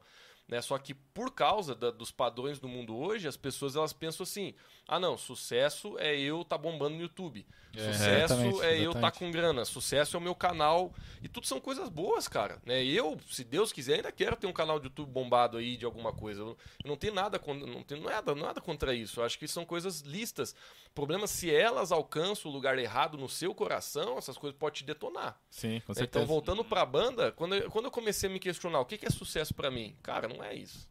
Né? 0.47 0.61
Só 0.61 0.77
que 0.77 0.93
por 0.93 1.31
causa 1.31 1.73
da- 1.73 1.89
dos 1.91 2.11
padrões 2.11 2.59
do 2.59 2.67
mundo 2.67 2.95
hoje, 2.95 3.27
as 3.27 3.37
pessoas 3.37 3.75
elas 3.75 3.93
pensam 3.93 4.23
assim: 4.23 4.53
ah, 4.87 4.99
não, 4.99 5.17
sucesso 5.17 5.97
é 5.99 6.17
eu 6.19 6.43
tá 6.43 6.57
bombando 6.57 6.95
no 6.95 7.01
YouTube. 7.01 7.45
É, 7.75 7.91
Sucesso 7.91 8.33
exatamente, 8.33 8.61
é 8.61 8.77
eu 8.79 8.91
tá 8.91 8.99
exatamente. 8.99 9.19
com 9.19 9.31
grana. 9.31 9.65
Sucesso 9.65 10.15
é 10.15 10.19
o 10.19 10.21
meu 10.21 10.35
canal. 10.35 10.93
E 11.23 11.27
tudo 11.29 11.47
são 11.47 11.59
coisas 11.59 11.89
boas, 11.89 12.27
cara. 12.27 12.61
Né? 12.65 12.83
Eu, 12.83 13.17
se 13.31 13.43
Deus 13.43 13.71
quiser, 13.73 13.95
ainda 13.95 14.11
quero 14.11 14.35
ter 14.35 14.45
um 14.45 14.53
canal 14.53 14.79
de 14.79 14.85
YouTube 14.87 15.09
bombado 15.09 15.57
aí 15.57 15.75
de 15.77 15.85
alguma 15.85 16.11
coisa. 16.13 16.41
Eu 16.41 16.57
eu 16.83 16.89
não 16.89 16.97
tenho 16.97 17.13
nada, 17.13 17.39
con- 17.39 17.53
não 17.55 17.81
tenho 17.81 18.03
nada, 18.03 18.35
nada 18.35 18.59
contra 18.61 18.93
isso. 18.93 19.21
Eu 19.21 19.25
acho 19.25 19.39
que 19.39 19.47
são 19.47 19.65
coisas 19.65 20.01
listas. 20.01 20.53
O 20.93 20.95
problema 20.95 21.23
é 21.23 21.27
se 21.27 21.51
elas 21.53 21.91
alcançam 21.91 22.51
o 22.51 22.53
lugar 22.53 22.77
errado 22.77 23.17
no 23.17 23.27
seu 23.27 23.55
coração, 23.55 24.15
essas 24.15 24.37
coisas 24.37 24.55
podem 24.59 24.75
te 24.77 24.83
detonar. 24.83 25.41
Sim, 25.49 25.79
com 25.79 25.91
Né? 25.91 25.95
certeza. 25.95 26.03
Então, 26.03 26.25
voltando 26.27 26.63
pra 26.63 26.85
banda, 26.85 27.31
quando 27.31 27.55
eu, 27.55 27.71
quando 27.71 27.85
eu 27.85 27.91
comecei 27.91 28.29
a 28.29 28.31
me 28.31 28.39
questionar 28.39 28.79
o 28.79 28.85
que, 28.85 28.99
que 28.99 29.07
é 29.07 29.09
sucesso 29.09 29.55
pra 29.55 29.71
mim, 29.71 29.97
cara, 30.03 30.27
não 30.27 30.43
é 30.43 30.53
isso. 30.53 30.87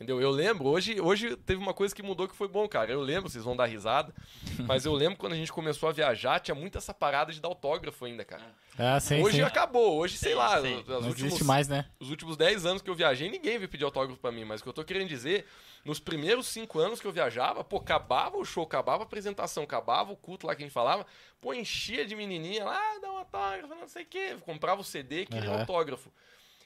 Entendeu? 0.00 0.18
Eu 0.18 0.30
lembro, 0.30 0.66
hoje, 0.66 0.98
hoje 0.98 1.36
teve 1.36 1.60
uma 1.60 1.74
coisa 1.74 1.94
que 1.94 2.02
mudou 2.02 2.26
que 2.26 2.34
foi 2.34 2.48
bom, 2.48 2.66
cara. 2.66 2.90
Eu 2.90 3.02
lembro, 3.02 3.28
vocês 3.28 3.44
vão 3.44 3.54
dar 3.54 3.66
risada, 3.66 4.14
mas 4.66 4.86
eu 4.86 4.94
lembro 4.94 5.18
quando 5.18 5.34
a 5.34 5.36
gente 5.36 5.52
começou 5.52 5.90
a 5.90 5.92
viajar, 5.92 6.40
tinha 6.40 6.54
muito 6.54 6.78
essa 6.78 6.94
parada 6.94 7.30
de 7.30 7.38
dar 7.38 7.48
autógrafo 7.48 8.06
ainda, 8.06 8.24
cara. 8.24 8.42
Ah, 8.78 8.98
sim, 8.98 9.22
hoje 9.22 9.36
sim. 9.36 9.42
acabou, 9.42 9.98
hoje, 9.98 10.16
sei 10.16 10.34
lá, 10.34 10.58
sim. 10.62 10.82
Não 10.88 11.08
últimos, 11.08 11.22
existe 11.22 11.44
mais, 11.44 11.68
né? 11.68 11.84
os 12.00 12.08
últimos 12.08 12.34
10 12.38 12.64
anos 12.64 12.80
que 12.80 12.88
eu 12.88 12.94
viajei, 12.94 13.28
ninguém 13.28 13.58
veio 13.58 13.68
pedir 13.68 13.84
autógrafo 13.84 14.18
pra 14.18 14.32
mim, 14.32 14.42
mas 14.42 14.60
o 14.60 14.62
que 14.62 14.70
eu 14.70 14.72
tô 14.72 14.82
querendo 14.82 15.08
dizer, 15.08 15.44
nos 15.84 16.00
primeiros 16.00 16.46
5 16.46 16.78
anos 16.78 16.98
que 16.98 17.06
eu 17.06 17.12
viajava, 17.12 17.62
pô, 17.62 17.76
acabava 17.76 18.38
o 18.38 18.44
show, 18.44 18.64
acabava 18.64 19.02
a 19.02 19.06
apresentação, 19.06 19.64
acabava 19.64 20.10
o 20.10 20.16
culto 20.16 20.46
lá 20.46 20.56
que 20.56 20.62
a 20.62 20.64
gente 20.66 20.72
falava, 20.72 21.04
pô, 21.42 21.52
enchia 21.52 22.06
de 22.06 22.16
menininha 22.16 22.64
lá, 22.64 22.74
ah, 22.74 22.98
dá 23.02 23.12
um 23.12 23.18
autógrafo, 23.18 23.74
não 23.74 23.86
sei 23.86 24.04
o 24.04 24.06
quê, 24.06 24.34
comprava 24.40 24.80
o 24.80 24.84
CD, 24.84 25.26
queria 25.26 25.50
um 25.50 25.52
Aham. 25.52 25.60
autógrafo. 25.60 26.10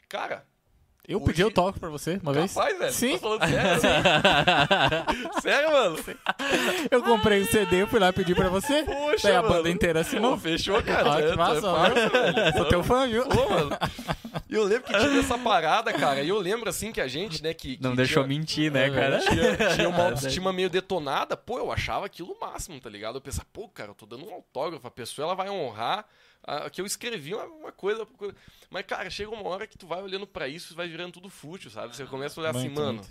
Cara, 0.09 0.47
Eu 1.07 1.19
Hoje- 1.19 1.27
pedi 1.27 1.43
autógrafo 1.43 1.79
pra 1.79 1.91
você 1.91 2.19
uma 2.23 2.33
vez. 2.33 2.55
capaz, 2.55 2.79
velho, 2.79 2.93
Sim. 2.93 3.19
falando 3.19 3.41
sério, 3.47 3.81
sério, 5.43 5.71
mano? 5.73 5.97
Eu 6.91 7.03
comprei 7.03 7.43
o 7.43 7.47
CD, 7.47 7.83
eu 7.83 7.87
fui 7.87 7.99
lá 7.99 8.13
pedir 8.13 8.35
pra 8.35 8.49
você. 8.49 8.83
Poxa, 8.85 9.29
Daí 9.29 9.37
a 9.37 9.43
mano. 9.43 9.55
banda 9.55 9.71
inteira 9.71 10.01
assinou. 10.01 10.33
Pô, 10.33 10.39
fechou, 10.39 10.83
cara. 10.83 11.13
Ah, 11.13 11.17
que 11.17 11.23
É, 11.23 11.31
é 11.31 11.37
massa, 11.37 11.61
velho. 11.91 12.53
Sou 12.57 12.65
teu 12.67 12.83
fã, 12.83 13.07
viu? 13.07 13.27
Pô, 13.27 13.49
mano. 13.51 13.71
E 14.49 14.55
eu 14.55 14.65
lembro 14.65 14.85
que 14.85 14.99
tinha 14.99 15.21
essa 15.21 15.37
parada, 15.39 15.93
cara. 15.93 16.23
E 16.23 16.29
eu 16.29 16.39
lembro, 16.39 16.69
assim, 16.69 16.91
que 16.91 17.01
a 17.01 17.07
gente, 17.09 17.43
né, 17.43 17.53
que... 17.53 17.79
Não 17.81 17.91
que 17.91 17.97
deixou 17.99 18.25
tinha- 18.25 18.39
mentir, 18.39 18.73
né, 18.73 18.87
É 18.87 18.91
cara? 18.91 19.19
tinha, 19.19 19.75
tinha 19.75 19.89
uma 19.89 20.05
autoestima 20.09 20.53
meio 20.53 20.71
detonada, 20.71 21.37
pô, 21.37 21.59
eu 21.59 21.71
achava 21.71 22.07
aquilo 22.07 22.33
o 22.33 22.41
máximo, 22.41 22.81
tá 22.81 22.89
ligado? 22.89 23.17
Eu 23.17 23.21
pensava, 23.21 23.47
pô, 23.53 23.69
cara, 23.69 23.91
eu 23.91 23.95
tô 23.95 24.07
dando 24.07 24.27
um 24.27 24.33
autógrafo, 24.33 24.87
a 24.87 24.91
pessoa 24.91 25.27
ela 25.27 25.35
vai 25.35 25.51
honrar 25.51 26.07
que 26.73 26.81
eu 26.81 26.87
escrevi 26.87 27.35
uma, 27.35 27.45
uma 27.45 27.73
coisa, 27.73 28.05
coisa. 28.07 28.35
Mas, 28.71 28.85
cara, 28.87 29.09
chega 29.11 29.31
uma 29.31 29.49
hora 29.49 29.67
que 29.67 29.79
tu 29.79 29.87
vai 29.87 30.03
olhando 30.03 30.27
pra 30.27 30.47
isso 30.49 30.73
e 30.73 30.77
vai 30.77 30.89
virando 30.89 31.13
tudo 31.15 31.31
fútil, 31.31 31.71
sabe? 31.71 31.95
Você 31.97 32.05
começa 32.07 32.39
a 32.39 32.43
olhar 32.43 32.57
assim, 32.57 32.69
mano, 32.69 33.03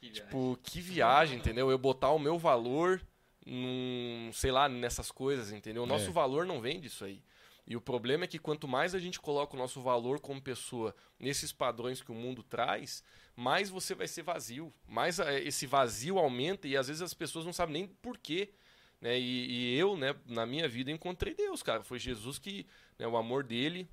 muito. 0.00 0.12
tipo, 0.12 0.58
que 0.62 0.80
viagem, 0.80 1.38
entendeu? 1.38 1.70
Eu 1.70 1.78
botar 1.78 2.10
o 2.10 2.18
meu 2.18 2.38
valor 2.38 3.00
num, 3.44 4.30
sei 4.32 4.50
lá, 4.50 4.68
nessas 4.68 5.10
coisas, 5.10 5.50
entendeu? 5.52 5.82
O 5.82 5.86
nosso 5.86 6.08
É. 6.10 6.12
valor 6.12 6.46
não 6.46 6.60
vem 6.60 6.80
disso 6.80 7.04
aí. 7.04 7.22
E 7.66 7.76
o 7.76 7.80
problema 7.80 8.24
é 8.24 8.26
que 8.26 8.38
quanto 8.38 8.66
mais 8.66 8.94
a 8.94 8.98
gente 8.98 9.20
coloca 9.20 9.54
o 9.54 9.58
nosso 9.58 9.80
valor 9.80 10.18
como 10.18 10.40
pessoa 10.42 10.94
nesses 11.18 11.52
padrões 11.52 12.02
que 12.02 12.10
o 12.10 12.14
mundo 12.14 12.42
traz, 12.42 13.02
mais 13.36 13.70
você 13.70 13.94
vai 13.94 14.08
ser 14.08 14.22
vazio. 14.22 14.72
Mais 14.88 15.18
eh, 15.20 15.40
esse 15.44 15.66
vazio 15.66 16.18
aumenta 16.18 16.66
e 16.66 16.76
às 16.76 16.88
vezes 16.88 17.02
as 17.02 17.14
pessoas 17.14 17.44
não 17.44 17.52
sabem 17.52 17.72
nem 17.74 17.86
por 17.86 18.18
quê. 18.18 18.52
Né? 19.00 19.18
E, 19.18 19.50
e 19.50 19.78
eu, 19.78 19.96
né, 19.96 20.14
na 20.26 20.44
minha 20.44 20.68
vida, 20.68 20.90
encontrei 20.90 21.34
Deus, 21.34 21.62
cara. 21.62 21.82
Foi 21.82 21.98
Jesus 21.98 22.38
que, 22.38 22.66
né, 22.98 23.06
o 23.06 23.16
amor 23.16 23.42
dele, 23.42 23.88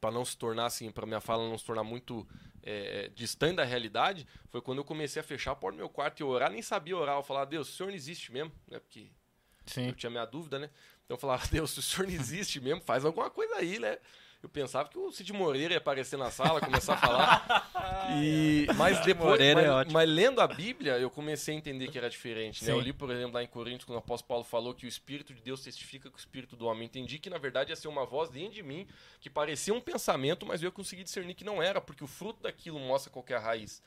para 0.00 0.10
não 0.10 0.24
se 0.24 0.36
tornar 0.36 0.66
assim, 0.66 0.90
para 0.90 1.06
minha 1.06 1.20
fala 1.20 1.48
não 1.48 1.58
se 1.58 1.64
tornar 1.64 1.84
muito 1.84 2.26
é, 2.62 3.10
distante 3.14 3.56
da 3.56 3.64
realidade, 3.64 4.26
foi 4.48 4.60
quando 4.60 4.78
eu 4.78 4.84
comecei 4.84 5.20
a 5.20 5.24
fechar 5.24 5.52
a 5.52 5.56
porta 5.56 5.76
do 5.76 5.80
meu 5.80 5.88
quarto 5.88 6.20
e 6.20 6.24
orar, 6.24 6.50
nem 6.50 6.62
sabia 6.62 6.96
orar, 6.96 7.16
eu 7.16 7.22
falava, 7.22 7.46
Deus, 7.46 7.68
o 7.68 7.72
Senhor 7.72 7.88
não 7.88 7.96
existe 7.96 8.32
mesmo, 8.32 8.52
né? 8.68 8.78
Porque 8.78 9.10
Sim. 9.66 9.88
eu 9.88 9.94
tinha 9.94 10.10
minha 10.10 10.24
dúvida, 10.24 10.58
né? 10.58 10.70
Então 11.04 11.16
eu 11.16 11.18
falava, 11.18 11.46
Deus, 11.50 11.70
se 11.70 11.78
o 11.78 11.82
Senhor 11.82 12.06
não 12.06 12.14
existe 12.14 12.60
mesmo, 12.60 12.80
faz 12.82 13.04
alguma 13.04 13.30
coisa 13.30 13.56
aí, 13.56 13.78
né? 13.78 13.98
Eu 14.40 14.48
pensava 14.48 14.88
que 14.88 14.96
o 14.96 15.10
Cid 15.10 15.32
Moreira 15.32 15.74
ia 15.74 15.78
aparecer 15.78 16.16
na 16.16 16.30
sala, 16.30 16.60
começar 16.60 16.94
a 16.94 16.96
falar. 16.96 17.70
e, 18.22 18.66
mas 18.76 19.04
depois, 19.04 19.40
mas, 19.40 19.88
é 19.88 19.92
mas 19.92 20.08
lendo 20.08 20.40
a 20.40 20.46
Bíblia, 20.46 20.96
eu 20.96 21.10
comecei 21.10 21.56
a 21.56 21.58
entender 21.58 21.88
que 21.88 21.98
era 21.98 22.08
diferente. 22.08 22.64
Né? 22.64 22.70
Eu 22.70 22.78
li, 22.78 22.92
por 22.92 23.10
exemplo, 23.10 23.34
lá 23.34 23.42
em 23.42 23.48
Coríntios, 23.48 23.84
quando 23.84 23.96
o 23.96 23.98
apóstolo 23.98 24.28
Paulo 24.28 24.44
falou 24.44 24.74
que 24.74 24.86
o 24.86 24.88
Espírito 24.88 25.34
de 25.34 25.42
Deus 25.42 25.60
testifica 25.60 26.08
com 26.08 26.16
o 26.16 26.18
Espírito 26.20 26.54
do 26.54 26.66
homem. 26.66 26.86
Entendi 26.86 27.18
que, 27.18 27.28
na 27.28 27.36
verdade, 27.36 27.70
ia 27.70 27.76
ser 27.76 27.88
uma 27.88 28.06
voz 28.06 28.30
dentro 28.30 28.54
de 28.54 28.62
mim 28.62 28.86
que 29.20 29.28
parecia 29.28 29.74
um 29.74 29.80
pensamento, 29.80 30.46
mas 30.46 30.62
eu 30.62 30.70
consegui 30.70 31.02
discernir 31.02 31.34
que 31.34 31.44
não 31.44 31.60
era, 31.60 31.80
porque 31.80 32.04
o 32.04 32.08
fruto 32.08 32.40
daquilo 32.42 32.78
mostra 32.78 33.10
qual 33.10 33.24
que 33.24 33.32
é 33.32 33.36
a 33.36 33.40
raiz. 33.40 33.82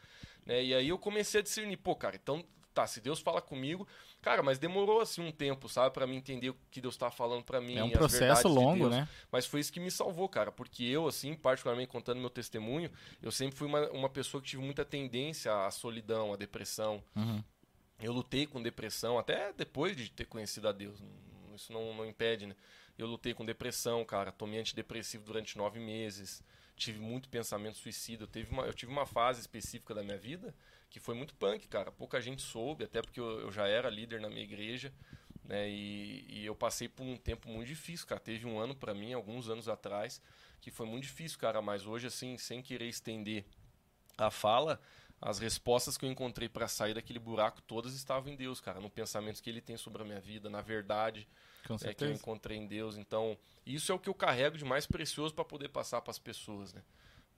Né? 0.46 0.66
E 0.66 0.74
aí 0.74 0.90
eu 0.90 0.98
comecei 0.98 1.40
a 1.40 1.44
discernir, 1.44 1.78
pô, 1.78 1.96
cara, 1.96 2.18
então 2.22 2.44
tá, 2.74 2.88
se 2.88 3.02
Deus 3.02 3.20
fala 3.20 3.42
comigo, 3.42 3.88
cara, 4.22 4.42
mas 4.42 4.58
demorou 4.58 5.02
assim 5.02 5.22
um 5.22 5.32
tempo, 5.32 5.68
sabe, 5.70 5.94
para 5.94 6.08
mim 6.08 6.16
entender 6.18 6.50
o 6.50 6.58
que 6.70 6.82
Deus 6.82 6.98
tá 6.98 7.12
falando 7.12 7.44
para 7.44 7.62
mim, 7.62 7.78
É 7.78 7.84
um 7.84 7.90
processo 7.90 8.48
de 8.48 8.54
longo, 8.54 8.90
Deus. 8.90 8.92
né? 8.92 9.10
Mas 9.32 9.46
foi 9.46 9.60
isso 9.60 9.72
que 9.72 9.80
me 9.80 9.92
salvou, 9.92 10.28
cara, 10.30 10.52
porque 10.52 10.84
eu, 10.84 11.08
assim, 11.08 11.36
particularmente 11.36 11.90
contando 11.90 12.20
meu 12.20 12.30
testemunho, 12.30 12.92
eu 13.22 13.32
sempre 13.32 13.56
fui 13.56 13.68
uma, 13.68 13.90
uma 13.92 14.10
pessoa 14.10 14.42
que 14.42 14.50
tive 14.50 14.64
muita 14.64 14.86
tendência 14.86 15.54
à 15.66 15.72
solidão, 15.72 16.34
à 16.34 16.38
depressão. 16.38 17.04
Uhum. 17.16 17.44
Eu 18.00 18.14
lutei 18.14 18.48
com 18.48 18.62
depressão, 18.62 19.20
até 19.20 19.54
depois 19.54 19.96
de 19.96 20.10
ter 20.10 20.26
conhecido 20.26 20.68
a 20.68 20.72
Deus. 20.72 21.02
Isso 21.56 21.72
não, 21.72 21.94
não 21.94 22.06
impede, 22.06 22.48
né? 22.48 22.56
Eu 22.98 23.08
lutei 23.08 23.34
com 23.34 23.46
depressão, 23.46 24.04
cara. 24.04 24.32
Tomei 24.32 24.60
antidepressivo 24.60 25.24
durante 25.24 25.58
nove 25.58 25.80
meses. 25.80 26.44
Tive 26.76 27.00
muito 27.00 27.30
pensamento 27.30 27.78
suicida. 27.78 28.24
Eu, 28.24 28.28
teve 28.28 28.52
uma, 28.52 28.64
eu 28.64 28.74
tive 28.74 28.92
uma 28.92 29.06
fase 29.06 29.40
específica 29.40 29.94
da 29.94 30.02
minha 30.02 30.18
vida 30.18 30.54
que 30.92 31.00
foi 31.00 31.16
muito 31.16 31.34
punk, 31.34 31.68
cara. 31.68 31.92
Pouca 31.92 32.22
gente 32.22 32.42
soube, 32.42 32.84
até 32.84 33.02
porque 33.02 33.20
eu, 33.20 33.40
eu 33.40 33.52
já 33.52 33.66
era 33.66 33.90
líder 33.90 34.20
na 34.22 34.30
minha 34.30 34.44
igreja. 34.44 34.94
Né? 35.44 35.68
E, 35.70 36.26
e 36.30 36.46
eu 36.46 36.54
passei 36.54 36.88
por 36.88 37.04
um 37.04 37.18
tempo 37.18 37.50
muito 37.50 37.68
difícil, 37.68 38.06
cara. 38.06 38.20
Teve 38.20 38.46
um 38.46 38.60
ano 38.60 38.76
pra 38.76 38.94
mim, 38.94 39.14
alguns 39.14 39.50
anos 39.50 39.68
atrás, 39.68 40.22
que 40.60 40.70
foi 40.70 40.86
muito 40.86 41.04
difícil, 41.04 41.40
cara. 41.40 41.62
Mas 41.62 41.88
hoje, 41.88 42.08
assim, 42.08 42.38
sem 42.38 42.62
querer 42.62 42.90
estender 42.90 43.46
a 44.18 44.30
fala, 44.30 44.80
as 45.22 45.40
respostas 45.40 45.98
que 45.98 46.06
eu 46.06 46.12
encontrei 46.12 46.50
para 46.50 46.68
sair 46.68 46.94
daquele 46.94 47.20
buraco 47.20 47.62
todas 47.62 47.94
estavam 47.94 48.32
em 48.32 48.36
Deus, 48.36 48.60
cara, 48.60 48.82
no 48.82 48.90
pensamento 48.90 49.42
que 49.42 49.50
ele 49.50 49.62
tem 49.62 49.78
sobre 49.78 50.02
a 50.02 50.06
minha 50.06 50.20
vida, 50.20 50.50
na 50.50 50.62
verdade 50.62 51.28
é, 51.84 51.94
que 51.94 52.04
eu 52.04 52.12
encontrei 52.12 52.58
em 52.58 52.68
Deus. 52.68 52.98
Então, 52.98 53.38
isso 53.66 53.92
é 53.92 53.96
o 53.96 54.00
que 54.00 54.10
eu 54.10 54.14
carrego 54.14 54.58
de 54.58 54.66
mais 54.66 54.86
precioso 54.86 55.34
para 55.34 55.46
poder 55.46 55.70
passar 55.70 56.02
para 56.02 56.12
as 56.12 56.20
pessoas, 56.20 56.74
né? 56.74 56.82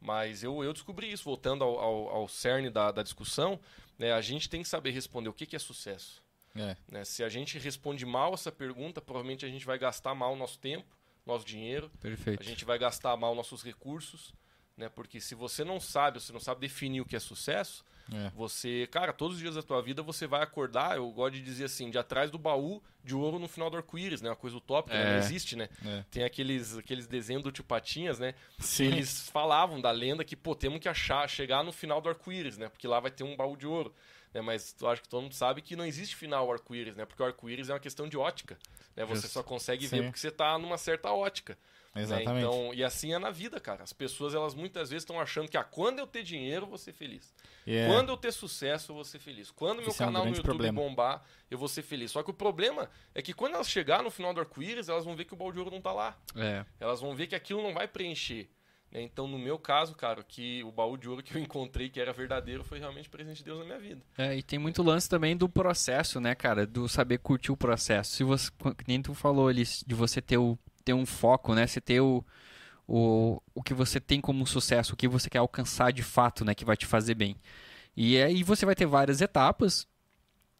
Mas 0.03 0.43
eu, 0.43 0.61
eu 0.63 0.73
descobri 0.73 1.09
isso, 1.09 1.23
voltando 1.23 1.63
ao, 1.63 1.79
ao, 1.79 2.09
ao 2.09 2.27
cerne 2.27 2.69
da, 2.69 2.91
da 2.91 3.01
discussão, 3.01 3.57
né? 3.97 4.11
A 4.11 4.19
gente 4.19 4.49
tem 4.49 4.61
que 4.61 4.67
saber 4.67 4.91
responder 4.91 5.29
o 5.29 5.33
que, 5.33 5.45
que 5.45 5.55
é 5.55 5.59
sucesso. 5.59 6.21
É. 6.53 6.75
Né? 6.91 7.05
Se 7.05 7.23
a 7.23 7.29
gente 7.29 7.57
responde 7.57 8.05
mal 8.05 8.33
essa 8.33 8.51
pergunta, 8.51 9.01
provavelmente 9.01 9.45
a 9.45 9.49
gente 9.49 9.65
vai 9.65 9.79
gastar 9.79 10.13
mal 10.13 10.33
o 10.33 10.35
nosso 10.35 10.59
tempo, 10.59 10.85
nosso 11.25 11.45
dinheiro, 11.45 11.89
Perfeito. 12.01 12.41
a 12.41 12.43
gente 12.43 12.65
vai 12.65 12.77
gastar 12.77 13.15
mal 13.15 13.33
nossos 13.33 13.63
recursos, 13.63 14.33
né? 14.75 14.89
Porque 14.89 15.21
se 15.21 15.35
você 15.35 15.63
não 15.63 15.79
sabe, 15.79 16.19
você 16.19 16.33
não 16.33 16.39
sabe 16.39 16.59
definir 16.59 16.99
o 16.99 17.05
que 17.05 17.15
é 17.15 17.19
sucesso, 17.19 17.85
É. 18.11 18.29
você, 18.35 18.87
cara, 18.91 19.13
todos 19.13 19.37
os 19.37 19.41
dias 19.41 19.55
da 19.55 19.63
tua 19.63 19.81
vida 19.81 20.03
você 20.03 20.27
vai 20.27 20.43
acordar, 20.43 20.97
eu 20.97 21.09
gosto 21.11 21.35
de 21.35 21.41
dizer 21.41 21.65
assim, 21.65 21.89
de 21.89 21.97
atrás 21.97 22.29
do 22.29 22.37
baú 22.37 22.81
de 23.03 23.15
ouro 23.15 23.39
no 23.39 23.47
final 23.47 23.69
do 23.69 23.77
arco-íris, 23.77 24.21
né? 24.21 24.29
Uma 24.29 24.35
coisa 24.35 24.57
utópica, 24.57 24.97
né? 24.97 25.03
É. 25.03 25.11
não 25.11 25.17
existe, 25.19 25.55
né? 25.55 25.69
É. 25.85 26.03
Tem 26.09 26.23
aqueles, 26.23 26.77
aqueles 26.77 27.07
desenhos 27.07 27.43
do 27.43 27.51
tio 27.51 27.63
Patinhas, 27.63 28.19
né? 28.19 28.33
Sim. 28.59 28.87
Eles 28.87 29.29
falavam 29.29 29.79
da 29.79 29.91
lenda 29.91 30.23
que, 30.23 30.35
pô, 30.35 30.55
temos 30.55 30.79
que 30.79 30.89
achar, 30.89 31.27
chegar 31.29 31.63
no 31.63 31.71
final 31.71 32.01
do 32.01 32.09
arco-íris, 32.09 32.57
né? 32.57 32.69
Porque 32.69 32.87
lá 32.87 32.99
vai 32.99 33.11
ter 33.11 33.23
um 33.23 33.35
baú 33.35 33.57
de 33.57 33.67
ouro. 33.67 33.93
Né? 34.33 34.41
Mas 34.41 34.75
eu 34.81 34.89
acho 34.89 35.01
que 35.01 35.09
todo 35.09 35.21
mundo 35.21 35.35
sabe 35.35 35.61
que 35.61 35.75
não 35.75 35.85
existe 35.85 36.15
final 36.15 36.51
arco-íris, 36.51 36.95
né? 36.95 37.05
Porque 37.05 37.21
o 37.21 37.25
arco-íris 37.25 37.69
é 37.69 37.73
uma 37.73 37.79
questão 37.79 38.07
de 38.07 38.17
ótica. 38.17 38.57
Né? 38.95 39.05
Você 39.05 39.21
Justo. 39.23 39.33
só 39.33 39.43
consegue 39.43 39.87
Sim. 39.87 39.97
ver 39.97 40.03
porque 40.05 40.19
você 40.19 40.31
tá 40.31 40.57
numa 40.57 40.77
certa 40.77 41.11
ótica. 41.11 41.57
Né? 41.93 42.01
Exatamente. 42.01 42.45
Então, 42.45 42.73
e 42.73 42.83
assim 42.83 43.13
é 43.13 43.19
na 43.19 43.29
vida, 43.29 43.59
cara. 43.59 43.83
As 43.83 43.93
pessoas, 43.93 44.33
elas 44.33 44.53
muitas 44.55 44.89
vezes 44.89 45.03
estão 45.03 45.19
achando 45.19 45.47
que, 45.47 45.55
ah, 45.57 45.63
quando 45.63 45.99
eu 45.99 46.07
ter 46.07 46.23
dinheiro, 46.23 46.65
eu 46.65 46.69
vou 46.69 46.77
ser 46.77 46.91
feliz. 46.93 47.33
E 47.67 47.75
é- 47.75 47.87
Quando 47.87 48.09
eu 48.09 48.17
ter 48.17 48.31
sucesso, 48.31 48.91
eu 48.91 48.95
vou 48.95 49.03
ser 49.05 49.19
feliz. 49.19 49.51
Quando 49.51 49.79
meu 49.79 49.89
Isso 49.89 50.01
é 50.01 50.05
um 50.05 50.09
canal 50.09 50.23
no 50.23 50.29
YouTube 50.31 50.43
problema. 50.45 50.81
bombar, 50.81 51.23
eu 51.51 51.57
vou 51.57 51.67
ser 51.67 51.81
feliz. 51.83 52.11
Só 52.11 52.23
que 52.23 52.31
o 52.31 52.33
problema 52.33 52.89
é 53.13 53.21
que 53.21 53.33
quando 53.33 53.53
elas 53.55 53.69
chegar 53.69 54.01
no 54.03 54.09
final 54.09 54.33
do 54.33 54.39
arco-íris, 54.39 54.89
elas 54.89 55.05
vão 55.05 55.15
ver 55.15 55.25
que 55.25 55.33
o 55.33 55.37
balde 55.37 55.53
de 55.53 55.59
ouro 55.59 55.71
não 55.71 55.81
tá 55.81 55.91
lá. 55.93 56.17
É. 56.35 56.65
Elas 56.79 56.99
vão 56.99 57.15
ver 57.15 57.27
que 57.27 57.35
aquilo 57.35 57.61
não 57.61 57.73
vai 57.73 57.87
preencher. 57.87 58.49
né? 58.91 59.01
Então, 59.01 59.27
no 59.27 59.39
meu 59.39 59.57
caso, 59.57 59.95
cara, 59.95 60.21
que 60.23 60.63
o 60.63 60.71
baú 60.71 60.97
de 60.97 61.07
ouro 61.09 61.23
que 61.23 61.35
eu 61.35 61.41
encontrei 61.41 61.89
que 61.89 61.99
era 61.99 62.11
verdadeiro 62.13 62.63
foi 62.63 62.77
realmente 62.79 63.09
presente 63.09 63.37
de 63.37 63.43
Deus 63.45 63.57
na 63.59 63.65
minha 63.65 63.79
vida. 63.79 64.01
É, 64.17 64.35
e 64.35 64.43
tem 64.43 64.59
muito 64.59 64.83
lance 64.83 65.07
também 65.09 65.35
do 65.37 65.47
processo, 65.49 66.19
né, 66.19 66.35
cara? 66.35 66.65
Do 66.67 66.87
saber 66.89 67.17
curtir 67.19 67.51
o 67.51 67.57
processo. 67.57 68.11
Se 68.15 68.23
você, 68.23 68.51
nem 68.87 69.01
tu 69.01 69.13
falou 69.15 69.47
ali, 69.47 69.63
de 69.63 69.95
você 69.95 70.21
ter, 70.21 70.37
o, 70.37 70.57
ter 70.83 70.93
um 70.93 71.05
foco, 71.05 71.53
né? 71.55 71.65
Você 71.67 71.79
ter 71.81 72.01
o, 72.01 72.23
o, 72.87 73.41
o 73.55 73.63
que 73.63 73.73
você 73.73 73.99
tem 73.99 74.19
como 74.21 74.45
sucesso, 74.45 74.93
o 74.93 74.97
que 74.97 75.07
você 75.07 75.29
quer 75.29 75.39
alcançar 75.39 75.91
de 75.91 76.03
fato, 76.03 76.43
né? 76.45 76.53
Que 76.53 76.65
vai 76.65 76.75
te 76.77 76.85
fazer 76.85 77.15
bem. 77.15 77.35
E 77.95 78.21
aí 78.21 78.43
você 78.43 78.65
vai 78.65 78.75
ter 78.75 78.85
várias 78.85 79.21
etapas. 79.21 79.87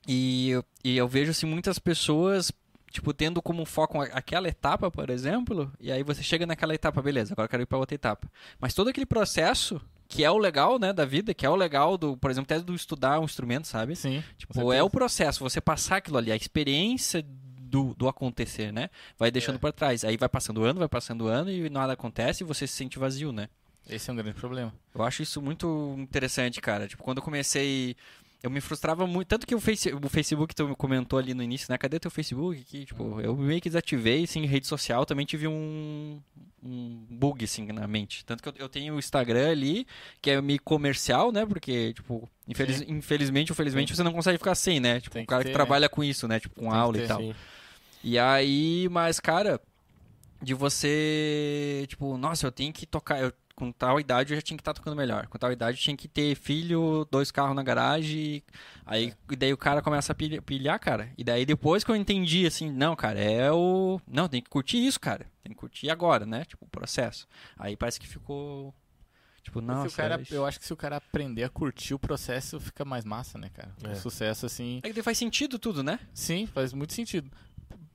E, 0.08 0.50
eu- 0.50 0.66
e 0.84 0.98
eu 0.98 1.08
vejo, 1.08 1.32
assim, 1.32 1.46
muitas 1.46 1.80
pessoas, 1.80 2.52
tipo, 2.92 3.14
tendo 3.14 3.42
como 3.42 3.66
foco 3.66 4.02
aquela 4.02 4.48
etapa, 4.48 4.92
por 4.92 5.10
exemplo. 5.10 5.72
E 5.80 5.92
aí 5.92 6.04
você 6.04 6.22
chega 6.22 6.46
naquela 6.46 6.74
etapa, 6.76 7.02
beleza, 7.02 7.34
agora 7.34 7.46
eu 7.46 7.50
quero 7.50 7.64
ir 7.64 7.68
pra 7.68 7.78
outra 7.78 7.96
etapa. 7.96 8.30
Mas 8.60 8.74
todo 8.74 8.90
aquele 8.90 9.06
processo, 9.06 9.82
que 10.08 10.24
é 10.24 10.30
o 10.30 10.38
legal, 10.38 10.78
né, 10.78 10.92
da 10.92 11.06
vida, 11.06 11.34
que 11.34 11.46
é 11.46 11.50
o 11.50 11.56
legal 11.56 11.98
do, 11.98 12.18
por 12.18 12.30
exemplo, 12.30 12.54
até 12.54 12.62
do 12.64 12.76
estudar 12.76 13.20
um 13.20 13.24
instrumento, 13.24 13.66
sabe? 13.68 13.96
Sim. 13.96 14.22
Tipo, 14.38 14.54
é 14.74 14.84
o 14.84 14.90
processo, 14.90 15.40
você 15.44 15.62
passar 15.62 15.98
aquilo 15.98 16.18
ali, 16.18 16.32
a 16.32 16.36
experiência 16.36 17.26
do, 17.74 17.96
do 17.96 18.08
acontecer, 18.08 18.72
né? 18.72 18.90
Vai 19.18 19.32
deixando 19.32 19.56
É. 19.56 19.58
pra 19.58 19.72
trás. 19.72 20.06
Aí 20.06 20.16
vai 20.16 20.30
passando 20.30 20.64
ano, 20.64 20.78
vai 20.78 20.88
passando 20.88 21.26
ano 21.28 21.50
e 21.50 21.68
nada 21.72 21.94
acontece 21.94 22.44
e 22.44 22.46
você 22.46 22.68
se 22.68 22.74
sente 22.76 23.00
vazio, 23.00 23.32
né? 23.32 23.50
Esse 23.90 24.10
é 24.12 24.14
um 24.14 24.16
grande 24.16 24.36
problema. 24.36 24.72
Eu 24.94 25.02
acho 25.04 25.24
isso 25.24 25.42
muito 25.42 25.96
interessante, 25.98 26.62
cara. 26.62 26.88
Tipo, 26.88 27.02
quando 27.04 27.18
eu 27.18 27.24
comecei. 27.24 27.96
Eu 28.44 28.50
me 28.52 28.60
frustrava 28.62 29.08
muito. 29.08 29.28
Tanto 29.30 29.48
que 29.48 29.56
o, 29.56 29.60
face, 29.60 29.92
o 29.94 30.10
Facebook 30.10 30.54
tu 30.54 30.76
comentou 30.76 31.18
ali 31.18 31.34
no 31.34 31.42
início, 31.42 31.66
né? 31.70 31.78
Cadê 31.78 31.98
teu 31.98 32.12
Facebook? 32.12 32.62
Que, 32.66 32.86
tipo, 32.86 33.20
eu 33.22 33.36
meio 33.38 33.60
que 33.62 33.70
desativei, 33.70 34.26
assim, 34.26 34.46
rede 34.46 34.68
social. 34.68 35.06
Também 35.06 35.26
tive 35.26 35.48
um, 35.48 36.20
um 36.62 37.06
bug, 37.10 37.44
assim, 37.46 37.66
na 37.72 37.88
mente. 37.88 38.24
Tanto 38.26 38.44
que 38.44 38.50
eu, 38.50 38.54
eu 38.58 38.70
tenho 38.70 38.96
o 38.96 39.00
Instagram 39.00 39.50
ali, 39.50 39.88
que 40.22 40.30
é 40.30 40.42
meio 40.42 40.62
comercial, 40.62 41.32
né? 41.32 41.46
Porque, 41.46 41.94
tipo, 41.94 42.30
infeliz- 42.48 42.84
infelizmente 42.88 43.52
ou 43.52 43.56
felizmente 43.56 43.96
você 43.96 44.04
não 44.04 44.12
consegue 44.14 44.38
ficar 44.38 44.56
sem, 44.56 44.80
né? 44.80 45.00
Tipo, 45.00 45.18
o 45.18 45.22
que 45.22 45.26
cara 45.28 45.42
ter, 45.44 45.50
que 45.50 45.54
trabalha 45.54 45.88
com 45.88 46.04
isso, 46.04 46.28
né? 46.28 46.38
Tipo, 46.40 46.56
com 46.56 46.62
Tem 46.64 46.72
que 46.72 46.78
aula 46.78 46.98
ter, 46.98 47.04
e 47.06 47.08
tal. 47.08 47.20
Sim. 47.22 47.36
E 48.04 48.20
aí, 48.20 48.88
mas, 48.92 49.20
cara, 49.20 49.60
de 50.42 50.54
você, 50.54 51.86
tipo, 51.88 52.18
nossa, 52.18 52.46
eu 52.48 52.52
tenho 52.52 52.74
que 52.74 52.86
tocar. 52.86 53.20
Eu, 53.20 53.32
com 53.56 53.72
tal 53.72 54.00
idade 54.00 54.34
eu 54.34 54.38
já 54.38 54.42
tinha 54.42 54.58
que 54.58 54.62
estar 54.62 54.74
tocando 54.74 54.96
melhor. 54.98 55.28
Com 55.28 55.38
tal 55.38 55.52
idade 55.52 55.78
eu 55.78 55.82
tinha 55.82 55.96
que 55.96 56.08
ter 56.08 56.36
filho, 56.36 57.08
dois 57.12 57.32
carros 57.32 57.56
na 57.56 57.62
garagem. 57.62 58.42
Aí 58.86 59.14
e 59.30 59.36
daí 59.36 59.54
o 59.54 59.58
cara 59.58 59.82
começa 59.82 60.12
a 60.12 60.16
pilha- 60.16 60.42
pilhar, 60.42 60.80
cara. 60.80 61.12
E 61.18 61.24
daí 61.24 61.46
depois 61.46 61.84
que 61.84 61.92
eu 61.92 61.96
entendi, 61.96 62.46
assim, 62.48 62.72
não, 62.72 62.96
cara, 62.96 63.20
é 63.20 63.52
o. 63.52 64.02
Não, 64.08 64.28
tem 64.28 64.42
que 64.42 64.50
curtir 64.50 64.84
isso, 64.86 65.00
cara. 65.00 65.26
Tem 65.44 65.54
que 65.54 65.60
curtir 65.60 65.90
agora, 65.90 66.26
né? 66.26 66.46
Tipo, 66.46 66.66
o 66.66 66.70
processo. 66.70 67.28
Aí 67.58 67.78
parece 67.78 68.00
que 68.00 68.08
ficou. 68.08 68.74
Tipo, 69.44 69.62
não. 69.62 69.88
cara, 69.90 70.22
eu 70.32 70.46
acho 70.46 70.60
que 70.60 70.66
se 70.66 70.74
o 70.74 70.78
cara 70.78 70.98
aprender 70.98 71.44
a 71.44 71.50
curtir 71.50 71.94
o 71.94 72.00
processo, 72.00 72.60
fica 72.60 72.84
mais 72.84 73.06
massa, 73.06 73.38
né, 73.38 73.50
cara? 73.54 73.72
É. 73.84 73.92
O 73.92 73.96
sucesso, 73.96 74.46
assim. 74.46 74.80
É 74.84 74.90
que 74.90 75.04
faz 75.04 75.18
sentido 75.18 75.60
tudo, 75.60 75.84
né? 75.84 76.00
Sim, 76.14 76.48
faz 76.48 76.74
muito 76.74 76.94
sentido. 76.94 77.30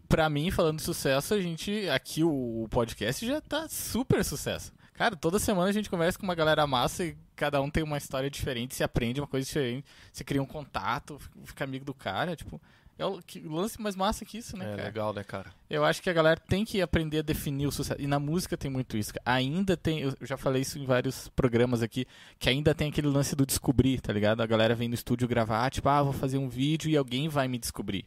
Pra 0.09 0.28
mim, 0.30 0.50
falando 0.50 0.76
de 0.78 0.82
sucesso, 0.82 1.34
a 1.34 1.40
gente. 1.40 1.88
Aqui 1.90 2.24
o, 2.24 2.62
o 2.64 2.68
podcast 2.70 3.26
já 3.26 3.40
tá 3.40 3.68
super 3.68 4.24
sucesso. 4.24 4.72
Cara, 4.94 5.14
toda 5.14 5.38
semana 5.38 5.68
a 5.68 5.72
gente 5.72 5.88
conversa 5.90 6.18
com 6.18 6.24
uma 6.24 6.34
galera 6.34 6.66
massa 6.66 7.04
e 7.04 7.16
cada 7.36 7.61
um 7.61 7.70
tem 7.70 7.84
uma 7.84 7.96
história 7.98 8.28
diferente, 8.28 8.74
se 8.74 8.82
aprende 8.82 9.20
uma 9.20 9.28
coisa 9.28 9.46
diferente, 9.46 9.86
se 10.12 10.24
cria 10.24 10.42
um 10.42 10.46
contato, 10.46 11.20
fica 11.44 11.62
amigo 11.64 11.84
do 11.84 11.94
cara, 11.94 12.34
tipo. 12.34 12.61
É 12.98 13.06
o 13.06 13.20
lance 13.44 13.80
mais 13.80 13.94
massa 13.94 14.24
que 14.24 14.38
isso, 14.38 14.56
né, 14.56 14.64
É 14.64 14.70
cara? 14.70 14.82
legal, 14.82 15.12
né, 15.14 15.22
cara? 15.22 15.52
Eu 15.70 15.84
acho 15.84 16.02
que 16.02 16.11
a 16.11 16.12
galera 16.12 16.40
tem 16.48 16.64
que 16.64 16.82
aprender 16.82 17.20
a 17.20 17.22
definir 17.22 17.68
o 17.68 17.70
sucesso. 17.70 18.00
E 18.02 18.09
na 18.09 18.18
música 18.18 18.56
tem 18.56 18.68
muito 18.68 18.96
isso. 18.96 19.12
Ainda 19.24 19.76
tem, 19.76 20.01
eu 20.01 20.16
já 20.22 20.36
falei 20.36 20.62
isso 20.62 20.80
em 20.80 20.85
vários 20.85 21.28
programas 21.28 21.80
aqui, 21.80 22.05
que 22.40 22.48
ainda 22.51 22.74
tem 22.74 22.89
aquele 22.89 23.06
lance 23.06 23.36
do 23.36 23.47
descobrir, 23.47 24.01
tá 24.01 24.12
ligado? 24.12 24.40
A 24.40 24.47
galera 24.47 24.74
vem 24.74 24.89
no 24.89 24.97
estúdio 24.97 25.28
gravar, 25.28 25.70
tipo, 25.70 25.89
ah, 25.89 26.02
vou 26.02 26.12
fazer 26.12 26.39
um 26.39 26.48
vídeo 26.48 26.90
e 26.90 26.97
alguém 26.97 27.28
vai 27.28 27.47
me 27.47 27.56
descobrir. 27.56 28.05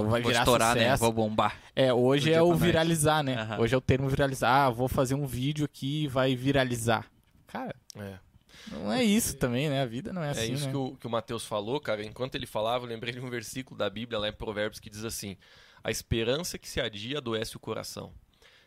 Vai 0.00 0.22
Vou 0.22 0.30
virar 0.30 0.40
estourar, 0.40 0.74
né? 0.74 0.82
sucesso. 0.84 1.02
Vou 1.04 1.12
bombar. 1.12 1.58
É, 1.76 1.92
hoje 1.92 2.32
é 2.32 2.40
o 2.42 2.54
viralizar, 2.54 3.22
né? 3.22 3.34
Aham. 3.36 3.60
Hoje 3.60 3.74
é 3.74 3.78
o 3.78 3.80
termo 3.80 4.08
viralizar. 4.08 4.48
Ah, 4.66 4.70
vou 4.70 4.88
fazer 4.88 5.14
um 5.14 5.26
vídeo 5.26 5.64
aqui 5.66 6.04
e 6.04 6.08
vai 6.08 6.34
viralizar. 6.34 7.06
Cara, 7.46 7.74
É. 7.96 8.18
não 8.70 8.90
é 8.92 9.04
isso 9.04 9.36
também, 9.36 9.68
né? 9.68 9.82
A 9.82 9.86
vida 9.86 10.12
não 10.12 10.22
é 10.22 10.28
É 10.28 10.30
assim, 10.30 10.52
isso 10.54 10.64
né? 10.66 10.70
que 10.70 10.76
o, 10.76 10.96
que 10.96 11.06
o 11.06 11.10
Mateus 11.10 11.44
falou, 11.44 11.78
cara. 11.78 12.02
Enquanto 12.04 12.34
ele 12.36 12.46
falava, 12.46 12.84
eu 12.84 12.88
lembrei 12.88 13.12
de 13.12 13.20
um 13.20 13.28
versículo 13.28 13.76
da 13.76 13.90
Bíblia 13.90 14.18
lá 14.18 14.28
em 14.28 14.32
Provérbios 14.32 14.80
que 14.80 14.88
diz 14.88 15.04
assim: 15.04 15.36
A 15.84 15.90
esperança 15.90 16.56
que 16.58 16.68
se 16.68 16.80
adia 16.80 17.18
adoece 17.18 17.56
o 17.56 17.60
coração. 17.60 18.12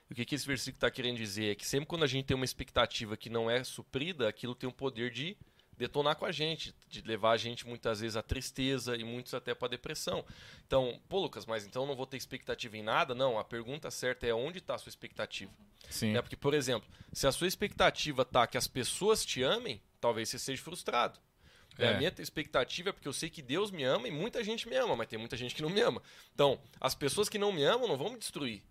O 0.07 0.13
que, 0.13 0.23
que 0.23 0.35
esse 0.35 0.45
versículo 0.45 0.77
está 0.77 0.91
querendo 0.91 1.17
dizer? 1.17 1.51
É 1.51 1.55
que 1.55 1.65
sempre 1.65 1.87
quando 1.87 2.03
a 2.03 2.07
gente 2.07 2.25
tem 2.25 2.35
uma 2.35 2.45
expectativa 2.45 3.17
que 3.17 3.27
não 3.27 3.49
é 3.49 3.63
suprida, 3.63 4.29
aquilo 4.29 4.53
tem 4.53 4.69
o 4.69 4.71
poder 4.71 5.09
de 5.09 5.35
detonar 5.77 6.15
com 6.15 6.25
a 6.25 6.31
gente, 6.31 6.73
de 6.87 7.01
levar 7.01 7.31
a 7.31 7.37
gente 7.37 7.67
muitas 7.67 7.99
vezes 7.99 8.15
à 8.15 8.21
tristeza 8.21 8.95
e 8.95 9.03
muitos 9.03 9.33
até 9.33 9.53
para 9.53 9.67
depressão. 9.67 10.25
Então, 10.65 10.99
pô, 11.09 11.19
Lucas, 11.19 11.45
mas 11.45 11.65
então 11.65 11.85
não 11.85 11.95
vou 11.95 12.05
ter 12.05 12.17
expectativa 12.17 12.77
em 12.77 12.83
nada? 12.83 13.13
Não, 13.13 13.37
a 13.37 13.43
pergunta 13.43 13.91
certa 13.91 14.25
é 14.25 14.33
onde 14.33 14.59
está 14.59 14.75
a 14.75 14.77
sua 14.77 14.89
expectativa. 14.89 15.51
Sim. 15.89 16.15
É 16.15 16.21
porque, 16.21 16.35
por 16.35 16.53
exemplo, 16.53 16.89
se 17.13 17.27
a 17.27 17.31
sua 17.31 17.47
expectativa 17.47 18.25
tá 18.25 18.47
que 18.47 18.57
as 18.57 18.67
pessoas 18.67 19.25
te 19.25 19.43
amem, 19.43 19.81
talvez 19.99 20.29
você 20.29 20.39
seja 20.39 20.61
frustrado. 20.61 21.19
É. 21.77 21.89
A 21.89 21.97
minha 21.97 22.13
expectativa 22.19 22.89
é 22.89 22.91
porque 22.93 23.07
eu 23.07 23.13
sei 23.13 23.29
que 23.29 23.41
Deus 23.41 23.69
me 23.69 23.83
ama 23.83 24.07
e 24.07 24.11
muita 24.11 24.43
gente 24.43 24.67
me 24.67 24.75
ama, 24.75 24.95
mas 24.95 25.07
tem 25.07 25.19
muita 25.19 25.35
gente 25.35 25.53
que 25.53 25.61
não 25.61 25.69
me 25.69 25.81
ama. 25.81 26.01
Então, 26.33 26.59
as 26.79 26.95
pessoas 26.95 27.27
que 27.27 27.37
não 27.37 27.51
me 27.51 27.63
amam 27.63 27.87
não 27.87 27.97
vão 27.97 28.11
me 28.11 28.17
destruir. 28.17 28.61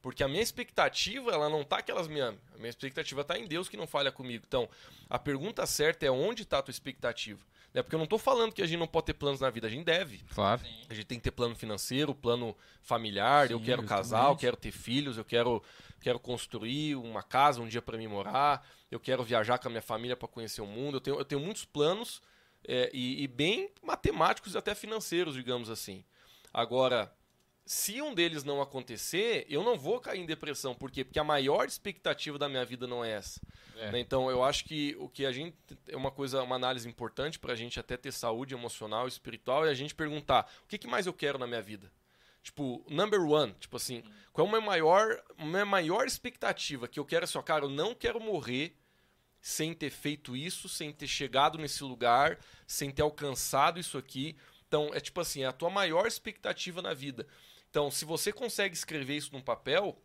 Porque 0.00 0.22
a 0.22 0.28
minha 0.28 0.42
expectativa, 0.42 1.32
ela 1.32 1.48
não 1.48 1.64
tá 1.64 1.82
que 1.82 1.90
elas 1.90 2.06
me 2.06 2.20
amem. 2.20 2.40
A 2.54 2.58
minha 2.58 2.70
expectativa 2.70 3.24
tá 3.24 3.38
em 3.38 3.46
Deus 3.46 3.68
que 3.68 3.76
não 3.76 3.86
falha 3.86 4.12
comigo. 4.12 4.44
Então, 4.46 4.68
a 5.10 5.18
pergunta 5.18 5.66
certa 5.66 6.06
é 6.06 6.10
onde 6.10 6.42
está 6.42 6.58
a 6.58 6.62
tua 6.62 6.70
expectativa. 6.70 7.40
Né? 7.74 7.82
Porque 7.82 7.94
eu 7.94 7.98
não 7.98 8.04
estou 8.04 8.18
falando 8.18 8.52
que 8.52 8.62
a 8.62 8.66
gente 8.66 8.78
não 8.78 8.86
pode 8.86 9.06
ter 9.06 9.14
planos 9.14 9.40
na 9.40 9.50
vida, 9.50 9.66
a 9.66 9.70
gente 9.70 9.84
deve. 9.84 10.18
Claro. 10.34 10.62
A 10.88 10.94
gente 10.94 11.04
tem 11.04 11.18
que 11.18 11.24
ter 11.24 11.30
plano 11.30 11.54
financeiro, 11.54 12.14
plano 12.14 12.56
familiar, 12.82 13.48
Sim, 13.48 13.54
eu 13.54 13.60
quero 13.60 13.82
exatamente. 13.82 13.88
casar, 13.88 14.28
eu 14.30 14.36
quero 14.36 14.56
ter 14.56 14.70
filhos, 14.70 15.18
eu 15.18 15.24
quero, 15.24 15.62
quero 16.00 16.18
construir 16.18 16.96
uma 16.96 17.22
casa 17.22 17.60
um 17.60 17.68
dia 17.68 17.82
para 17.82 17.98
mim 17.98 18.06
morar, 18.06 18.66
eu 18.90 18.98
quero 18.98 19.22
viajar 19.22 19.58
com 19.58 19.68
a 19.68 19.70
minha 19.70 19.82
família 19.82 20.16
para 20.16 20.28
conhecer 20.28 20.60
o 20.60 20.66
mundo. 20.66 20.96
Eu 20.96 21.00
tenho, 21.00 21.18
eu 21.18 21.24
tenho 21.24 21.40
muitos 21.40 21.64
planos 21.64 22.22
é, 22.66 22.90
e, 22.92 23.22
e 23.22 23.26
bem 23.26 23.70
matemáticos 23.82 24.54
e 24.54 24.58
até 24.58 24.74
financeiros, 24.74 25.34
digamos 25.34 25.68
assim. 25.68 26.04
Agora, 26.52 27.12
se 27.68 28.00
um 28.00 28.14
deles 28.14 28.44
não 28.44 28.62
acontecer, 28.62 29.44
eu 29.46 29.62
não 29.62 29.76
vou 29.78 30.00
cair 30.00 30.20
em 30.20 30.24
depressão. 30.24 30.74
Por 30.74 30.90
quê? 30.90 31.04
Porque 31.04 31.18
a 31.18 31.24
maior 31.24 31.68
expectativa 31.68 32.38
da 32.38 32.48
minha 32.48 32.64
vida 32.64 32.86
não 32.86 33.04
é 33.04 33.10
essa. 33.10 33.42
É. 33.76 33.92
Né? 33.92 34.00
Então, 34.00 34.30
eu 34.30 34.42
acho 34.42 34.64
que 34.64 34.96
o 34.98 35.06
que 35.06 35.26
a 35.26 35.30
gente 35.30 35.54
é 35.86 35.94
uma 35.94 36.10
coisa, 36.10 36.42
uma 36.42 36.56
análise 36.56 36.88
importante 36.88 37.38
para 37.38 37.52
a 37.52 37.56
gente 37.56 37.78
até 37.78 37.94
ter 37.98 38.10
saúde 38.10 38.54
emocional 38.54 39.04
e 39.04 39.08
espiritual 39.08 39.66
é 39.66 39.68
a 39.68 39.74
gente 39.74 39.94
perguntar 39.94 40.50
o 40.64 40.66
que, 40.66 40.78
que 40.78 40.86
mais 40.86 41.06
eu 41.06 41.12
quero 41.12 41.38
na 41.38 41.46
minha 41.46 41.60
vida. 41.60 41.92
Tipo, 42.42 42.82
number 42.88 43.20
one, 43.20 43.52
tipo 43.60 43.76
assim, 43.76 44.02
qual 44.32 44.46
é 44.46 44.48
a 44.48 44.52
minha 44.54 44.66
maior, 44.66 45.22
minha 45.36 45.66
maior 45.66 46.06
expectativa 46.06 46.88
que 46.88 46.98
eu 46.98 47.04
quero 47.04 47.24
assim, 47.24 47.36
ó, 47.36 47.42
cara, 47.42 47.66
eu 47.66 47.70
não 47.70 47.94
quero 47.94 48.18
morrer 48.18 48.74
sem 49.42 49.74
ter 49.74 49.90
feito 49.90 50.34
isso, 50.34 50.70
sem 50.70 50.90
ter 50.90 51.06
chegado 51.06 51.58
nesse 51.58 51.84
lugar, 51.84 52.38
sem 52.66 52.90
ter 52.90 53.02
alcançado 53.02 53.78
isso 53.78 53.98
aqui. 53.98 54.38
Então, 54.66 54.90
é 54.94 55.00
tipo 55.00 55.20
assim, 55.20 55.42
é 55.42 55.46
a 55.46 55.52
tua 55.52 55.68
maior 55.68 56.06
expectativa 56.06 56.80
na 56.80 56.94
vida. 56.94 57.26
Então, 57.70 57.90
se 57.90 58.04
você 58.04 58.32
consegue 58.32 58.74
escrever 58.74 59.16
isso 59.16 59.32
num 59.32 59.42
papel, 59.42 59.96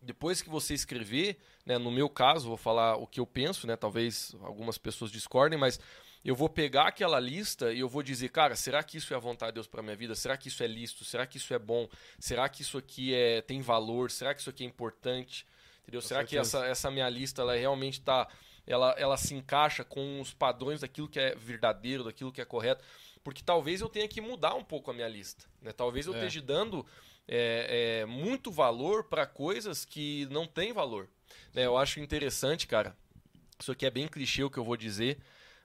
depois 0.00 0.42
que 0.42 0.48
você 0.48 0.74
escrever, 0.74 1.38
né, 1.64 1.78
no 1.78 1.90
meu 1.90 2.08
caso, 2.08 2.48
vou 2.48 2.56
falar 2.56 2.96
o 2.96 3.06
que 3.06 3.20
eu 3.20 3.26
penso, 3.26 3.66
né, 3.66 3.76
talvez 3.76 4.34
algumas 4.42 4.78
pessoas 4.78 5.10
discordem, 5.10 5.58
mas 5.58 5.78
eu 6.24 6.34
vou 6.34 6.48
pegar 6.48 6.88
aquela 6.88 7.18
lista 7.18 7.72
e 7.72 7.80
eu 7.80 7.88
vou 7.88 8.02
dizer, 8.02 8.28
cara, 8.28 8.54
será 8.54 8.82
que 8.82 8.96
isso 8.96 9.12
é 9.12 9.16
a 9.16 9.20
vontade 9.20 9.52
de 9.52 9.54
Deus 9.54 9.66
para 9.66 9.82
minha 9.82 9.96
vida? 9.96 10.14
Será 10.14 10.36
que 10.36 10.48
isso 10.48 10.62
é 10.62 10.66
lícito? 10.66 11.04
Será 11.04 11.26
que 11.26 11.36
isso 11.36 11.52
é 11.52 11.58
bom? 11.58 11.88
Será 12.18 12.48
que 12.48 12.62
isso 12.62 12.78
aqui 12.78 13.14
é, 13.14 13.40
tem 13.42 13.60
valor? 13.60 14.10
Será 14.10 14.32
que 14.34 14.40
isso 14.40 14.50
aqui 14.50 14.64
é 14.64 14.66
importante? 14.66 15.46
Entendeu? 15.82 16.00
Com 16.00 16.06
será 16.06 16.24
que 16.24 16.36
essa, 16.38 16.64
essa 16.64 16.90
minha 16.90 17.08
lista 17.08 17.42
ela 17.42 17.56
realmente 17.56 17.98
está 17.98 18.28
ela, 18.64 18.94
ela 18.96 19.16
se 19.16 19.34
encaixa 19.34 19.82
com 19.82 20.20
os 20.20 20.32
padrões 20.32 20.80
daquilo 20.80 21.08
que 21.08 21.18
é 21.18 21.34
verdadeiro, 21.34 22.04
daquilo 22.04 22.32
que 22.32 22.40
é 22.40 22.44
correto? 22.44 22.84
Porque 23.22 23.42
talvez 23.42 23.80
eu 23.80 23.88
tenha 23.88 24.08
que 24.08 24.20
mudar 24.20 24.54
um 24.54 24.64
pouco 24.64 24.90
a 24.90 24.94
minha 24.94 25.08
lista. 25.08 25.44
Né? 25.60 25.72
Talvez 25.72 26.06
eu 26.06 26.14
É. 26.14 26.16
esteja 26.16 26.42
dando 26.42 26.84
é, 27.28 28.00
é, 28.00 28.06
muito 28.06 28.50
valor 28.50 29.04
para 29.04 29.26
coisas 29.26 29.84
que 29.84 30.26
não 30.30 30.46
têm 30.46 30.72
valor. 30.72 31.08
Né? 31.54 31.64
Eu 31.64 31.76
acho 31.76 32.00
interessante, 32.00 32.66
cara. 32.66 32.96
Isso 33.60 33.70
aqui 33.70 33.86
é 33.86 33.90
bem 33.90 34.08
clichê 34.08 34.42
o 34.42 34.50
que 34.50 34.58
eu 34.58 34.64
vou 34.64 34.76
dizer, 34.76 35.18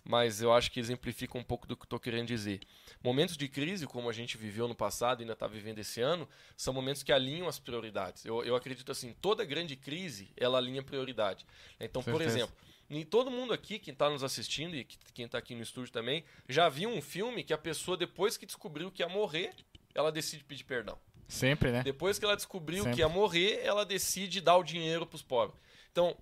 mas 0.04 0.40
eu 0.40 0.54
acho 0.54 0.72
que 0.72 0.80
exemplifica 0.80 1.36
um 1.36 1.44
pouco 1.44 1.66
do 1.68 1.76
que 1.76 1.82
eu 1.82 1.86
estou 1.86 2.00
querendo 2.00 2.28
dizer. 2.28 2.62
Momentos 3.04 3.36
de 3.36 3.48
crise, 3.48 3.88
como 3.88 4.08
a 4.08 4.14
gente 4.14 4.38
viveu 4.38 4.68
no 4.68 4.76
passado 4.76 5.20
e 5.20 5.24
ainda 5.24 5.34
está 5.34 5.48
vivendo 5.48 5.80
esse 5.80 6.00
ano, 6.00 6.30
são 6.56 6.74
momentos 6.74 7.02
que 7.02 7.12
alinham 7.12 7.48
as 7.48 7.58
prioridades. 7.60 8.24
Eu, 8.24 8.44
eu 8.44 8.56
acredito 8.56 8.92
assim, 8.92 9.16
toda 9.20 9.44
grande 9.44 9.76
crise, 9.76 10.30
ela 10.38 10.60
alinha 10.60 10.84
prioridade. 10.84 11.46
Então, 11.80 12.04
por 12.04 12.22
exemplo, 12.22 12.56
e 12.90 13.04
todo 13.06 13.30
mundo 13.32 13.54
aqui, 13.54 13.80
quem 13.80 13.92
está 13.92 14.10
nos 14.10 14.24
assistindo 14.24 14.76
e 14.76 14.84
que- 14.86 14.98
quem 15.14 15.26
está 15.26 15.38
aqui 15.38 15.54
no 15.56 15.62
estúdio 15.62 15.92
também, 15.92 16.24
já 16.48 16.70
viu 16.70 16.90
um 16.90 17.02
filme 17.02 17.44
que 17.44 17.54
a 17.54 17.58
pessoa, 17.58 17.98
depois 17.98 18.38
que 18.38 18.46
descobriu 18.46 18.92
que 18.92 19.02
ia 19.02 19.10
morrer, 19.10 19.54
ela 19.94 20.12
decide 20.12 20.44
pedir 20.44 20.64
perdão. 20.64 20.98
Sempre, 21.28 21.72
né? 21.72 21.84
Depois 21.84 22.18
que 22.18 22.24
ela 22.26 22.36
descobriu 22.36 22.84
Sempre. 22.84 22.96
que 22.96 23.02
ia 23.02 23.10
morrer, 23.10 23.60
ela 23.64 23.86
decide 23.86 24.40
dar 24.40 24.56
o 24.56 24.64
dinheiro 24.64 25.06
para 25.06 25.16
os 25.18 25.22
pobres. 25.22 25.60
Então, 25.92 26.16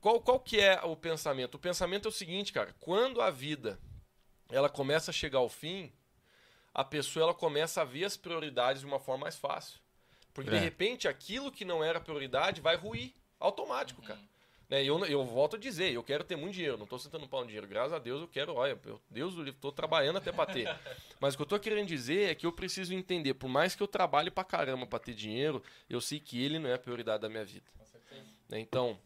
qual, 0.00 0.20
qual 0.20 0.38
que 0.38 0.60
é 0.60 0.80
o 0.84 0.94
pensamento? 0.94 1.56
O 1.56 1.58
pensamento 1.58 2.06
é 2.06 2.08
o 2.08 2.12
seguinte, 2.12 2.52
cara. 2.52 2.72
Quando 2.78 3.20
a 3.20 3.30
vida 3.30 3.80
ela 4.50 4.68
começa 4.68 5.10
a 5.10 5.14
chegar 5.14 5.38
ao 5.40 5.48
fim, 5.48 5.92
a 6.72 6.84
pessoa 6.84 7.24
ela 7.24 7.34
começa 7.34 7.80
a 7.80 7.84
ver 7.84 8.04
as 8.04 8.16
prioridades 8.16 8.80
de 8.82 8.86
uma 8.86 9.00
forma 9.00 9.22
mais 9.24 9.36
fácil. 9.36 9.80
Porque, 10.32 10.50
de 10.50 10.56
É. 10.56 10.60
repente, 10.60 11.08
aquilo 11.08 11.50
que 11.50 11.64
não 11.64 11.82
era 11.82 12.00
prioridade 12.00 12.60
vai 12.60 12.76
ruir. 12.76 13.12
Automático, 13.40 14.02
cara. 14.02 14.20
Né, 14.68 14.82
eu, 14.82 15.04
eu 15.04 15.24
volto 15.24 15.56
a 15.56 15.58
dizer, 15.58 15.92
eu 15.92 16.02
quero 16.02 16.24
ter 16.24 16.36
muito 16.36 16.54
dinheiro, 16.54 16.76
não 16.76 16.84
estou 16.84 16.98
sentando 16.98 17.28
pau 17.28 17.40
no 17.40 17.46
dinheiro. 17.46 17.66
Graças 17.66 17.92
a 17.92 17.98
Deus 17.98 18.22
eu 18.22 18.28
quero, 18.28 18.54
olha, 18.54 18.78
eu, 18.86 19.00
Deus, 19.10 19.36
eu 19.36 19.46
estou 19.48 19.70
trabalhando 19.70 20.16
até 20.16 20.32
para 20.32 20.52
ter. 20.52 20.68
Mas 21.20 21.34
o 21.34 21.36
que 21.36 21.42
eu 21.42 21.44
estou 21.44 21.60
querendo 21.60 21.86
dizer 21.88 22.30
é 22.30 22.34
que 22.34 22.46
eu 22.46 22.52
preciso 22.52 22.94
entender, 22.94 23.34
por 23.34 23.48
mais 23.48 23.74
que 23.74 23.82
eu 23.82 23.88
trabalhe 23.88 24.30
pra 24.30 24.42
caramba 24.44 24.86
para 24.86 24.98
ter 24.98 25.14
dinheiro, 25.14 25.62
eu 25.88 26.00
sei 26.00 26.18
que 26.18 26.42
ele 26.42 26.58
não 26.58 26.70
é 26.70 26.74
a 26.74 26.78
prioridade 26.78 27.20
da 27.22 27.28
minha 27.28 27.44
vida. 27.44 27.66
Né, 28.48 28.58
Então, 28.60 28.98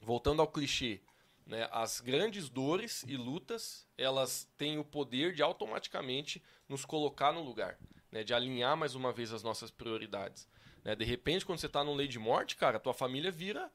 voltando 0.00 0.42
ao 0.42 0.48
clichê, 0.48 1.00
né, 1.46 1.68
as 1.72 2.00
grandes 2.00 2.48
dores 2.48 3.04
e 3.08 3.16
lutas, 3.16 3.86
elas 3.96 4.48
têm 4.58 4.78
o 4.78 4.84
poder 4.84 5.32
de 5.34 5.42
automaticamente 5.42 6.42
nos 6.68 6.84
colocar 6.84 7.32
no 7.32 7.42
lugar, 7.42 7.78
né, 8.10 8.22
de 8.22 8.34
alinhar 8.34 8.76
mais 8.76 8.94
uma 8.94 9.12
vez 9.12 9.32
as 9.32 9.42
nossas 9.42 9.70
prioridades. 9.70 10.48
né. 10.84 10.94
De 10.94 11.04
repente, 11.04 11.44
quando 11.46 11.58
você 11.58 11.66
está 11.66 11.82
no 11.82 11.94
lei 11.94 12.06
de 12.08 12.18
morte, 12.18 12.56
cara, 12.56 12.78
tua 12.78 12.94
família 12.94 13.30
vira 13.30 13.70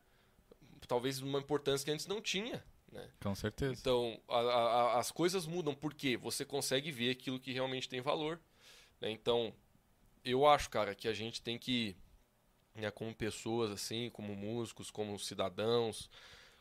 talvez 0.87 1.21
uma 1.21 1.39
importância 1.39 1.85
que 1.85 1.91
antes 1.91 2.05
não 2.07 2.21
tinha. 2.21 2.63
Né? 2.91 3.09
Com 3.21 3.35
certeza. 3.35 3.73
Então, 3.79 4.19
a- 4.27 4.39
a- 4.39 4.99
as 4.99 5.11
coisas 5.11 5.45
mudam 5.45 5.73
porque 5.75 6.15
você 6.17 6.45
consegue 6.45 6.91
ver 6.91 7.11
aquilo 7.11 7.39
que 7.39 7.51
realmente 7.51 7.87
tem 7.89 8.01
valor. 8.01 8.39
né? 8.99 9.11
Então, 9.11 9.53
eu 10.25 10.45
acho, 10.47 10.69
cara, 10.69 10.95
que 10.95 11.07
a 11.07 11.13
gente 11.13 11.41
tem 11.41 11.57
que, 11.57 11.95
né, 12.73 12.89
como 12.91 13.13
pessoas, 13.13 13.69
assim, 13.71 14.09
como 14.09 14.35
músicos, 14.35 14.89
como 14.89 15.19
cidadãos, 15.19 16.09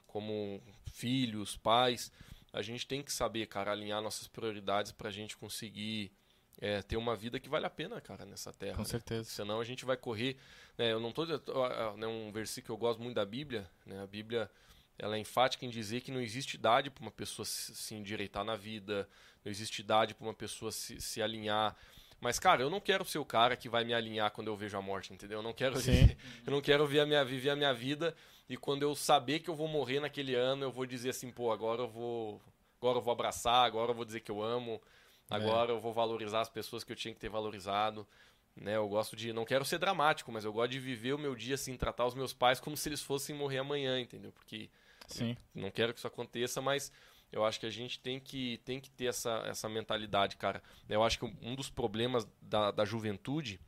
como 0.06 0.62
filhos, 0.92 1.56
pais, 1.56 2.12
a 2.52 2.60
gente 2.62 2.86
tem 2.86 3.02
que 3.02 3.12
saber, 3.12 3.46
cara, 3.46 3.72
alinhar 3.72 4.02
nossas 4.02 4.28
prioridades 4.28 4.92
para 4.92 5.08
a 5.08 5.12
gente 5.12 5.36
conseguir 5.36 6.12
é, 6.58 6.82
ter 6.82 6.96
uma 6.96 7.14
vida 7.14 7.38
que 7.38 7.48
vale 7.48 7.66
a 7.66 7.70
pena, 7.70 8.00
cara, 8.00 8.24
nessa 8.24 8.52
terra. 8.52 8.76
Com 8.76 8.82
né? 8.82 8.88
certeza. 8.88 9.28
Senão 9.30 9.60
a 9.60 9.64
gente 9.64 9.84
vai 9.84 9.96
correr. 9.96 10.36
Né, 10.76 10.92
eu 10.92 11.00
não 11.00 11.12
tô. 11.12 11.24
Né, 11.26 12.06
um 12.06 12.32
versículo 12.32 12.64
que 12.66 12.70
eu 12.70 12.76
gosto 12.88 13.02
muito 13.02 13.14
da 13.14 13.24
Bíblia. 13.24 13.68
Né, 13.84 14.02
a 14.02 14.06
Bíblia 14.06 14.50
ela 14.98 15.16
é 15.16 15.18
enfática 15.18 15.66
em 15.66 15.70
dizer 15.70 16.00
que 16.00 16.10
não 16.10 16.20
existe 16.20 16.54
idade 16.54 16.90
para 16.90 17.02
uma 17.02 17.10
pessoa 17.10 17.44
se, 17.44 17.74
se 17.74 17.94
endireitar 17.94 18.44
na 18.44 18.56
vida, 18.56 19.08
não 19.44 19.50
existe 19.50 19.80
idade 19.80 20.14
para 20.14 20.26
uma 20.26 20.34
pessoa 20.34 20.72
se, 20.72 21.00
se 21.00 21.20
alinhar. 21.20 21.76
Mas, 22.18 22.38
cara, 22.38 22.62
eu 22.62 22.70
não 22.70 22.80
quero 22.80 23.04
ser 23.04 23.18
o 23.18 23.24
cara 23.24 23.56
que 23.56 23.68
vai 23.68 23.84
me 23.84 23.92
alinhar 23.92 24.30
quando 24.30 24.48
eu 24.48 24.56
vejo 24.56 24.76
a 24.76 24.80
morte, 24.80 25.12
entendeu? 25.12 25.40
Eu 25.40 25.42
não 25.42 25.52
quero, 25.52 25.78
viver, 25.78 26.16
eu 26.46 26.50
não 26.50 26.62
quero 26.62 26.86
ver 26.86 27.00
a 27.00 27.06
minha, 27.06 27.22
viver 27.22 27.50
a 27.50 27.56
minha 27.56 27.74
vida 27.74 28.16
e 28.48 28.56
quando 28.56 28.82
eu 28.82 28.94
saber 28.94 29.40
que 29.40 29.50
eu 29.50 29.54
vou 29.54 29.68
morrer 29.68 30.00
naquele 30.00 30.34
ano, 30.34 30.64
eu 30.64 30.72
vou 30.72 30.86
dizer 30.86 31.10
assim, 31.10 31.30
pô, 31.30 31.50
agora 31.50 31.82
eu 31.82 31.88
vou. 31.88 32.40
Agora 32.78 32.98
eu 32.98 33.02
vou 33.02 33.12
abraçar, 33.12 33.64
agora 33.64 33.90
eu 33.90 33.94
vou 33.94 34.04
dizer 34.04 34.20
que 34.20 34.30
eu 34.30 34.42
amo, 34.42 34.80
agora 35.28 35.72
eu 35.72 35.80
vou 35.80 35.92
valorizar 35.92 36.40
as 36.40 36.48
pessoas 36.48 36.84
que 36.84 36.92
eu 36.92 36.96
tinha 36.96 37.14
que 37.14 37.20
ter 37.20 37.28
valorizado. 37.28 38.06
Né, 38.54 38.76
eu 38.76 38.88
gosto 38.88 39.14
de. 39.14 39.32
Não 39.34 39.44
quero 39.44 39.66
ser 39.66 39.78
dramático, 39.78 40.32
mas 40.32 40.44
eu 40.44 40.52
gosto 40.52 40.70
de 40.72 40.80
viver 40.80 41.12
o 41.12 41.18
meu 41.18 41.34
dia 41.34 41.56
assim, 41.56 41.76
tratar 41.76 42.06
os 42.06 42.14
meus 42.14 42.32
pais 42.32 42.58
como 42.58 42.74
se 42.74 42.88
eles 42.88 43.02
fossem 43.02 43.36
morrer 43.36 43.58
amanhã, 43.58 44.00
entendeu? 44.00 44.32
Porque 44.32 44.70
Sim. 45.06 45.36
não 45.54 45.70
quero 45.70 45.92
que 45.92 45.98
isso 45.98 46.06
aconteça, 46.06 46.62
mas 46.62 46.90
eu 47.30 47.44
acho 47.44 47.60
que 47.60 47.66
a 47.66 47.70
gente 47.70 48.00
tem 48.00 48.18
que, 48.18 48.58
tem 48.64 48.80
que 48.80 48.90
ter 48.90 49.06
essa, 49.06 49.42
essa 49.46 49.68
mentalidade, 49.68 50.36
cara. 50.36 50.62
Eu 50.88 51.02
acho 51.02 51.18
que 51.18 51.26
um 51.42 51.54
dos 51.54 51.68
problemas 51.68 52.26
da, 52.40 52.70
da 52.70 52.84
juventude 52.84 53.60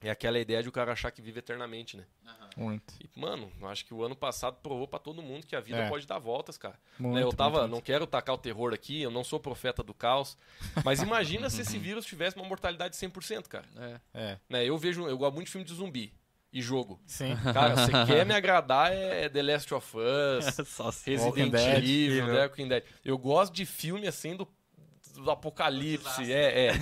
é 0.00 0.10
aquela 0.10 0.38
ideia 0.38 0.62
de 0.62 0.68
o 0.68 0.72
cara 0.72 0.92
achar 0.92 1.10
que 1.10 1.22
vive 1.22 1.38
eternamente, 1.38 1.96
né? 1.96 2.04
Muito. 2.56 2.94
E, 3.00 3.08
mano, 3.18 3.50
eu 3.60 3.68
acho 3.68 3.84
que 3.84 3.92
o 3.94 4.02
ano 4.04 4.14
passado 4.16 4.56
provou 4.62 4.86
pra 4.86 4.98
todo 4.98 5.20
mundo 5.22 5.46
que 5.46 5.56
a 5.56 5.60
vida 5.60 5.78
É. 5.78 5.88
pode 5.88 6.06
dar 6.06 6.18
voltas, 6.18 6.56
cara. 6.56 6.78
Muito, 6.98 7.14
Né, 7.16 7.22
eu 7.22 7.32
tava, 7.32 7.60
muito, 7.62 7.72
não 7.72 7.80
quero 7.80 8.06
tacar 8.06 8.34
o 8.34 8.38
terror 8.38 8.72
aqui, 8.72 9.02
eu 9.02 9.10
não 9.10 9.24
sou 9.24 9.40
profeta 9.40 9.82
do 9.82 9.92
caos, 9.94 10.36
mas 10.84 11.02
imagina 11.02 11.50
se 11.50 11.62
esse 11.62 11.78
vírus 11.78 12.04
tivesse 12.04 12.36
uma 12.36 12.46
mortalidade 12.46 12.94
de 12.94 13.00
100%, 13.00 13.48
cara. 13.48 13.66
É. 13.76 14.00
É. 14.14 14.38
Né, 14.48 14.64
eu 14.64 14.78
vejo, 14.78 15.06
eu 15.08 15.18
gosto 15.18 15.34
muito 15.34 15.46
de 15.46 15.52
filme 15.52 15.66
de 15.66 15.74
zumbi 15.74 16.12
e 16.52 16.62
jogo. 16.62 17.00
Sim. 17.06 17.34
Cara, 17.52 17.74
você 17.76 17.90
quer 18.06 18.24
me 18.24 18.32
agradar 18.34 18.92
é 18.92 19.28
The 19.28 19.42
Last 19.42 19.74
of 19.74 19.96
Us, 19.96 20.54
Só 20.68 20.92
se- 20.92 21.16
Walking 21.16 21.50
Resident 21.50 21.50
Dead, 21.52 21.84
Evil, 21.84 22.18
Evil. 22.18 22.34
The 22.34 22.42
Walking 22.42 22.68
Dead. 22.68 22.84
Eu 23.04 23.18
gosto 23.18 23.52
de 23.52 23.66
filme 23.66 24.06
assim 24.06 24.36
do 24.36 24.46
do 25.22 25.30
apocalipse. 25.30 26.32
É, 26.32 26.68
é, 26.68 26.72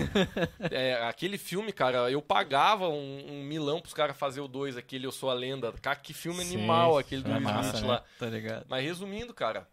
é. 0.71 1.05
Aquele 1.05 1.39
filme, 1.39 1.73
cara, 1.73 2.11
eu 2.11 2.23
pagava 2.23 2.89
um, 2.89 3.27
um 3.29 3.43
milão 3.43 3.81
pros 3.81 3.95
caras 3.95 4.17
fazer 4.17 4.41
o 4.41 4.49
dois, 4.49 4.77
aquele 4.77 5.07
Eu 5.07 5.13
Sou 5.13 5.31
a 5.31 5.35
Lenda. 5.35 5.73
Cara, 5.81 5.97
que 5.97 6.13
filme 6.13 6.45
Sim, 6.45 6.57
animal 6.57 6.99
aquele 6.99 7.23
do 7.23 7.31
é 7.31 7.39
massa, 7.39 7.77
Smith 7.77 7.83
né? 7.83 7.89
lá. 7.89 8.05
Tá 8.19 8.27
ligado? 8.27 8.67
Mas 8.69 8.85
resumindo, 8.85 9.35
cara, 9.35 9.69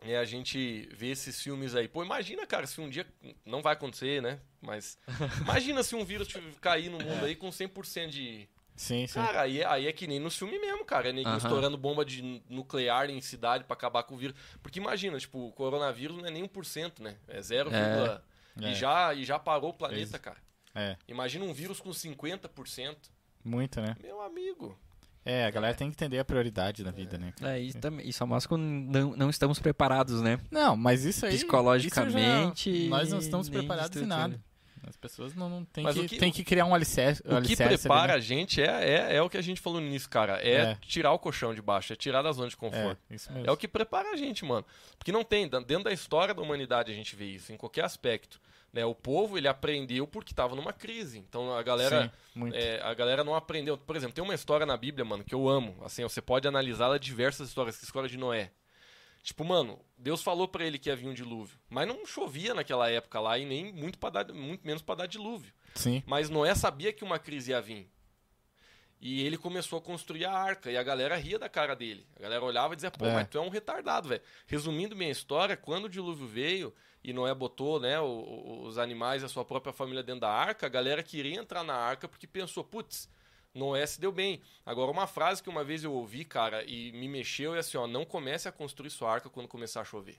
é 0.00 0.16
a 0.16 0.24
gente 0.24 0.88
vê 0.92 1.08
esses 1.08 1.42
filmes 1.42 1.74
aí. 1.74 1.86
Pô, 1.86 2.02
imagina, 2.02 2.46
cara, 2.46 2.66
se 2.66 2.80
um 2.80 2.88
dia. 2.88 3.06
Não 3.44 3.60
vai 3.60 3.74
acontecer, 3.74 4.22
né? 4.22 4.40
Mas. 4.60 4.98
Imagina 5.42 5.82
se 5.82 5.94
um 5.94 6.04
vírus 6.04 6.28
cair 6.60 6.90
no 6.90 6.98
mundo 6.98 7.24
aí 7.24 7.36
com 7.36 7.50
100% 7.50 8.08
de. 8.08 8.48
Sim, 8.80 9.06
sim. 9.06 9.12
Cara, 9.20 9.42
aí, 9.42 9.60
é- 9.60 9.66
aí 9.66 9.86
é 9.86 9.92
que 9.92 10.06
nem 10.06 10.18
no 10.18 10.30
filme 10.30 10.58
mesmo, 10.58 10.82
cara. 10.86 11.10
É 11.10 11.12
neguinho 11.12 11.28
Aham. 11.34 11.36
estourando 11.36 11.76
bomba 11.76 12.02
de 12.02 12.22
nu- 12.22 12.40
nuclear 12.48 13.10
em 13.10 13.20
cidade 13.20 13.64
pra 13.64 13.74
acabar 13.74 14.04
com 14.04 14.14
o 14.14 14.16
vírus. 14.16 14.34
Porque 14.62 14.78
imagina, 14.78 15.18
tipo, 15.18 15.38
o 15.48 15.52
coronavírus 15.52 16.16
não 16.16 16.24
é 16.24 16.30
nem 16.30 16.42
1%, 16.42 17.00
né? 17.02 17.16
É 17.28 17.42
0, 17.42 17.68
É. 17.70 18.20
e, 18.70 18.74
já, 18.74 19.12
e 19.12 19.22
já 19.22 19.38
parou 19.38 19.68
o 19.68 19.74
planeta, 19.74 20.18
cara. 20.18 20.38
É, 20.74 20.96
Imagina 21.06 21.44
um 21.44 21.52
vírus 21.52 21.78
com 21.78 21.90
50%. 21.92 23.10
muito, 23.44 23.82
né? 23.82 23.94
Meu 24.02 24.22
amigo. 24.22 24.78
É, 25.26 25.44
a 25.44 25.50
galera 25.50 25.74
tem 25.74 25.90
que 25.90 25.94
entender 25.96 26.18
a 26.18 26.24
prioridade 26.24 26.82
da 26.82 26.90
vida, 26.90 27.18
né? 27.18 27.34
É, 27.42 27.58
isso, 27.60 27.78
também, 27.78 28.08
isso 28.08 28.26
mostra 28.26 28.48
que 28.56 28.62
não, 28.62 29.14
não 29.14 29.28
estamos 29.28 29.58
preparados, 29.58 30.22
né? 30.22 30.38
Não, 30.50 30.74
mas 30.74 31.04
isso 31.04 31.26
aí. 31.26 31.32
Psicologicamente, 31.34 32.70
isso 32.70 32.84
já- 32.84 32.88
nós 32.90 33.10
não 33.10 33.18
estamos 33.18 33.50
preparados 33.50 34.00
em 34.00 34.06
nada. 34.06 34.40
As 34.86 34.96
pessoas 34.96 35.34
não, 35.34 35.48
não 35.48 35.66
Mas 35.82 35.94
que, 35.94 36.08
que- 36.08 36.18
tem 36.18 36.32
que 36.32 36.42
criar 36.42 36.64
um 36.64 36.74
alicerce. 36.74 37.22
O 37.22 37.28
que 37.28 37.34
alicerce 37.34 37.62
ali, 37.62 37.78
prepara 37.78 38.12
né? 38.12 38.14
a 38.14 38.20
gente 38.20 38.62
é, 38.62 38.66
é, 39.12 39.16
é 39.16 39.22
o 39.22 39.28
que 39.28 39.36
a 39.36 39.42
gente 39.42 39.60
falou 39.60 39.80
no 39.80 39.86
início, 39.86 40.08
cara. 40.08 40.40
É, 40.42 40.54
É. 40.54 40.78
tirar 40.82 41.12
o 41.12 41.18
colchão 41.18 41.54
de 41.54 41.60
baixo, 41.62 41.92
é 41.92 41.96
tirar 41.96 42.22
da 42.22 42.32
zona 42.32 42.48
de 42.48 42.56
conforto. 42.56 43.00
É, 43.10 43.14
isso 43.14 43.32
mesmo. 43.32 43.48
É 43.48 43.52
o 43.52 43.56
que 43.56 43.68
prepara 43.68 44.10
a 44.10 44.16
gente, 44.16 44.44
mano. 44.44 44.64
Porque 44.98 45.12
não 45.12 45.22
tem, 45.24 45.48
dentro 45.48 45.84
da 45.84 45.92
história 45.92 46.34
da 46.34 46.42
humanidade 46.42 46.90
a 46.90 46.94
gente 46.94 47.14
vê 47.14 47.26
isso, 47.26 47.52
em 47.52 47.56
qualquer 47.56 47.84
aspecto. 47.84 48.40
Né? 48.72 48.84
O 48.84 48.94
povo, 48.94 49.36
ele 49.36 49.48
aprendeu 49.48 50.06
porque 50.06 50.32
estava 50.32 50.54
numa 50.54 50.72
crise. 50.72 51.18
Então 51.18 51.52
a 51.56 51.62
galera, 51.62 52.12
Sim, 52.32 52.50
é, 52.54 52.80
a 52.82 52.94
galera 52.94 53.24
não 53.24 53.34
aprendeu. 53.34 53.76
Por 53.76 53.96
exemplo, 53.96 54.14
tem 54.14 54.22
uma 54.22 54.34
história 54.34 54.64
na 54.64 54.76
Bíblia, 54.76 55.04
mano, 55.04 55.24
que 55.24 55.34
eu 55.34 55.48
amo. 55.48 55.76
Assim, 55.84 56.02
você 56.04 56.22
pode 56.22 56.46
analisá-la 56.46 56.96
diversas 56.96 57.48
histórias, 57.48 57.76
que 57.76 57.82
é 57.82 57.84
a 57.84 57.88
história 57.88 58.08
de 58.08 58.16
Noé. 58.16 58.50
Tipo, 59.22 59.44
mano, 59.44 59.78
Deus 59.98 60.22
falou 60.22 60.48
pra 60.48 60.64
ele 60.64 60.78
que 60.78 60.88
ia 60.88 60.96
vir 60.96 61.06
um 61.08 61.14
dilúvio, 61.14 61.58
mas 61.68 61.86
não 61.86 62.06
chovia 62.06 62.54
naquela 62.54 62.90
época 62.90 63.20
lá 63.20 63.38
e 63.38 63.44
nem 63.44 63.72
muito, 63.72 63.98
pra 63.98 64.08
dar, 64.10 64.32
muito 64.32 64.66
menos 64.66 64.82
para 64.82 64.94
dar 64.96 65.06
dilúvio. 65.06 65.52
Sim. 65.74 66.02
Mas 66.06 66.30
Noé 66.30 66.54
sabia 66.54 66.92
que 66.92 67.04
uma 67.04 67.18
crise 67.18 67.50
ia 67.50 67.60
vir. 67.60 67.90
E 69.02 69.22
ele 69.24 69.38
começou 69.38 69.78
a 69.78 69.82
construir 69.82 70.26
a 70.26 70.32
arca. 70.32 70.70
E 70.70 70.76
a 70.76 70.82
galera 70.82 71.16
ria 71.16 71.38
da 71.38 71.48
cara 71.48 71.74
dele. 71.74 72.06
A 72.16 72.22
galera 72.22 72.44
olhava 72.44 72.74
e 72.74 72.76
dizia, 72.76 72.90
pô, 72.90 73.06
É. 73.06 73.14
mas 73.14 73.28
tu 73.28 73.38
é 73.38 73.40
um 73.40 73.48
retardado, 73.48 74.08
velho. 74.08 74.20
Resumindo 74.46 74.94
minha 74.94 75.10
história, 75.10 75.56
quando 75.56 75.86
o 75.86 75.88
dilúvio 75.88 76.26
veio 76.26 76.74
e 77.02 77.10
Noé 77.12 77.34
botou 77.34 77.80
né, 77.80 77.98
os 78.00 78.76
animais 78.76 79.22
e 79.22 79.24
a 79.24 79.28
sua 79.28 79.42
própria 79.44 79.72
família 79.72 80.02
dentro 80.02 80.20
da 80.22 80.30
arca, 80.30 80.66
a 80.66 80.68
galera 80.68 81.02
queria 81.02 81.38
entrar 81.40 81.64
na 81.64 81.74
arca 81.74 82.06
porque 82.06 82.26
pensou, 82.26 82.62
putz, 82.62 83.08
Noé 83.54 83.84
se 83.86 84.00
deu 84.00 84.12
bem. 84.12 84.40
Agora, 84.64 84.90
uma 84.90 85.06
frase 85.06 85.42
que 85.42 85.48
uma 85.48 85.64
vez 85.64 85.82
eu 85.84 85.92
ouvi, 85.92 86.24
cara, 86.24 86.62
e 86.64 86.92
me 86.92 87.08
mexeu 87.08 87.54
é 87.54 87.58
assim, 87.58 87.76
ó, 87.76 87.86
não 87.86 88.04
comece 88.04 88.48
a 88.48 88.52
construir 88.52 88.90
sua 88.90 89.12
arca 89.12 89.28
quando 89.28 89.48
começar 89.48 89.80
a 89.80 89.84
chover. 89.84 90.16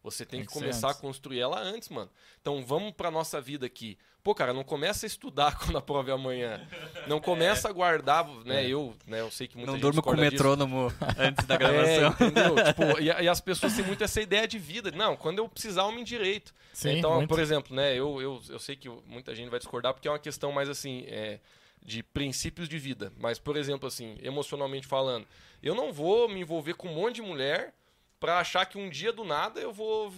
Você 0.00 0.24
tem, 0.24 0.38
Tem 0.38 0.46
que, 0.46 0.52
que 0.52 0.58
começar 0.58 0.90
a 0.90 0.94
construir 0.94 1.40
ela 1.40 1.60
antes, 1.60 1.88
mano. 1.88 2.08
Então 2.40 2.64
vamos 2.64 2.92
pra 2.92 3.10
nossa 3.10 3.40
vida 3.40 3.66
aqui. 3.66 3.98
Pô, 4.22 4.32
cara, 4.32 4.54
não 4.54 4.62
começa 4.62 5.04
a 5.04 5.08
estudar 5.08 5.58
quando 5.58 5.76
a 5.76 5.82
prova 5.82 6.10
é 6.10 6.14
amanhã. 6.14 6.66
Não 7.08 7.20
começa 7.20 7.68
a 7.68 7.72
guardar, 7.72 8.24
né? 8.44 8.64
Eu, 8.66 8.94
né, 9.06 9.20
eu 9.20 9.30
sei 9.30 9.48
que 9.48 9.56
muita 9.56 9.72
Não 9.72 9.76
gente 9.76 9.82
durma 9.82 10.00
com 10.00 10.10
o 10.10 10.14
discorda 10.14 10.30
disso. 10.30 10.44
metrônomo 10.44 10.92
antes 11.18 11.44
da 11.46 11.54
É, 11.56 11.58
gravação. 11.58 12.10
entendeu? 12.28 12.54
Tipo, 12.64 13.00
e, 13.00 13.06
e 13.24 13.28
as 13.28 13.40
pessoas 13.40 13.74
têm 13.74 13.84
muito 13.84 14.02
essa 14.04 14.20
ideia 14.22 14.46
de 14.46 14.58
vida. 14.58 14.92
Não, 14.92 15.16
quando 15.16 15.38
eu 15.40 15.48
precisar, 15.48 15.82
eu 15.82 15.92
me 15.92 16.00
endireito. 16.00 16.54
Sim, 16.72 16.98
então, 16.98 17.16
muito. 17.16 17.28
por 17.28 17.40
exemplo, 17.40 17.74
né, 17.74 17.92
eu, 17.94 18.22
eu, 18.22 18.40
eu 18.48 18.58
sei 18.60 18.76
que 18.76 18.88
muita 19.04 19.34
gente 19.34 19.50
vai 19.50 19.58
discordar 19.58 19.92
porque 19.92 20.06
é 20.06 20.10
uma 20.12 20.18
questão 20.18 20.52
mais 20.52 20.68
assim, 20.68 21.04
é, 21.08 21.40
de 21.88 22.02
princípios 22.02 22.68
de 22.68 22.78
vida. 22.78 23.10
Mas, 23.16 23.38
por 23.38 23.56
exemplo, 23.56 23.88
assim, 23.88 24.18
emocionalmente 24.22 24.86
falando, 24.86 25.26
eu 25.62 25.74
não 25.74 25.90
vou 25.90 26.28
me 26.28 26.40
envolver 26.40 26.74
com 26.74 26.86
um 26.88 26.94
monte 26.94 27.16
de 27.16 27.22
mulher 27.22 27.74
pra 28.20 28.40
achar 28.40 28.66
que 28.66 28.76
um 28.76 28.90
dia 28.90 29.10
do 29.12 29.24
nada 29.24 29.58
eu 29.58 29.72
vou 29.72 30.12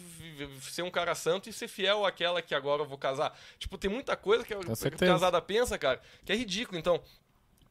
ser 0.62 0.82
um 0.82 0.90
cara 0.90 1.14
santo 1.14 1.48
e 1.48 1.52
ser 1.52 1.68
fiel 1.68 2.04
àquela 2.04 2.42
que 2.42 2.54
agora 2.54 2.82
eu 2.82 2.86
vou 2.86 2.98
casar. 2.98 3.38
Tipo, 3.58 3.78
tem 3.78 3.88
muita 3.90 4.16
coisa 4.16 4.44
que 4.44 4.52
a 4.52 4.58
casada 4.98 5.40
pensa, 5.40 5.78
cara, 5.78 6.00
que 6.24 6.32
é 6.32 6.34
ridículo. 6.34 6.76
Então, 6.78 7.00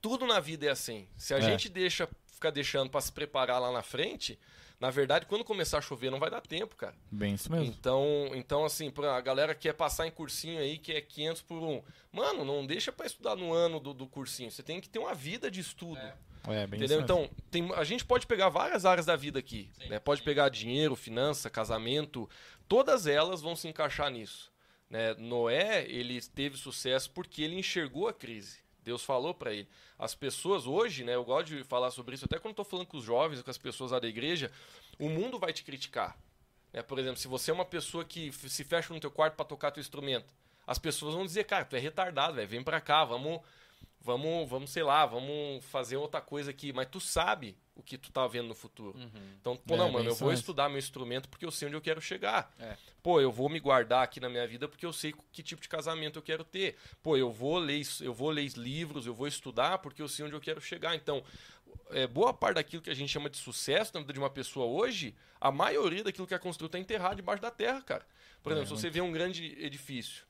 tudo 0.01 0.25
na 0.25 0.39
vida 0.39 0.65
é 0.65 0.69
assim. 0.69 1.05
Se 1.17 1.33
a 1.33 1.37
É. 1.39 1.41
gente 1.41 1.67
deixa 1.67 2.07
ficar 2.33 2.51
deixando 2.51 2.89
pra 2.89 3.01
se 3.01 3.11
preparar 3.11 3.59
lá 3.59 3.69
na 3.71 3.81
frente, 3.81 4.39
na 4.79 4.89
verdade, 4.89 5.25
quando 5.25 5.43
começar 5.43 5.79
a 5.79 5.81
chover, 5.81 6.09
não 6.09 6.19
vai 6.19 6.29
dar 6.29 6.41
tempo, 6.41 6.75
cara. 6.75 6.95
Bem 7.11 7.33
isso 7.33 7.51
mesmo. 7.51 7.65
Então, 7.65 8.29
então 8.33 8.63
assim, 8.63 8.89
pra 8.89 9.15
a 9.15 9.21
galera 9.21 9.53
que 9.53 9.61
quer 9.61 9.73
passar 9.73 10.07
em 10.07 10.11
cursinho 10.11 10.59
aí, 10.59 10.77
que 10.77 10.93
é 10.93 11.01
500 11.01 11.41
por 11.41 11.61
um. 11.61 11.83
Mano, 12.11 12.45
não 12.45 12.65
deixa 12.65 12.91
pra 12.91 13.05
estudar 13.05 13.35
no 13.35 13.53
ano 13.53 13.79
do, 13.79 13.93
do 13.93 14.07
cursinho. 14.07 14.49
Você 14.49 14.63
tem 14.63 14.79
que 14.79 14.87
ter 14.87 14.99
uma 14.99 15.13
vida 15.13 15.51
de 15.51 15.59
estudo. 15.59 15.99
É, 16.47 16.65
bem 16.65 16.79
Entendeu? 16.79 17.01
isso 17.01 17.13
mesmo. 17.13 17.25
Então, 17.25 17.29
tem, 17.51 17.73
a 17.75 17.83
gente 17.83 18.05
pode 18.05 18.25
pegar 18.25 18.47
várias 18.47 18.85
áreas 18.85 19.05
da 19.05 19.15
vida 19.17 19.37
aqui. 19.37 19.69
né? 19.89 19.99
Pode 19.99 20.21
pegar 20.21 20.47
dinheiro, 20.47 20.95
finança, 20.95 21.49
casamento. 21.49 22.29
Todas 22.67 23.05
elas 23.05 23.41
vão 23.41 23.55
se 23.55 23.67
encaixar 23.67 24.09
nisso. 24.09 24.49
né? 24.89 25.13
Noé, 25.15 25.85
ele 25.89 26.21
teve 26.21 26.57
sucesso 26.57 27.11
porque 27.11 27.41
ele 27.41 27.59
enxergou 27.59 28.07
a 28.07 28.13
crise. 28.13 28.59
Deus 28.83 29.03
falou 29.03 29.33
pra 29.33 29.53
ele. 29.53 29.67
As 29.97 30.15
pessoas 30.15 30.65
hoje, 30.65 31.03
né, 31.03 31.15
eu 31.15 31.23
gosto 31.23 31.47
de 31.47 31.63
falar 31.63 31.91
sobre 31.91 32.15
isso, 32.15 32.25
até 32.25 32.39
quando 32.39 32.53
estou 32.53 32.65
falando 32.65 32.87
com 32.87 32.97
os 32.97 33.03
jovens, 33.03 33.41
com 33.41 33.49
as 33.51 33.57
pessoas 33.57 33.91
lá 33.91 33.99
da 33.99 34.07
igreja, 34.07 34.51
o 34.97 35.09
mundo 35.09 35.37
vai 35.37 35.53
te 35.53 35.63
criticar. 35.63 36.17
né? 36.73 36.81
Por 36.81 36.99
exemplo, 36.99 37.17
se 37.17 37.27
você 37.27 37.51
é 37.51 37.53
uma 37.53 37.65
pessoa 37.65 38.05
que 38.05 38.31
se 38.31 38.63
fecha 38.63 38.93
no 38.93 38.99
teu 38.99 39.11
quarto 39.11 39.35
para 39.35 39.45
tocar 39.45 39.71
teu 39.71 39.81
instrumento, 39.81 40.33
as 40.65 40.77
pessoas 40.77 41.15
vão 41.15 41.25
dizer, 41.25 41.45
cara, 41.45 41.65
tu 41.65 41.75
é 41.75 41.79
retardado, 41.79 42.35
velho, 42.35 42.47
vem 42.47 42.63
pra 42.63 42.79
cá, 42.79 43.03
vamos, 43.03 43.41
vamos, 44.01 44.49
vamos, 44.49 44.69
sei 44.71 44.83
lá, 44.83 45.05
vamos 45.05 45.63
fazer 45.65 45.97
outra 45.97 46.21
coisa 46.21 46.51
aqui. 46.51 46.71
Mas 46.73 46.87
tu 46.89 46.99
sabe 46.99 47.57
o 47.75 47.81
que 47.81 47.97
tu 47.97 48.11
tá 48.11 48.27
vendo 48.27 48.47
no 48.49 48.55
futuro. 48.55 48.97
Então, 49.39 49.55
pô, 49.55 49.75
É, 49.75 49.77
não, 49.77 49.91
mano, 49.91 50.09
eu 50.09 50.15
vou 50.15 50.33
estudar 50.33 50.67
meu 50.67 50.77
instrumento 50.79 51.29
porque 51.29 51.45
eu 51.45 51.51
sei 51.51 51.67
onde 51.67 51.77
eu 51.77 51.81
quero 51.81 52.01
chegar. 52.01 52.53
É. 52.59 52.75
Pô, 53.01 53.21
eu 53.21 53.31
vou 53.31 53.47
me 53.47 53.59
guardar 53.59 54.03
aqui 54.03 54.19
na 54.19 54.27
minha 54.29 54.45
vida 54.45 54.67
porque 54.67 54.85
eu 54.85 54.91
sei 54.91 55.13
que 55.31 55.41
tipo 55.41 55.61
de 55.61 55.69
casamento 55.69 56.19
eu 56.19 56.21
quero 56.21 56.43
ter. 56.43 56.75
Pô, 57.01 57.15
eu 57.15 57.31
vou 57.31 57.57
ler, 57.57 57.81
eu 58.01 58.13
vou 58.13 58.29
ler 58.29 58.49
livros, 58.57 59.05
eu 59.05 59.13
vou 59.13 59.27
estudar 59.27 59.77
porque 59.77 60.01
eu 60.01 60.07
sei 60.09 60.25
onde 60.25 60.33
eu 60.35 60.41
quero 60.41 60.59
chegar. 60.59 60.93
Então, 60.95 61.23
é, 61.91 62.05
boa 62.05 62.33
parte 62.33 62.55
daquilo 62.55 62.81
que 62.81 62.89
a 62.89 62.93
gente 62.95 63.09
chama 63.09 63.29
de 63.29 63.37
sucesso 63.37 63.91
na 63.93 64.01
vida 64.01 64.11
de 64.13 64.19
uma 64.19 64.29
pessoa 64.29 64.65
hoje, 64.65 65.15
a 65.39 65.49
maioria 65.51 66.03
daquilo 66.03 66.27
que 66.27 66.33
é 66.33 66.39
construído 66.39 66.69
está 66.69 66.79
enterrado 66.79 67.15
debaixo 67.15 67.41
da 67.41 67.49
terra, 67.51 67.81
cara. 67.81 68.05
Por 68.43 68.51
exemplo, 68.51 68.73
É, 68.73 68.75
se 68.75 68.81
você 68.81 68.89
vê 68.89 69.01
um 69.01 69.11
grande 69.11 69.55
edifício, 69.63 70.23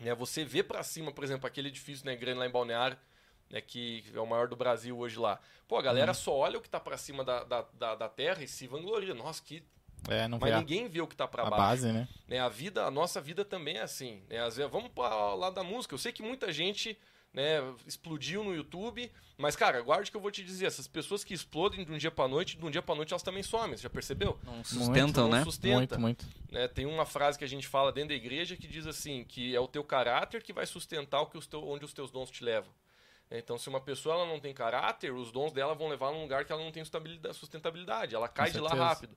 né, 0.00 0.14
você 0.14 0.44
vê 0.44 0.62
pra 0.62 0.82
cima, 0.82 1.12
por 1.12 1.24
exemplo, 1.24 1.46
aquele 1.46 1.68
edifício 1.68 2.04
né, 2.06 2.14
grande 2.16 2.38
lá 2.38 2.46
em 2.46 2.50
Balneário, 2.50 2.98
né, 3.50 3.60
que 3.60 4.04
é 4.14 4.20
o 4.20 4.26
maior 4.26 4.46
do 4.48 4.56
Brasil 4.56 4.96
hoje 4.98 5.18
lá. 5.18 5.40
Pô, 5.66 5.76
a 5.76 5.78
Uhum. 5.78 5.84
galera 5.84 6.14
só 6.14 6.34
olha 6.34 6.58
o 6.58 6.62
que 6.62 6.68
tá 6.68 6.78
pra 6.80 6.96
cima 6.98 7.24
da, 7.24 7.44
da, 7.44 7.62
da, 7.74 7.94
da 7.94 8.08
terra 8.08 8.42
e 8.42 8.48
se 8.48 8.66
vangloria. 8.66 9.14
Nossa, 9.14 9.42
que. 9.42 9.62
É, 10.08 10.28
não 10.28 10.38
Mas 10.40 10.50
vê 10.50 10.56
a, 10.56 10.60
ninguém 10.60 10.88
vê 10.88 11.00
o 11.00 11.06
que 11.06 11.16
tá 11.16 11.26
pra 11.26 11.42
a 11.42 11.50
baixo. 11.50 11.62
base, 11.64 11.92
né? 11.92 12.08
Né, 12.26 12.38
a 12.38 12.48
vida, 12.48 12.84
a 12.84 12.90
nossa 12.90 13.20
vida 13.20 13.44
também 13.44 13.76
é 13.76 13.82
assim. 13.82 14.22
Né? 14.28 14.38
Às 14.44 14.56
vezes, 14.56 14.70
vamos 14.70 14.90
para 14.90 15.34
lá 15.34 15.50
da 15.50 15.62
música. 15.62 15.94
Eu 15.94 15.98
sei 15.98 16.12
que 16.12 16.22
muita 16.22 16.52
gente 16.52 16.96
né, 17.32 17.58
explodiu 17.86 18.42
no 18.42 18.54
YouTube, 18.54 19.10
mas, 19.36 19.54
cara, 19.54 19.80
guarde 19.82 20.10
que 20.10 20.16
eu 20.16 20.20
vou 20.20 20.30
te 20.30 20.42
dizer, 20.42 20.64
essas 20.66 20.88
pessoas 20.88 21.22
que 21.22 21.34
explodem 21.34 21.84
de 21.84 21.92
um 21.92 21.98
dia 21.98 22.10
pra 22.10 22.26
noite, 22.26 22.56
de 22.56 22.64
um 22.64 22.70
dia 22.70 22.80
pra 22.80 22.94
noite 22.94 23.12
elas 23.12 23.22
também 23.22 23.42
somem, 23.42 23.76
você 23.76 23.82
já 23.82 23.90
percebeu? 23.90 24.38
Não 24.42 24.64
sustentam, 24.64 25.24
Não 25.28 25.38
né? 25.38 25.44
sustenta. 25.44 25.98
Muito, 25.98 26.24
muito. 26.24 26.26
né? 26.50 26.66
Tem 26.68 26.86
uma 26.86 27.04
frase 27.04 27.38
que 27.38 27.44
a 27.44 27.48
gente 27.48 27.66
fala 27.68 27.92
dentro 27.92 28.08
da 28.10 28.14
igreja 28.14 28.56
que 28.56 28.66
diz 28.66 28.86
assim, 28.86 29.24
que 29.24 29.54
é 29.54 29.60
o 29.60 29.68
teu 29.68 29.84
caráter 29.84 30.42
que 30.42 30.52
vai 30.54 30.64
sustentar 30.66 31.20
o 31.20 31.26
que 31.26 31.36
os 31.36 31.46
teu, 31.46 31.62
onde 31.68 31.84
os 31.84 31.92
teus 31.92 32.10
dons 32.10 32.30
te 32.30 32.42
levam. 32.42 32.72
né? 33.30 33.38
Então, 33.38 33.58
se 33.58 33.68
uma 33.68 33.80
pessoa 33.80 34.14
ela 34.14 34.26
não 34.26 34.40
tem 34.40 34.54
caráter, 34.54 35.12
os 35.12 35.30
dons 35.30 35.52
dela 35.52 35.74
vão 35.74 35.88
levar 35.88 36.10
num 36.10 36.22
lugar 36.22 36.44
que 36.46 36.50
ela 36.52 36.64
não 36.64 36.72
tem 36.72 36.82
sustentabilidade, 36.82 37.36
sustentabilidade 37.36 38.14
ela 38.14 38.26
cai 38.26 38.50
de 38.50 38.58
lá 38.58 38.70
rápido. 38.70 39.14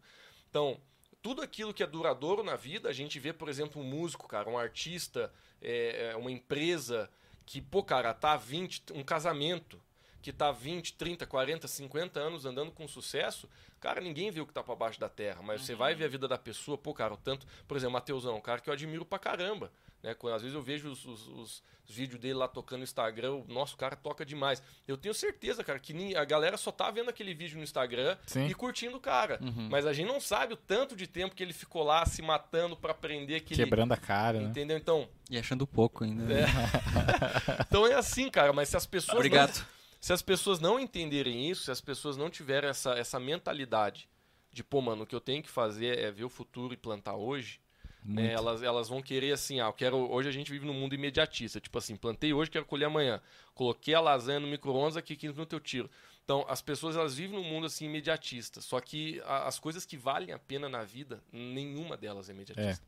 Então, 0.51 0.77
tudo 1.21 1.41
aquilo 1.41 1.73
que 1.73 1.81
é 1.81 1.87
duradouro 1.87 2.43
na 2.43 2.57
vida, 2.57 2.89
a 2.89 2.93
gente 2.93 3.17
vê, 3.19 3.31
por 3.31 3.47
exemplo, 3.47 3.81
um 3.81 3.85
músico, 3.85 4.27
cara, 4.27 4.49
um 4.49 4.57
artista, 4.57 5.31
é, 5.61 6.09
é, 6.11 6.15
uma 6.17 6.29
empresa 6.29 7.09
que, 7.45 7.61
pô, 7.61 7.81
cara, 7.81 8.13
tá 8.13 8.33
há 8.33 8.37
20, 8.37 8.91
um 8.93 9.01
casamento 9.01 9.81
que 10.21 10.33
tá 10.33 10.51
20, 10.51 10.93
30, 10.93 11.25
40, 11.25 11.67
50 11.69 12.19
anos 12.19 12.45
andando 12.45 12.69
com 12.69 12.85
sucesso, 12.85 13.49
cara, 13.79 14.01
ninguém 14.01 14.29
vê 14.29 14.41
o 14.41 14.45
que 14.45 14.53
tá 14.53 14.61
pra 14.61 14.75
baixo 14.75 14.99
da 14.99 15.07
terra, 15.07 15.41
mas 15.41 15.61
você 15.61 15.73
vai 15.73 15.95
ver 15.95 16.05
a 16.05 16.09
vida 16.09 16.27
da 16.27 16.37
pessoa, 16.37 16.77
pô, 16.77 16.93
cara, 16.93 17.13
o 17.13 17.17
tanto, 17.17 17.47
por 17.65 17.77
exemplo, 17.77 17.93
Mateusão, 17.93 18.35
um 18.35 18.41
cara 18.41 18.59
que 18.59 18.69
eu 18.69 18.73
admiro 18.73 19.05
pra 19.05 19.17
caramba, 19.17 19.71
né? 20.03 20.13
Quando, 20.13 20.35
às 20.35 20.41
vezes 20.41 20.55
eu 20.55 20.61
vejo 20.61 20.89
os, 20.89 21.05
os- 21.05 21.27
os 21.27 21.63
vídeos 21.87 22.21
dele 22.21 22.35
lá 22.35 22.47
tocando 22.47 22.79
no 22.79 22.83
Instagram, 22.85 23.33
o 23.33 23.45
nosso 23.49 23.75
cara 23.75 23.95
toca 23.97 24.25
demais. 24.25 24.63
Eu 24.87 24.95
tenho 24.97 25.13
certeza, 25.13 25.61
cara, 25.63 25.77
que 25.77 26.15
a 26.15 26.23
galera 26.23 26.55
só 26.55 26.71
tá 26.71 26.89
vendo 26.89 27.09
aquele 27.09 27.33
vídeo 27.33 27.57
no 27.57 27.63
Instagram 27.63 28.17
Sim. 28.25 28.45
e 28.47 28.53
curtindo 28.53 28.95
o 28.95 28.99
cara. 29.01 29.39
Mas 29.69 29.85
a 29.85 29.91
gente 29.91 30.07
não 30.07 30.21
sabe 30.21 30.53
o 30.53 30.57
tanto 30.57 30.95
de 30.95 31.05
tempo 31.05 31.35
que 31.35 31.43
ele 31.43 31.51
ficou 31.51 31.83
lá 31.83 32.05
se 32.05 32.21
matando 32.21 32.77
pra 32.77 32.91
aprender 32.91 33.35
aquele. 33.35 33.61
Quebrando 33.63 33.91
a 33.91 33.97
cara, 33.97 34.39
né? 34.39 34.49
Entendeu? 34.49 34.77
Então, 34.77 35.09
E 35.29 35.37
achando 35.37 35.67
pouco 35.67 36.03
ainda. 36.05 36.31
É. 36.33 36.45
então 37.67 37.85
é 37.85 37.93
assim, 37.93 38.29
cara, 38.29 38.53
mas 38.53 38.69
se 38.69 38.77
as 38.77 38.85
pessoas. 38.85 39.15
Obrigado. 39.17 39.57
Não, 39.57 39.65
se 39.99 40.13
as 40.13 40.21
pessoas 40.21 40.59
não 40.59 40.79
entenderem 40.79 41.49
isso, 41.49 41.63
se 41.65 41.71
as 41.71 41.81
pessoas 41.81 42.17
não 42.17 42.29
tiverem 42.29 42.69
essa, 42.69 42.91
essa 42.93 43.19
mentalidade 43.19 44.09
de, 44.51 44.63
pô, 44.63 44.81
mano, 44.81 45.03
o 45.03 45.05
que 45.05 45.15
eu 45.15 45.21
tenho 45.21 45.43
que 45.43 45.49
fazer 45.49 45.99
é 45.99 46.09
ver 46.11 46.23
o 46.23 46.29
futuro 46.29 46.73
e 46.73 46.77
plantar 46.77 47.15
hoje, 47.15 47.59
Muito. 48.03 48.21
Elas, 48.31 48.63
elas 48.63 48.89
vão 48.89 49.01
querer 49.01 49.31
assim, 49.31 49.59
ah, 49.59 49.65
eu 49.65 49.73
quero. 49.73 49.97
Hoje 50.11 50.27
a 50.27 50.31
gente 50.31 50.51
vive 50.51 50.65
num 50.65 50.73
mundo 50.73 50.95
imediatista. 50.95 51.59
Tipo 51.59 51.77
assim, 51.77 51.95
plantei 51.95 52.33
hoje, 52.33 52.49
quero 52.49 52.65
colher 52.65 52.85
amanhã. 52.85 53.21
Coloquei 53.53 53.93
a 53.93 53.99
lasanha 54.01 54.39
no 54.39 54.47
micro-ondas 54.47 54.97
aqui, 54.97 55.15
15 55.15 55.33
minutos 55.33 55.53
eu 55.53 55.59
tiro. 55.59 55.89
Então, 56.23 56.45
as 56.47 56.61
pessoas 56.61 56.95
elas 56.95 57.15
vivem 57.15 57.35
num 57.37 57.43
mundo 57.47 57.65
assim 57.65 57.85
imediatista. 57.85 58.61
Só 58.61 58.79
que 58.79 59.19
a- 59.25 59.47
as 59.47 59.59
coisas 59.59 59.85
que 59.85 59.97
valem 59.97 60.31
a 60.31 60.39
pena 60.39 60.69
na 60.69 60.83
vida, 60.83 61.21
nenhuma 61.31 61.97
delas 61.97 62.29
é 62.29 62.33
imediatista. 62.33 62.85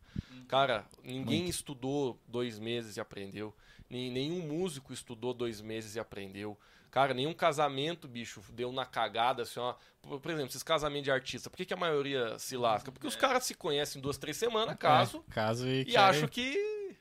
Cara, 0.48 0.85
ninguém 1.03 1.41
Muito. 1.44 1.49
estudou 1.49 2.18
dois 2.27 2.57
meses 2.60 2.95
e 2.98 3.02
aprendeu. 3.02 3.53
Nem- 3.90 4.11
Nenhum 4.11 4.40
músico 4.48 4.94
estudou 4.94 5.34
dois 5.34 5.61
meses 5.61 5.95
e 5.95 5.99
aprendeu. 5.99 6.57
Cara, 6.93 7.11
nenhum 7.11 7.33
casamento, 7.33 8.07
bicho, 8.07 8.39
deu 8.51 8.71
na 8.71 8.85
cagada, 8.85 9.41
assim, 9.41 9.59
ó. 9.59 9.73
Por 10.03 10.29
exemplo, 10.29 10.49
esses 10.49 10.61
casamentos 10.61 11.05
de 11.05 11.11
artista, 11.11 11.49
por 11.49 11.57
que, 11.57 11.65
que 11.65 11.73
a 11.73 11.77
maioria 11.77 12.37
se 12.37 12.55
lasca? 12.55 12.91
Porque 12.91 13.07
os 13.07 13.15
caras 13.15 13.43
se 13.45 13.55
conhecem 13.55 13.99
duas, 13.99 14.15
três 14.15 14.37
semanas, 14.37 14.75
caso, 14.77 15.25
É, 15.27 15.33
caso 15.33 15.67
e, 15.67 15.81
e 15.81 15.85
querem- 15.85 15.97
acho 15.97 16.27
que. 16.27 16.95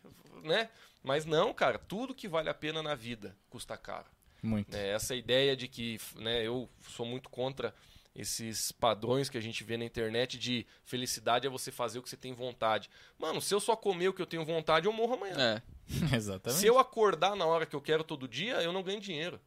né? 0.44 0.70
Mas 1.04 1.26
não, 1.26 1.52
cara, 1.52 1.78
tudo 1.78 2.14
que 2.14 2.26
vale 2.26 2.48
a 2.48 2.54
pena 2.54 2.82
na 2.82 2.94
vida 2.94 3.36
custa 3.50 3.76
caro. 3.76 4.06
Muito. 4.42 4.72
né? 4.74 4.88
Essa 4.92 5.14
ideia 5.14 5.54
de 5.54 5.68
que, 5.68 6.00
né, 6.16 6.42
eu 6.42 6.70
sou 6.88 7.04
muito 7.04 7.28
contra 7.28 7.74
esses 8.14 8.72
padrões 8.72 9.28
que 9.28 9.36
a 9.36 9.42
gente 9.42 9.62
vê 9.62 9.76
na 9.76 9.84
internet 9.84 10.38
de 10.38 10.66
felicidade 10.84 11.46
é 11.46 11.50
você 11.50 11.70
fazer 11.70 11.98
o 11.98 12.02
que 12.02 12.08
você 12.08 12.16
tem 12.16 12.32
vontade. 12.32 12.88
Mano, 13.18 13.42
se 13.42 13.54
eu 13.54 13.60
só 13.60 13.76
comer 13.76 14.08
o 14.08 14.14
que 14.14 14.22
eu 14.22 14.26
tenho 14.26 14.44
vontade, 14.44 14.86
eu 14.86 14.92
morro 14.92 15.14
amanhã. 15.14 15.36
É. 15.36 15.62
Exatamente. 16.16 16.58
Se 16.60 16.66
eu 16.66 16.78
acordar 16.78 17.36
na 17.36 17.44
hora 17.44 17.66
que 17.66 17.76
eu 17.76 17.80
quero 17.82 18.02
todo 18.02 18.26
dia, 18.26 18.54
eu 18.62 18.72
não 18.72 18.82
ganho 18.82 18.98
dinheiro. 18.98 19.38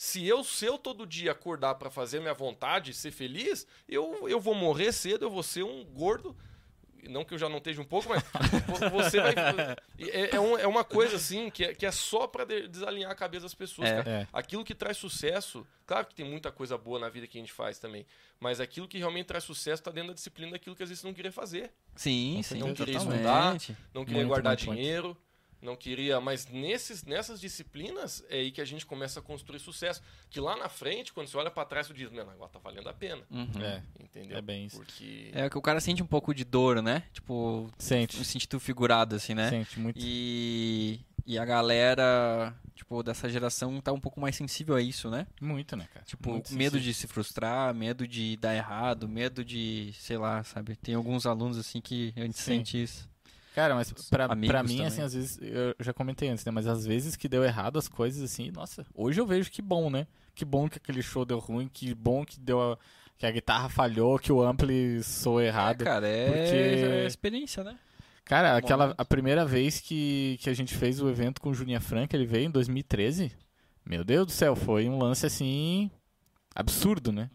Se 0.00 0.24
eu, 0.24 0.44
se 0.44 0.64
eu 0.64 0.78
todo 0.78 1.04
dia 1.04 1.32
acordar 1.32 1.74
pra 1.74 1.90
fazer 1.90 2.20
minha 2.20 2.32
vontade, 2.32 2.94
ser 2.94 3.10
feliz, 3.10 3.66
eu, 3.88 4.28
eu 4.28 4.38
vou 4.38 4.54
morrer 4.54 4.92
cedo, 4.92 5.24
eu 5.24 5.30
vou 5.30 5.42
ser 5.42 5.64
um 5.64 5.84
gordo. 5.84 6.36
Não 7.08 7.24
que 7.24 7.32
eu 7.34 7.38
já 7.38 7.48
não 7.48 7.58
esteja 7.58 7.80
um 7.80 7.84
pouco, 7.84 8.08
mas 8.08 8.22
vo- 8.66 8.90
você 8.90 9.20
vai. 9.20 9.34
É, 10.00 10.36
é, 10.36 10.40
um- 10.40 10.56
é 10.58 10.66
uma 10.68 10.84
coisa 10.84 11.16
assim 11.16 11.50
que 11.50 11.64
é, 11.64 11.74
que 11.74 11.84
é 11.84 11.90
só 11.90 12.28
pra 12.28 12.44
de- 12.44 12.68
desalinhar 12.68 13.10
a 13.10 13.14
cabeça 13.14 13.42
das 13.44 13.54
pessoas. 13.54 13.88
É. 13.88 13.98
É. 14.06 14.26
Aquilo 14.32 14.64
que 14.64 14.72
traz 14.74 14.96
sucesso, 14.96 15.66
claro 15.84 16.06
que 16.06 16.14
tem 16.14 16.24
muita 16.24 16.52
coisa 16.52 16.78
boa 16.78 17.00
na 17.00 17.08
vida 17.08 17.26
que 17.26 17.36
a 17.36 17.40
gente 17.40 17.52
faz 17.52 17.78
também, 17.80 18.06
mas 18.38 18.60
aquilo 18.60 18.86
que 18.86 18.98
realmente 18.98 19.26
traz 19.26 19.42
sucesso 19.42 19.82
tá 19.82 19.90
dentro 19.90 20.08
da 20.10 20.14
disciplina 20.14 20.52
daquilo 20.52 20.76
que 20.76 20.82
às 20.84 20.88
vezes 20.88 21.02
não 21.02 21.12
queria 21.12 21.32
fazer. 21.32 21.72
Sim, 21.96 22.40
Você 22.42 22.54
sim. 22.54 22.60
não 22.60 22.72
queria 22.74 22.98
totalmente. 23.00 23.76
Não 23.92 24.04
queria 24.04 24.18
Muito, 24.18 24.28
guardar 24.28 24.56
muito, 24.56 24.66
muito. 24.66 25.16
Não 25.60 25.76
queria. 25.76 26.20
Mas 26.20 26.46
nesses, 26.46 27.04
nessas 27.04 27.40
disciplinas 27.40 28.24
é 28.28 28.36
aí 28.36 28.50
que 28.50 28.60
a 28.60 28.64
gente 28.64 28.86
começa 28.86 29.20
a 29.20 29.22
construir 29.22 29.58
sucesso. 29.58 30.02
Que 30.30 30.40
lá 30.40 30.56
na 30.56 30.68
frente, 30.68 31.12
quando 31.12 31.28
você 31.28 31.36
olha 31.36 31.50
pra 31.50 31.64
trás, 31.64 31.86
você 31.86 31.94
diz, 31.94 32.10
mano, 32.10 32.30
agora 32.30 32.50
tá 32.50 32.58
valendo 32.58 32.88
a 32.88 32.94
pena. 32.94 33.22
Uhum. 33.30 33.48
É, 33.62 33.82
Entendeu? 34.00 34.38
é 34.38 34.42
bem 34.42 34.66
isso. 34.66 34.76
Porque. 34.76 35.30
É 35.32 35.48
que 35.50 35.58
o 35.58 35.62
cara 35.62 35.80
sente 35.80 36.02
um 36.02 36.06
pouco 36.06 36.34
de 36.34 36.44
dor, 36.44 36.82
né? 36.82 37.04
Tipo, 37.12 37.70
Sente. 37.78 38.18
um 38.18 38.24
sentido 38.24 38.58
figurado, 38.60 39.16
assim, 39.16 39.34
né? 39.34 39.50
Sente 39.50 39.78
muito. 39.80 39.98
E, 40.00 41.00
e 41.26 41.38
a 41.38 41.44
galera, 41.44 42.54
tipo, 42.74 43.02
dessa 43.02 43.28
geração 43.28 43.80
tá 43.80 43.92
um 43.92 44.00
pouco 44.00 44.20
mais 44.20 44.36
sensível 44.36 44.74
a 44.76 44.80
isso, 44.82 45.10
né? 45.10 45.26
Muito, 45.40 45.76
né, 45.76 45.88
cara? 45.92 46.04
Tipo, 46.06 46.30
Muito 46.30 46.54
medo 46.54 46.72
sensível. 46.76 46.80
de 46.80 46.94
se 46.94 47.06
frustrar, 47.06 47.74
medo 47.74 48.06
de 48.06 48.36
dar 48.36 48.54
errado, 48.54 49.08
medo 49.08 49.44
de, 49.44 49.92
sei 49.98 50.16
lá, 50.16 50.42
sabe? 50.44 50.76
Tem 50.76 50.94
alguns 50.94 51.26
alunos, 51.26 51.58
assim, 51.58 51.80
que 51.80 52.12
a 52.16 52.20
gente 52.20 52.38
Sim. 52.38 52.44
sente 52.58 52.82
isso. 52.82 53.08
Cara, 53.58 53.74
mas 53.74 53.92
pra, 54.08 54.28
pra 54.28 54.36
mim, 54.36 54.46
também. 54.46 54.86
assim, 54.86 55.02
às 55.02 55.12
vezes, 55.14 55.36
eu 55.42 55.74
já 55.80 55.92
comentei 55.92 56.28
antes, 56.28 56.44
né? 56.44 56.52
Mas 56.52 56.66
às 56.68 56.86
vezes 56.86 57.16
que 57.16 57.28
deu 57.28 57.42
errado 57.44 57.76
as 57.76 57.88
coisas, 57.88 58.22
assim, 58.22 58.52
nossa, 58.52 58.86
hoje 58.94 59.20
eu 59.20 59.26
vejo 59.26 59.50
que 59.50 59.60
bom, 59.60 59.90
né? 59.90 60.06
Que 60.32 60.44
bom 60.44 60.68
que 60.68 60.78
aquele 60.78 61.02
show 61.02 61.24
deu 61.24 61.40
ruim, 61.40 61.68
que 61.72 61.92
bom 61.92 62.24
que 62.24 62.38
deu 62.38 62.60
a, 62.60 62.78
que 63.16 63.26
a 63.26 63.30
guitarra 63.32 63.68
falhou, 63.68 64.16
que 64.16 64.30
o 64.32 64.40
ampli 64.40 65.02
soou 65.02 65.40
errado. 65.42 65.82
É, 65.82 65.84
cara, 65.84 66.06
é, 66.06 66.26
porque- 66.26 66.56
é 66.56 67.06
experiência, 67.06 67.64
né? 67.64 67.76
Cara, 68.24 68.56
aquela 68.56 68.84
Momento. 68.84 69.00
a 69.00 69.04
primeira 69.04 69.44
vez 69.44 69.80
que, 69.80 70.38
que 70.40 70.48
a 70.48 70.54
gente 70.54 70.76
fez 70.76 71.00
o 71.00 71.08
evento 71.08 71.40
com 71.40 71.48
o 71.48 71.54
Juninha 71.54 71.80
Franca, 71.80 72.16
ele 72.16 72.26
veio 72.26 72.46
em 72.46 72.50
2013. 72.50 73.32
Meu 73.84 74.04
Deus 74.04 74.26
do 74.26 74.32
céu, 74.32 74.54
foi 74.54 74.88
um 74.88 74.98
lance 74.98 75.26
assim 75.26 75.90
absurdo, 76.54 77.10
né? 77.10 77.28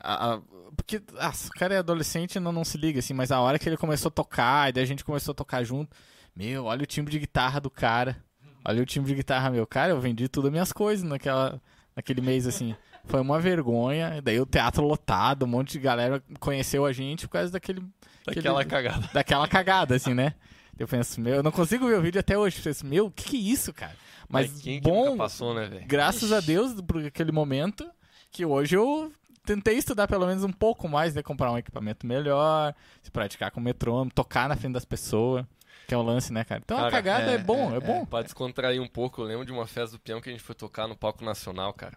A- 0.00 0.34
a- 0.34 0.40
porque 0.76 1.02
ah, 1.18 1.32
o 1.46 1.50
cara 1.58 1.74
é 1.74 1.78
adolescente 1.78 2.36
e 2.36 2.40
não, 2.40 2.52
não 2.52 2.64
se 2.64 2.78
liga 2.78 2.98
assim, 3.00 3.14
mas 3.14 3.32
a 3.32 3.40
hora 3.40 3.58
que 3.58 3.68
ele 3.68 3.76
começou 3.76 4.08
a 4.08 4.12
tocar, 4.12 4.68
e 4.68 4.72
daí 4.72 4.84
a 4.84 4.86
gente 4.86 5.04
começou 5.04 5.32
a 5.32 5.34
tocar 5.34 5.62
junto, 5.64 5.94
meu, 6.36 6.64
olha 6.66 6.82
o 6.82 6.86
timbre 6.86 7.10
de 7.12 7.18
guitarra 7.18 7.60
do 7.60 7.70
cara. 7.70 8.16
Olha 8.64 8.82
o 8.82 8.86
timbre 8.86 9.08
de 9.10 9.16
guitarra 9.16 9.50
meu, 9.50 9.66
cara, 9.66 9.92
eu 9.92 10.00
vendi 10.00 10.28
tudo 10.28 10.46
as 10.48 10.52
minhas 10.52 10.72
coisas 10.72 11.08
naquela 11.08 11.60
naquele 11.96 12.20
mês 12.20 12.46
assim. 12.46 12.76
Foi 13.06 13.20
uma 13.20 13.40
vergonha, 13.40 14.20
daí 14.22 14.38
o 14.40 14.44
teatro 14.46 14.84
lotado, 14.86 15.44
um 15.44 15.48
monte 15.48 15.72
de 15.72 15.78
galera 15.80 16.22
conheceu 16.38 16.84
a 16.84 16.92
gente 16.92 17.26
por 17.26 17.32
causa 17.34 17.50
daquele 17.50 17.82
Daquela 18.26 18.60
aquele- 18.60 18.70
cagada. 18.70 19.10
daquela 19.12 19.48
cagada, 19.48 19.94
assim, 19.96 20.12
né? 20.14 20.34
Eu 20.78 20.86
penso, 20.86 21.20
meu, 21.20 21.36
eu 21.36 21.42
não 21.42 21.50
consigo 21.50 21.86
ver 21.88 21.98
o 21.98 22.02
vídeo 22.02 22.20
até 22.20 22.36
hoje. 22.38 22.58
Eu 22.58 22.62
penso, 22.64 22.86
meu, 22.86 23.06
o 23.06 23.10
que, 23.10 23.24
que 23.30 23.36
é 23.36 23.40
isso, 23.40 23.72
cara? 23.72 23.96
Mas 24.28 24.52
Mas 24.64 24.80
bom, 24.80 25.16
passou, 25.16 25.54
né, 25.54 25.82
graças 25.86 26.30
a 26.32 26.38
Deus 26.40 26.78
por 26.82 27.04
aquele 27.04 27.32
momento, 27.32 27.88
que 28.30 28.44
hoje 28.44 28.76
eu 28.76 29.10
tentei 29.48 29.78
estudar 29.78 30.06
pelo 30.06 30.26
menos 30.26 30.44
um 30.44 30.52
pouco 30.52 30.86
mais, 30.86 31.14
né? 31.14 31.22
Comprar 31.22 31.50
um 31.50 31.56
equipamento 31.56 32.06
melhor, 32.06 32.74
se 33.02 33.10
praticar 33.10 33.50
com 33.50 33.60
metrônomo, 33.60 34.10
tocar 34.10 34.46
na 34.46 34.56
frente 34.56 34.74
das 34.74 34.84
pessoas, 34.84 35.46
que 35.86 35.94
é 35.94 35.96
o 35.96 36.02
lance, 36.02 36.32
né, 36.32 36.44
cara? 36.44 36.60
Então 36.62 36.76
a 36.76 36.80
Cara, 36.82 36.92
cagada 36.92 37.30
é, 37.30 37.34
é, 37.36 37.38
bom, 37.38 37.72
é, 37.72 37.76
é, 37.76 37.80
bom. 37.80 38.04
Pra 38.04 38.20
descontrair 38.22 38.80
um 38.82 38.86
pouco, 38.86 39.22
eu 39.22 39.24
lembro 39.24 39.46
de 39.46 39.52
uma 39.52 39.66
festa 39.66 39.96
do 39.96 40.00
peão 40.00 40.20
que 40.20 40.28
a 40.28 40.32
gente 40.32 40.44
foi 40.44 40.54
tocar 40.54 40.86
no 40.86 40.94
palco 40.94 41.24
nacional, 41.24 41.72
cara. 41.72 41.96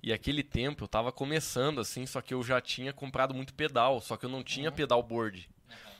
E 0.00 0.12
aquele 0.12 0.44
tempo 0.44 0.84
eu 0.84 0.88
tava 0.88 1.10
começando, 1.10 1.80
assim, 1.80 2.06
só 2.06 2.20
que 2.20 2.32
eu 2.32 2.42
já 2.42 2.60
tinha 2.60 2.92
comprado 2.92 3.34
muito 3.34 3.52
pedal, 3.52 4.00
só 4.00 4.16
que 4.16 4.24
eu 4.24 4.30
não 4.30 4.44
tinha 4.44 4.70
pedal 4.70 5.02
board. 5.02 5.50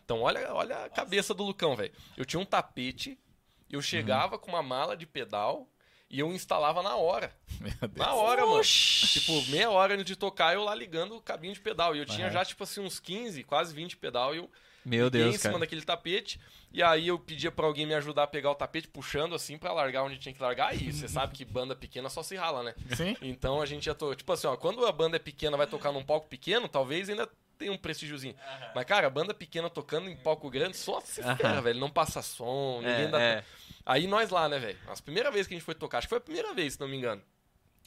Então 0.04 0.20
olha, 0.20 0.54
olha 0.54 0.84
a 0.84 0.88
cabeça 0.88 1.34
do 1.34 1.42
Lucão, 1.42 1.74
velho. 1.74 1.92
Eu 2.16 2.24
tinha 2.24 2.38
um 2.38 2.44
tapete, 2.44 3.18
eu 3.68 3.82
chegava 3.82 4.38
com 4.38 4.52
uma 4.52 4.62
mala 4.62 4.96
de 4.96 5.04
pedal 5.04 5.68
e 6.08 6.20
eu 6.20 6.32
instalava 6.32 6.82
na 6.82 6.96
hora. 6.96 7.32
Meu 7.60 7.72
Deus. 7.88 7.96
Na 7.96 8.14
hora, 8.14 8.44
mano. 8.44 8.58
Oxi. 8.58 9.20
Tipo, 9.20 9.50
meia 9.50 9.70
hora 9.70 9.94
antes 9.94 10.06
de 10.06 10.16
tocar, 10.16 10.54
eu 10.54 10.62
lá 10.62 10.74
ligando 10.74 11.16
o 11.16 11.20
cabinho 11.20 11.52
de 11.54 11.60
pedal. 11.60 11.94
E 11.96 11.98
eu 11.98 12.06
tinha 12.06 12.30
já, 12.30 12.44
tipo 12.44 12.62
assim, 12.64 12.80
uns 12.80 13.00
15, 13.00 13.42
quase 13.44 13.74
20 13.74 13.96
pedal. 13.96 14.34
E 14.34 14.38
eu 14.38 14.50
Meu 14.84 15.10
Deus, 15.10 15.34
em 15.34 15.38
cima 15.38 15.54
cara. 15.54 15.60
daquele 15.60 15.82
tapete. 15.82 16.40
E 16.72 16.82
aí 16.82 17.08
eu 17.08 17.18
pedia 17.18 17.50
pra 17.50 17.66
alguém 17.66 17.86
me 17.86 17.94
ajudar 17.94 18.24
a 18.24 18.26
pegar 18.26 18.50
o 18.50 18.54
tapete, 18.54 18.86
puxando 18.86 19.34
assim 19.34 19.56
pra 19.56 19.72
largar 19.72 20.04
onde 20.04 20.18
tinha 20.18 20.34
que 20.34 20.42
largar. 20.42 20.74
E 20.74 20.92
você 20.92 21.08
sabe 21.08 21.34
que 21.34 21.44
banda 21.44 21.74
pequena 21.74 22.08
só 22.08 22.22
se 22.22 22.36
rala, 22.36 22.62
né? 22.62 22.74
Sim? 22.94 23.16
Então 23.22 23.60
a 23.60 23.66
gente 23.66 23.86
já 23.86 23.94
tô. 23.94 24.14
Tipo 24.14 24.32
assim, 24.32 24.46
ó, 24.46 24.56
quando 24.56 24.84
a 24.86 24.92
banda 24.92 25.16
é 25.16 25.18
pequena, 25.20 25.56
vai 25.56 25.66
tocar 25.66 25.90
num 25.90 26.04
palco 26.04 26.28
pequeno, 26.28 26.68
talvez 26.68 27.08
ainda 27.08 27.28
tenha 27.58 27.72
um 27.72 27.78
prestígiozinho. 27.78 28.34
Mas, 28.74 28.84
cara, 28.84 29.06
a 29.06 29.10
banda 29.10 29.32
pequena 29.32 29.70
tocando 29.70 30.10
em 30.10 30.16
palco 30.16 30.50
grande 30.50 30.76
só 30.76 31.00
se 31.00 31.22
ferra, 31.22 31.62
velho. 31.62 31.80
Não 31.80 31.90
passa 31.90 32.20
som, 32.20 32.80
ninguém 32.82 33.10
dá. 33.10 33.20
É, 33.20 33.24
é. 33.24 33.44
Aí 33.86 34.08
nós 34.08 34.30
lá, 34.30 34.48
né, 34.48 34.58
velho? 34.58 34.78
As 34.88 35.00
primeira 35.00 35.30
vez 35.30 35.46
que 35.46 35.54
a 35.54 35.56
gente 35.56 35.64
foi 35.64 35.74
tocar, 35.74 35.98
acho 35.98 36.08
que 36.08 36.10
foi 36.10 36.18
a 36.18 36.20
primeira 36.20 36.52
vez, 36.52 36.72
se 36.74 36.80
não 36.80 36.88
me 36.88 36.96
engano. 36.96 37.22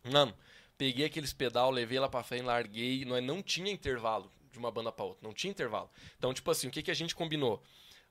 Mano, 0.10 0.34
peguei 0.78 1.06
aqueles 1.06 1.34
pedal, 1.34 1.70
levei 1.70 2.00
lá 2.00 2.08
pra 2.08 2.24
frente, 2.24 2.44
larguei. 2.44 3.04
Nós 3.04 3.22
não 3.22 3.44
tinha 3.44 3.70
intervalo 3.70 4.32
de 4.50 4.58
uma 4.58 4.72
banda 4.72 4.92
pra 4.94 5.04
outra. 5.06 5.20
Não 5.22 5.34
tinha 5.34 5.52
intervalo. 5.52 5.90
Então, 6.18 6.34
tipo 6.34 6.50
assim, 6.50 6.68
o 6.70 6.72
que, 6.72 6.82
que 6.82 6.90
a 6.90 6.94
gente 6.96 7.14
combinou? 7.14 7.62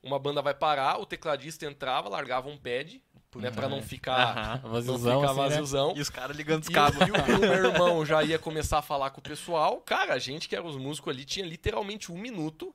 Uma 0.03 0.19
banda 0.19 0.43
vai 0.43 0.55
parar, 0.55 1.01
o 1.01 1.07
tecladista 1.07 1.65
entrava, 1.67 2.09
largava 2.09 2.49
um 2.49 2.57
pad, 2.57 3.03
né, 3.37 3.51
pra 3.51 3.69
não 3.69 3.83
ficar, 3.83 4.63
não 4.63 4.71
Vaziozão, 4.71 5.21
ficar 5.21 5.31
assim, 5.33 5.41
né? 5.41 5.95
E 5.97 6.01
os 6.01 6.09
caras 6.11 6.37
ligando 6.37 6.63
os 6.63 6.69
E, 6.69 6.73
cabos. 6.73 7.01
e 7.01 7.11
e 7.11 7.35
o 7.35 7.41
meu 7.41 7.65
irmão 7.73 8.07
já 8.07 8.23
ia 8.23 8.39
começar 8.39 8.79
a 8.79 8.83
falar 8.83 9.11
com 9.11 9.19
o 9.21 9.23
pessoal. 9.23 9.81
Cara, 9.81 10.15
a 10.15 10.19
gente 10.19 10.49
que 10.49 10.55
era 10.55 10.65
os 10.65 10.77
músicos 10.77 11.13
ali 11.13 11.25
tinha 11.25 11.45
literalmente 11.45 12.13
um 12.13 12.19
minuto 12.19 12.73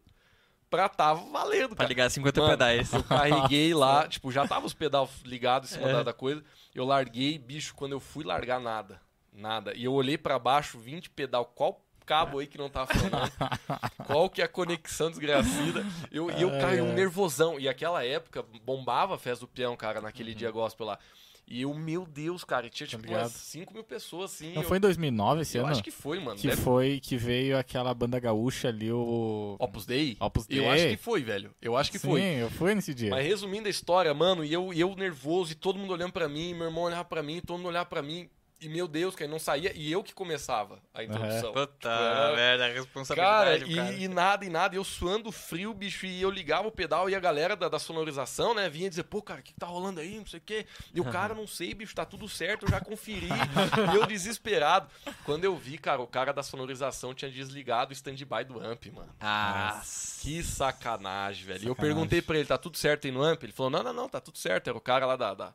pra 0.73 0.89
tava 0.89 1.21
valendo, 1.31 1.69
Pra 1.69 1.77
cara. 1.77 1.87
ligar 1.89 2.09
50 2.09 2.41
Mano, 2.41 2.51
pedais. 2.53 2.91
Eu 2.91 3.03
carreguei 3.03 3.75
lá, 3.75 4.07
tipo, 4.09 4.31
já 4.31 4.47
tava 4.47 4.65
os 4.65 4.73
pedal 4.73 5.07
ligados 5.23 5.71
em 5.71 5.75
cima 5.75 5.87
É. 5.99 6.03
da, 6.03 6.11
coisa. 6.11 6.43
Eu 6.73 6.83
larguei, 6.83 7.37
bicho, 7.37 7.75
quando 7.75 7.91
eu 7.91 7.99
fui 7.99 8.23
largar 8.23 8.59
nada. 8.59 8.99
Nada. 9.31 9.73
E 9.75 9.83
eu 9.83 9.93
olhei 9.93 10.17
pra 10.17 10.39
baixo, 10.39 10.79
20 10.79 11.11
pedal, 11.11 11.45
qual 11.45 11.79
cabo 12.07 12.39
aí 12.39 12.47
que 12.47 12.57
não 12.57 12.69
tava 12.69 12.87
funcionando? 12.91 13.31
qual 14.07 14.27
que 14.31 14.41
é 14.41 14.45
a 14.45 14.47
conexão 14.47 15.11
desgracida? 15.11 15.85
Eu, 16.11 16.31
e 16.31 16.41
eu 16.41 16.49
caí 16.59 16.81
um 16.81 16.91
nervosão. 16.93 17.59
E 17.59 17.69
aquela 17.69 18.03
época, 18.03 18.43
bombava 18.65 19.13
a 19.13 19.17
festa 19.19 19.45
do 19.45 19.47
peão, 19.47 19.75
cara, 19.77 20.01
naquele 20.01 20.33
dia 20.33 20.49
gospel 20.49 20.87
lá. 20.87 20.97
E 21.45 21.61
eu, 21.61 21.73
meu 21.73 22.05
Deus, 22.05 22.43
cara, 22.43 22.69
tinha 22.69 22.87
tipo 22.87 23.03
Uhum. 23.03 23.09
ligado. 23.09 23.23
umas 23.23 23.31
5 23.33 23.73
mil 23.73 23.83
pessoas, 23.83 24.33
assim. 24.33 24.53
Não 24.53 24.61
eu, 24.63 24.67
foi 24.67 24.77
em 24.77 24.81
2009 24.81 25.41
esse 25.41 25.57
eu 25.57 25.63
ano? 25.63 25.71
acho 25.73 25.83
que 25.83 25.91
foi, 25.91 26.19
mano. 26.19 26.39
que 26.39 26.47
Deve- 26.47 26.61
foi 26.61 26.99
que 27.01 27.17
veio 27.17 27.57
aquela 27.57 27.93
banda 27.93 28.17
gaúcha 28.19 28.69
ali, 28.69 28.91
o 28.91 29.55
Opus 29.59 29.85
Dei? 29.85 30.15
Opus 30.19 30.47
Dei. 30.47 30.59
Eu 30.59 30.69
acho 30.71 30.87
que 30.87 30.97
foi, 30.97 31.21
velho. 31.21 31.51
Eu 31.61 31.75
acho 31.77 31.91
que 31.91 31.99
Sim, 31.99 32.07
foi. 32.07 32.21
eu 32.21 32.49
fui 32.49 32.73
nesse 32.73 32.93
dia. 32.93 33.09
Mas 33.11 33.25
resumindo 33.27 33.67
a 33.67 33.71
história, 33.71 34.13
mano, 34.13 34.43
e 34.43 34.51
eu, 34.53 34.73
eu 34.73 34.95
nervoso, 34.95 35.51
e 35.51 35.55
todo 35.55 35.77
mundo 35.77 35.91
olhando 35.93 36.13
pra 36.13 36.29
mim, 36.29 36.53
meu 36.53 36.67
irmão 36.67 36.85
olhava 36.85 37.05
pra 37.05 37.21
mim, 37.21 37.41
todo 37.45 37.57
mundo 37.57 37.67
olhava 37.67 37.85
pra 37.87 38.01
mim. 38.01 38.29
E 38.63 38.69
meu 38.69 38.87
Deus, 38.87 39.15
cara, 39.15 39.29
não 39.29 39.39
saía. 39.39 39.71
E 39.75 39.91
eu 39.91 40.03
que 40.03 40.13
começava 40.13 40.79
a 40.93 41.03
introdução. 41.03 41.51
Puta 41.53 41.89
Era- 41.89 42.35
merda, 42.35 42.63
a 42.65 42.67
Cara, 42.67 42.79
responsabilidade, 42.79 43.65
e, 43.71 43.75
cara. 43.75 43.93
e 43.93 44.07
nada, 44.07 44.45
e 44.45 44.49
nada, 44.49 44.75
eu 44.75 44.83
suando 44.83 45.31
frio, 45.31 45.73
bicho, 45.73 46.05
e 46.05 46.21
eu 46.21 46.29
ligava 46.29 46.67
o 46.67 46.71
pedal 46.71 47.09
e 47.09 47.15
a 47.15 47.19
galera 47.19 47.55
da, 47.55 47.67
da 47.69 47.79
sonorização, 47.79 48.53
né, 48.53 48.69
vinha 48.69 48.89
dizer, 48.89 49.03
pô, 49.03 49.21
cara, 49.21 49.39
o 49.39 49.43
que, 49.43 49.53
que 49.53 49.59
tá 49.59 49.65
rolando 49.67 49.99
aí, 49.99 50.17
não 50.17 50.25
sei 50.25 50.39
o 50.39 50.43
quê. 50.45 50.65
E 50.93 51.01
o 51.01 51.05
cara, 51.05 51.33
não 51.33 51.45
sei, 51.47 51.73
bicho, 51.73 51.93
tá 51.95 52.05
tudo 52.05 52.27
certo, 52.29 52.65
eu 52.65 52.69
já 52.69 52.79
conferi. 52.79 53.27
e 53.91 53.95
eu 53.95 54.05
desesperado. 54.05 54.87
Quando 55.25 55.43
eu 55.43 55.55
vi, 55.55 55.77
cara, 55.77 56.01
o 56.01 56.07
cara 56.07 56.31
da 56.31 56.43
sonorização 56.43 57.13
tinha 57.13 57.29
desligado 57.29 57.91
o 57.91 57.93
stand-by 57.93 58.43
do 58.45 58.59
amp, 58.59 58.85
mano. 58.93 59.13
Ah, 59.19 59.81
Que 60.21 60.41
sacanagem, 60.43 61.45
velho. 61.45 61.63
E 61.63 61.67
eu 61.67 61.75
perguntei 61.75 62.21
pra 62.21 62.37
ele, 62.37 62.45
tá 62.47 62.57
tudo 62.57 62.77
certo 62.77 63.05
aí 63.05 63.11
no 63.11 63.21
amp? 63.23 63.43
Ele 63.43 63.51
falou, 63.51 63.69
não, 63.69 63.83
não, 63.83 63.93
não, 63.93 64.09
tá 64.09 64.19
tudo 64.19 64.37
certo. 64.37 64.67
Era 64.69 64.77
o 64.77 64.81
cara 64.81 65.05
lá 65.05 65.15
da... 65.15 65.33
da- 65.33 65.53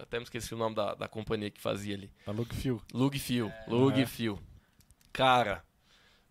até 0.00 0.18
me 0.18 0.24
esqueci 0.24 0.54
o 0.54 0.58
nome 0.58 0.74
da, 0.74 0.94
da 0.94 1.08
companhia 1.08 1.50
que 1.50 1.60
fazia 1.60 1.94
ali. 1.94 2.10
Da 2.26 2.32
Look 2.32 2.54
Feel. 2.54 2.80
Lugfio, 2.92 3.52
Lugfio. 3.66 4.38
Cara, 5.12 5.64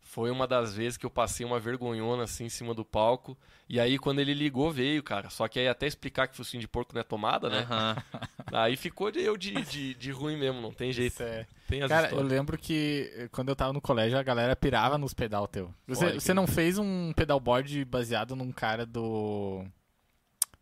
foi 0.02 0.32
uma 0.32 0.48
das 0.48 0.74
vezes 0.74 0.98
que 0.98 1.06
eu 1.06 1.10
passei 1.10 1.46
uma 1.46 1.60
vergonhona 1.60 2.24
assim 2.24 2.46
em 2.46 2.50
cima 2.50 2.74
do 2.74 2.86
palco. 2.86 3.38
E 3.70 3.80
aí, 3.80 4.00
quando 4.00 4.20
ele 4.20 4.34
ligou, 4.34 4.72
veio, 4.72 5.04
cara. 5.04 5.30
Só 5.30 5.46
que 5.48 5.60
aí, 5.60 5.68
até 5.68 5.86
explicar 5.86 6.28
que 6.28 6.38
focinho 6.38 6.62
de 6.62 6.68
porco 6.68 6.94
não 6.94 7.02
é 7.02 7.04
tomada, 7.04 7.50
né? 7.50 7.68
aham. 7.70 7.98
Aí 8.54 8.78
ficou 8.78 9.12
de 9.12 9.20
eu 9.20 9.36
de, 9.36 9.52
de, 9.64 9.94
de 9.94 10.10
ruim 10.10 10.38
mesmo, 10.38 10.62
não 10.62 10.72
tem 10.72 10.94
jeito. 10.94 11.22
É. 11.22 11.46
Tem 11.68 11.82
as 11.82 11.90
Cara, 11.90 12.04
eu 12.04 12.12
histórias. 12.12 12.32
lembro 12.32 12.58
que 12.58 13.12
eh, 13.14 13.28
quando 13.30 13.50
eu 13.50 13.56
tava 13.58 13.74
no 13.74 13.82
colégio, 13.82 14.18
a 14.18 14.24
galera 14.24 14.56
pirava 14.56 14.98
nos 14.98 15.14
pedal 15.14 15.46
teu. 15.50 15.70
Você, 15.86 16.06
Olha 16.06 16.14
que 16.14 16.22
você 16.22 16.34
não 16.34 16.48
fez 16.48 16.78
um 16.78 17.12
pedalboard 17.14 17.84
baseado 17.84 18.38
num 18.38 18.50
cara 18.54 18.86
do. 18.86 19.66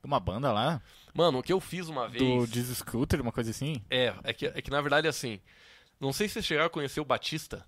Uma 0.06 0.20
banda 0.20 0.52
lá? 0.52 0.82
Mano, 1.14 1.40
o 1.40 1.44
que 1.44 1.52
eu 1.54 1.60
fiz 1.60 1.88
uma 1.88 2.08
vez. 2.08 2.24
Do 2.24 2.46
Diz 2.48 2.68
Scooter, 2.78 3.22
uma 3.22 3.32
coisa 3.32 3.52
assim? 3.52 3.82
É, 3.90 4.14
é 4.24 4.34
que, 4.34 4.46
é 4.48 4.62
que 4.62 4.70
na 4.72 4.82
verdade 4.82 5.08
assim. 5.08 5.40
Não 6.00 6.12
sei 6.12 6.28
se 6.28 6.34
vocês 6.34 6.46
chegaram 6.46 6.68
a 6.68 6.70
conhecer 6.70 7.00
o 7.00 7.06
Batista. 7.06 7.66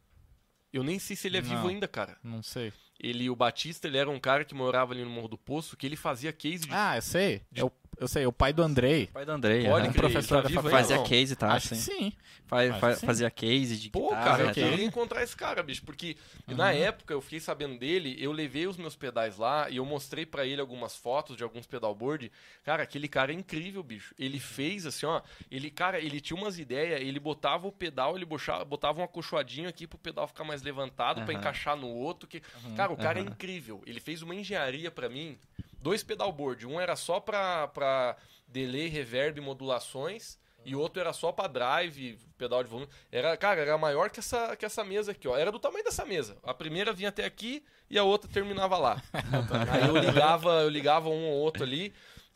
Eu 0.72 0.84
nem 0.84 1.00
sei 1.00 1.16
se 1.16 1.28
ele 1.28 1.38
é 1.38 1.42
vivo 1.42 1.56
Não. 1.56 1.68
ainda, 1.70 1.88
cara. 1.88 2.18
Não 2.24 2.44
sei. 2.44 2.74
Ele, 3.00 3.30
o 3.30 3.36
Batista, 3.36 3.88
ele 3.88 3.98
era 3.98 4.10
um 4.10 4.20
cara 4.20 4.44
que 4.44 4.54
morava 4.54 4.92
ali 4.94 5.04
no 5.04 5.10
Morro 5.10 5.30
do 5.30 5.38
Poço, 5.38 5.78
que 5.78 5.86
ele 5.86 5.96
fazia 5.96 6.34
case 6.34 6.66
de. 6.68 6.74
Ah, 6.74 6.96
eu 6.98 7.02
sei. 7.02 7.42
De- 7.52 7.62
Eu, 7.62 7.72
eu 8.00 8.08
sei, 8.08 8.26
o 8.26 8.32
pai 8.32 8.54
do 8.54 8.62
Andrei. 8.64 9.08
Pai 9.08 9.26
do 9.26 9.32
Andrei, 9.32 9.66
Pode 9.66 9.86
aham. 9.88 9.94
crer, 9.94 10.02
professor 10.12 10.36
da 10.44 10.44
tá 10.44 10.50
faculdade. 10.50 10.84
ainda, 10.94 10.96
Fazia 11.04 11.04
case, 11.20 11.36
tá? 11.36 11.54
Acho 11.54 11.70
que 11.70 11.76
sim. 11.76 11.92
sim. 11.92 12.14
Fa- 12.46 12.62
Acho 12.62 12.80
fa- 12.80 12.94
que 12.94 13.00
sim. 13.00 13.06
fazia 13.06 13.30
case 13.32 13.78
de 13.78 13.90
Pô, 13.90 14.10
guitarra, 14.10 14.24
cara, 14.24 14.44
eu 14.44 14.48
né, 14.48 14.54
queria 14.54 14.86
encontrar 14.86 15.22
esse 15.24 15.36
cara, 15.36 15.62
bicho, 15.62 15.84
porque 15.84 16.16
Uhum. 16.48 16.56
na 16.56 16.72
época 16.72 17.14
eu 17.14 17.20
fiquei 17.22 17.40
sabendo 17.42 17.78
dele, 17.78 18.16
eu 18.20 18.32
levei 18.32 18.68
os 18.68 18.78
meus 18.78 18.96
pedais 18.96 19.38
lá 19.38 19.70
e 19.70 19.78
eu 19.78 19.86
mostrei 19.86 20.26
pra 20.26 20.46
ele 20.46 20.62
algumas 20.62 20.96
fotos 20.96 21.36
de 21.36 21.44
alguns 21.44 21.68
pedalboard. 21.68 22.32
Cara, 22.64 22.84
aquele 22.84 23.08
cara 23.10 23.32
é 23.32 23.36
incrível, 23.36 23.84
bicho. 23.84 24.16
Ele 24.18 24.40
fez 24.40 24.86
assim, 24.86 25.06
ó, 25.06 25.22
ele, 25.52 25.70
cara, 25.70 26.00
ele 26.00 26.22
tinha 26.22 26.40
umas 26.40 26.58
ideias, 26.58 27.02
ele 27.02 27.20
botava 27.20 27.68
o 27.68 27.72
pedal, 27.72 28.16
ele 28.16 28.26
botava 28.26 29.02
um 29.02 29.04
acolchoadinho 29.04 29.68
aqui 29.68 29.86
pro 29.86 29.98
pedal 29.98 30.26
ficar 30.28 30.44
mais 30.46 30.62
levantado 30.62 31.24
pra 31.24 31.34
Aham. 31.34 31.40
encaixar 31.42 31.76
no 31.76 31.88
outro, 31.90 32.28
que 32.30 32.42
Cara, 32.76 32.92
o 32.94 32.98
cara 32.98 33.20
é 33.20 33.24
incrível. 33.24 33.82
Ele 33.86 34.00
fez 34.00 34.22
uma 34.22 34.34
engenharia 34.36 34.90
pra 34.92 35.10
mim, 35.10 35.38
dois 35.82 36.04
pedalboard, 36.04 36.66
um 36.66 36.80
era 36.80 36.96
só 36.96 37.20
pra, 37.20 37.68
pra 37.68 38.16
delay, 38.48 38.88
reverb, 38.88 39.40
modulações. 39.42 40.38
E 40.66 40.76
outro 40.76 41.00
era 41.00 41.14
só 41.14 41.32
pra 41.32 41.48
drive, 41.48 42.20
pedal 42.38 42.62
de 42.62 42.70
volume. 42.70 42.90
Era, 43.10 43.38
cara, 43.38 43.62
era 43.62 43.78
maior 43.78 44.10
que 44.10 44.20
essa, 44.20 44.54
que 44.54 44.66
essa 44.66 44.84
mesa 44.84 45.14
aqui, 45.14 45.26
ó. 45.26 45.38
Era 45.38 45.50
do 45.50 45.60
tamanho 45.60 45.86
dessa 45.86 46.04
mesa. 46.04 46.38
A 46.44 46.54
primeira 46.54 46.92
vinha 46.92 47.08
até 47.08 47.24
aqui 47.24 47.64
e 47.90 47.98
a 47.98 48.04
outra 48.04 48.30
terminava 48.30 48.78
lá. 48.78 49.02
Aí 49.72 49.88
eu 49.88 49.96
ligava, 49.96 50.64
eu 50.64 50.70
ligava 50.70 51.08
um 51.08 51.26
ou 51.26 51.38
outro 51.38 51.64
ali. 51.64 51.94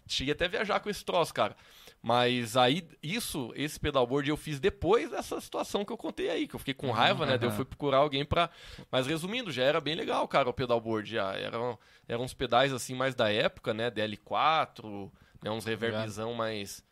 Cheguei 0.07 0.31
até 0.31 0.45
a 0.45 0.47
viajar 0.47 0.79
com 0.79 0.89
esse 0.89 1.03
troço, 1.03 1.33
cara. 1.33 1.57
Mas 2.03 2.57
aí, 2.57 2.87
isso, 3.03 3.51
esse 3.55 3.79
pedalboard 3.79 4.27
eu 4.27 4.35
fiz 4.35 4.59
depois 4.59 5.11
dessa 5.11 5.39
situação 5.39 5.85
que 5.85 5.93
eu 5.93 5.97
contei 5.97 6.31
aí, 6.31 6.47
que 6.47 6.55
eu 6.55 6.59
fiquei 6.59 6.73
com 6.73 6.89
raiva, 6.89 7.27
né? 7.27 7.37
Daí 7.37 7.47
eu 7.47 7.51
fui 7.55 7.63
procurar 7.65 7.97
alguém 7.97 8.25
pra. 8.25 8.49
Mas 8.91 9.05
resumindo, 9.05 9.51
já 9.51 9.63
era 9.63 9.79
bem 9.79 9.93
legal, 9.93 10.27
cara, 10.27 10.49
o 10.49 10.53
pedalboard. 10.53 11.07
Já 11.11 11.33
eram, 11.33 11.77
eram 12.07 12.23
uns 12.23 12.33
pedais 12.33 12.73
assim 12.73 12.95
mais 12.95 13.13
da 13.13 13.31
época, 13.31 13.71
né? 13.71 13.91
DL4, 13.91 15.11
né? 15.43 15.51
uns 15.51 15.65
reverbzão 15.65 16.33
mais. 16.33 16.83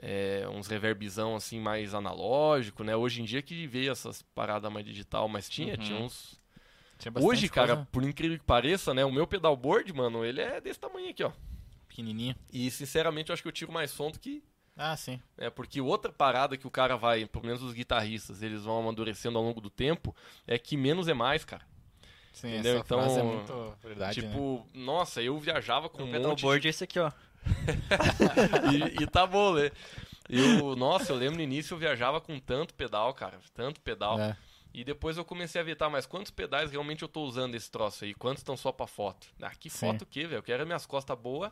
é, 0.00 0.46
uns 0.50 0.66
reverbzão 0.68 1.36
assim 1.36 1.60
mais 1.60 1.92
analógico, 1.94 2.82
né? 2.82 2.96
Hoje 2.96 3.20
em 3.20 3.24
dia 3.24 3.42
que 3.42 3.66
veio 3.66 3.92
essas 3.92 4.22
paradas 4.22 4.72
mais 4.72 4.84
digital, 4.86 5.28
mas 5.28 5.48
tinha, 5.50 5.74
Uhum. 5.74 5.80
tinha 5.80 5.98
uns. 5.98 6.40
Tinha 6.98 7.12
Hoje, 7.20 7.48
cara, 7.50 7.74
coisa 7.76 7.88
por 7.92 8.02
incrível 8.04 8.38
que 8.38 8.44
pareça, 8.44 8.94
né? 8.94 9.04
O 9.04 9.12
meu 9.12 9.26
pedalboard, 9.26 9.92
mano, 9.92 10.24
ele 10.24 10.40
é 10.40 10.62
desse 10.62 10.80
tamanho 10.80 11.10
aqui, 11.10 11.22
ó. 11.22 11.30
Pequenininha. 11.96 12.36
E 12.52 12.70
sinceramente 12.70 13.30
eu 13.30 13.32
acho 13.32 13.42
que 13.42 13.48
eu 13.48 13.52
tiro 13.52 13.72
mais 13.72 13.90
som 13.90 14.10
do 14.10 14.18
que. 14.18 14.42
Ah, 14.76 14.94
sim. 14.94 15.18
É, 15.38 15.48
porque 15.48 15.80
outra 15.80 16.12
parada 16.12 16.56
que 16.56 16.66
o 16.66 16.70
cara 16.70 16.96
vai, 16.96 17.24
pelo 17.24 17.46
menos 17.46 17.62
os 17.62 17.72
guitarristas, 17.72 18.42
eles 18.42 18.64
vão 18.64 18.78
amadurecendo 18.78 19.38
ao 19.38 19.44
longo 19.44 19.60
do 19.60 19.70
tempo, 19.70 20.14
é 20.46 20.58
que 20.58 20.76
menos 20.76 21.08
é 21.08 21.14
mais, 21.14 21.44
cara. 21.44 21.64
Sim, 22.34 22.48
Entendeu? 22.48 22.74
essa 22.74 22.84
Então, 22.84 23.00
frase 23.00 23.18
é 23.18 23.22
muito 23.22 23.76
verdade, 23.82 24.20
né? 24.20 24.28
tipo, 24.28 24.66
nossa, 24.74 25.22
eu 25.22 25.38
viajava 25.38 25.88
com 25.88 26.02
O 26.02 26.04
um 26.04 26.06
monte 26.08 26.16
de... 26.16 26.20
pedalboard 26.20 26.66
é 26.66 26.70
esse 26.70 26.84
aqui, 26.84 26.98
ó. 26.98 27.10
e, 28.70 29.02
e 29.02 29.06
tá 29.06 29.26
bom, 29.26 29.54
né? 29.54 29.70
Eu, 30.28 30.76
nossa, 30.76 31.12
eu 31.12 31.16
lembro 31.16 31.36
no 31.36 31.42
início 31.42 31.72
eu 31.72 31.78
viajava 31.78 32.20
com 32.20 32.38
tanto 32.38 32.74
pedal, 32.74 33.14
cara, 33.14 33.38
tanto 33.54 33.80
pedal. 33.80 34.20
É. 34.20 34.36
E 34.74 34.84
depois 34.84 35.16
eu 35.16 35.24
comecei 35.24 35.58
a 35.62 35.76
tá, 35.76 35.88
mas 35.88 36.04
quantos 36.04 36.30
pedais 36.30 36.70
realmente 36.70 37.00
eu 37.00 37.08
tô 37.08 37.22
usando 37.22 37.54
esse 37.54 37.70
troço 37.70 38.04
aí? 38.04 38.12
Quantos 38.12 38.42
estão 38.42 38.58
só 38.58 38.70
pra 38.70 38.86
foto? 38.86 39.26
Ah, 39.40 39.54
que 39.54 39.70
Sim. 39.70 39.86
foto 39.86 40.02
o 40.02 40.06
quê, 40.06 40.26
velho? 40.26 40.40
Eu 40.40 40.42
quero 40.42 40.66
minhas 40.66 40.84
costas 40.84 41.18
boas 41.18 41.50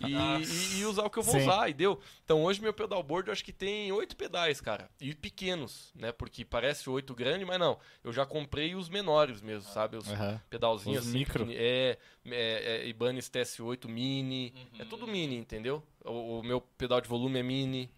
e, 0.00 0.12
e- 0.12 0.78
e 0.78 0.84
usar 0.84 1.04
o 1.04 1.10
que 1.10 1.18
eu 1.18 1.22
vou 1.22 1.34
Sim. 1.34 1.42
usar, 1.42 1.68
e 1.68 1.74
deu. 1.74 2.00
Então 2.24 2.42
hoje 2.44 2.60
meu 2.60 2.72
pedalboard 2.72 3.28
eu 3.28 3.32
acho 3.32 3.44
que 3.44 3.52
tem 3.52 3.90
oito 3.92 4.16
pedais, 4.16 4.60
cara. 4.60 4.90
E 5.00 5.14
pequenos, 5.14 5.90
né? 5.94 6.12
Porque 6.12 6.44
parece 6.44 6.88
oito 6.90 7.14
grande, 7.14 7.44
mas 7.44 7.58
não. 7.58 7.78
Eu 8.04 8.12
já 8.12 8.24
comprei 8.26 8.74
os 8.74 8.88
menores 8.88 9.40
mesmo, 9.40 9.70
sabe? 9.72 9.96
Os 9.96 10.08
Aham. 10.08 10.40
pedalzinhos 10.50 11.02
Os 11.02 11.08
assim. 11.08 11.18
micro. 11.18 11.46
É, 11.50 11.98
é, 12.26 12.80
é 12.82 12.88
Ibanez 12.88 13.28
TS8 13.30 13.88
mini. 13.88 14.52
É 14.78 14.82
Uhum. 14.82 14.88
tudo 14.88 15.06
mini, 15.06 15.36
entendeu? 15.36 15.82
O, 16.04 16.40
o 16.40 16.42
meu 16.42 16.60
pedal 16.60 17.00
de 17.00 17.08
volume 17.08 17.38
é 17.38 17.42
mini. 17.42 17.90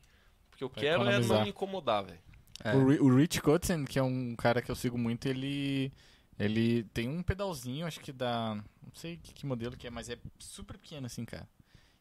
Porque 0.50 0.64
eu 0.64 0.70
Pra 0.70 0.80
quero 0.80 1.02
é 1.02 1.04
não 1.04 1.12
economizar. 1.12 1.42
me 1.44 1.48
incomodar, 1.50 2.04
velho. 2.04 2.18
É. 2.64 2.74
O, 2.74 3.04
o 3.06 3.16
Rich 3.16 3.40
Kotzen, 3.40 3.84
que 3.84 3.98
é 3.98 4.02
um 4.02 4.34
cara 4.34 4.60
que 4.60 4.70
eu 4.70 4.74
sigo 4.74 4.98
muito, 4.98 5.26
ele 5.28 5.92
ele 6.38 6.84
tem 6.94 7.08
um 7.08 7.20
pedalzinho, 7.22 7.84
acho 7.86 7.98
que 8.00 8.12
da, 8.12 8.54
não 8.54 8.92
sei 8.94 9.16
que, 9.16 9.34
que 9.34 9.44
modelo 9.46 9.76
que 9.76 9.88
é, 9.88 9.90
mas 9.90 10.08
é 10.08 10.16
super 10.38 10.78
pequeno 10.78 11.06
assim, 11.06 11.24
cara. 11.24 11.48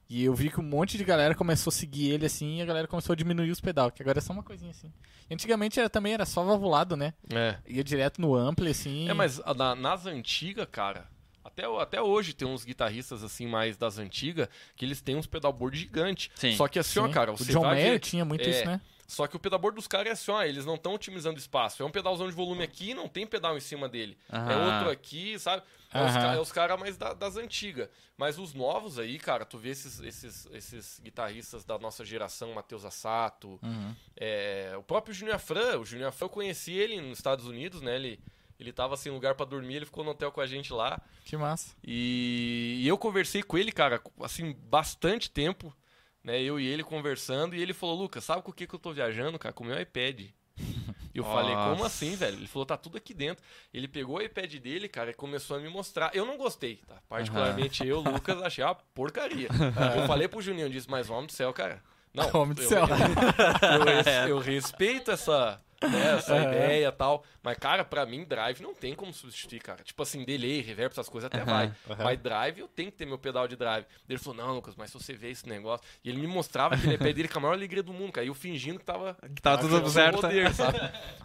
E 0.09 0.23
eu 0.23 0.33
vi 0.33 0.49
que 0.49 0.59
um 0.59 0.63
monte 0.63 0.97
de 0.97 1.03
galera 1.03 1.35
começou 1.35 1.69
a 1.69 1.73
seguir 1.73 2.11
ele 2.11 2.25
assim, 2.25 2.57
e 2.59 2.61
a 2.61 2.65
galera 2.65 2.87
começou 2.87 3.13
a 3.13 3.15
diminuir 3.15 3.51
os 3.51 3.59
pedal, 3.59 3.91
que 3.91 4.01
agora 4.01 4.19
é 4.19 4.21
só 4.21 4.31
uma 4.31 4.43
coisinha 4.43 4.71
assim. 4.71 4.91
E 5.29 5.33
antigamente 5.33 5.79
era, 5.79 5.89
também 5.89 6.13
era 6.13 6.25
só 6.25 6.43
valvulado, 6.43 6.95
né? 6.95 7.13
É. 7.29 7.57
Ia 7.67 7.83
direto 7.83 8.21
no 8.21 8.33
ampli 8.33 8.69
assim. 8.69 9.09
É, 9.09 9.13
mas 9.13 9.41
a- 9.43 9.53
na- 9.53 9.75
nas 9.75 10.05
antigas, 10.05 10.65
cara, 10.71 11.09
até, 11.43 11.67
o- 11.67 11.79
até 11.79 12.01
hoje 12.01 12.33
tem 12.33 12.47
uns 12.47 12.63
guitarristas 12.63 13.21
assim 13.21 13.45
mais 13.47 13.75
das 13.75 13.97
antigas 13.97 14.47
que 14.77 14.85
eles 14.85 15.01
têm 15.01 15.17
uns 15.17 15.27
pedalboard 15.27 15.77
gigante. 15.77 16.31
Sim. 16.35 16.55
Só 16.55 16.69
que 16.69 16.79
assim, 16.79 16.99
ó, 16.99 17.07
Sim. 17.07 17.11
cara, 17.11 17.33
o 17.33 17.37
você 17.37 17.51
John 17.51 17.61
vai 17.61 17.71
Mayer 17.75 17.91
ver- 17.93 17.99
tinha 17.99 18.23
muito 18.23 18.47
É. 18.47 18.49
isso, 18.49 18.65
né? 18.65 18.79
Só 19.07 19.25
que 19.25 19.37
o 19.37 19.39
pedalboard 19.39 19.75
dos 19.77 19.87
caras 19.87 20.07
é 20.07 20.11
assim, 20.11 20.31
ó, 20.31 20.43
eles 20.43 20.65
não 20.65 20.75
estão 20.75 20.93
otimizando 20.93 21.39
espaço. 21.39 21.81
É 21.81 21.85
um 21.85 21.89
pedalzão 21.89 22.27
de 22.27 22.35
volume 22.35 22.61
aqui, 22.63 22.93
não 22.93 23.07
tem 23.07 23.25
pedal 23.25 23.55
em 23.55 23.61
cima 23.61 23.87
dele. 23.87 24.17
É 24.29 24.35
Aham. 24.35 24.65
outro 24.73 24.89
aqui, 24.89 25.39
sabe? 25.39 25.63
É 25.93 26.03
os, 26.05 26.11
ca- 26.13 26.33
é 26.35 26.39
os 26.41 26.51
caras 26.51 26.77
mais 26.77 26.97
da- 26.97 27.13
das 27.13 27.37
antigas. 27.37 27.87
Mas 28.17 28.37
os 28.37 28.53
novos 28.53 28.99
aí, 28.99 29.17
cara, 29.17 29.45
tu 29.45 29.57
vê 29.57 29.69
esses, 29.69 30.01
esses, 30.01 30.45
esses 30.51 30.99
guitarristas 31.01 31.63
da 31.63 31.79
nossa 31.79 32.03
geração, 32.03 32.53
Matheus 32.53 32.83
Assato, 32.83 33.57
Uhum. 33.63 33.95
é, 34.17 34.73
o 34.77 34.83
próprio 34.83 35.13
Junior 35.13 35.39
Fran. 35.39 35.79
O 35.79 35.85
Junior 35.85 36.11
Fran, 36.11 36.25
eu 36.25 36.29
conheci 36.29 36.73
ele 36.73 36.99
nos 36.99 37.17
Estados 37.17 37.45
Unidos, 37.45 37.81
né? 37.81 37.95
Ele, 37.95 38.19
ele 38.59 38.73
tava 38.73 38.97
sem 38.97 39.09
lugar 39.09 39.35
pra 39.35 39.45
dormir, 39.45 39.75
ele 39.75 39.85
ficou 39.85 40.03
no 40.03 40.11
hotel 40.11 40.33
com 40.33 40.41
a 40.41 40.45
gente 40.47 40.73
lá. 40.73 40.99
Que 41.23 41.37
massa. 41.37 41.73
E, 41.81 42.81
e 42.83 42.87
eu 42.89 42.97
conversei 42.97 43.41
com 43.41 43.57
ele, 43.57 43.71
cara, 43.71 44.01
assim, 44.21 44.51
bastante 44.69 45.31
tempo, 45.31 45.73
né? 46.23 46.41
Eu 46.41 46.59
e 46.59 46.65
ele 46.67 46.83
conversando, 46.83 47.55
e 47.55 47.61
ele 47.61 47.73
falou, 47.73 47.95
Lucas, 47.95 48.23
sabe 48.23 48.41
com 48.41 48.51
o 48.51 48.53
que, 48.53 48.67
que 48.67 48.75
eu 48.75 48.79
tô 48.79 48.91
viajando, 48.93 49.37
cara? 49.39 49.53
Com 49.53 49.63
o 49.63 49.67
meu 49.67 49.79
iPad. 49.79 50.21
E 51.15 51.19
eu 51.19 51.23
falei, 51.23 51.55
como 51.55 51.83
assim, 51.83 52.15
velho? 52.15 52.37
Ele 52.37 52.45
falou, 52.45 52.63
tá 52.63 52.77
tudo 52.77 52.95
aqui 52.95 53.11
dentro. 53.11 53.43
Ele 53.73 53.87
pegou 53.87 54.17
o 54.17 54.21
iPad 54.21 54.53
dele, 54.57 54.87
cara, 54.87 55.09
e 55.09 55.13
começou 55.15 55.57
a 55.57 55.59
me 55.59 55.67
mostrar. 55.67 56.11
Eu 56.13 56.27
não 56.27 56.37
gostei, 56.37 56.75
tá? 56.87 57.01
Particularmente 57.09 57.83
eu, 57.87 58.01
Lucas, 58.01 58.39
achei 58.43 58.63
uma 58.63 58.75
porcaria. 58.75 59.47
Eu 59.99 60.05
falei 60.05 60.27
pro 60.27 60.39
Juninho, 60.43 60.65
eu 60.67 60.69
disse, 60.69 60.87
mas 60.87 61.09
homem 61.09 61.25
do 61.25 61.31
céu, 61.31 61.51
cara. 61.53 61.81
Não, 62.13 62.29
Homem 62.39 62.53
do 62.53 62.61
eu- 62.61 62.69
céu. 62.69 62.85
eu, 62.87 63.83
res- 63.83 64.05
eu 64.29 64.37
respeito 64.37 65.09
essa, 65.09 65.59
né, 65.81 66.15
essa 66.17 66.35
Aham. 66.35 66.43
ideia 66.47 66.87
e 66.87 66.91
tal. 66.91 67.23
Mas, 67.43 67.57
cara, 67.57 67.83
pra 67.85 68.05
mim, 68.05 68.23
drive 68.23 68.61
não 68.61 68.73
tem 68.73 68.95
como 68.95 69.13
substituir, 69.13 69.59
cara. 69.61 69.83
Tipo 69.83 70.03
assim, 70.03 70.23
delay, 70.23 70.61
reverb, 70.61 70.91
essas 70.91 71.09
coisas 71.09 71.27
até 71.27 71.39
Aham. 71.39 71.45
vai. 71.45 71.65
Aham. 71.89 72.03
Mas 72.03 72.19
drive, 72.19 72.59
eu 72.59 72.67
tenho 72.67 72.91
que 72.91 72.97
ter 72.97 73.05
meu 73.05 73.17
pedal 73.17 73.47
de 73.47 73.55
drive. 73.55 73.85
Ele 74.07 74.17
falou, 74.17 74.37
não, 74.37 74.55
Lucas, 74.55 74.75
mas 74.75 74.89
se 74.89 74.97
você 74.97 75.13
vê 75.13 75.29
esse 75.29 75.47
negócio... 75.47 75.85
E 76.03 76.09
ele 76.09 76.19
me 76.19 76.27
mostrava 76.27 76.75
aquele 76.75 76.95
iPad 76.95 77.15
dele 77.15 77.27
com 77.27 77.39
a 77.39 77.41
maior 77.41 77.53
alegria 77.53 77.83
do 77.83 77.93
mundo, 77.93 78.11
cara. 78.11 78.25
E 78.25 78.29
eu 78.29 78.33
fingindo 78.33 78.79
que 78.79 78.85
tava... 78.85 79.15
Que 79.35 79.47
achando 79.47 79.69
tudo 79.69 79.89
certo. 79.89 80.21
poder, 80.21 80.53
sabe? 80.53 80.79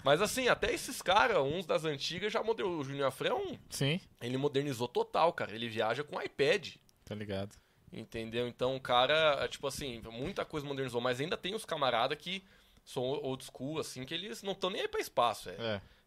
Mas 0.05 0.21
assim, 0.21 0.49
até 0.49 0.73
esses 0.73 1.01
caras, 1.01 1.39
uns 1.39 1.67
das 1.67 1.85
antigas, 1.85 2.33
já 2.33 2.43
moderou. 2.43 2.79
O 2.79 2.85
Junior 2.85 3.11
Fré 3.11 3.31
é 3.31 3.35
um... 3.35 3.57
Sim, 3.71 4.01
Ele 4.21 4.37
modernizou 4.37 4.89
total, 4.89 5.33
cara. 5.33 5.55
Ele 5.55 5.69
viaja 5.69 6.05
com 6.05 6.21
iPad. 6.21 6.75
tá 7.05 7.15
ligado. 7.15 7.57
Entendeu? 7.93 8.49
Então 8.49 8.75
o 8.75 8.81
cara, 8.81 9.39
é, 9.43 9.49
tipo 9.49 9.67
assim, 9.67 10.01
muita 10.11 10.47
coisa 10.47 10.67
modernizou, 10.67 11.01
mas 11.01 11.21
ainda 11.21 11.37
tem 11.37 11.55
os 11.55 11.65
camarada 11.65 12.17
que 12.17 12.43
som 12.85 13.01
old 13.23 13.45
school, 13.45 13.79
assim, 13.79 14.05
que 14.05 14.13
eles 14.15 14.43
não 14.43 14.53
estão 14.53 14.71
nem 14.71 14.83
aí 14.83 14.89
pra 14.89 15.01
espaço, 15.01 15.49
é. 15.51 15.53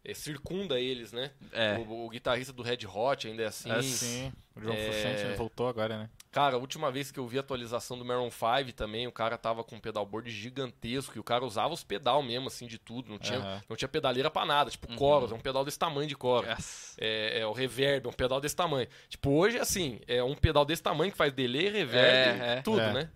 É. 0.04 0.10
é, 0.10 0.14
circunda 0.14 0.78
eles, 0.78 1.12
né? 1.12 1.30
É. 1.52 1.76
O, 1.78 2.06
o 2.06 2.08
guitarrista 2.10 2.52
do 2.52 2.62
Red 2.62 2.86
Hot 2.86 3.26
ainda 3.26 3.42
é 3.42 3.46
assim. 3.46 3.70
É, 3.70 3.82
Sim. 3.82 4.32
O 4.54 4.60
João 4.60 4.74
É. 4.74 4.84
Frusciante 4.90 5.36
voltou 5.36 5.68
agora, 5.68 5.98
né? 5.98 6.10
Cara, 6.30 6.56
a 6.56 6.58
última 6.58 6.90
vez 6.90 7.10
que 7.10 7.18
eu 7.18 7.26
vi 7.26 7.38
a 7.38 7.40
atualização 7.40 7.98
do 7.98 8.04
Maroon 8.04 8.30
5 8.30 8.72
também, 8.74 9.06
o 9.06 9.12
cara 9.12 9.36
tava 9.38 9.64
com 9.64 9.76
um 9.76 9.80
pedalboard 9.80 10.30
gigantesco 10.30 11.16
e 11.16 11.18
o 11.20 11.24
cara 11.24 11.44
usava 11.44 11.72
os 11.72 11.82
pedal 11.82 12.22
mesmo, 12.22 12.48
assim, 12.48 12.66
de 12.66 12.78
tudo. 12.78 13.10
Não 13.10 13.18
tinha, 13.18 13.38
Aham. 13.38 13.62
não 13.68 13.76
tinha 13.76 13.88
pedaleira 13.88 14.30
pra 14.30 14.44
nada. 14.44 14.70
Tipo, 14.70 14.90
Uhum. 14.90 14.98
Chorus, 14.98 15.32
é 15.32 15.34
um 15.34 15.40
pedal 15.40 15.64
desse 15.64 15.78
tamanho 15.78 16.06
de 16.08 16.14
Chorus. 16.20 16.48
Yes. 16.50 16.96
É, 16.98 17.40
é 17.40 17.46
o 17.46 17.52
reverb, 17.52 18.06
é 18.06 18.08
um 18.08 18.12
pedal 18.12 18.40
desse 18.40 18.54
tamanho. 18.56 18.86
Tipo, 19.08 19.30
hoje, 19.30 19.58
assim, 19.58 19.98
é 20.06 20.22
um 20.22 20.34
pedal 20.34 20.64
desse 20.64 20.82
tamanho 20.82 21.10
que 21.10 21.16
faz 21.18 21.32
delay, 21.32 21.68
reverb, 21.70 22.42
É, 22.42 22.58
é. 22.58 22.62
tudo, 22.62 22.80
É. 22.80 22.92
né? 22.92 23.10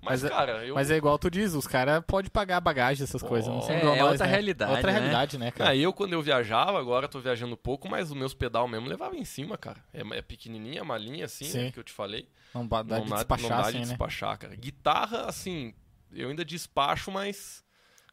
Mas, 0.00 0.22
Mas 0.22 0.24
é- 0.24 0.28
cara, 0.28 0.64
eu... 0.64 0.74
Mas 0.74 0.90
é 0.90 0.96
igual 0.96 1.18
tu 1.18 1.30
diz, 1.30 1.54
os 1.54 1.66
caras 1.66 2.02
podem 2.06 2.30
pagar 2.30 2.60
bagagem, 2.60 3.02
essas 3.04 3.22
coisas. 3.22 3.52
Não 3.52 3.60
são 3.60 3.74
É, 3.74 3.78
igual 3.80 3.94
é 3.94 3.98
nós, 3.98 4.10
outra 4.12 4.26
né? 4.26 4.32
realidade, 4.32 4.72
Outra 4.72 4.92
né? 4.92 4.98
realidade, 4.98 5.38
né, 5.38 5.50
cara? 5.50 5.70
Ah, 5.70 5.76
eu 5.76 5.92
quando 5.92 6.12
eu 6.12 6.22
viajava, 6.22 6.78
agora 6.78 7.06
eu 7.06 7.08
tô 7.08 7.20
viajando 7.20 7.56
pouco, 7.56 7.88
mas 7.88 8.10
os 8.10 8.16
meus 8.16 8.32
pedal 8.32 8.68
mesmo 8.68 8.88
levava 8.88 9.16
em 9.16 9.24
cima, 9.24 9.58
cara. 9.58 9.82
É, 9.92 10.00
é 10.18 10.22
pequenininha, 10.22 10.84
malinha 10.84 11.24
assim, 11.24 11.44
Sim. 11.46 11.58
né, 11.64 11.70
que 11.72 11.78
eu 11.78 11.84
te 11.84 11.92
falei. 11.92 12.28
Não 12.54 12.66
dá 12.66 12.82
não 12.84 13.04
de 13.04 13.10
dá, 13.10 13.16
despachar, 13.16 13.50
não 13.50 13.56
dá 13.56 13.62
assim, 13.62 13.72
de 13.72 13.78
né? 13.78 13.84
despachar, 13.86 14.38
cara. 14.38 14.54
Guitarra, 14.56 15.22
assim, 15.26 15.74
eu 16.12 16.28
ainda 16.30 16.44
despacho, 16.44 17.10
mas 17.10 17.64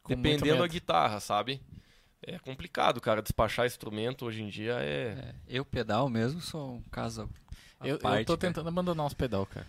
Com 0.02 0.14
dependendo 0.14 0.58
da 0.58 0.66
guitarra, 0.66 1.20
sabe? 1.20 1.62
É 2.22 2.38
complicado, 2.38 3.00
cara, 3.00 3.22
despachar 3.22 3.66
instrumento 3.66 4.26
hoje 4.26 4.42
em 4.42 4.48
dia 4.48 4.74
é... 4.80 5.16
É, 5.18 5.34
eu 5.48 5.64
pedal 5.64 6.08
mesmo 6.08 6.40
sou 6.40 6.74
um 6.76 6.82
caso 6.90 7.30
Eu, 7.82 7.90
eu 7.90 7.98
parte, 7.98 8.26
tô 8.26 8.36
cara. 8.36 8.52
tentando 8.52 8.68
abandonar 8.68 9.06
os 9.06 9.14
pedal, 9.14 9.46
cara. 9.46 9.66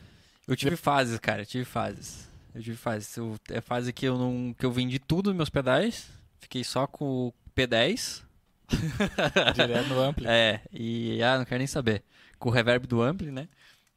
Eu 0.48 0.56
tive 0.56 0.76
fases, 0.76 1.20
cara, 1.20 1.42
eu 1.42 1.46
tive 1.46 1.66
fases. 1.66 2.30
Eu 2.56 2.62
tive 2.62 2.78
fases. 2.78 3.16
Eu, 3.18 3.38
é 3.52 3.62
fase 3.62 3.92
que 3.94 4.06
eu 4.06 4.18
não 4.18 4.54
que 4.58 4.66
eu 4.66 4.72
vendi 4.72 4.98
tudo 5.00 5.34
meus 5.36 5.50
pedais, 5.50 6.10
fiquei 6.40 6.64
só 6.64 6.88
com 6.88 7.28
o 7.28 7.34
P10. 7.56 8.24
Direto 9.56 9.90
no 9.90 10.00
ampli. 10.02 10.26
É, 10.28 10.62
e 10.72 11.22
ah, 11.24 11.38
não 11.38 11.46
quero 11.46 11.60
nem 11.60 11.68
saber. 11.68 12.04
Com 12.40 12.50
o 12.50 12.52
reverb 12.52 12.86
do 12.88 13.02
ampli, 13.02 13.32
né? 13.32 13.48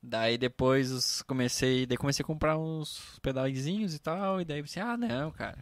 Daí 0.03 0.39
depois 0.39 0.91
os- 0.91 1.23
comecei, 1.23 1.87
daí 1.87 1.97
comecei 1.97 2.23
a 2.23 2.27
comprar 2.27 2.57
uns 2.57 3.19
pedalzinhos 3.21 3.95
e 3.95 3.99
tal, 3.99 4.41
e 4.41 4.45
daí 4.45 4.63
pensei, 4.63 4.83
ah, 4.83 4.97
não, 4.97 5.31
cara. 5.31 5.59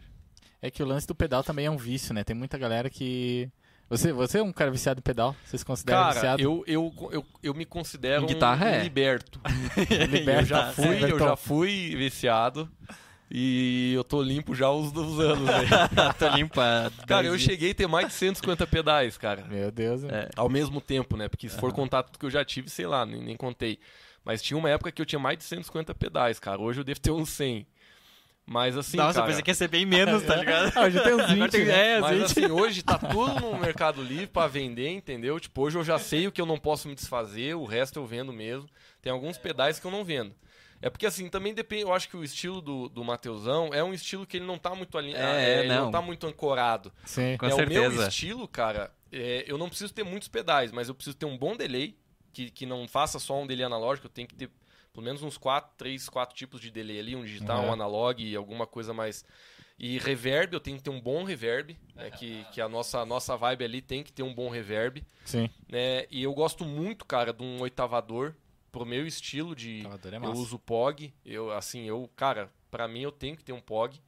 É 0.61 0.69
que 0.71 0.81
o 0.83 0.85
lance 0.85 1.07
do 1.07 1.15
pedal 1.15 1.43
também 1.43 1.65
é 1.65 1.71
um 1.71 1.77
vício, 1.77 2.13
né? 2.13 2.23
Tem 2.23 2.35
muita 2.35 2.57
galera 2.57 2.89
que. 2.89 3.49
Você, 3.89 4.13
você 4.13 4.37
é 4.37 4.43
um 4.43 4.51
cara 4.51 4.69
viciado 4.69 4.99
em 4.99 5.01
pedal? 5.03 5.35
Você 5.43 5.57
se 5.57 5.65
considera 5.65 5.97
Cara, 5.99 6.13
viciado? 6.13 6.41
eu, 6.41 6.63
eu, 6.67 6.93
eu, 7.11 7.25
eu 7.41 7.53
me 7.55 7.65
considero 7.65 8.21
Em 8.21 8.25
um- 8.25 8.27
guitarra, 8.27 8.65
um 8.67 8.69
é. 8.69 8.83
liberto. 8.83 9.39
Liberta, 10.11 10.41
eu 10.41 10.45
já 10.45 10.71
fui, 10.73 11.03
eu 11.11 11.19
já 11.19 11.35
fui 11.35 11.95
viciado 11.95 12.69
e 13.31 13.93
eu 13.95 14.03
tô 14.03 14.21
limpo 14.21 14.53
já 14.53 14.67
há 14.67 14.75
uns, 14.75 14.91
uns 14.95 15.19
anos, 15.19 15.47
velho. 15.47 15.67
Tô 16.19 16.27
limpa. 16.29 16.91
Cara, 17.07 17.25
eu 17.27 17.37
cheguei 17.39 17.71
a 17.71 17.75
ter 17.75 17.87
mais 17.87 18.07
de 18.07 18.13
150 18.13 18.67
pedais, 18.67 19.17
cara. 19.17 19.43
Meu 19.49 19.71
Deus, 19.71 20.03
né? 20.03 20.09
É. 20.25 20.29
Ao 20.35 20.47
mesmo 20.49 20.79
tempo, 20.79 21.17
né? 21.17 21.27
Porque 21.27 21.49
se 21.49 21.57
for 21.57 21.73
contar 21.73 22.03
tudo 22.03 22.19
que 22.19 22.25
eu 22.25 22.29
já 22.31 22.45
tive, 22.45 22.69
sei 22.69 22.85
lá, 22.85 23.05
nem, 23.05 23.23
nem 23.23 23.35
contei. 23.35 23.79
Mas 24.23 24.41
tinha 24.41 24.57
uma 24.57 24.69
época 24.69 24.91
que 24.91 25.01
eu 25.01 25.05
tinha 25.05 25.19
mais 25.19 25.37
de 25.37 25.43
150 25.45 25.95
pedais, 25.95 26.39
cara. 26.39 26.61
Hoje 26.61 26.79
eu 26.81 26.83
devo 26.83 26.99
ter 26.99 27.09
uns 27.11 27.29
100. 27.29 27.65
Mas 28.51 28.75
assim, 28.75 28.97
Nossa, 28.97 29.09
eu 29.11 29.13
cara... 29.21 29.27
pensei 29.27 29.43
que 29.43 29.51
ia 29.51 29.55
ser 29.55 29.67
bem 29.67 29.85
menos, 29.85 30.23
tá 30.23 30.35
ligado? 30.39 30.71
Ah, 30.75 30.81
hoje 30.85 30.99
tem 31.03 31.13
uns 31.13 31.25
20, 31.27 31.33
Agora 31.33 31.51
tem- 31.51 31.65
né? 31.65 31.97
é, 31.97 31.99
Mas 31.99 32.17
20. 32.17 32.25
assim, 32.25 32.51
hoje 32.51 32.81
tá 32.81 32.97
tudo 32.97 33.39
no 33.41 33.57
Mercado 33.59 34.01
Livre 34.01 34.25
pra 34.25 34.47
vender, 34.47 34.89
entendeu? 34.89 35.39
Tipo, 35.39 35.61
hoje 35.61 35.77
eu 35.77 35.83
já 35.83 35.99
sei 35.99 36.25
o 36.25 36.31
que 36.31 36.41
eu 36.41 36.47
não 36.47 36.57
posso 36.57 36.87
me 36.87 36.95
desfazer, 36.95 37.53
o 37.55 37.63
resto 37.65 37.99
eu 37.99 38.07
vendo 38.07 38.33
mesmo. 38.33 38.67
Tem 39.03 39.11
alguns 39.13 39.37
pedais 39.37 39.77
que 39.79 39.85
eu 39.85 39.91
não 39.91 40.03
vendo. 40.03 40.33
É 40.81 40.89
porque 40.89 41.05
assim, 41.05 41.29
também 41.29 41.53
depende, 41.53 41.83
eu 41.83 41.93
acho 41.93 42.09
que 42.09 42.17
o 42.17 42.23
estilo 42.23 42.59
do, 42.59 42.89
do 42.89 43.03
Mateusão 43.03 43.69
é 43.71 43.83
um 43.83 43.93
estilo 43.93 44.25
que 44.25 44.37
ele 44.37 44.45
não 44.45 44.57
tá 44.57 44.73
muito 44.73 44.97
alinhado, 44.97 45.37
É, 45.37 45.59
ele 45.59 45.67
não. 45.67 45.83
não. 45.85 45.91
tá 45.91 46.01
muito 46.01 46.25
ancorado. 46.25 46.91
Sim. 47.05 47.37
Com 47.37 47.45
é, 47.45 47.53
O 47.53 47.57
meu 47.57 47.67
certeza. 47.83 48.07
estilo, 48.07 48.47
cara, 48.47 48.89
é, 49.11 49.43
eu 49.45 49.57
não 49.59 49.67
preciso 49.69 49.93
ter 49.93 50.03
muitos 50.03 50.27
pedais, 50.27 50.71
mas 50.71 50.87
eu 50.89 50.95
preciso 50.95 51.15
ter 51.17 51.25
um 51.27 51.37
bom 51.37 51.55
delay, 51.55 51.95
que, 52.33 52.49
que 52.49 52.65
não 52.65 52.87
faça 52.87 53.19
só 53.19 53.39
um 53.39 53.45
delay 53.45 53.65
analógico, 53.65 54.07
eu 54.07 54.11
tenho 54.11 54.27
que 54.27 54.33
ter 54.35 54.49
pelo 54.99 55.05
menos 55.05 55.23
uns 55.23 55.37
quatro, 55.37 55.71
três, 55.77 56.09
quatro 56.09 56.35
tipos 56.35 56.59
de 56.59 56.69
delay 56.69 56.99
ali, 56.99 57.15
um 57.15 57.23
digital, 57.23 57.61
Uhum. 57.63 57.69
um 57.69 57.73
analog 57.73 58.21
e 58.21 58.35
alguma 58.35 58.67
coisa 58.67 58.93
mais. 58.93 59.23
E 59.77 59.97
reverb, 59.97 60.53
eu 60.53 60.59
tenho 60.59 60.75
que 60.75 60.83
ter 60.83 60.89
um 60.89 60.99
bom 60.99 61.23
reverb, 61.23 61.77
né, 61.95 62.11
que, 62.11 62.43
que 62.51 62.59
a 62.59 62.67
nossa, 62.67 63.05
nossa 63.05 63.37
vibe 63.37 63.63
ali 63.63 63.81
tem 63.81 64.03
que 64.03 64.11
ter 64.11 64.23
um 64.23 64.33
bom 64.33 64.49
reverb. 64.49 65.01
Sim. 65.23 65.49
Né, 65.69 66.05
e 66.11 66.21
eu 66.21 66.33
gosto 66.33 66.65
muito, 66.65 67.05
cara, 67.05 67.31
de 67.31 67.41
um 67.41 67.61
oitavador 67.61 68.33
pro 68.73 68.85
meu 68.85 69.07
estilo 69.07 69.55
de. 69.55 69.87
É 70.11 70.17
eu 70.17 70.31
uso 70.33 70.59
POG, 70.59 71.13
eu, 71.25 71.49
assim, 71.51 71.85
eu, 71.85 72.09
cara, 72.13 72.51
pra 72.69 72.85
mim 72.89 72.99
eu 73.01 73.11
tenho 73.11 73.37
que 73.37 73.43
ter 73.43 73.53
um 73.53 73.61
POG, 73.61 74.01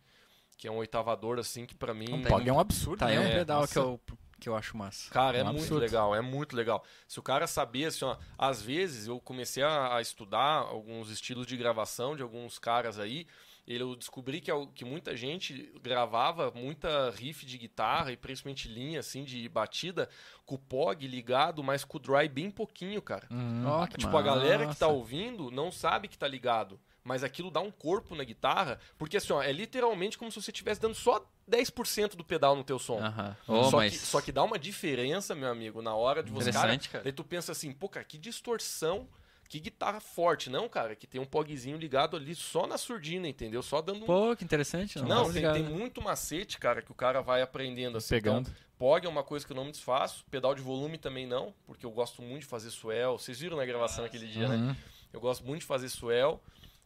que 0.58 0.68
é 0.68 0.72
um 0.72 0.76
oitavador, 0.78 1.40
assim, 1.40 1.66
que 1.66 1.74
pra 1.74 1.94
mim. 1.94 2.12
Um 2.12 2.22
POG 2.22 2.50
é 2.50 2.54
um 2.54 2.60
absurdo, 2.60 3.00
Tá, 3.00 3.10
é 3.10 3.18
um 3.18 3.24
né? 3.24 3.40
pedal 3.40 3.62
Nossa. 3.62 3.72
que 3.74 3.80
eu, 3.80 4.00
que 4.42 4.50
eu 4.50 4.56
acho 4.56 4.76
massa. 4.76 5.10
Cara, 5.12 5.38
é 5.38 5.42
Um 5.44 5.46
muito 5.54 5.60
absurdo. 5.60 5.82
legal, 5.82 6.14
é 6.16 6.20
muito 6.20 6.56
legal. 6.56 6.84
Se 7.08 7.20
o 7.20 7.24
cara 7.24 7.48
saber, 7.48 7.86
assim, 7.86 8.04
ó, 8.04 8.18
às 8.38 8.62
vezes 8.62 9.08
eu 9.08 9.20
comecei 9.22 9.64
a, 9.64 9.96
a 9.96 10.02
estudar 10.02 10.58
alguns 10.68 11.10
estilos 11.10 11.46
de 11.48 11.56
gravação 11.56 12.16
de 12.16 12.24
alguns 12.24 12.58
caras 12.60 12.98
aí, 13.00 13.26
ele, 13.68 13.84
eu 13.84 13.96
descobri 13.96 14.42
que, 14.42 14.52
que 14.74 14.84
muita 14.84 15.16
gente 15.16 15.72
gravava 15.84 16.52
muita 16.54 17.12
riff 17.12 17.46
de 17.46 17.58
guitarra 17.60 18.12
e 18.12 18.18
principalmente 18.18 18.68
linha, 18.68 19.00
assim, 19.00 19.24
de 19.24 19.48
batida, 19.48 20.10
com 20.46 20.56
o 20.56 20.60
POG 20.60 21.08
ligado, 21.08 21.64
mas 21.64 21.86
com 21.86 21.98
o 21.98 22.02
dry 22.02 22.28
bem 22.28 22.50
pouquinho, 22.50 23.02
cara. 23.02 23.28
Ó, 23.66 23.86
que 23.86 23.98
Tipo, 23.98 24.18
a 24.18 24.22
galera 24.24 24.66
que 24.68 24.76
tá 24.76 24.88
massa. 24.88 24.98
ouvindo 24.98 25.52
não 25.52 25.72
sabe 25.72 26.08
que 26.08 26.18
tá 26.18 26.28
ligado. 26.28 26.80
Mas 27.03 27.23
aquilo 27.23 27.49
dá 27.49 27.60
um 27.60 27.72
corpo 27.72 28.15
na 28.15 28.23
guitarra, 28.23 28.80
porque 28.98 29.18
assim, 29.18 29.34
ó, 29.34 29.41
é 29.41 29.52
literalmente 29.52 30.18
como 30.18 30.32
se 30.32 30.41
você 30.41 30.52
estivesse 30.52 30.80
dando 30.80 30.94
só 30.94 31.26
10% 31.49 32.15
do 32.15 32.23
pedal 32.23 32.56
no 32.56 32.64
teu 32.64 32.78
som. 32.78 32.99
Aham. 32.99 33.36
Ô, 33.48 33.64
só, 33.65 33.78
mas... 33.78 33.94
que, 33.94 33.99
só 33.99 34.22
que 34.22 34.32
dá 34.32 34.44
uma 34.44 34.60
diferença, 34.60 35.34
meu 35.34 35.49
amigo, 35.49 35.82
na 35.82 35.95
hora 35.95 36.22
de 36.22 36.32
você. 36.32 36.52
Cara, 36.52 36.68
Interessante, 36.68 36.90
cara. 36.90 37.03
daí 37.03 37.14
tu 37.14 37.23
pensa 37.23 37.52
assim, 37.52 37.72
pô, 37.72 37.90
cara, 37.90 38.06
que 38.06 38.18
distorção, 38.19 39.07
que 39.49 39.60
guitarra 39.60 39.99
forte. 39.99 40.49
Não, 40.49 40.69
cara, 40.69 40.95
que 40.95 41.06
tem 41.06 41.19
um 41.19 41.26
pogzinho 41.26 41.76
ligado 41.76 42.15
ali 42.15 42.36
só 42.36 42.68
na 42.68 42.78
surdina, 42.78 43.28
entendeu? 43.28 43.61
Só 43.61 43.82
dando 43.82 44.03
um. 44.03 44.06
Pô, 44.06 44.36
que 44.36 44.45
interessante. 44.45 44.99
Não, 44.99 45.07
tava 45.07 45.23
tem, 45.26 45.34
ligado. 45.34 45.53
tem 45.56 45.64
muito 45.64 46.02
macete, 46.02 46.57
cara, 46.57 46.82
que 46.82 46.91
o 46.91 46.95
cara 46.95 47.22
vai 47.22 47.41
aprendendo 47.41 47.98
assim. 47.98 48.15
Pegando. 48.15 48.49
Então, 48.49 48.72
Pog 48.78 49.06
é 49.06 49.10
uma 49.10 49.23
coisa 49.23 49.45
que 49.45 49.52
eu 49.52 49.56
não 49.56 49.65
me 49.65 49.72
desfaço. 49.72 50.26
Pedal 50.32 50.56
de 50.56 50.61
volume 50.61 50.98
também 50.98 51.28
não, 51.28 51.53
porque 51.65 51.86
eu 51.86 51.91
gosto 51.91 52.22
muito 52.22 52.41
de 52.44 52.48
fazer 52.48 52.72
swell. 52.72 53.18
Vocês 53.18 53.40
viram 53.40 53.57
na 53.57 53.65
gravação 53.65 54.06
aquele 54.06 54.26
dia, 54.26 54.48
né? 54.48 54.56
Uhum. 54.56 54.76
Eu 55.14 55.19
gosto 55.19 55.45
muito 55.45 55.61
de 55.61 55.68
fazer 55.68 55.90
swell. 55.90 56.41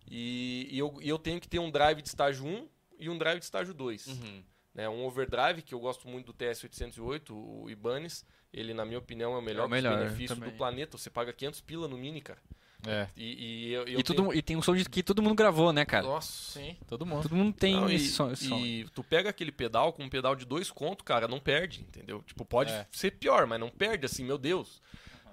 E, 0.10 0.68
e 0.72 0.78
eu, 0.80 0.98
e 1.02 1.10
eu 1.10 1.18
tenho 1.18 1.40
que 1.40 1.48
ter 1.48 1.60
um 1.60 1.70
drive 1.72 2.02
de 2.02 2.08
estágio 2.08 2.46
1 2.46 2.68
e 3.00 3.10
um 3.10 3.18
drive 3.18 3.40
de 3.40 3.46
estágio 3.46 3.74
2. 3.74 4.08
Uhum. 4.08 4.44
Né, 4.74 4.90
um 4.90 5.06
overdrive, 5.06 5.62
que 5.62 5.74
eu 5.74 5.80
gosto 5.80 6.06
muito 6.08 6.28
do 6.28 6.34
TS-808, 6.34 7.30
o 7.32 7.70
Ibanez. 7.70 8.26
Ele, 8.54 8.74
na 8.74 8.86
minha 8.86 9.00
opinião, 9.00 9.34
é 9.34 9.38
o 9.38 9.42
melhor, 9.42 9.64
É 9.64 9.66
o 9.66 9.70
melhor, 9.70 9.98
benefício 10.00 10.36
do 10.36 10.52
planeta. 10.52 10.98
Você 10.98 11.10
paga 11.10 11.32
500 11.32 11.62
pila 11.62 11.88
no 11.88 11.98
Mini, 11.98 12.22
cara. 12.22 12.40
É. 12.88 13.08
E, 13.16 13.24
e, 13.70 13.72
eu, 13.74 13.88
eu 13.88 14.00
E, 14.00 14.04
tudo, 14.04 14.34
e 14.34 14.42
tem 14.42 14.56
um 14.56 14.62
som 14.62 14.76
de 14.76 14.86
que 14.88 15.02
todo 15.02 15.22
mundo 15.22 15.34
gravou, 15.36 15.74
né, 15.74 15.86
cara? 15.86 16.06
Nossa. 16.06 16.60
Sim, 16.60 16.76
todo 16.88 17.06
mundo. 17.06 17.24
Todo 17.24 17.36
mundo 17.36 17.54
tem 17.54 17.74
Não, 17.76 17.90
e, 17.90 17.96
esse 17.96 18.10
som. 18.10 18.32
esse 18.32 18.48
som. 18.48 18.60
e 18.60 18.86
tu 18.94 19.04
pega 19.04 19.30
aquele 19.30 19.52
pedal 19.52 19.92
com 19.94 20.04
um 20.04 20.10
pedal 20.10 20.36
de 20.36 20.46
dois 20.46 20.70
contos, 20.70 21.04
cara, 21.06 21.28
não 21.28 21.40
perde, 21.40 21.82
entendeu? 21.82 22.22
Tipo, 22.24 22.46
pode 22.46 22.72
É. 22.72 22.86
ser 22.92 23.12
pior, 23.12 23.48
mas 23.48 23.60
não 23.60 23.70
perde, 23.70 24.06
assim, 24.06 24.24
meu 24.24 24.38
Deus. 24.38 24.82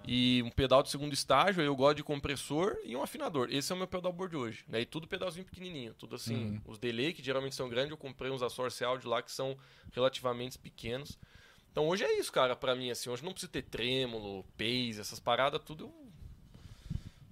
E 0.06 0.42
um 0.44 0.50
pedal 0.50 0.82
de 0.82 0.90
segundo 0.90 1.12
estágio, 1.12 1.62
eu 1.62 1.76
gosto 1.76 1.98
de 1.98 2.02
compressor 2.02 2.76
e 2.84 2.96
um 2.96 3.02
afinador. 3.02 3.48
Esse 3.50 3.70
é 3.70 3.74
o 3.74 3.78
meu 3.78 3.86
pedalboard 3.86 4.36
hoje. 4.36 4.64
Né? 4.68 4.80
E 4.80 4.84
tudo 4.86 5.06
pedalzinho 5.06 5.44
pequenininho. 5.44 5.94
Tudo 5.94 6.16
assim, 6.16 6.34
Uhum. 6.34 6.60
os 6.66 6.78
delay, 6.78 7.12
que 7.12 7.22
geralmente 7.22 7.54
são 7.54 7.68
grandes, 7.68 7.90
eu 7.92 7.96
comprei 7.96 8.30
uns 8.30 8.40
Source 8.52 8.84
Audio 8.84 9.08
lá 9.08 9.22
que 9.22 9.30
são 9.30 9.56
relativamente 9.92 10.58
pequenos. 10.58 11.16
Então 11.70 11.86
hoje 11.86 12.04
é 12.04 12.18
isso, 12.18 12.32
cara, 12.32 12.56
pra 12.56 12.74
mim, 12.74 12.90
assim. 12.90 13.08
Hoje 13.10 13.24
não 13.24 13.32
precisa 13.32 13.50
ter 13.52 13.62
trêmolo, 13.62 14.44
pace, 14.58 14.98
essas 15.00 15.20
paradas, 15.20 15.60
tudo... 15.64 15.84
eu- 15.84 15.94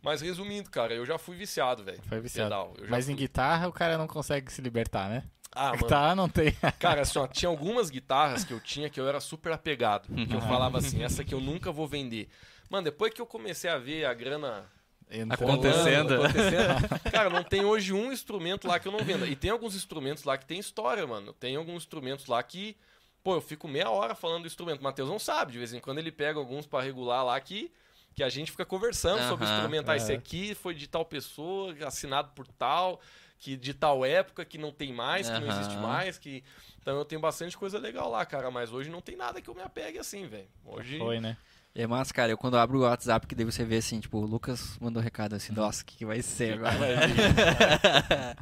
Mas 0.02 0.20
resumindo, 0.22 0.70
cara, 0.70 0.94
eu 0.94 1.04
já 1.04 1.18
fui 1.18 1.36
viciado, 1.36 1.82
velho. 1.84 2.00
Foi 2.08 2.20
viciado. 2.20 2.54
Mas 2.88 3.04
fui. 3.06 3.12
em 3.14 3.16
guitarra 3.16 3.68
o 3.68 3.72
cara 3.72 3.98
não 3.98 4.06
consegue 4.06 4.50
se 4.50 4.62
libertar, 4.62 5.08
né? 5.10 5.24
Ah, 5.52 5.70
mano. 5.70 5.78
guitarra 5.78 6.14
não 6.14 6.28
tem. 6.28 6.52
Cara, 6.78 7.00
assim, 7.02 7.18
ó, 7.18 7.26
tinha 7.26 7.48
algumas 7.48 7.90
guitarras 7.90 8.44
que 8.44 8.52
eu 8.52 8.60
tinha 8.60 8.88
que 8.88 9.00
eu 9.00 9.08
era 9.08 9.18
super 9.18 9.50
apegado. 9.50 10.06
Que 10.06 10.32
eu 10.36 10.40
falava 10.42 10.78
assim, 10.78 11.02
essa 11.02 11.22
aqui 11.22 11.34
eu 11.34 11.40
nunca 11.40 11.72
vou 11.72 11.88
vender. 11.88 12.28
Mano, 12.70 12.84
depois 12.84 13.12
que 13.12 13.20
eu 13.20 13.26
comecei 13.26 13.68
a 13.68 13.76
ver 13.76 14.04
a 14.06 14.14
grana 14.14 14.64
Entrando- 15.10 15.32
Acontecendo. 15.42 16.14
acontecendo, 16.22 16.88
cara, 17.10 17.28
não 17.28 17.42
tem 17.42 17.64
hoje 17.64 17.92
um 17.92 18.12
instrumento 18.12 18.68
lá 18.68 18.78
que 18.78 18.86
eu 18.86 18.92
não 18.92 19.00
venda. 19.00 19.26
E 19.26 19.34
tem 19.34 19.50
alguns 19.50 19.74
instrumentos 19.74 20.22
lá 20.22 20.38
que 20.38 20.46
tem 20.46 20.60
história, 20.60 21.04
mano. 21.04 21.32
Tem 21.32 21.56
alguns 21.56 21.78
instrumentos 21.82 22.26
lá 22.26 22.40
que, 22.44 22.76
pô, 23.24 23.34
eu 23.34 23.40
fico 23.40 23.66
meia 23.66 23.90
hora 23.90 24.14
falando 24.14 24.42
do 24.42 24.46
instrumento. 24.46 24.78
O 24.80 24.84
Matheus 24.84 25.08
não 25.08 25.18
sabe, 25.18 25.50
de 25.50 25.58
vez 25.58 25.74
em 25.74 25.80
quando 25.80 25.98
ele 25.98 26.12
pega 26.12 26.38
alguns 26.38 26.64
pra 26.64 26.80
regular 26.80 27.24
lá 27.24 27.38
que 27.40 27.72
que 28.12 28.24
a 28.24 28.28
gente 28.28 28.50
fica 28.50 28.64
conversando 28.66 29.22
sobre 29.28 29.44
o 29.44 29.48
Aham, 29.48 29.56
instrumento. 29.56 29.88
Ah, 29.88 29.96
esse 29.96 30.12
é. 30.12 30.16
aqui 30.16 30.52
foi 30.54 30.74
de 30.74 30.88
tal 30.88 31.04
pessoa, 31.04 31.72
assinado 31.86 32.30
por 32.34 32.44
tal, 32.46 33.00
que 33.38 33.56
de 33.56 33.72
tal 33.72 34.04
época 34.04 34.44
que 34.44 34.58
não 34.58 34.72
tem 34.72 34.92
mais, 34.92 35.30
que 35.30 35.38
não 35.38 35.48
existe 35.48 35.76
mais, 35.76 36.18
que 36.18 36.42
então 36.82 36.98
eu 36.98 37.04
tenho 37.04 37.20
bastante 37.20 37.56
coisa 37.56 37.78
legal 37.78 38.10
lá, 38.10 38.26
cara, 38.26 38.50
mas 38.50 38.72
hoje 38.72 38.90
não 38.90 39.00
tem 39.00 39.16
nada 39.16 39.40
que 39.40 39.48
eu 39.48 39.54
me 39.54 39.62
apegue 39.62 39.96
assim, 39.98 40.26
velho. 40.26 40.48
Hoje 40.66 40.98
Foi, 40.98 41.20
né? 41.20 41.36
É 41.72 41.86
massa, 41.86 42.12
cara, 42.12 42.32
eu 42.32 42.36
quando 42.36 42.56
abro 42.56 42.78
o 42.78 42.82
WhatsApp, 42.82 43.28
que 43.28 43.34
daí 43.34 43.44
você 43.44 43.64
vê 43.64 43.76
assim, 43.76 44.00
tipo, 44.00 44.18
o 44.18 44.26
Lucas 44.26 44.76
mandou 44.80 45.00
um 45.00 45.04
recado 45.04 45.36
assim, 45.36 45.52
nossa, 45.52 45.82
o 45.82 45.86
que, 45.86 45.98
que 45.98 46.04
vai 46.04 46.20
ser 46.20 46.54
agora? 46.54 46.78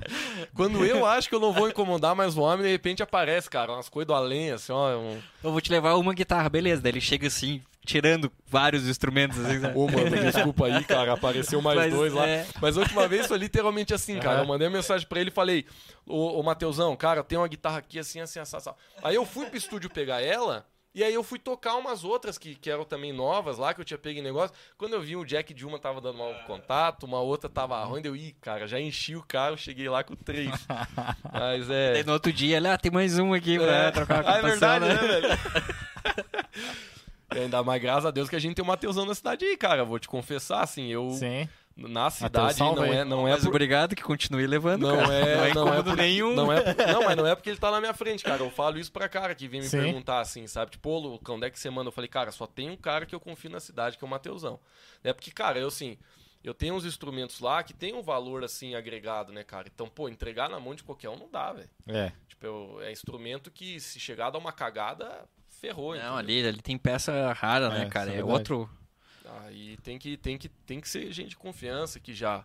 Quando 0.55 0.83
eu 0.85 1.05
acho 1.05 1.29
que 1.29 1.35
eu 1.35 1.41
não 1.41 1.53
vou 1.53 1.69
incomodar 1.69 2.17
mais 2.17 2.39
o 2.39 2.41
homem, 2.41 2.65
de 2.65 2.73
repente 2.73 3.03
aparece, 3.03 3.51
cara, 3.51 3.73
umas 3.73 3.89
coisas 3.89 4.07
do 4.07 4.15
além, 4.15 4.53
assim, 4.53 4.73
ó. 4.73 4.97
Um... 4.97 5.21
Eu 5.45 5.53
vou 5.53 5.61
te 5.61 5.71
levar 5.71 5.95
uma 5.97 6.15
guitarra, 6.15 6.49
beleza. 6.49 6.81
Daí 6.81 6.93
ele 6.93 7.03
chega 7.03 7.27
assim, 7.27 7.61
tirando 7.85 8.33
vários 8.47 8.89
instrumentos. 8.89 9.39
Assim? 9.39 9.59
Ô, 9.75 9.87
mano, 9.87 10.11
desculpa 10.33 10.67
aí, 10.67 10.83
cara, 10.85 11.13
apareceu 11.13 11.61
mais 11.61 11.79
Mas, 11.79 11.93
dois 11.93 12.13
lá. 12.15 12.27
é. 12.27 12.47
Mas 12.61 12.79
a 12.79 12.81
última 12.81 13.07
vez 13.07 13.27
foi 13.27 13.37
literalmente 13.37 13.93
assim, 13.93 14.19
cara. 14.19 14.37
Aham. 14.37 14.45
Eu 14.45 14.49
mandei 14.49 14.69
uma 14.69 14.77
mensagem 14.77 15.07
pra 15.07 15.21
ele 15.21 15.29
e 15.29 15.35
falei, 15.35 15.67
ô, 16.07 16.41
ô 16.41 16.43
Mateusão, 16.43 16.97
cara, 16.97 17.23
tem 17.23 17.39
uma 17.39 17.49
guitarra 17.49 17.79
aqui 17.79 17.99
assim, 17.99 18.21
assim, 18.21 18.41
assim, 18.41 18.57
assim. 18.57 18.71
Aí 19.03 19.15
eu 19.15 19.27
fui 19.27 19.45
pro 19.47 19.59
estúdio 19.59 19.91
pegar 19.91 20.23
ela. 20.23 20.67
E 20.99 21.05
aí 21.05 21.15
eu 21.15 21.23
fui 21.23 21.39
tocar 21.39 21.77
umas 21.77 22.03
outras 22.03 22.37
que, 22.37 22.57
que 22.57 22.69
eram 22.69 22.85
também 22.85 23.13
novas 23.13 23.57
lá, 23.57 23.73
que 23.73 23.81
eu 23.81 23.85
tinha 23.85 23.97
pego 23.97 24.19
em 24.19 24.23
negócio. 24.23 24.53
Quando 24.77 24.95
eu 24.95 25.01
vi 25.01 25.15
o 25.15 25.25
jack 25.25 25.55
de 25.55 25.65
uma 25.65 25.79
tava 25.79 26.01
dando 26.01 26.19
mau 26.19 26.35
contato, 26.45 27.05
uma 27.05 27.21
outra 27.21 27.49
tava 27.49 27.81
ruim, 27.85 28.03
eu, 28.03 28.17
ih, 28.17 28.35
cara, 28.41 28.67
já 28.67 28.81
enchi 28.81 29.15
o 29.15 29.23
carro, 29.23 29.57
cheguei 29.57 29.89
lá 29.89 30.03
com 30.03 30.17
três. 30.17 30.51
Mas 31.33 31.71
é... 31.71 31.93
Daí 31.93 32.03
no 32.05 32.15
outro 32.15 32.33
dia, 32.33 32.57
ele, 32.57 32.67
ah, 32.67 32.77
tem 32.77 32.91
mais 32.91 33.17
um 33.17 33.33
aqui 33.33 33.61
pra 33.61 33.73
É. 33.73 33.91
trocar 33.93 34.27
a 34.27 34.35
Ah, 34.35 34.39
é 34.39 34.43
verdade, 34.43 34.87
né? 34.87 34.95
né, 34.95 35.07
velho? 35.07 35.29
E 37.33 37.39
ainda 37.47 37.63
mais 37.63 37.81
graças 37.81 38.07
a 38.07 38.11
Deus 38.11 38.29
que 38.29 38.35
a 38.35 38.41
gente 38.41 38.57
tem 38.57 38.65
o 38.65 38.67
Mateusão 38.69 39.07
na 39.07 39.15
cidade 39.15 39.45
aí, 39.45 39.57
cara. 39.57 39.85
Vou 39.85 40.01
te 40.01 40.09
confessar, 40.09 40.63
assim, 40.65 40.89
eu 40.89 41.11
Sim. 41.13 41.49
Na 41.79 42.11
cidade 42.11 42.55
salve 42.55 42.81
não 42.81 42.85
é, 42.93 43.05
não 43.05 43.29
é 43.29 43.33
Mas 43.33 43.43
por- 43.43 43.51
obrigado 43.51 43.95
que 43.95 44.03
continue 44.03 44.47
levando, 44.47 44.83
não 44.89 44.97
cara. 44.97 45.15
é, 45.15 45.37
não 45.37 45.45
é 45.45 45.55
não 45.55 45.63
incômodo 45.67 45.91
por- 45.91 45.97
nenhum. 45.97 46.35
Não, 46.35 46.53
é, 46.53 46.75
não, 46.93 47.05
mas 47.05 47.17
não 47.17 47.27
é 47.27 47.35
porque 47.37 47.51
ele 47.51 47.59
tá 47.59 47.71
na 47.71 47.81
minha 47.81 47.95
frente, 47.95 48.25
cara. 48.25 48.43
Eu 48.43 48.51
falo 48.51 48.79
isso 48.79 48.91
pra 48.91 49.09
cara 49.09 49.35
que 49.35 49.47
vem 49.47 49.61
me 49.61 49.67
Sim. 49.69 49.81
perguntar 49.83 50.21
assim, 50.21 50.47
sabe? 50.47 50.73
Tipo, 50.73 50.91
ô, 50.91 50.99
Lucão, 50.99 51.37
onde 51.37 51.47
é 51.47 51.51
que 51.51 51.59
você 51.59 51.71
manda? 51.71 51.89
Eu 51.89 51.93
falei, 51.93 52.09
cara, 52.09 52.33
só 52.33 52.47
tem 52.47 52.69
um 52.69 52.77
cara 52.77 53.07
que 53.07 53.15
eu 53.15 53.21
confio 53.21 53.51
na 53.51 53.61
cidade, 53.61 53.97
que 53.97 54.05
é 54.05 54.07
o 54.07 54.11
Mateusão. 54.11 54.59
É 55.05 55.13
porque, 55.13 55.31
cara, 55.31 55.59
eu 55.61 55.69
assim, 55.69 55.97
eu 56.43 56.53
tenho 56.53 56.75
uns 56.75 56.85
instrumentos 56.85 57.39
lá 57.41 57.63
que 57.63 57.73
tem 57.73 57.95
um 57.95 58.03
valor 58.03 58.43
assim 58.43 58.75
agregado, 58.75 59.33
né, 59.33 59.45
cara? 59.45 59.69
Então, 59.73 59.89
pô, 59.89 60.09
entregar 60.09 60.49
na 60.49 60.59
mão 60.59 60.75
de 60.75 60.83
qualquer 60.83 61.09
um 61.11 61.17
não 61.17 61.29
dá, 61.31 61.53
velho. 61.53 61.71
É. 61.87 62.11
Tipo, 62.29 62.45
eu- 62.47 62.81
é 62.83 62.91
instrumento 62.91 63.51
que 63.51 63.79
se 63.79 64.01
chegar 64.01 64.27
a 64.27 64.31
dar 64.31 64.39
uma 64.39 64.53
cagada, 64.53 65.25
ferrou. 65.61 65.91
Não, 65.95 65.99
entendeu? 66.01 66.17
ali, 66.17 66.47
ali 66.49 66.61
tem 66.63 66.77
peça 66.79 67.33
rara, 67.33 67.69
né, 67.69 67.83
É, 67.83 67.87
cara? 67.87 68.11
isso 68.11 68.17
é 68.17 68.21
É 68.21 68.25
outro. 68.25 68.69
Aí 69.49 69.77
tem 69.79 69.99
que, 69.99 70.17
tem, 70.17 70.37
que, 70.37 70.49
tem 70.49 70.81
que 70.81 70.89
ser 70.89 71.11
gente 71.13 71.31
de 71.31 71.37
confiança 71.37 71.99
que 71.99 72.13
já. 72.15 72.45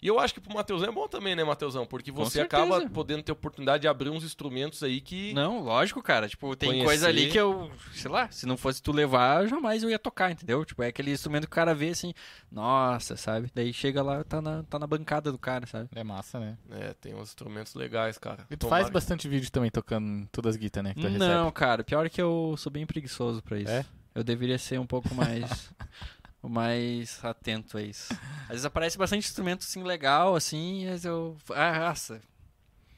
E 0.00 0.06
eu 0.06 0.20
acho 0.20 0.32
que 0.32 0.40
pro 0.40 0.54
Mateusão 0.54 0.88
é 0.88 0.92
bom 0.92 1.08
também, 1.08 1.34
né, 1.34 1.42
Mateusão? 1.42 1.84
Porque 1.84 2.12
você 2.12 2.40
acaba 2.40 2.88
podendo 2.88 3.20
ter 3.20 3.32
oportunidade 3.32 3.80
de 3.80 3.88
abrir 3.88 4.10
uns 4.10 4.22
instrumentos 4.22 4.80
aí 4.84 5.00
que. 5.00 5.34
Não, 5.34 5.60
lógico, 5.60 6.00
cara. 6.00 6.28
Tipo, 6.28 6.54
tem 6.54 6.68
Conhecer. 6.68 6.86
coisa 6.86 7.08
ali 7.08 7.28
que 7.28 7.36
eu, 7.36 7.68
sei 7.92 8.08
lá, 8.08 8.30
se 8.30 8.46
não 8.46 8.56
fosse 8.56 8.80
tu 8.80 8.92
levar, 8.92 9.48
jamais 9.48 9.82
eu 9.82 9.90
ia 9.90 9.98
tocar, 9.98 10.30
entendeu? 10.30 10.64
Tipo, 10.64 10.84
é 10.84 10.86
aquele 10.86 11.10
instrumento 11.10 11.42
que 11.46 11.48
o 11.48 11.50
cara 11.50 11.74
vê 11.74 11.88
assim, 11.88 12.14
nossa, 12.48 13.16
sabe? 13.16 13.50
Daí 13.52 13.72
chega 13.72 14.00
lá, 14.00 14.22
tá 14.22 14.40
na, 14.40 14.62
tá 14.62 14.78
na 14.78 14.86
bancada 14.86 15.32
do 15.32 15.38
cara, 15.38 15.66
sabe? 15.66 15.88
É 15.92 16.04
massa, 16.04 16.38
né? 16.38 16.56
É, 16.70 16.94
tem 16.94 17.12
uns 17.16 17.30
instrumentos 17.30 17.74
legais, 17.74 18.18
cara. 18.18 18.46
E 18.48 18.56
tu 18.56 18.66
Tomara- 18.66 18.82
faz 18.84 18.92
bastante 18.92 19.28
vídeo 19.28 19.50
também 19.50 19.68
tocando 19.70 20.06
em 20.06 20.26
todas 20.26 20.50
as 20.54 20.56
guitarras, 20.56 20.90
né? 20.90 20.94
Que 20.94 21.00
tu 21.00 21.18
Não, 21.18 21.26
recebe. 21.46 21.52
cara, 21.54 21.82
pior 21.82 22.08
que 22.08 22.22
eu 22.22 22.54
sou 22.56 22.70
bem 22.70 22.86
preguiçoso 22.86 23.42
pra 23.42 23.58
isso. 23.58 23.68
É? 23.72 23.84
Eu 24.14 24.22
deveria 24.24 24.58
ser 24.58 24.78
um 24.80 24.86
pouco 24.86 25.12
mais 25.14 25.72
mais 26.48 27.22
atento 27.24 27.76
a 27.78 27.82
isso. 27.82 28.12
Às 28.44 28.48
vezes 28.48 28.64
aparece 28.64 28.96
bastante 28.98 29.26
instrumento 29.26 29.60
assim 29.62 29.82
legal 29.82 30.34
assim, 30.36 30.86
mas 30.88 31.04
eu 31.04 31.36
ah, 31.54 31.78
nossa, 31.88 32.20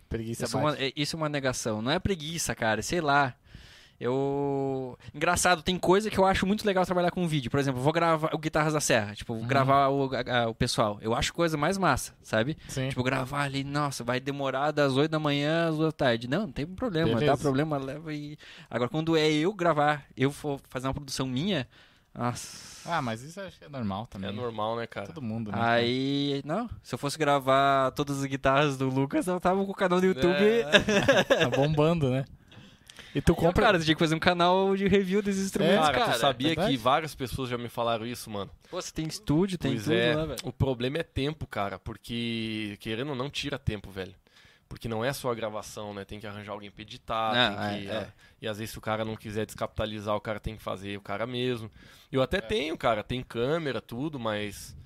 Preguiça 0.08 0.44
eu 0.44 0.48
sou 0.48 0.60
uma- 0.60 0.76
é- 0.76 0.92
isso 0.96 1.14
é 1.14 1.18
uma 1.18 1.28
negação. 1.28 1.80
Não 1.80 1.90
é 1.92 1.98
preguiça, 1.98 2.54
cara, 2.54 2.82
sei 2.82 3.00
lá. 3.00 3.34
Eu. 4.02 4.98
Engraçado, 5.14 5.62
tem 5.62 5.78
coisa 5.78 6.08
que 6.10 6.18
eu 6.18 6.24
acho 6.24 6.46
muito 6.46 6.66
legal 6.66 6.86
trabalhar 6.86 7.10
com 7.10 7.28
vídeo. 7.28 7.50
Por 7.50 7.60
exemplo, 7.60 7.78
eu 7.80 7.84
vou 7.84 7.92
gravar 7.92 8.30
o 8.34 8.38
Guitarras 8.38 8.72
da 8.72 8.80
Serra. 8.80 9.14
Tipo, 9.14 9.34
vou 9.34 9.42
Uhum. 9.42 9.48
gravar 9.48 9.88
o, 9.88 10.10
a- 10.14 10.48
o 10.48 10.54
pessoal. 10.54 10.98
Eu 11.02 11.14
acho 11.14 11.34
coisa 11.34 11.56
mais 11.58 11.76
massa, 11.76 12.14
sabe? 12.22 12.56
Sim. 12.66 12.88
Tipo, 12.88 13.02
gravar 13.02 13.42
ali, 13.42 13.62
nossa, 13.62 14.02
vai 14.02 14.18
demorar 14.18 14.70
das 14.70 14.96
8 14.96 15.10
da 15.10 15.18
manhã 15.18 15.68
às 15.68 15.76
2 15.76 15.88
da 15.88 15.92
tarde. 15.92 16.26
Não, 16.28 16.42
não 16.42 16.52
tem 16.52 16.66
problema, 16.66 17.08
Beleza. 17.14 17.26
tá? 17.32 17.36
Problema 17.36 17.76
leva 17.76 18.12
e. 18.14 18.38
Agora, 18.70 18.88
quando 18.88 19.16
é 19.16 19.30
eu 19.30 19.52
gravar, 19.52 20.04
eu 20.16 20.30
for 20.32 20.58
fazer 20.70 20.86
uma 20.88 20.94
produção 20.94 21.26
minha, 21.26 21.68
nossa. 22.14 22.70
Ah, 22.84 23.02
mas 23.02 23.22
isso 23.22 23.38
eu 23.38 23.46
acho 23.46 23.58
que 23.58 23.64
é 23.64 23.68
normal 23.68 24.06
também. 24.06 24.30
É 24.30 24.32
normal, 24.32 24.76
né, 24.76 24.86
cara? 24.86 25.06
Todo 25.06 25.22
mundo, 25.22 25.52
né? 25.52 25.58
Aí, 25.60 26.42
não, 26.44 26.68
se 26.82 26.94
eu 26.94 26.98
fosse 26.98 27.18
gravar 27.18 27.90
todas 27.92 28.18
as 28.18 28.24
guitarras 28.24 28.76
do 28.76 28.88
Lucas, 28.88 29.26
eu 29.26 29.38
tava 29.38 29.64
com 29.64 29.70
o 29.70 29.74
canal 29.74 30.00
do 30.00 30.06
YouTube. 30.06 30.44
É, 30.44 31.24
Tá 31.24 31.50
bombando, 31.50 32.10
né? 32.10 32.24
E 33.14 33.20
tu 33.20 33.34
compra. 33.34 33.64
Cara, 33.64 33.78
você 33.78 33.84
tinha 33.84 33.94
que 33.94 34.00
fazer 34.00 34.14
um 34.14 34.20
canal 34.20 34.76
de 34.76 34.86
review 34.86 35.20
desses 35.20 35.46
instrumentos, 35.46 35.86
cara, 35.86 35.98
cara. 35.98 36.12
tu 36.12 36.20
sabia 36.20 36.48
verdade? 36.48 36.70
que 36.70 36.76
várias 36.76 37.14
pessoas 37.14 37.48
já 37.48 37.58
me 37.58 37.68
falaram 37.68 38.06
isso, 38.06 38.30
mano? 38.30 38.50
Pô, 38.70 38.80
você 38.80 38.92
tem 38.92 39.06
estúdio, 39.06 39.58
tem 39.58 39.72
pois 39.72 39.84
tudo 39.84 39.94
é. 39.94 40.14
lá, 40.14 40.26
velho. 40.26 40.38
O 40.44 40.52
problema 40.52 40.98
é 40.98 41.02
tempo, 41.02 41.46
cara, 41.46 41.78
porque 41.78 42.76
querendo 42.80 43.10
ou 43.10 43.16
não 43.16 43.28
tira 43.28 43.58
tempo, 43.58 43.90
velho. 43.90 44.14
Porque 44.70 44.86
não 44.86 45.04
é 45.04 45.12
só 45.12 45.32
a 45.32 45.34
gravação, 45.34 45.92
né? 45.92 46.04
Tem 46.04 46.20
que 46.20 46.28
arranjar 46.28 46.52
alguém 46.52 46.70
pra 46.70 46.82
editar, 46.82 47.34
Não, 47.34 47.70
tem 47.70 47.82
que, 47.82 47.90
é, 47.90 47.92
é. 47.92 48.12
E 48.40 48.46
às 48.46 48.56
vezes 48.56 48.70
se 48.70 48.78
o 48.78 48.80
cara 48.80 49.04
não 49.04 49.16
quiser 49.16 49.44
descapitalizar, 49.44 50.14
o 50.14 50.20
cara 50.20 50.38
tem 50.38 50.56
que 50.56 50.62
fazer 50.62 50.96
o 50.96 51.00
cara 51.00 51.26
mesmo. 51.26 51.68
Eu 52.10 52.22
até 52.22 52.40
tenho, 52.40 52.78
cara, 52.78 53.02
tem 53.02 53.20
câmera, 53.20 53.80
tudo, 53.80 54.18
mas. 54.18 54.76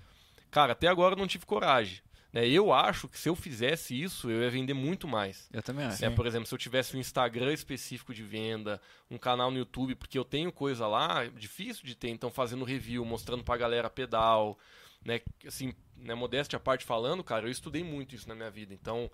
Cara, 0.50 0.72
até 0.72 0.88
agora 0.88 1.14
eu 1.14 1.18
não 1.18 1.26
tive 1.26 1.44
coragem. 1.44 2.00
Né? 2.32 2.48
Eu 2.48 2.72
acho 2.72 3.08
que 3.08 3.18
se 3.18 3.28
eu 3.28 3.36
fizesse 3.36 4.00
isso, 4.00 4.30
eu 4.30 4.42
ia 4.42 4.50
vender 4.50 4.72
muito 4.72 5.06
mais. 5.06 5.50
Eu 5.52 5.62
também 5.62 5.84
acho. 5.84 5.98
Sim. 5.98 6.06
É, 6.06 6.10
por 6.10 6.26
exemplo, 6.26 6.46
se 6.46 6.54
eu 6.54 6.58
tivesse 6.58 6.96
um 6.96 7.00
Instagram 7.00 7.52
específico 7.52 8.14
de 8.14 8.22
venda, 8.22 8.80
um 9.10 9.18
canal 9.18 9.50
no 9.50 9.58
YouTube, 9.58 9.94
porque 9.96 10.18
eu 10.18 10.24
tenho 10.24 10.50
coisa 10.50 10.86
lá, 10.86 11.26
difícil 11.26 11.84
de 11.84 11.94
ter, 11.94 12.08
então 12.08 12.30
fazendo 12.30 12.64
review, 12.64 13.04
mostrando 13.04 13.44
pra 13.44 13.58
galera 13.58 13.90
pedal, 13.90 14.58
né? 15.04 15.20
Assim, 15.46 15.74
né, 15.94 16.14
modéstia 16.14 16.56
à 16.56 16.60
parte 16.60 16.86
falando, 16.86 17.22
cara, 17.22 17.46
eu 17.46 17.50
estudei 17.50 17.84
muito 17.84 18.14
isso 18.14 18.26
na 18.26 18.34
minha 18.34 18.50
vida. 18.50 18.72
Então, 18.72 19.10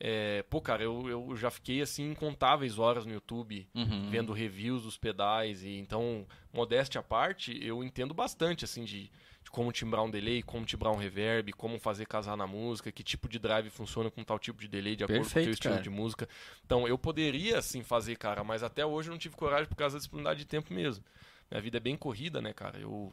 é, 0.00 0.42
pô, 0.50 0.60
cara, 0.60 0.82
eu, 0.82 1.08
eu 1.08 1.36
já 1.36 1.50
fiquei 1.50 1.80
assim 1.80 2.10
incontáveis 2.10 2.78
horas 2.78 3.06
no 3.06 3.12
YouTube 3.12 3.66
Uhum. 3.74 4.10
vendo 4.10 4.32
reviews 4.32 4.82
dos 4.82 4.98
pedais 4.98 5.62
e 5.62 5.78
então, 5.78 6.26
modéstia 6.52 7.00
à 7.00 7.02
parte, 7.02 7.58
eu 7.64 7.82
entendo 7.82 8.12
bastante 8.12 8.64
assim 8.64 8.84
de, 8.84 9.10
de 9.42 9.50
como 9.50 9.72
timbrar 9.72 10.02
um 10.04 10.10
delay, 10.10 10.42
como 10.42 10.66
timbrar 10.66 10.92
um 10.92 10.96
reverb, 10.96 11.52
como 11.52 11.78
fazer 11.78 12.06
casar 12.06 12.36
na 12.36 12.46
música, 12.46 12.92
que 12.92 13.02
tipo 13.02 13.28
de 13.28 13.38
drive 13.38 13.70
funciona 13.70 14.10
com 14.10 14.22
tal 14.24 14.38
tipo 14.38 14.60
de 14.60 14.68
delay 14.68 14.96
de 14.96 15.04
acordo 15.04 15.20
com 15.20 15.22
o 15.22 15.26
Perfeito, 15.26 15.44
teu 15.46 15.52
estilo 15.52 15.74
cara. 15.74 15.82
de 15.82 15.90
música. 15.90 16.28
Então, 16.64 16.86
eu 16.86 16.98
poderia 16.98 17.62
sim 17.62 17.82
fazer, 17.82 18.16
cara, 18.16 18.42
mas 18.44 18.62
até 18.62 18.84
hoje 18.84 19.08
eu 19.08 19.12
não 19.12 19.18
tive 19.18 19.36
coragem 19.36 19.66
por 19.66 19.76
causa 19.76 19.96
da 19.96 20.00
disponibilidade 20.00 20.40
de 20.40 20.46
tempo 20.46 20.72
mesmo. 20.72 21.04
Minha 21.50 21.60
vida 21.60 21.76
é 21.76 21.80
bem 21.80 21.96
corrida, 21.96 22.42
né, 22.42 22.52
cara? 22.52 22.78
Eu 22.78 23.12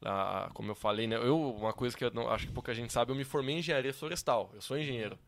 lá, 0.00 0.50
como 0.54 0.70
eu 0.70 0.74
falei, 0.74 1.06
né, 1.06 1.16
eu 1.16 1.54
uma 1.54 1.72
coisa 1.72 1.96
que 1.96 2.04
eu 2.04 2.10
não, 2.12 2.28
acho 2.30 2.46
que 2.46 2.52
pouca 2.52 2.72
gente 2.74 2.92
sabe, 2.92 3.12
eu 3.12 3.16
me 3.16 3.24
formei 3.24 3.56
em 3.56 3.58
engenharia 3.58 3.92
florestal. 3.92 4.50
Eu 4.54 4.60
sou 4.60 4.78
engenheiro. 4.78 5.18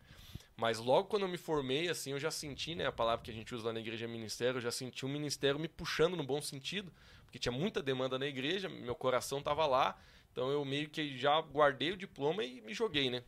Mas 0.57 0.79
logo 0.79 1.09
quando 1.09 1.23
eu 1.23 1.29
me 1.29 1.39
formei, 1.39 1.89
assim, 1.89 2.13
eu 2.13 2.19
já 2.19 2.31
senti, 2.31 2.75
né, 2.75 2.87
a 2.87 2.93
palavra 2.93 3.25
que 3.25 3.31
a 3.31 3.35
gente 3.35 3.55
usa 3.55 3.69
lá 3.69 3.73
na 3.73 3.81
igreja 3.81 4.05
é 4.05 4.09
ministério, 4.09 4.59
eu 4.59 4.61
já 4.63 4.71
senti 4.71 5.05
o 5.05 5.09
ministério 5.09 5.59
me 5.59 5.69
puxando 5.69 6.17
no 6.17 6.23
bom 6.23 6.41
sentido, 6.41 6.93
porque 7.25 7.39
tinha 7.39 7.53
muita 7.53 7.83
demanda 7.83 8.19
na 8.19 8.27
igreja, 8.27 8.69
meu 8.69 8.95
coração 8.95 9.43
tava 9.43 9.67
lá, 9.67 9.99
então 10.31 10.51
eu 10.51 10.65
meio 10.65 10.89
que 10.89 11.17
já 11.17 11.41
guardei 11.41 11.93
o 11.93 11.97
diploma 11.97 12.45
e 12.45 12.61
me 12.61 12.75
joguei, 12.75 13.11
né? 13.11 13.23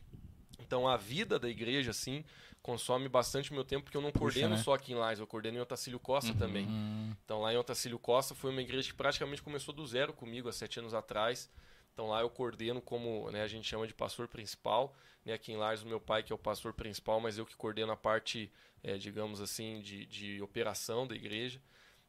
Então 0.59 0.87
a 0.87 0.97
vida 0.97 1.37
da 1.39 1.49
igreja, 1.49 1.91
assim, 1.91 2.23
consome 2.61 3.07
bastante 3.07 3.53
meu 3.53 3.63
tempo, 3.63 3.83
porque 3.83 3.97
eu 3.97 4.01
não 4.01 4.11
coordeno 4.11 4.55
né? 4.55 4.57
só 4.57 4.73
aqui 4.73 4.91
em 4.91 4.95
Lais, 4.95 5.19
eu 5.19 5.27
coordeno 5.27 5.57
em 5.57 5.61
Otacílio 5.61 5.99
Costa 5.99 6.33
também. 6.33 6.65
Hum, 6.67 7.13
Então 7.23 7.41
lá 7.41 7.53
em 7.53 7.57
Otacílio 7.57 7.99
Costa 7.99 8.33
foi 8.33 8.49
uma 8.49 8.61
igreja 8.61 8.89
que 8.89 8.95
praticamente 8.95 9.41
começou 9.41 9.73
do 9.73 9.85
zero 9.85 10.13
comigo 10.13 10.49
há 10.49 10.51
sete 10.51 10.79
anos 10.79 10.93
atrás. 10.93 11.49
Então 11.95 12.07
lá 12.07 12.19
eu 12.19 12.29
coordeno 12.29 12.81
como 12.81 13.31
né, 13.31 13.41
a 13.41 13.47
gente 13.47 13.65
chama 13.65 13.87
de 13.87 13.93
pastor 13.93 14.27
principal. 14.27 14.93
Né, 15.23 15.31
aqui 15.31 15.53
em 15.53 15.55
Lares 15.55 15.81
o 15.81 15.87
meu 15.87 15.99
pai 15.99 16.21
que 16.21 16.33
é 16.33 16.35
o 16.35 16.37
pastor 16.37 16.73
principal, 16.73 17.21
mas 17.21 17.37
eu 17.37 17.45
que 17.45 17.55
coordeno 17.55 17.93
a 17.93 17.95
parte, 17.95 18.51
eh, 18.83 18.97
digamos 18.97 19.39
assim, 19.39 19.79
de, 19.79 20.05
de 20.05 20.41
operação 20.41 21.07
da 21.07 21.15
igreja. 21.15 21.61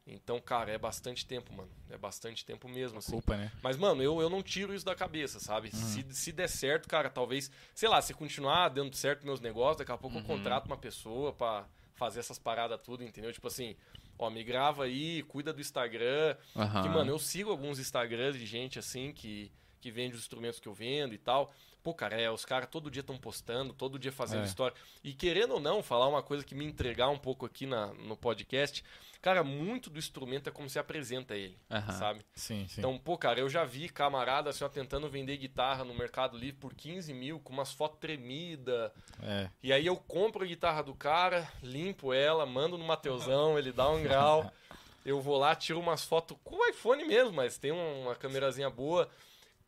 Então, 0.05 0.41
cara, 0.41 0.73
é 0.73 0.79
bastante 0.79 1.25
tempo, 1.25 1.53
mano. 1.53 1.71
É 1.89 1.97
bastante 1.97 2.45
tempo 2.45 2.69
mesmo, 2.69 2.99
assim. 2.99 3.13
culpa, 3.13 3.37
né? 3.37 3.51
Mas, 3.63 3.77
mano, 3.77 4.03
eu, 4.03 4.21
eu 4.21 4.29
não 4.29 4.43
tiro 4.43 4.75
isso 4.75 4.85
da 4.85 4.95
cabeça, 4.95 5.41
sabe? 5.41 5.75
Se, 5.75 6.05
se 6.11 6.33
der 6.33 6.49
certo, 6.49 6.89
cara, 6.89 7.09
talvez, 7.09 7.51
sei 7.75 7.89
lá, 7.89 8.01
se 8.03 8.13
continuar 8.15 8.69
dando 8.69 8.95
certo 8.95 9.25
meus 9.25 9.41
negócios, 9.41 9.79
daqui 9.79 9.91
a 9.91 9.99
pouco 9.99 10.19
eu 10.19 10.23
contrato 10.23 10.67
uma 10.67 10.77
pessoa 10.77 11.33
pra 11.33 11.67
fazer 11.95 12.21
essas 12.21 12.39
paradas 12.39 12.81
tudo, 12.83 13.03
entendeu? 13.03 13.33
Tipo 13.33 13.49
assim, 13.49 13.75
ó, 14.19 14.31
me 14.31 14.45
grava 14.45 14.85
aí, 14.85 15.23
cuida 15.25 15.53
do 15.53 15.61
Instagram. 15.61 16.37
Aham. 16.55 16.83
Que, 16.83 16.89
mano, 16.89 17.11
eu 17.11 17.19
sigo 17.19 17.51
alguns 17.51 17.81
Instagrams 17.81 18.39
de 18.39 18.47
gente 18.47 18.79
assim 18.79 19.13
que, 19.13 19.51
que 19.87 19.91
vende 19.93 20.17
os 20.17 20.23
instrumentos 20.23 20.59
que 20.59 20.67
eu 20.67 20.75
vendo 20.75 21.15
e 21.15 21.19
tal. 21.19 21.53
Pô, 21.81 21.95
cara, 21.95 22.21
é, 22.21 22.29
os 22.29 22.45
caras 22.45 22.69
todo 22.69 22.91
dia 22.91 23.01
estão 23.01 23.17
postando, 23.17 23.73
todo 23.73 23.97
dia 24.01 24.11
fazendo 24.11 24.43
É. 24.43 24.47
história. 24.47 24.77
E 25.05 25.13
querendo 25.13 25.53
ou 25.55 25.61
não, 25.61 25.81
falar 25.85 26.09
uma 26.09 26.21
coisa 26.21 26.45
que 26.45 26.53
me 26.57 26.65
entregar 26.65 27.09
um 27.09 27.19
pouco 27.19 27.47
aqui 27.47 27.65
na, 27.65 27.95
no 27.95 28.17
podcast, 28.17 28.83
cara, 29.23 29.45
muito 29.45 29.89
do 29.89 29.97
instrumento 29.97 30.49
é 30.49 30.53
como 30.53 30.69
se 30.69 30.81
apresenta 30.81 31.37
ele, 31.37 31.57
sabe? 31.97 32.27
Sim, 32.35 32.67
sim. 32.69 32.81
Então, 32.81 32.99
pô, 32.99 33.17
cara, 33.17 33.39
eu 33.39 33.49
já 33.49 33.65
vi 33.65 33.89
camarada 33.89 34.51
assim, 34.51 34.65
ó, 34.65 34.69
tentando 34.69 35.09
vender 35.09 35.37
guitarra 35.37 35.85
no 35.85 35.95
Mercado 35.95 36.37
Livre 36.37 36.59
por 36.59 36.75
15 36.75 37.15
mil, 37.15 37.39
com 37.39 37.53
umas 37.53 37.73
fotos 37.73 38.01
tremidas. 38.01 38.91
É. 39.23 39.49
E 39.63 39.73
aí 39.73 39.87
eu 39.87 39.97
compro 39.97 40.43
a 40.43 40.47
guitarra 40.49 40.83
do 40.83 40.93
cara, 40.95 41.49
limpo 41.63 42.13
ela, 42.13 42.45
mando 42.45 42.77
no 42.77 42.85
Mateusão, 42.85 43.57
ele 43.57 43.71
dá 43.71 43.89
um 43.89 44.03
grau. 44.03 44.53
eu 45.07 45.21
vou 45.21 45.39
lá, 45.39 45.55
tiro 45.55 45.79
umas 45.79 46.05
fotos 46.05 46.37
com 46.43 46.57
o 46.57 46.67
iPhone 46.67 47.05
mesmo, 47.05 47.33
mas 47.33 47.57
tem 47.59 47.71
uma 47.71 48.17
câmerazinha 48.17 48.69
boa. 48.69 49.09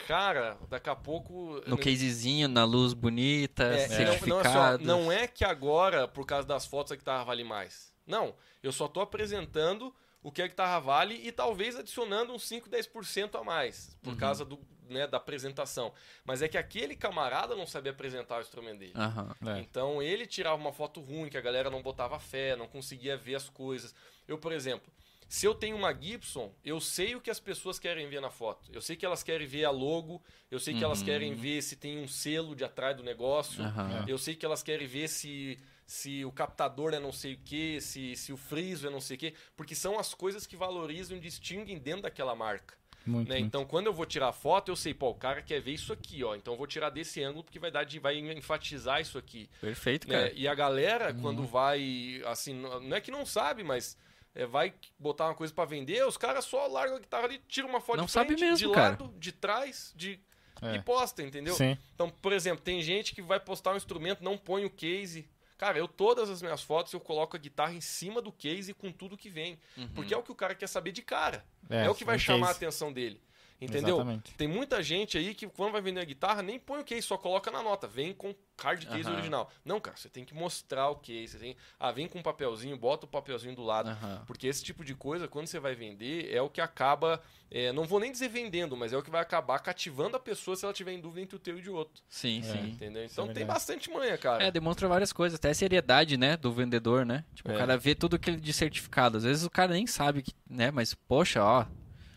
Cara, 0.06 0.56
daqui 0.70 0.88
a 0.88 0.96
pouco. 0.96 1.60
No 1.66 1.76
casezinho, 1.76 2.48
na 2.48 2.64
luz 2.64 2.94
bonita, 2.94 3.64
É, 3.64 3.88
certificado. 3.88 4.28
Não, 4.28 4.36
não, 4.36 4.40
é 4.40 4.78
só- 4.78 4.84
não 5.02 5.12
é 5.12 5.26
que 5.26 5.44
agora, 5.44 6.06
por 6.08 6.24
causa 6.24 6.46
das 6.46 6.64
fotos, 6.66 6.92
a 6.92 6.96
guitarra 6.96 7.24
vale 7.24 7.44
mais. 7.44 7.92
Não, 8.06 8.34
eu 8.62 8.72
só 8.72 8.88
tô 8.88 9.00
apresentando 9.00 9.94
o 10.22 10.32
que 10.32 10.40
a 10.40 10.46
guitarra 10.46 10.78
vale 10.78 11.14
e 11.14 11.30
talvez 11.30 11.76
adicionando 11.76 12.32
uns 12.32 12.44
5, 12.46 12.68
10% 12.70 13.34
a 13.38 13.44
mais, 13.44 13.96
por 14.02 14.16
causa 14.16 14.44
do, 14.44 14.58
né, 14.88 15.06
da 15.06 15.18
apresentação. 15.18 15.92
Mas 16.24 16.40
é 16.42 16.48
que 16.48 16.56
aquele 16.56 16.96
camarada 16.96 17.54
não 17.54 17.66
sabia 17.66 17.92
apresentar 17.92 18.38
o 18.38 18.40
instrumento 18.40 18.78
dele. 18.78 18.92
Aham. 18.96 19.34
É. 19.46 19.58
Então 19.60 20.02
ele 20.02 20.26
tirava 20.26 20.56
uma 20.56 20.72
foto 20.72 21.00
ruim, 21.00 21.28
que 21.28 21.36
a 21.36 21.40
galera 21.42 21.68
não 21.70 21.82
botava 21.82 22.18
fé, 22.18 22.56
não 22.56 22.66
conseguia 22.66 23.16
ver 23.16 23.34
as 23.34 23.48
coisas. 23.50 23.94
Eu, 24.26 24.38
por 24.38 24.52
exemplo, 24.52 24.90
se 25.28 25.44
eu 25.44 25.55
tenho 25.55 25.76
uma 25.76 25.92
Gibson, 25.92 26.55
eu 26.64 26.80
sei 26.80 27.14
o 27.14 27.20
que 27.20 27.30
as 27.30 27.38
pessoas 27.38 27.78
querem 27.78 28.09
ver 28.09 28.20
na 28.20 28.30
foto. 28.30 28.70
Eu 28.72 28.80
sei 28.80 28.96
que 28.96 29.05
elas 29.05 29.22
querem 29.22 29.46
ver 29.46 29.66
a 29.66 29.70
logo, 29.70 30.22
eu 30.50 30.59
sei 30.59 30.72
que 30.74 30.82
elas 30.82 31.02
querem 31.02 31.34
ver 31.34 31.62
se 31.62 31.76
tem 31.76 31.98
um 31.98 32.09
selo 32.09 32.56
de 32.56 32.64
atrás 32.64 32.96
do 32.96 33.02
negócio, 33.02 33.62
Aham. 33.62 34.05
eu 34.09 34.16
sei 34.16 34.34
que 34.34 34.46
elas 34.46 34.62
querem 34.62 34.86
ver 34.86 35.06
se, 35.06 35.59
se 35.86 36.24
o 36.24 36.32
captador 36.32 36.94
é 36.94 36.98
não 36.98 37.12
sei 37.12 37.34
o 37.34 37.38
que, 37.38 37.78
se, 37.78 38.16
se 38.16 38.32
o 38.32 38.38
friso 38.38 38.86
é 38.86 38.90
não 38.90 39.02
sei 39.02 39.16
o 39.16 39.20
que, 39.20 39.34
porque 39.55 39.74
são 39.74 39.98
as 39.98 40.14
coisas 40.14 40.46
que 40.46 40.56
valorizam 40.56 41.18
e 41.18 41.20
distinguem 41.20 41.78
dentro 41.78 42.02
daquela 42.02 42.34
marca. 42.34 42.78
Muito, 43.05 43.28
né? 43.28 43.36
muito. 43.36 43.46
Então, 43.46 43.66
quando 43.66 43.86
eu 43.86 43.92
vou 43.92 44.06
tirar 44.06 44.32
foto, 44.32 44.70
eu 44.70 44.76
sei, 44.76 44.94
pô, 44.94 45.10
o 45.10 45.14
cara 45.14 45.42
quer 45.42 45.60
ver 45.60 45.72
isso 45.72 45.92
aqui, 45.92 46.24
ó. 46.24 46.34
Então, 46.34 46.55
eu 46.55 46.59
vou 46.59 46.66
tirar 46.66 46.90
desse 46.90 47.22
ângulo 47.22 47.44
porque 47.44 47.59
vai 47.59 47.70
dar 47.70 47.84
de, 47.84 47.98
vai 47.98 48.18
enfatizar 48.18 49.00
isso 49.00 49.16
aqui. 49.16 49.48
Perfeito, 49.60 50.09
né? 50.09 50.14
cara. 50.14 50.32
E 50.34 50.46
a 50.46 50.55
galera, 50.55 51.14
quando 51.14 51.46
vai, 51.46 52.20
assim, 52.26 52.52
não 52.52 52.94
é 52.94 53.00
que 53.00 53.10
não 53.10 53.24
sabe, 53.24 53.64
mas 53.64 53.96
é, 54.39 54.47
vai 54.47 54.73
botar 54.98 55.27
uma 55.27 55.35
coisa 55.35 55.52
pra 55.52 55.65
vender, 55.65 56.02
os 56.06 56.16
caras 56.16 56.44
só 56.44 56.66
largam 56.66 56.97
a 56.97 57.01
guitarra 57.01 57.24
ali, 57.24 57.39
tiram 57.48 57.69
uma 57.69 57.81
foto 57.81 57.98
Não 57.98 58.06
de 58.06 58.12
frente, 58.12 58.28
sabe 58.31 58.40
mesmo, 58.40 58.69
de 58.69 58.73
cara. 58.74 58.90
lado, 58.90 59.12
de 59.19 59.32
trás, 59.32 59.93
de 59.97 60.19
É. 60.62 60.77
e 60.77 60.82
posta, 60.82 61.23
entendeu? 61.23 61.55
Sim. 61.55 61.77
Então, 61.94 62.09
por 62.09 62.32
exemplo, 62.32 62.62
tem 62.65 62.81
gente 62.81 63.15
que 63.15 63.20
vai 63.20 63.39
postar 63.40 63.73
um 63.74 63.77
instrumento, 63.77 64.23
não 64.24 64.39
põe 64.39 64.65
o 64.65 64.70
case. 64.70 65.28
Cara, 65.56 65.77
eu 65.77 65.89
todas 65.89 66.31
as 66.31 66.40
minhas 66.40 66.62
fotos 66.62 66.93
eu 66.93 67.01
coloco 67.01 67.36
a 67.36 67.39
guitarra 67.39 67.73
em 67.74 67.81
cima 67.81 68.23
do 68.23 68.31
case 68.31 68.73
com 68.73 68.93
tudo 68.93 69.16
que 69.16 69.28
vem, 69.28 69.59
Uhum. 69.77 69.89
porque 69.89 70.15
é 70.15 70.16
o 70.16 70.23
que 70.23 70.31
o 70.31 70.35
cara 70.36 70.55
quer 70.55 70.69
saber 70.69 70.93
de 70.93 71.02
cara. 71.02 71.44
É, 71.69 71.86
É, 71.86 71.90
o 71.90 71.94
que 71.97 72.05
vai 72.05 72.16
chamar 72.19 72.47
a 72.47 72.48
case. 72.51 72.59
atenção 72.65 72.93
dele. 72.93 73.20
Entendeu? 73.60 73.97
Exatamente. 73.97 74.35
Tem 74.35 74.47
muita 74.47 74.80
gente 74.82 75.18
aí 75.18 75.35
que 75.35 75.47
quando 75.48 75.72
vai 75.72 75.80
vender 75.80 76.01
a 76.01 76.05
guitarra 76.05 76.43
nem 76.43 76.60
põe 76.60 76.80
o 76.80 76.85
case, 76.85 77.02
só 77.02 77.18
coloca 77.18 77.51
na 77.51 77.60
nota, 77.60 77.89
vem 77.89 78.12
com 78.14 78.32
hard 78.62 78.85
case 78.86 79.02
Aham. 79.02 79.12
original. 79.14 79.51
Não, 79.64 79.80
cara, 79.80 79.97
você 79.97 80.09
tem 80.09 80.24
que 80.24 80.32
mostrar 80.32 80.89
o 80.90 80.97
case, 80.97 81.28
você 81.32 81.39
tem, 81.39 81.56
ah, 81.78 81.90
vem 81.90 82.06
com 82.06 82.20
um 82.20 82.22
papelzinho, 82.22 82.76
bota 82.76 83.05
o 83.05 83.09
papelzinho 83.09 83.56
do 83.56 83.62
lado. 83.64 83.90
Aham. 83.90 84.22
Porque 84.28 84.47
esse 84.47 84.62
tipo 84.62 84.85
de 84.85 84.94
coisa, 84.94 85.26
quando 85.26 85.48
você 85.48 85.59
vai 85.59 85.74
vender, 85.74 86.32
é 86.32 86.40
o 86.40 86.48
que 86.48 86.60
acaba, 86.60 87.20
é, 87.51 87.72
não 87.72 87.85
vou 87.85 87.98
nem 87.98 88.12
dizer 88.12 88.28
vendendo, 88.28 88.76
mas 88.76 88.93
é 88.93 88.97
o 88.97 89.02
que 89.02 89.10
vai 89.10 89.20
acabar 89.22 89.59
cativando 89.59 90.16
a 90.16 90.20
pessoa 90.20 90.56
se 90.56 90.64
ela 90.64 90.72
tiver 90.74 90.93
em 90.93 91.01
dúvida 91.01 91.22
entre 91.22 91.35
o 91.35 91.40
teu 91.40 91.59
e 91.59 91.62
de 91.62 91.68
outro. 91.70 92.01
Sim, 92.09 92.39
É. 92.40 92.43
sim. 92.44 92.68
Entendeu? 92.70 93.05
Isso 93.05 93.14
Então 93.20 93.28
é 93.30 93.35
tem 93.35 93.44
bastante 93.44 93.90
manha, 93.90 94.16
cara. 94.16 94.44
É, 94.44 94.52
demonstra 94.52 94.86
várias 94.86 95.12
coisas, 95.12 95.36
até 95.36 95.51
a 95.51 95.55
seriedade, 95.55 96.16
né, 96.16 96.36
do 96.36 96.52
vendedor, 96.52 97.05
né? 97.05 97.24
Tipo, 97.35 97.51
É. 97.51 97.55
o 97.56 97.59
cara 97.59 97.76
vê 97.76 97.93
tudo 97.94 98.14
aquele 98.14 98.36
de 98.36 98.52
certificado. 98.52 99.16
Às 99.18 99.24
vezes 99.24 99.44
o 99.44 99.51
cara 99.51 99.72
nem 99.72 99.85
sabe, 99.86 100.22
que, 100.22 100.32
né? 100.48 100.70
Mas, 100.70 100.94
poxa, 100.94 101.43
ó. 101.43 101.66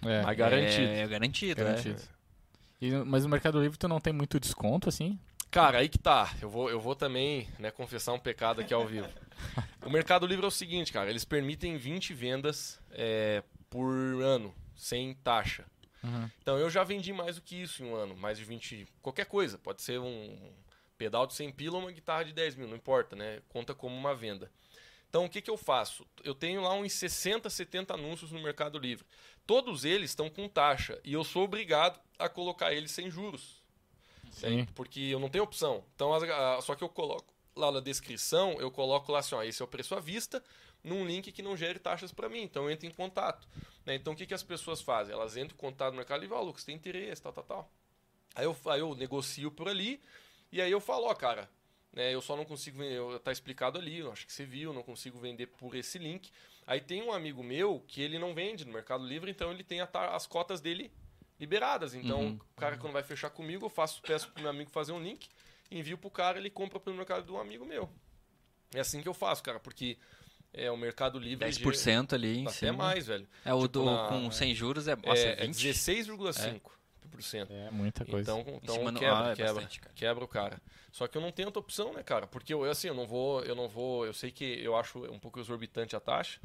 É, 0.03 0.21
Mas 0.23 0.37
garantido. 0.37 0.87
É, 0.87 0.99
é 1.01 1.07
garantido, 1.07 1.63
garantido. 1.63 1.99
né? 1.99 2.07
E, 2.81 2.91
mas 3.05 3.23
no 3.23 3.29
Mercado 3.29 3.61
Livre 3.61 3.77
tu 3.77 3.87
não 3.87 3.99
tem 3.99 4.11
muito 4.11 4.39
desconto, 4.39 4.89
assim? 4.89 5.19
Cara, 5.51 5.79
aí 5.79 5.89
que 5.89 5.99
tá. 5.99 6.33
Eu 6.41 6.49
vou, 6.49 6.69
eu 6.69 6.79
vou 6.79 6.95
também 6.95 7.47
né, 7.59 7.69
confessar 7.69 8.13
um 8.13 8.19
pecado 8.19 8.61
aqui 8.61 8.73
ao 8.73 8.87
vivo. 8.87 9.07
o 9.85 9.89
Mercado 9.89 10.25
Livre 10.25 10.45
é 10.45 10.47
o 10.47 10.51
seguinte, 10.51 10.91
cara. 10.91 11.09
Eles 11.09 11.25
permitem 11.25 11.77
20 11.77 12.13
vendas 12.13 12.79
é, 12.91 13.43
por 13.69 13.91
ano, 14.23 14.55
sem 14.75 15.13
taxa. 15.15 15.65
Uhum. 16.03 16.29
Então 16.41 16.57
eu 16.57 16.69
já 16.69 16.83
vendi 16.83 17.13
mais 17.13 17.35
do 17.35 17.41
que 17.41 17.61
isso 17.61 17.83
em 17.83 17.87
um 17.87 17.93
ano. 17.93 18.15
Mais 18.15 18.37
de 18.37 18.45
20. 18.45 18.87
Qualquer 19.01 19.25
coisa. 19.25 19.57
Pode 19.57 19.81
ser 19.81 19.99
um 19.99 20.53
pedal 20.97 21.27
de 21.27 21.33
100 21.35 21.51
pila 21.51 21.75
ou 21.75 21.81
uma 21.81 21.91
guitarra 21.91 22.23
de 22.23 22.33
10 22.33 22.55
mil. 22.55 22.67
Não 22.67 22.77
importa, 22.77 23.15
né? 23.15 23.41
Conta 23.49 23.75
como 23.75 23.95
uma 23.95 24.15
venda. 24.15 24.49
Então 25.09 25.25
o 25.25 25.29
que, 25.29 25.41
que 25.41 25.51
eu 25.51 25.57
faço? 25.57 26.07
Eu 26.23 26.33
tenho 26.33 26.61
lá 26.61 26.73
uns 26.73 26.93
60, 26.93 27.49
70 27.49 27.93
anúncios 27.93 28.31
no 28.31 28.41
Mercado 28.41 28.79
Livre. 28.79 29.05
Todos 29.45 29.83
eles 29.85 30.11
estão 30.11 30.29
com 30.29 30.47
taxa. 30.47 30.99
E 31.03 31.13
eu 31.13 31.23
sou 31.23 31.43
obrigado 31.43 31.99
a 32.17 32.29
colocar 32.29 32.73
eles 32.73 32.91
sem 32.91 33.09
juros. 33.09 33.61
Sim. 34.31 34.57
né? 34.57 34.67
Porque 34.75 34.99
eu 34.99 35.19
não 35.19 35.29
tenho 35.29 35.43
opção. 35.43 35.83
Então, 35.95 36.13
as- 36.13 36.23
a- 36.23 36.61
só 36.61 36.73
que 36.75 36.83
eu 36.83 36.89
coloco 36.89 37.33
lá 37.55 37.71
na 37.71 37.79
descrição, 37.81 38.53
eu 38.59 38.71
coloco 38.71 39.11
lá 39.11 39.19
assim, 39.19 39.35
ó, 39.35 39.43
esse 39.43 39.61
é 39.61 39.65
o 39.65 39.67
preço 39.67 39.93
à 39.93 39.99
vista, 39.99 40.41
num 40.83 41.05
link 41.05 41.31
que 41.31 41.41
não 41.41 41.55
gere 41.57 41.79
taxas 41.79 42.11
para 42.13 42.29
mim. 42.29 42.41
Então, 42.41 42.63
eu 42.63 42.71
entro 42.71 42.87
em 42.87 42.91
contato. 42.91 43.47
né? 43.85 43.95
Então, 43.95 44.13
o 44.13 44.15
que, 44.15 44.25
que 44.25 44.33
as 44.33 44.43
pessoas 44.43 44.81
fazem? 44.81 45.13
Elas 45.13 45.35
entram 45.35 45.55
em 45.55 45.59
contato 45.59 45.91
no 45.91 45.97
Mercado 45.97 46.21
Livre, 46.21 46.35
ó, 46.35 46.41
Lucas, 46.41 46.63
tem 46.63 46.75
interesse, 46.75 47.21
tal, 47.21 47.33
tal, 47.33 47.43
tal. 47.43 47.71
Aí 48.35 48.45
eu, 48.45 48.55
aí 48.67 48.79
eu 48.79 48.95
negocio 48.95 49.51
por 49.51 49.67
ali, 49.67 49.99
e 50.51 50.61
aí 50.61 50.71
eu 50.71 50.79
falo, 50.79 51.07
ó, 51.07 51.13
cara, 51.13 51.49
né, 51.91 52.13
eu 52.13 52.21
só 52.21 52.37
não 52.37 52.45
consigo 52.45 52.77
vender, 52.77 53.19
tá 53.19 53.31
explicado 53.31 53.77
ali, 53.77 53.99
eu 53.99 54.11
acho 54.11 54.25
que 54.25 54.31
você 54.31 54.45
viu, 54.45 54.71
não 54.71 54.81
consigo 54.83 55.19
vender 55.19 55.47
por 55.47 55.75
esse 55.75 55.97
link. 55.99 56.31
Aí 56.67 56.79
tem 56.79 57.01
um 57.01 57.11
amigo 57.11 57.43
meu 57.43 57.83
que 57.87 58.01
ele 58.01 58.17
não 58.19 58.33
vende 58.33 58.65
no 58.65 58.71
Mercado 58.73 59.05
Livre, 59.05 59.29
então 59.31 59.51
ele 59.51 59.63
tem 59.63 59.81
as 59.81 60.25
cotas 60.27 60.61
dele 60.61 60.91
liberadas. 61.39 61.93
Então, 61.93 62.21
Uhum. 62.21 62.39
o 62.55 62.59
cara 62.59 62.77
quando 62.77 62.93
vai 62.93 63.03
fechar 63.03 63.29
comigo, 63.29 63.65
eu 63.65 63.69
faço, 63.69 64.01
peço 64.01 64.29
pro 64.31 64.41
meu 64.43 64.49
amigo 64.51 64.69
fazer 64.69 64.91
um 64.91 65.01
link, 65.01 65.27
envio 65.71 65.97
pro 65.97 66.09
cara, 66.11 66.37
ele 66.37 66.49
compra 66.49 66.79
pelo 66.79 66.95
mercado 66.95 67.25
de 67.25 67.31
um 67.31 67.39
amigo 67.39 67.65
meu. 67.65 67.89
É 68.73 68.79
assim 68.79 69.01
que 69.01 69.07
eu 69.09 69.13
faço, 69.13 69.41
cara, 69.43 69.59
porque 69.59 69.97
é 70.53 70.69
o 70.71 70.77
Mercado 70.77 71.17
Livre 71.19 71.45
10% 71.45 72.13
ali 72.13 72.37
em 72.39 72.43
até 72.43 72.51
cima. 72.53 72.73
mais, 72.73 73.07
velho. 73.07 73.27
É, 73.43 73.53
o 73.53 73.61
Tipo, 73.63 73.67
do, 73.79 73.85
na- 73.85 74.07
com 74.07 74.29
100 74.31 74.53
juros 74.53 74.87
é, 74.87 74.95
nossa, 74.95 75.19
é, 75.21 75.43
é 75.43 75.47
20. 75.47 75.55
16,5%. 75.55 76.45
É 76.55 76.61
muita 77.71 78.05
coisa. 78.05 78.31
Então, 78.31 78.59
então 78.63 78.93
quebra, 78.93 79.31
é 79.31 79.35
quebra, 79.35 79.53
bastante, 79.53 79.79
cara. 79.79 79.93
quebra 79.95 80.23
o 80.23 80.27
cara. 80.27 80.61
Só 80.91 81.07
que 81.07 81.17
eu 81.17 81.21
não 81.21 81.31
tenho 81.31 81.47
outra 81.47 81.59
opção, 81.59 81.93
né, 81.93 82.03
cara? 82.03 82.27
Porque 82.27 82.53
eu, 82.53 82.63
assim, 82.63 82.87
eu 82.87 82.93
não 82.95 83.07
vou, 83.07 83.41
eu 83.43 83.55
não 83.55 83.67
vou, 83.67 84.05
eu 84.05 84.13
sei 84.13 84.31
que 84.31 84.43
eu 84.63 84.75
acho 84.75 84.99
um 85.11 85.19
pouco 85.19 85.39
exorbitante 85.39 85.95
a 85.95 85.99
taxa, 85.99 86.39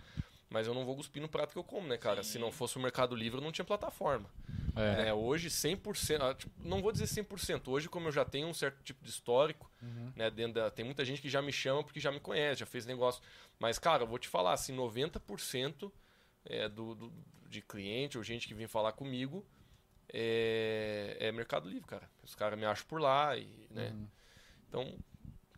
mas 0.48 0.66
eu 0.66 0.74
não 0.74 0.84
vou 0.84 0.94
cuspir 0.96 1.20
no 1.20 1.28
prato 1.28 1.52
que 1.52 1.58
eu 1.58 1.64
como, 1.64 1.88
né, 1.88 1.96
cara? 1.96 2.22
Se 2.22 2.38
não 2.38 2.52
fosse 2.52 2.76
o 2.76 2.80
Mercado 2.80 3.14
Livre, 3.16 3.38
eu 3.38 3.42
não 3.44 3.50
tinha 3.52 3.64
plataforma. 3.64 4.28
É. 4.76 5.04
né? 5.04 5.12
Hoje, 5.14 5.48
100%, 5.48 6.20
ah, 6.22 6.34
tipo, 6.34 6.52
não 6.62 6.82
vou 6.82 6.92
dizer 6.92 7.06
100%, 7.06 7.68
hoje 7.68 7.88
como 7.88 8.08
eu 8.08 8.12
já 8.12 8.24
tenho 8.24 8.46
um 8.46 8.54
certo 8.54 8.82
tipo 8.84 9.02
de 9.02 9.10
histórico, 9.10 9.70
Uhum. 9.82 10.12
né, 10.16 10.30
dentro 10.30 10.54
da, 10.54 10.70
tem 10.70 10.84
muita 10.84 11.04
gente 11.04 11.20
que 11.22 11.28
já 11.30 11.40
me 11.42 11.52
chama 11.52 11.82
porque 11.82 11.98
já 12.00 12.10
me 12.12 12.20
conhece, 12.20 12.60
já 12.60 12.66
fez 12.66 12.84
negócio. 12.86 13.22
Mas, 13.58 13.78
cara, 13.78 14.02
eu 14.02 14.06
vou 14.06 14.18
te 14.18 14.28
falar, 14.28 14.52
assim, 14.52 14.74
90% 14.74 15.90
é, 16.44 16.68
do, 16.68 16.94
do- 16.94 17.12
de 17.48 17.62
cliente 17.62 18.18
ou 18.18 18.24
gente 18.24 18.46
que 18.46 18.54
vem 18.54 18.66
falar 18.66 18.92
comigo 18.92 19.44
é, 20.12 21.16
é 21.20 21.32
Mercado 21.32 21.68
Livre, 21.68 21.86
cara. 21.86 22.08
Os 22.22 22.34
caras 22.34 22.58
me 22.58 22.64
acham 22.64 22.86
por 22.88 23.00
lá 23.00 23.36
e, 23.36 23.48
né? 23.70 23.90
Uhum. 23.94 24.06
Então, 24.68 24.94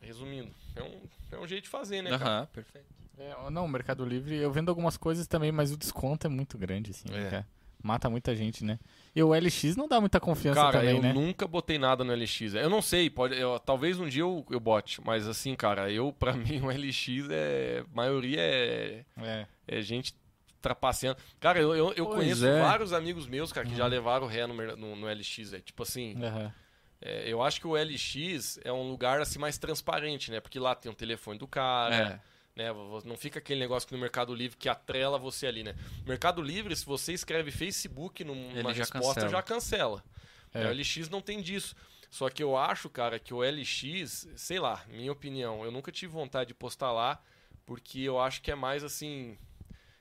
resumindo, 0.00 0.50
é 0.76 0.82
um, 0.82 1.00
é 1.32 1.38
um 1.38 1.46
jeito 1.46 1.64
de 1.64 1.70
fazer, 1.70 2.02
né? 2.02 2.10
Aham, 2.12 2.46
perfeito. 2.52 2.86
É, 3.18 3.50
não, 3.50 3.64
o 3.64 3.68
Mercado 3.68 4.04
Livre, 4.04 4.36
eu 4.36 4.52
vendo 4.52 4.68
algumas 4.68 4.96
coisas 4.96 5.26
também, 5.26 5.50
mas 5.50 5.72
o 5.72 5.76
desconto 5.76 6.26
é 6.26 6.30
muito 6.30 6.56
grande, 6.56 6.92
assim, 6.92 7.10
né, 7.10 7.26
É. 7.26 7.30
cara? 7.30 7.48
Mata 7.80 8.10
muita 8.10 8.34
gente, 8.34 8.64
né? 8.64 8.76
E 9.14 9.22
o 9.22 9.32
LX 9.32 9.76
não 9.76 9.86
dá 9.86 10.00
muita 10.00 10.18
confiança 10.18 10.60
Cara, 10.60 10.80
também, 10.80 10.96
eu 10.96 11.02
né? 11.02 11.12
nunca 11.12 11.46
botei 11.46 11.78
nada 11.78 12.02
no 12.02 12.12
LX. 12.12 12.54
Eu 12.54 12.68
não 12.68 12.82
sei, 12.82 13.08
pode, 13.08 13.38
eu- 13.38 13.56
talvez 13.60 14.00
um 14.00 14.08
dia 14.08 14.22
eu, 14.22 14.44
eu 14.50 14.58
bote, 14.58 15.00
mas 15.04 15.28
assim, 15.28 15.54
cara, 15.54 15.88
eu, 15.90 16.12
pra 16.12 16.32
mim, 16.56 16.60
o 16.60 16.70
LX 16.72 17.08
é. 17.30 17.84
A 17.88 17.96
maioria 17.96 18.40
é, 18.40 19.04
É. 19.16 19.46
é 19.68 19.80
gente 19.80 20.12
trapaceando. 20.60 21.18
Cara, 21.40 21.60
eu, 21.60 21.74
eu, 21.74 21.92
eu 21.94 22.06
conheço 22.06 22.46
é. 22.46 22.60
vários 22.60 22.92
amigos 22.92 23.26
meus, 23.26 23.52
cara, 23.52 23.66
que 23.66 23.74
já 23.76 23.84
Uhum. 23.84 23.90
levaram 23.90 24.26
ré 24.26 24.46
no, 24.46 24.54
no, 24.76 24.96
no 24.96 25.06
LX, 25.06 25.52
é 25.52 25.60
tipo 25.60 25.82
assim. 25.82 26.22
Aham. 26.22 26.52
é, 27.00 27.30
eu 27.32 27.42
acho 27.42 27.60
que 27.60 27.66
o 27.66 27.74
LX 27.76 28.58
é 28.64 28.72
um 28.72 28.88
lugar 28.90 29.20
assim 29.20 29.38
mais 29.38 29.56
transparente, 29.58 30.30
né? 30.30 30.40
Porque 30.40 30.58
lá 30.58 30.74
tem 30.74 30.90
o 30.90 30.94
telefone 30.94 31.38
do 31.38 31.46
cara. 31.46 31.94
É. 32.24 32.38
Né? 32.58 32.72
Não 33.04 33.16
fica 33.16 33.38
aquele 33.38 33.60
negócio 33.60 33.86
que 33.88 33.94
no 33.94 34.00
Mercado 34.00 34.34
Livre 34.34 34.56
que 34.56 34.68
atrela 34.68 35.16
você 35.16 35.46
ali, 35.46 35.62
né? 35.62 35.76
Mercado 36.04 36.42
Livre, 36.42 36.74
se 36.74 36.84
você 36.84 37.12
escreve 37.12 37.52
Facebook 37.52 38.24
numa 38.24 38.50
Ele 38.50 38.62
já 38.74 38.82
resposta, 38.82 39.14
cancela. 39.14 39.28
já 39.28 39.42
cancela. 39.42 40.04
É. 40.52 40.66
O 40.66 40.72
LX 40.72 41.08
não 41.08 41.20
tem 41.20 41.40
disso. 41.40 41.76
Só 42.10 42.28
que 42.28 42.42
eu 42.42 42.56
acho, 42.56 42.88
cara, 42.90 43.18
que 43.20 43.32
o 43.32 43.42
LX, 43.48 44.28
sei 44.34 44.58
lá, 44.58 44.82
minha 44.88 45.12
opinião, 45.12 45.62
eu 45.64 45.70
nunca 45.70 45.92
tive 45.92 46.12
vontade 46.12 46.48
de 46.48 46.54
postar 46.54 46.90
lá, 46.90 47.22
porque 47.64 48.00
eu 48.00 48.18
acho 48.18 48.42
que 48.42 48.50
é 48.50 48.54
mais 48.56 48.82
assim. 48.82 49.38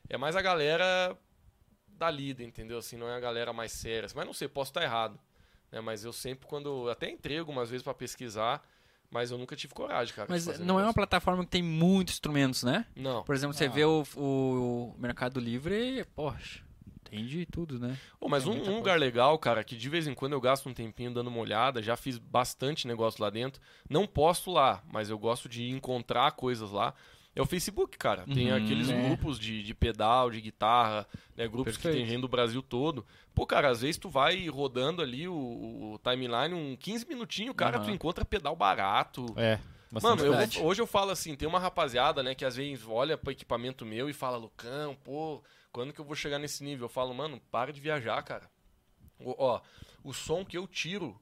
É 0.09 0.17
mais 0.17 0.35
a 0.35 0.41
galera 0.41 1.17
da 1.87 2.09
lida, 2.09 2.43
entendeu? 2.43 2.77
Assim, 2.77 2.95
não 2.97 3.07
é 3.09 3.15
a 3.15 3.19
galera 3.19 3.51
mais 3.53 3.71
séria. 3.71 4.07
Mas 4.15 4.25
não 4.25 4.33
sei, 4.33 4.47
posso 4.47 4.69
estar 4.71 4.83
errado. 4.83 5.19
Né? 5.71 5.81
Mas 5.81 6.03
eu 6.05 6.13
sempre, 6.13 6.47
quando. 6.47 6.89
Até 6.89 7.09
entrei 7.09 7.39
algumas 7.39 7.69
vezes 7.69 7.83
pra 7.83 7.93
pesquisar, 7.93 8.61
mas 9.09 9.31
eu 9.31 9.37
nunca 9.37 9.55
tive 9.55 9.73
coragem, 9.73 10.13
cara. 10.13 10.27
Mas 10.29 10.45
não 10.45 10.53
é 10.53 10.61
uma 10.71 10.75
negócio. 10.79 10.93
plataforma 10.93 11.43
que 11.43 11.49
tem 11.51 11.63
muitos 11.63 12.13
instrumentos, 12.15 12.63
né? 12.63 12.85
Não. 12.95 13.23
Por 13.23 13.35
exemplo, 13.35 13.55
você 13.55 13.65
Ah. 13.65 13.69
vê 13.69 13.83
o, 13.85 14.03
o 14.15 14.95
Mercado 14.97 15.39
Livre, 15.39 16.05
poxa, 16.15 16.63
tem 17.03 17.25
de 17.25 17.45
tudo, 17.45 17.79
né? 17.79 17.97
Pô, 18.19 18.29
mas 18.29 18.45
É 18.45 18.49
um, 18.49 18.53
um 18.71 18.75
lugar 18.77 18.99
legal, 18.99 19.37
cara, 19.39 19.63
que 19.63 19.75
de 19.75 19.89
vez 19.89 20.07
em 20.07 20.13
quando 20.13 20.33
eu 20.33 20.41
gasto 20.41 20.69
um 20.69 20.73
tempinho 20.73 21.13
dando 21.13 21.27
uma 21.27 21.39
olhada, 21.39 21.81
já 21.81 21.97
fiz 21.97 22.17
bastante 22.17 22.85
negócio 22.87 23.21
lá 23.21 23.29
dentro. 23.29 23.61
Não 23.89 24.05
posto 24.05 24.51
lá, 24.51 24.83
mas 24.91 25.09
eu 25.09 25.17
gosto 25.17 25.49
de 25.49 25.69
encontrar 25.69 26.31
coisas 26.33 26.71
lá. 26.71 26.93
É 27.37 27.41
o 27.41 27.45
Facebook, 27.45 27.97
cara. 27.97 28.25
Tem 28.25 28.51
Uhum, 28.51 28.57
aqueles 28.57 28.89
é. 28.89 29.01
grupos 29.01 29.39
de, 29.39 29.61
de 29.63 29.73
pedal, 29.73 30.31
de 30.31 30.41
guitarra, 30.41 31.07
né? 31.35 31.47
Grupos 31.47 31.77
que 31.77 31.83
Perfeito. 31.83 32.03
tem 32.03 32.13
gente 32.13 32.21
do 32.21 32.27
Brasil 32.27 32.61
todo. 32.61 33.05
Pô, 33.35 33.45
cara, 33.45 33.69
às 33.69 33.81
vezes 33.81 33.97
tu 33.97 34.09
vai 34.09 34.47
rodando 34.47 35.01
ali 35.01 35.27
o, 35.27 35.33
o 35.35 35.99
timeline, 36.03 36.53
um 36.53 36.75
15 36.75 37.07
minutinhos, 37.07 37.55
cara, 37.55 37.77
Aham. 37.77 37.85
tu 37.85 37.91
encontra 37.91 38.25
pedal 38.25 38.55
barato. 38.55 39.25
É. 39.37 39.59
Mano, 40.01 40.25
eu 40.25 40.33
hoje 40.65 40.81
eu 40.81 40.87
falo 40.87 41.11
assim, 41.11 41.33
tem 41.35 41.47
uma 41.47 41.59
rapaziada, 41.59 42.21
né, 42.21 42.35
que 42.35 42.43
às 42.43 42.55
vezes 42.57 42.83
olha 42.87 43.17
pro 43.17 43.31
equipamento 43.31 43.85
meu 43.85 44.09
e 44.09 44.13
fala, 44.13 44.35
Lucão, 44.35 44.95
pô, 45.03 45.41
quando 45.71 45.93
que 45.93 46.01
eu 46.01 46.05
vou 46.05 46.15
chegar 46.15 46.37
nesse 46.39 46.61
nível? 46.63 46.85
Eu 46.85 46.89
falo, 46.89 47.13
mano, 47.13 47.39
para 47.49 47.71
de 47.71 47.79
viajar, 47.79 48.21
cara. 48.23 48.49
O- 49.19 49.35
ó, 49.37 49.61
o 50.03 50.13
som 50.13 50.43
que 50.43 50.57
eu 50.57 50.67
tiro, 50.67 51.17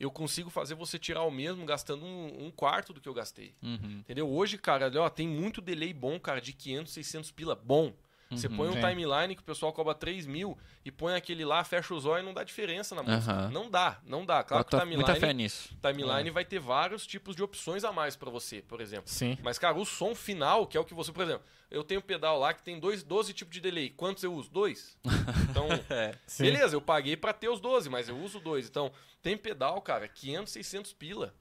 eu 0.00 0.10
consigo 0.10 0.48
fazer 0.48 0.74
você 0.74 0.98
tirar 0.98 1.22
o 1.24 1.30
mesmo 1.30 1.66
gastando 1.66 2.06
um, 2.06 2.46
um 2.46 2.50
quarto 2.50 2.94
do 2.94 3.02
que 3.02 3.08
eu 3.08 3.12
gastei. 3.12 3.54
Uhum. 3.62 3.98
Entendeu? 4.00 4.28
Hoje, 4.28 4.56
cara, 4.56 4.90
ó, 4.98 5.10
tem 5.10 5.28
muito 5.28 5.60
delay 5.60 5.92
bom, 5.92 6.18
cara, 6.18 6.40
de 6.40 6.54
500, 6.54 6.90
600 6.90 7.30
pila, 7.30 7.54
bom. 7.54 7.92
Você 8.30 8.46
Uhum, 8.46 8.56
põe 8.56 8.68
um 8.68 8.78
é. 8.78 8.88
timeline 8.90 9.34
que 9.34 9.42
o 9.42 9.44
pessoal 9.44 9.72
cobra 9.72 9.92
3 9.92 10.24
mil 10.24 10.56
e 10.84 10.90
põe 10.92 11.14
aquele 11.14 11.44
lá, 11.44 11.64
fecha 11.64 11.92
os 11.92 12.06
olhos 12.06 12.22
e 12.22 12.26
não 12.26 12.32
dá 12.32 12.44
diferença 12.44 12.94
na 12.94 13.02
música. 13.02 13.32
Aham. 13.32 13.50
Não 13.50 13.68
dá, 13.68 14.00
não 14.04 14.24
dá. 14.24 14.44
Claro 14.44 14.64
que 14.64 14.76
o 14.76 14.86
muita 14.86 15.14
fé 15.14 15.20
timeline, 15.20 15.42
nisso. 15.42 15.74
timeline 15.82 16.30
vai 16.30 16.44
ter 16.44 16.60
vários 16.60 17.06
tipos 17.06 17.34
de 17.34 17.42
opções 17.42 17.82
a 17.82 17.90
mais 17.92 18.14
pra 18.14 18.30
você, 18.30 18.62
por 18.62 18.80
exemplo. 18.80 19.08
Sim. 19.08 19.36
Mas, 19.42 19.58
cara, 19.58 19.76
o 19.76 19.84
som 19.84 20.14
final, 20.14 20.66
que 20.66 20.76
é 20.76 20.80
o 20.80 20.84
que 20.84 20.94
você, 20.94 21.10
por 21.12 21.24
exemplo, 21.24 21.42
eu 21.70 21.82
tenho 21.82 21.98
um 22.00 22.04
pedal 22.04 22.38
lá 22.38 22.54
que 22.54 22.62
tem 22.62 22.78
dois, 22.78 23.02
12 23.02 23.32
tipos 23.32 23.52
de 23.52 23.60
delay. 23.60 23.90
Quantos 23.90 24.22
eu 24.22 24.32
uso? 24.32 24.48
Dois. 24.50 24.96
Então, 25.50 25.66
Sim. 26.26 26.44
beleza, 26.44 26.76
eu 26.76 26.80
paguei 26.80 27.16
pra 27.16 27.32
ter 27.32 27.48
os 27.48 27.60
12, 27.60 27.88
mas 27.90 28.08
eu 28.08 28.16
uso 28.16 28.38
dois. 28.38 28.68
Então, 28.68 28.92
tem 29.20 29.36
pedal, 29.36 29.80
cara, 29.82 30.06
500, 30.06 30.52
600 30.52 30.92
pila. 30.92 31.34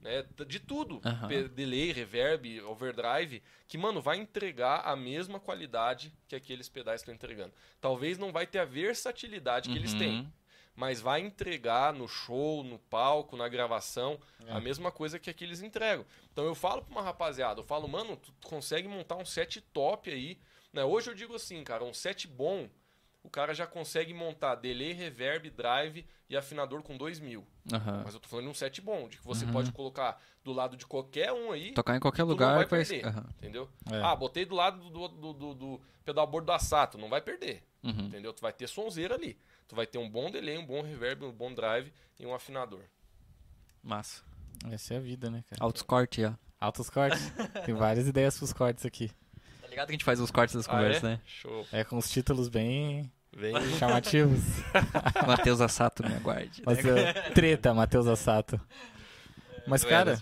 Né, 0.00 0.24
de 0.46 0.60
tudo. 0.60 1.00
Pe- 1.26 1.48
Delay, 1.48 1.90
reverb, 1.90 2.60
overdrive, 2.62 3.42
que, 3.66 3.76
mano, 3.76 4.00
vai 4.00 4.16
entregar 4.16 4.82
a 4.84 4.94
mesma 4.94 5.40
qualidade 5.40 6.12
que 6.28 6.36
aqueles 6.36 6.68
pedais 6.68 7.00
estão 7.00 7.12
entregando. 7.12 7.52
Talvez 7.80 8.16
não 8.16 8.30
vai 8.30 8.46
ter 8.46 8.60
a 8.60 8.64
versatilidade 8.64 9.68
que 9.68 9.76
eles 9.76 9.94
têm 9.94 10.20
Uhum. 10.20 10.32
mas 10.76 11.00
vai 11.00 11.20
entregar 11.20 11.92
no 11.92 12.06
show, 12.06 12.62
no 12.62 12.78
palco, 12.78 13.36
na 13.36 13.48
gravação, 13.48 14.20
É. 14.46 14.52
a 14.52 14.60
mesma 14.60 14.92
coisa 14.92 15.18
que 15.18 15.28
aqueles 15.28 15.60
entregam. 15.62 16.06
Então 16.32 16.44
eu 16.44 16.54
falo 16.54 16.82
pra 16.82 16.92
uma 16.92 17.02
rapaziada, 17.02 17.58
eu 17.60 17.64
falo, 17.64 17.88
mano, 17.88 18.16
tu 18.16 18.32
consegue 18.44 18.86
montar 18.86 19.16
um 19.16 19.24
set 19.24 19.60
top 19.60 20.08
aí. 20.08 20.38
Né? 20.72 20.84
Hoje 20.84 21.10
eu 21.10 21.14
digo 21.16 21.34
assim, 21.34 21.64
cara, 21.64 21.82
um 21.82 21.92
set 21.92 22.28
bom, 22.28 22.70
o 23.24 23.28
cara 23.28 23.52
já 23.52 23.66
consegue 23.66 24.14
montar 24.14 24.54
delay, 24.54 24.92
reverb, 24.92 25.50
drive 25.50 26.06
e 26.30 26.36
afinador 26.36 26.82
com 26.84 26.96
2 26.96 27.18
mil. 27.18 27.44
Aham. 27.72 28.02
Mas 28.04 28.14
eu 28.14 28.20
tô 28.20 28.28
falando 28.28 28.46
de 28.46 28.50
um 28.50 28.54
set 28.54 28.80
bom, 28.80 29.08
de 29.08 29.18
que 29.18 29.24
você 29.24 29.44
Uhum. 29.44 29.52
pode 29.52 29.72
colocar 29.72 30.20
do 30.44 30.52
lado 30.52 30.76
de 30.76 30.86
qualquer 30.86 31.32
um 31.32 31.52
aí, 31.52 31.72
Tocar 31.72 31.96
em 31.96 32.00
qualquer 32.00 32.22
lugar 32.24 32.56
vai 32.56 32.66
perder. 32.66 33.06
Aham. 33.06 33.24
entendeu? 33.38 33.68
É. 33.90 34.00
Ah, 34.02 34.16
botei 34.16 34.44
do 34.44 34.54
lado 34.54 34.78
do, 34.90 35.08
do, 35.08 35.32
do, 35.32 35.54
do 35.54 35.80
pedalboard 36.04 36.46
do 36.46 36.52
Assato, 36.52 36.96
não 36.96 37.08
vai 37.08 37.20
perder. 37.20 37.62
Uhum. 37.82 38.06
Entendeu? 38.06 38.32
Tu 38.32 38.40
vai 38.40 38.52
ter 38.52 38.66
sonzeira 38.68 39.14
ali. 39.14 39.38
Tu 39.66 39.76
vai 39.76 39.86
ter 39.86 39.98
um 39.98 40.08
bom 40.08 40.30
delay, 40.30 40.56
um 40.58 40.64
bom 40.66 40.82
reverb, 40.82 41.24
um 41.24 41.32
bom 41.32 41.52
drive 41.52 41.92
e 42.18 42.24
um 42.26 42.34
afinador. 42.34 42.80
Massa. 43.82 44.22
Essa 44.70 44.94
é 44.94 44.96
a 44.96 45.00
vida, 45.00 45.30
né, 45.30 45.44
cara? 45.48 45.62
Altos 45.62 45.82
cortes, 45.82 46.24
ó. 46.24 46.34
Altos 46.60 46.90
cortes. 46.90 47.20
Tem 47.64 47.74
várias 47.74 48.06
ideias 48.08 48.36
pros 48.36 48.52
cortes 48.52 48.84
aqui. 48.84 49.10
Tá 49.60 49.68
ligado 49.68 49.86
que 49.86 49.92
a 49.92 49.94
gente 49.94 50.04
faz 50.04 50.18
os 50.20 50.30
cortes 50.30 50.56
das 50.56 50.66
conversas, 50.66 51.04
ah, 51.04 51.08
é? 51.08 51.10
né? 51.12 51.20
Show. 51.26 51.66
É 51.70 51.84
com 51.84 51.96
os 51.98 52.10
títulos 52.10 52.48
bem 52.48 53.12
Vem. 53.36 53.54
chamativos. 53.78 54.40
Matheus 55.26 55.60
Assato, 55.60 56.02
me 56.06 56.14
aguarde. 56.14 56.62
Mas 56.64 56.84
é, 56.84 57.12
treta, 57.34 57.72
Matheus 57.74 58.06
Assato. 58.06 58.60
Mas, 59.66 59.84
cara, 59.84 60.18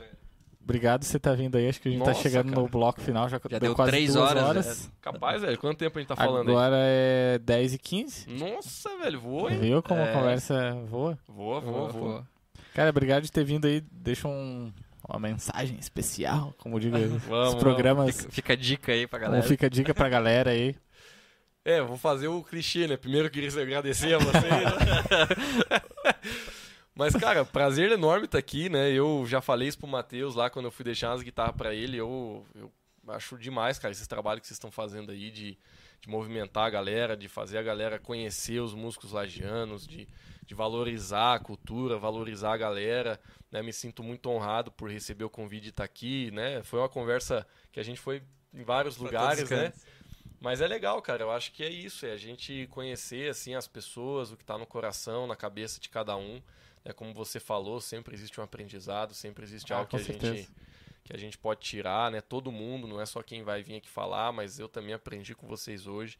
obrigado 0.62 1.00
por 1.00 1.06
você 1.06 1.18
tá 1.18 1.32
vindo 1.32 1.56
aí. 1.56 1.68
Acho 1.68 1.80
que 1.80 1.88
a 1.88 1.90
gente 1.92 2.00
tá 2.02 2.10
Nossa, 2.10 2.22
chegando 2.22 2.50
cara. 2.50 2.60
no 2.60 2.68
bloco 2.68 3.00
final. 3.00 3.28
Já, 3.28 3.40
Já 3.48 3.58
deu 3.58 3.74
quase 3.74 3.90
três 3.92 4.12
duas 4.14 4.30
horas, 4.30 4.42
horas. 4.44 4.92
Capaz, 5.00 5.40
velho? 5.42 5.56
Quanto 5.58 5.78
tempo 5.78 5.96
a 5.98 6.00
gente 6.00 6.08
tá 6.08 6.16
falando 6.16 6.48
aí? 6.48 6.54
Agora 6.54 6.76
é 6.78 7.38
10 7.38 7.74
e 7.74 7.78
15. 7.78 8.26
Nossa, 8.30 8.96
velho, 8.98 9.20
voa, 9.20 9.52
hein? 9.52 9.60
Viu 9.60 9.82
como 9.82 10.00
a 10.00 10.06
É. 10.06 10.12
conversa 10.12 10.74
voa? 10.86 11.18
Voa, 11.28 11.60
voa, 11.60 11.88
voa. 11.90 12.28
Cara, 12.74 12.90
obrigado 12.90 13.22
de 13.22 13.32
ter 13.32 13.44
vindo 13.44 13.66
aí. 13.66 13.80
Deixa 13.90 14.26
um, 14.28 14.72
uma 15.08 15.18
mensagem 15.20 15.78
especial, 15.78 16.52
como 16.58 16.78
digo, 16.80 16.96
os 16.98 17.22
Vamos, 17.22 17.54
programas. 17.54 18.16
Fica, 18.16 18.32
fica 18.32 18.52
a 18.52 18.56
dica 18.56 18.92
aí 18.92 19.06
pra 19.06 19.20
Como 19.20 19.30
galera. 19.30 19.48
fica 19.48 19.66
a 19.66 19.70
dica 19.70 19.94
pra 19.94 20.08
galera 20.08 20.50
aí. 20.50 20.74
É, 21.66 21.82
vou 21.82 21.98
fazer 21.98 22.28
o 22.28 22.44
clichê, 22.44 22.86
né? 22.86 22.96
Primeiro 22.96 23.26
eu 23.26 23.30
queria 23.30 23.50
agradecer 23.60 24.14
a 24.14 24.18
vocês. 24.18 24.44
Mas, 26.94 27.12
cara, 27.16 27.44
prazer 27.44 27.90
enorme 27.90 28.26
estar 28.26 28.38
aqui, 28.38 28.68
né? 28.68 28.92
Eu 28.92 29.24
já 29.26 29.40
falei 29.40 29.66
isso 29.66 29.76
pro 29.76 29.88
Matheus 29.88 30.36
lá 30.36 30.48
quando 30.48 30.66
eu 30.66 30.70
fui 30.70 30.84
deixar 30.84 31.10
as 31.10 31.22
guitarras 31.22 31.56
pra 31.56 31.74
ele. 31.74 31.96
Eu, 31.96 32.46
eu 32.54 32.70
acho 33.08 33.36
demais, 33.36 33.80
cara, 33.80 33.90
esse 33.90 34.06
trabalho 34.06 34.40
que 34.40 34.46
vocês 34.46 34.54
estão 34.54 34.70
fazendo 34.70 35.10
aí 35.10 35.28
de, 35.28 35.58
de 36.00 36.08
movimentar 36.08 36.66
a 36.66 36.70
galera, 36.70 37.16
de 37.16 37.26
fazer 37.28 37.58
a 37.58 37.62
galera 37.64 37.98
conhecer 37.98 38.60
os 38.60 38.72
músicos 38.72 39.10
lagianos, 39.10 39.88
de, 39.88 40.06
de 40.46 40.54
valorizar 40.54 41.34
a 41.34 41.40
cultura, 41.40 41.98
valorizar 41.98 42.52
a 42.52 42.56
galera. 42.56 43.20
Né? 43.50 43.60
Me 43.60 43.72
sinto 43.72 44.04
muito 44.04 44.30
honrado 44.30 44.70
por 44.70 44.88
receber 44.88 45.24
o 45.24 45.30
convite 45.30 45.64
de 45.64 45.70
estar 45.70 45.82
aqui, 45.82 46.30
né? 46.30 46.62
Foi 46.62 46.78
uma 46.78 46.88
conversa 46.88 47.44
que 47.72 47.80
a 47.80 47.82
gente 47.82 47.98
foi 47.98 48.22
em 48.54 48.62
vários 48.62 48.96
lugares, 48.96 49.50
né? 49.50 49.72
Mas 50.46 50.60
é 50.60 50.68
legal, 50.68 51.02
cara. 51.02 51.24
Eu 51.24 51.32
acho 51.32 51.50
que 51.50 51.64
é 51.64 51.68
isso, 51.68 52.06
é 52.06 52.12
a 52.12 52.16
gente 52.16 52.68
conhecer 52.70 53.28
assim 53.28 53.56
as 53.56 53.66
pessoas, 53.66 54.30
o 54.30 54.36
que 54.36 54.44
está 54.44 54.56
no 54.56 54.64
coração, 54.64 55.26
na 55.26 55.34
cabeça 55.34 55.80
de 55.80 55.88
cada 55.88 56.16
um. 56.16 56.40
É 56.84 56.92
como 56.92 57.12
você 57.12 57.40
falou, 57.40 57.80
sempre 57.80 58.14
existe 58.14 58.40
um 58.40 58.44
aprendizado, 58.44 59.12
sempre 59.12 59.42
existe 59.42 59.72
Ah, 59.72 59.78
algo 59.78 59.90
que 59.90 59.96
a 59.96 59.98
gente 59.98 60.48
que 61.02 61.12
a 61.12 61.18
gente 61.18 61.36
pode 61.36 61.62
tirar, 61.62 62.12
né? 62.12 62.20
Todo 62.20 62.52
mundo, 62.52 62.86
não 62.86 63.00
é 63.00 63.06
só 63.06 63.24
quem 63.24 63.42
vai 63.42 63.60
vir 63.60 63.78
aqui 63.78 63.88
falar, 63.88 64.30
mas 64.30 64.60
eu 64.60 64.68
também 64.68 64.94
aprendi 64.94 65.34
com 65.34 65.48
vocês 65.48 65.88
hoje. 65.88 66.16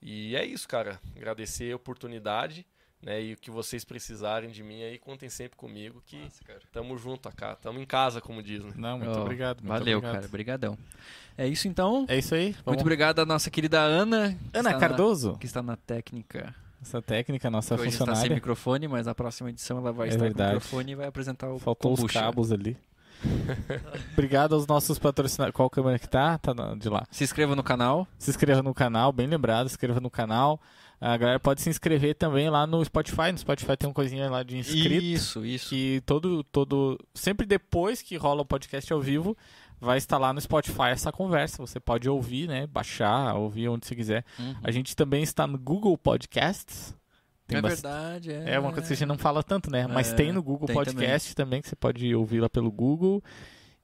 E 0.00 0.34
é 0.34 0.46
isso, 0.46 0.66
cara. 0.66 0.98
Agradecer 1.14 1.70
a 1.70 1.76
oportunidade, 1.76 2.66
né? 3.02 3.22
E 3.22 3.32
o 3.34 3.36
que 3.36 3.50
vocês 3.50 3.84
precisarem 3.84 4.50
de 4.50 4.62
mim 4.62 4.82
aí, 4.82 4.98
contem 4.98 5.28
sempre 5.28 5.56
comigo 5.56 6.02
que 6.06 6.28
tamo 6.72 6.96
junto, 6.98 7.30
cara. 7.34 7.56
Tamo 7.56 7.78
em 7.78 7.86
casa, 7.86 8.20
como 8.20 8.42
diz, 8.42 8.64
né? 8.64 8.72
Não, 8.76 8.98
muito 8.98 9.16
Ó, 9.18 9.22
obrigado. 9.22 9.58
muito 9.60 9.68
Valeu, 9.68 9.98
obrigado. 9.98 10.14
cara. 10.14 10.26
Obrigadão. 10.26 10.78
É 11.36 11.46
isso 11.46 11.68
então. 11.68 12.04
É 12.08 12.18
isso 12.18 12.34
aí. 12.34 12.46
Muito 12.46 12.64
Vamos- 12.64 12.80
obrigado 12.82 13.20
à 13.20 13.26
nossa 13.26 13.48
querida 13.50 13.78
Ana. 13.80 14.36
que 14.52 14.58
Ana 14.58 14.74
Cardoso, 14.78 15.32
Na, 15.32 15.38
que 15.38 15.46
está 15.46 15.62
na 15.62 15.76
técnica. 15.76 16.54
essa 16.82 17.00
técnica, 17.00 17.48
nossa 17.50 17.74
Hoje 17.74 17.88
está 17.88 17.98
sem 17.98 18.06
funcionária. 18.06 18.34
microfone, 18.34 18.88
mas 18.88 19.06
na 19.06 19.14
próxima 19.14 19.48
edição 19.50 19.78
ela 19.78 19.92
vai 19.92 20.08
É 20.08 20.10
estar 20.10 20.20
verdade. 20.24 20.48
com 20.50 20.52
o 20.52 20.54
microfone 20.56 20.92
e 20.92 20.94
vai 20.96 21.06
apresentar 21.06 21.48
o 21.50 21.58
Faltou 21.60 21.92
os 21.92 22.00
kombucha. 22.00 22.20
cabos 22.20 22.50
ali. 22.50 22.76
Obrigado 24.12 24.54
aos 24.54 24.66
nossos 24.66 24.98
patrocinadores. 24.98 25.54
Qual 25.54 25.68
câmera 25.70 25.98
que 25.98 26.08
tá? 26.08 26.38
Tá 26.38 26.52
de 26.78 26.88
lá. 26.88 27.04
Se 27.10 27.24
inscreva 27.24 27.54
no 27.56 27.62
canal. 27.62 28.06
Se 28.18 28.30
inscreva 28.30 28.62
no 28.62 28.74
canal, 28.74 29.12
bem 29.12 29.26
lembrado, 29.26 29.68
se 29.68 29.74
inscreva 29.74 30.00
no 30.00 30.10
canal. 30.10 30.60
A 31.00 31.16
galera 31.16 31.38
pode 31.38 31.60
se 31.62 31.70
inscrever 31.70 32.14
também 32.16 32.50
lá 32.50 32.66
no 32.66 32.84
Spotify. 32.84 33.30
No 33.32 33.38
Spotify 33.38 33.76
tem 33.76 33.88
uma 33.88 33.94
coisinha 33.94 34.28
lá 34.28 34.42
de 34.42 34.58
inscrito. 34.58 35.04
Isso, 35.04 35.44
isso. 35.46 35.68
Que 35.70 36.02
todo, 36.04 36.42
todo. 36.44 36.98
Sempre 37.14 37.46
depois 37.46 38.02
que 38.02 38.16
rola 38.16 38.42
o 38.42 38.46
podcast 38.46 38.92
ao 38.92 39.00
vivo, 39.00 39.36
vai 39.80 39.96
estar 39.98 40.18
lá 40.18 40.32
no 40.32 40.40
Spotify 40.40 40.88
essa 40.90 41.12
conversa. 41.12 41.64
Você 41.64 41.78
pode 41.78 42.08
ouvir, 42.08 42.48
né? 42.48 42.66
Baixar, 42.66 43.36
ouvir 43.36 43.68
onde 43.68 43.86
você 43.86 43.94
quiser. 43.94 44.24
Uhum. 44.38 44.56
A 44.62 44.70
gente 44.72 44.96
também 44.96 45.22
está 45.22 45.46
no 45.46 45.56
Google 45.56 45.96
Podcasts. 45.96 46.92
Tem 47.46 47.58
É 47.58 47.62
bast- 47.62 47.80
verdade, 47.80 48.32
é. 48.32 48.54
É 48.54 48.58
uma 48.58 48.72
coisa 48.72 48.86
que 48.88 48.92
a 48.92 48.96
gente 48.96 49.08
não 49.08 49.16
fala 49.16 49.42
tanto, 49.42 49.70
né? 49.70 49.86
Mas 49.86 50.12
É, 50.12 50.16
tem 50.16 50.32
no 50.32 50.42
Google 50.42 50.66
tem 50.66 50.74
Podcast 50.76 51.34
também. 51.34 51.62
que 51.62 51.68
você 51.68 51.76
pode 51.76 52.12
ouvir 52.14 52.40
lá 52.40 52.50
pelo 52.50 52.70
Google. 52.72 53.22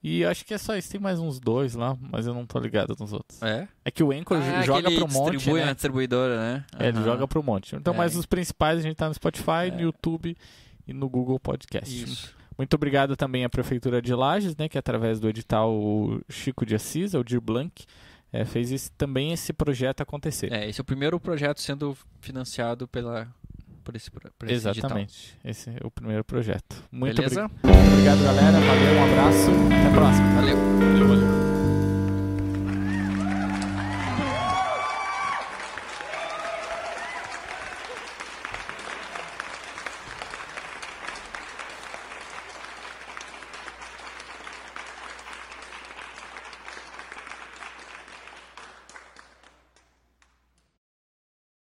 E 0.07 0.23
acho 0.23 0.45
que 0.45 0.53
é 0.53 0.57
só 0.59 0.75
isso. 0.77 0.91
Tem 0.91 0.99
mais 1.01 1.19
uns 1.19 1.39
dois 1.39 1.73
lá, 1.73 1.97
mas 2.11 2.27
eu 2.27 2.33
não 2.33 2.45
tô 2.45 2.59
ligado 2.59 2.95
nos 2.99 3.11
outros. 3.11 3.41
É? 3.41 3.67
É 3.83 3.89
que 3.89 4.03
o 4.03 4.11
Anchor 4.11 4.37
Ah, 4.37 4.61
joga 4.61 4.91
pro 4.91 5.07
monte, 5.11 5.31
distribui 5.33 5.59
né? 5.61 5.65
na 5.65 5.73
distribuidora, 5.73 6.37
né? 6.39 6.65
É, 6.77 6.89
ele 6.89 7.01
joga 7.03 7.27
pro 7.27 7.41
monte. 7.41 7.75
Então, 7.75 7.93
É. 7.93 7.97
mas 7.97 8.15
os 8.15 8.25
principais 8.27 8.77
a 8.79 8.81
gente 8.83 8.95
tá 8.95 9.07
no 9.07 9.13
Spotify, 9.15 9.71
no 9.73 9.79
É. 9.79 9.81
YouTube 9.83 10.37
e 10.87 10.93
no 10.93 11.09
Google 11.09 11.39
Podcast. 11.39 12.03
Isso. 12.03 12.35
Muito 12.57 12.73
obrigado 12.75 13.15
também 13.17 13.43
à 13.43 13.49
Prefeitura 13.49 13.99
de 14.01 14.13
Lages, 14.13 14.55
né? 14.55 14.69
Que 14.69 14.77
através 14.77 15.19
do 15.19 15.27
edital 15.27 15.73
o 15.73 16.21
Chico 16.29 16.65
de 16.67 16.75
Assis, 16.75 17.15
o 17.15 17.23
Dir 17.23 17.41
Blanc, 17.41 17.83
é, 18.31 18.45
fez 18.45 18.71
esse- 18.71 18.91
também 18.91 19.31
esse 19.33 19.51
projeto 19.53 20.01
acontecer. 20.01 20.53
É, 20.53 20.69
esse 20.69 20.79
é 20.79 20.83
o 20.83 20.85
primeiro 20.85 21.19
projeto 21.19 21.59
sendo 21.61 21.97
financiado 22.21 22.87
pela, 22.87 23.27
por 23.85 23.95
esse, 23.95 24.11
por 24.11 24.21
esse. 24.43 24.53
Exatamente. 24.53 25.37
Esse 25.45 25.69
é 25.69 25.77
o 25.85 25.91
primeiro 25.91 26.25
projeto. 26.25 26.83
Muito 26.91 27.15
Beleza? 27.15 27.45
obri- 27.45 27.71
obrigado, 27.91 28.23
galera. 28.23 28.59
Valeu, 28.59 28.93
um 28.99 29.11
abraço. 29.11 29.51
Até 29.67 29.87
a 29.87 29.91
próxima. 29.91 30.35
Valeu. 30.35 31.44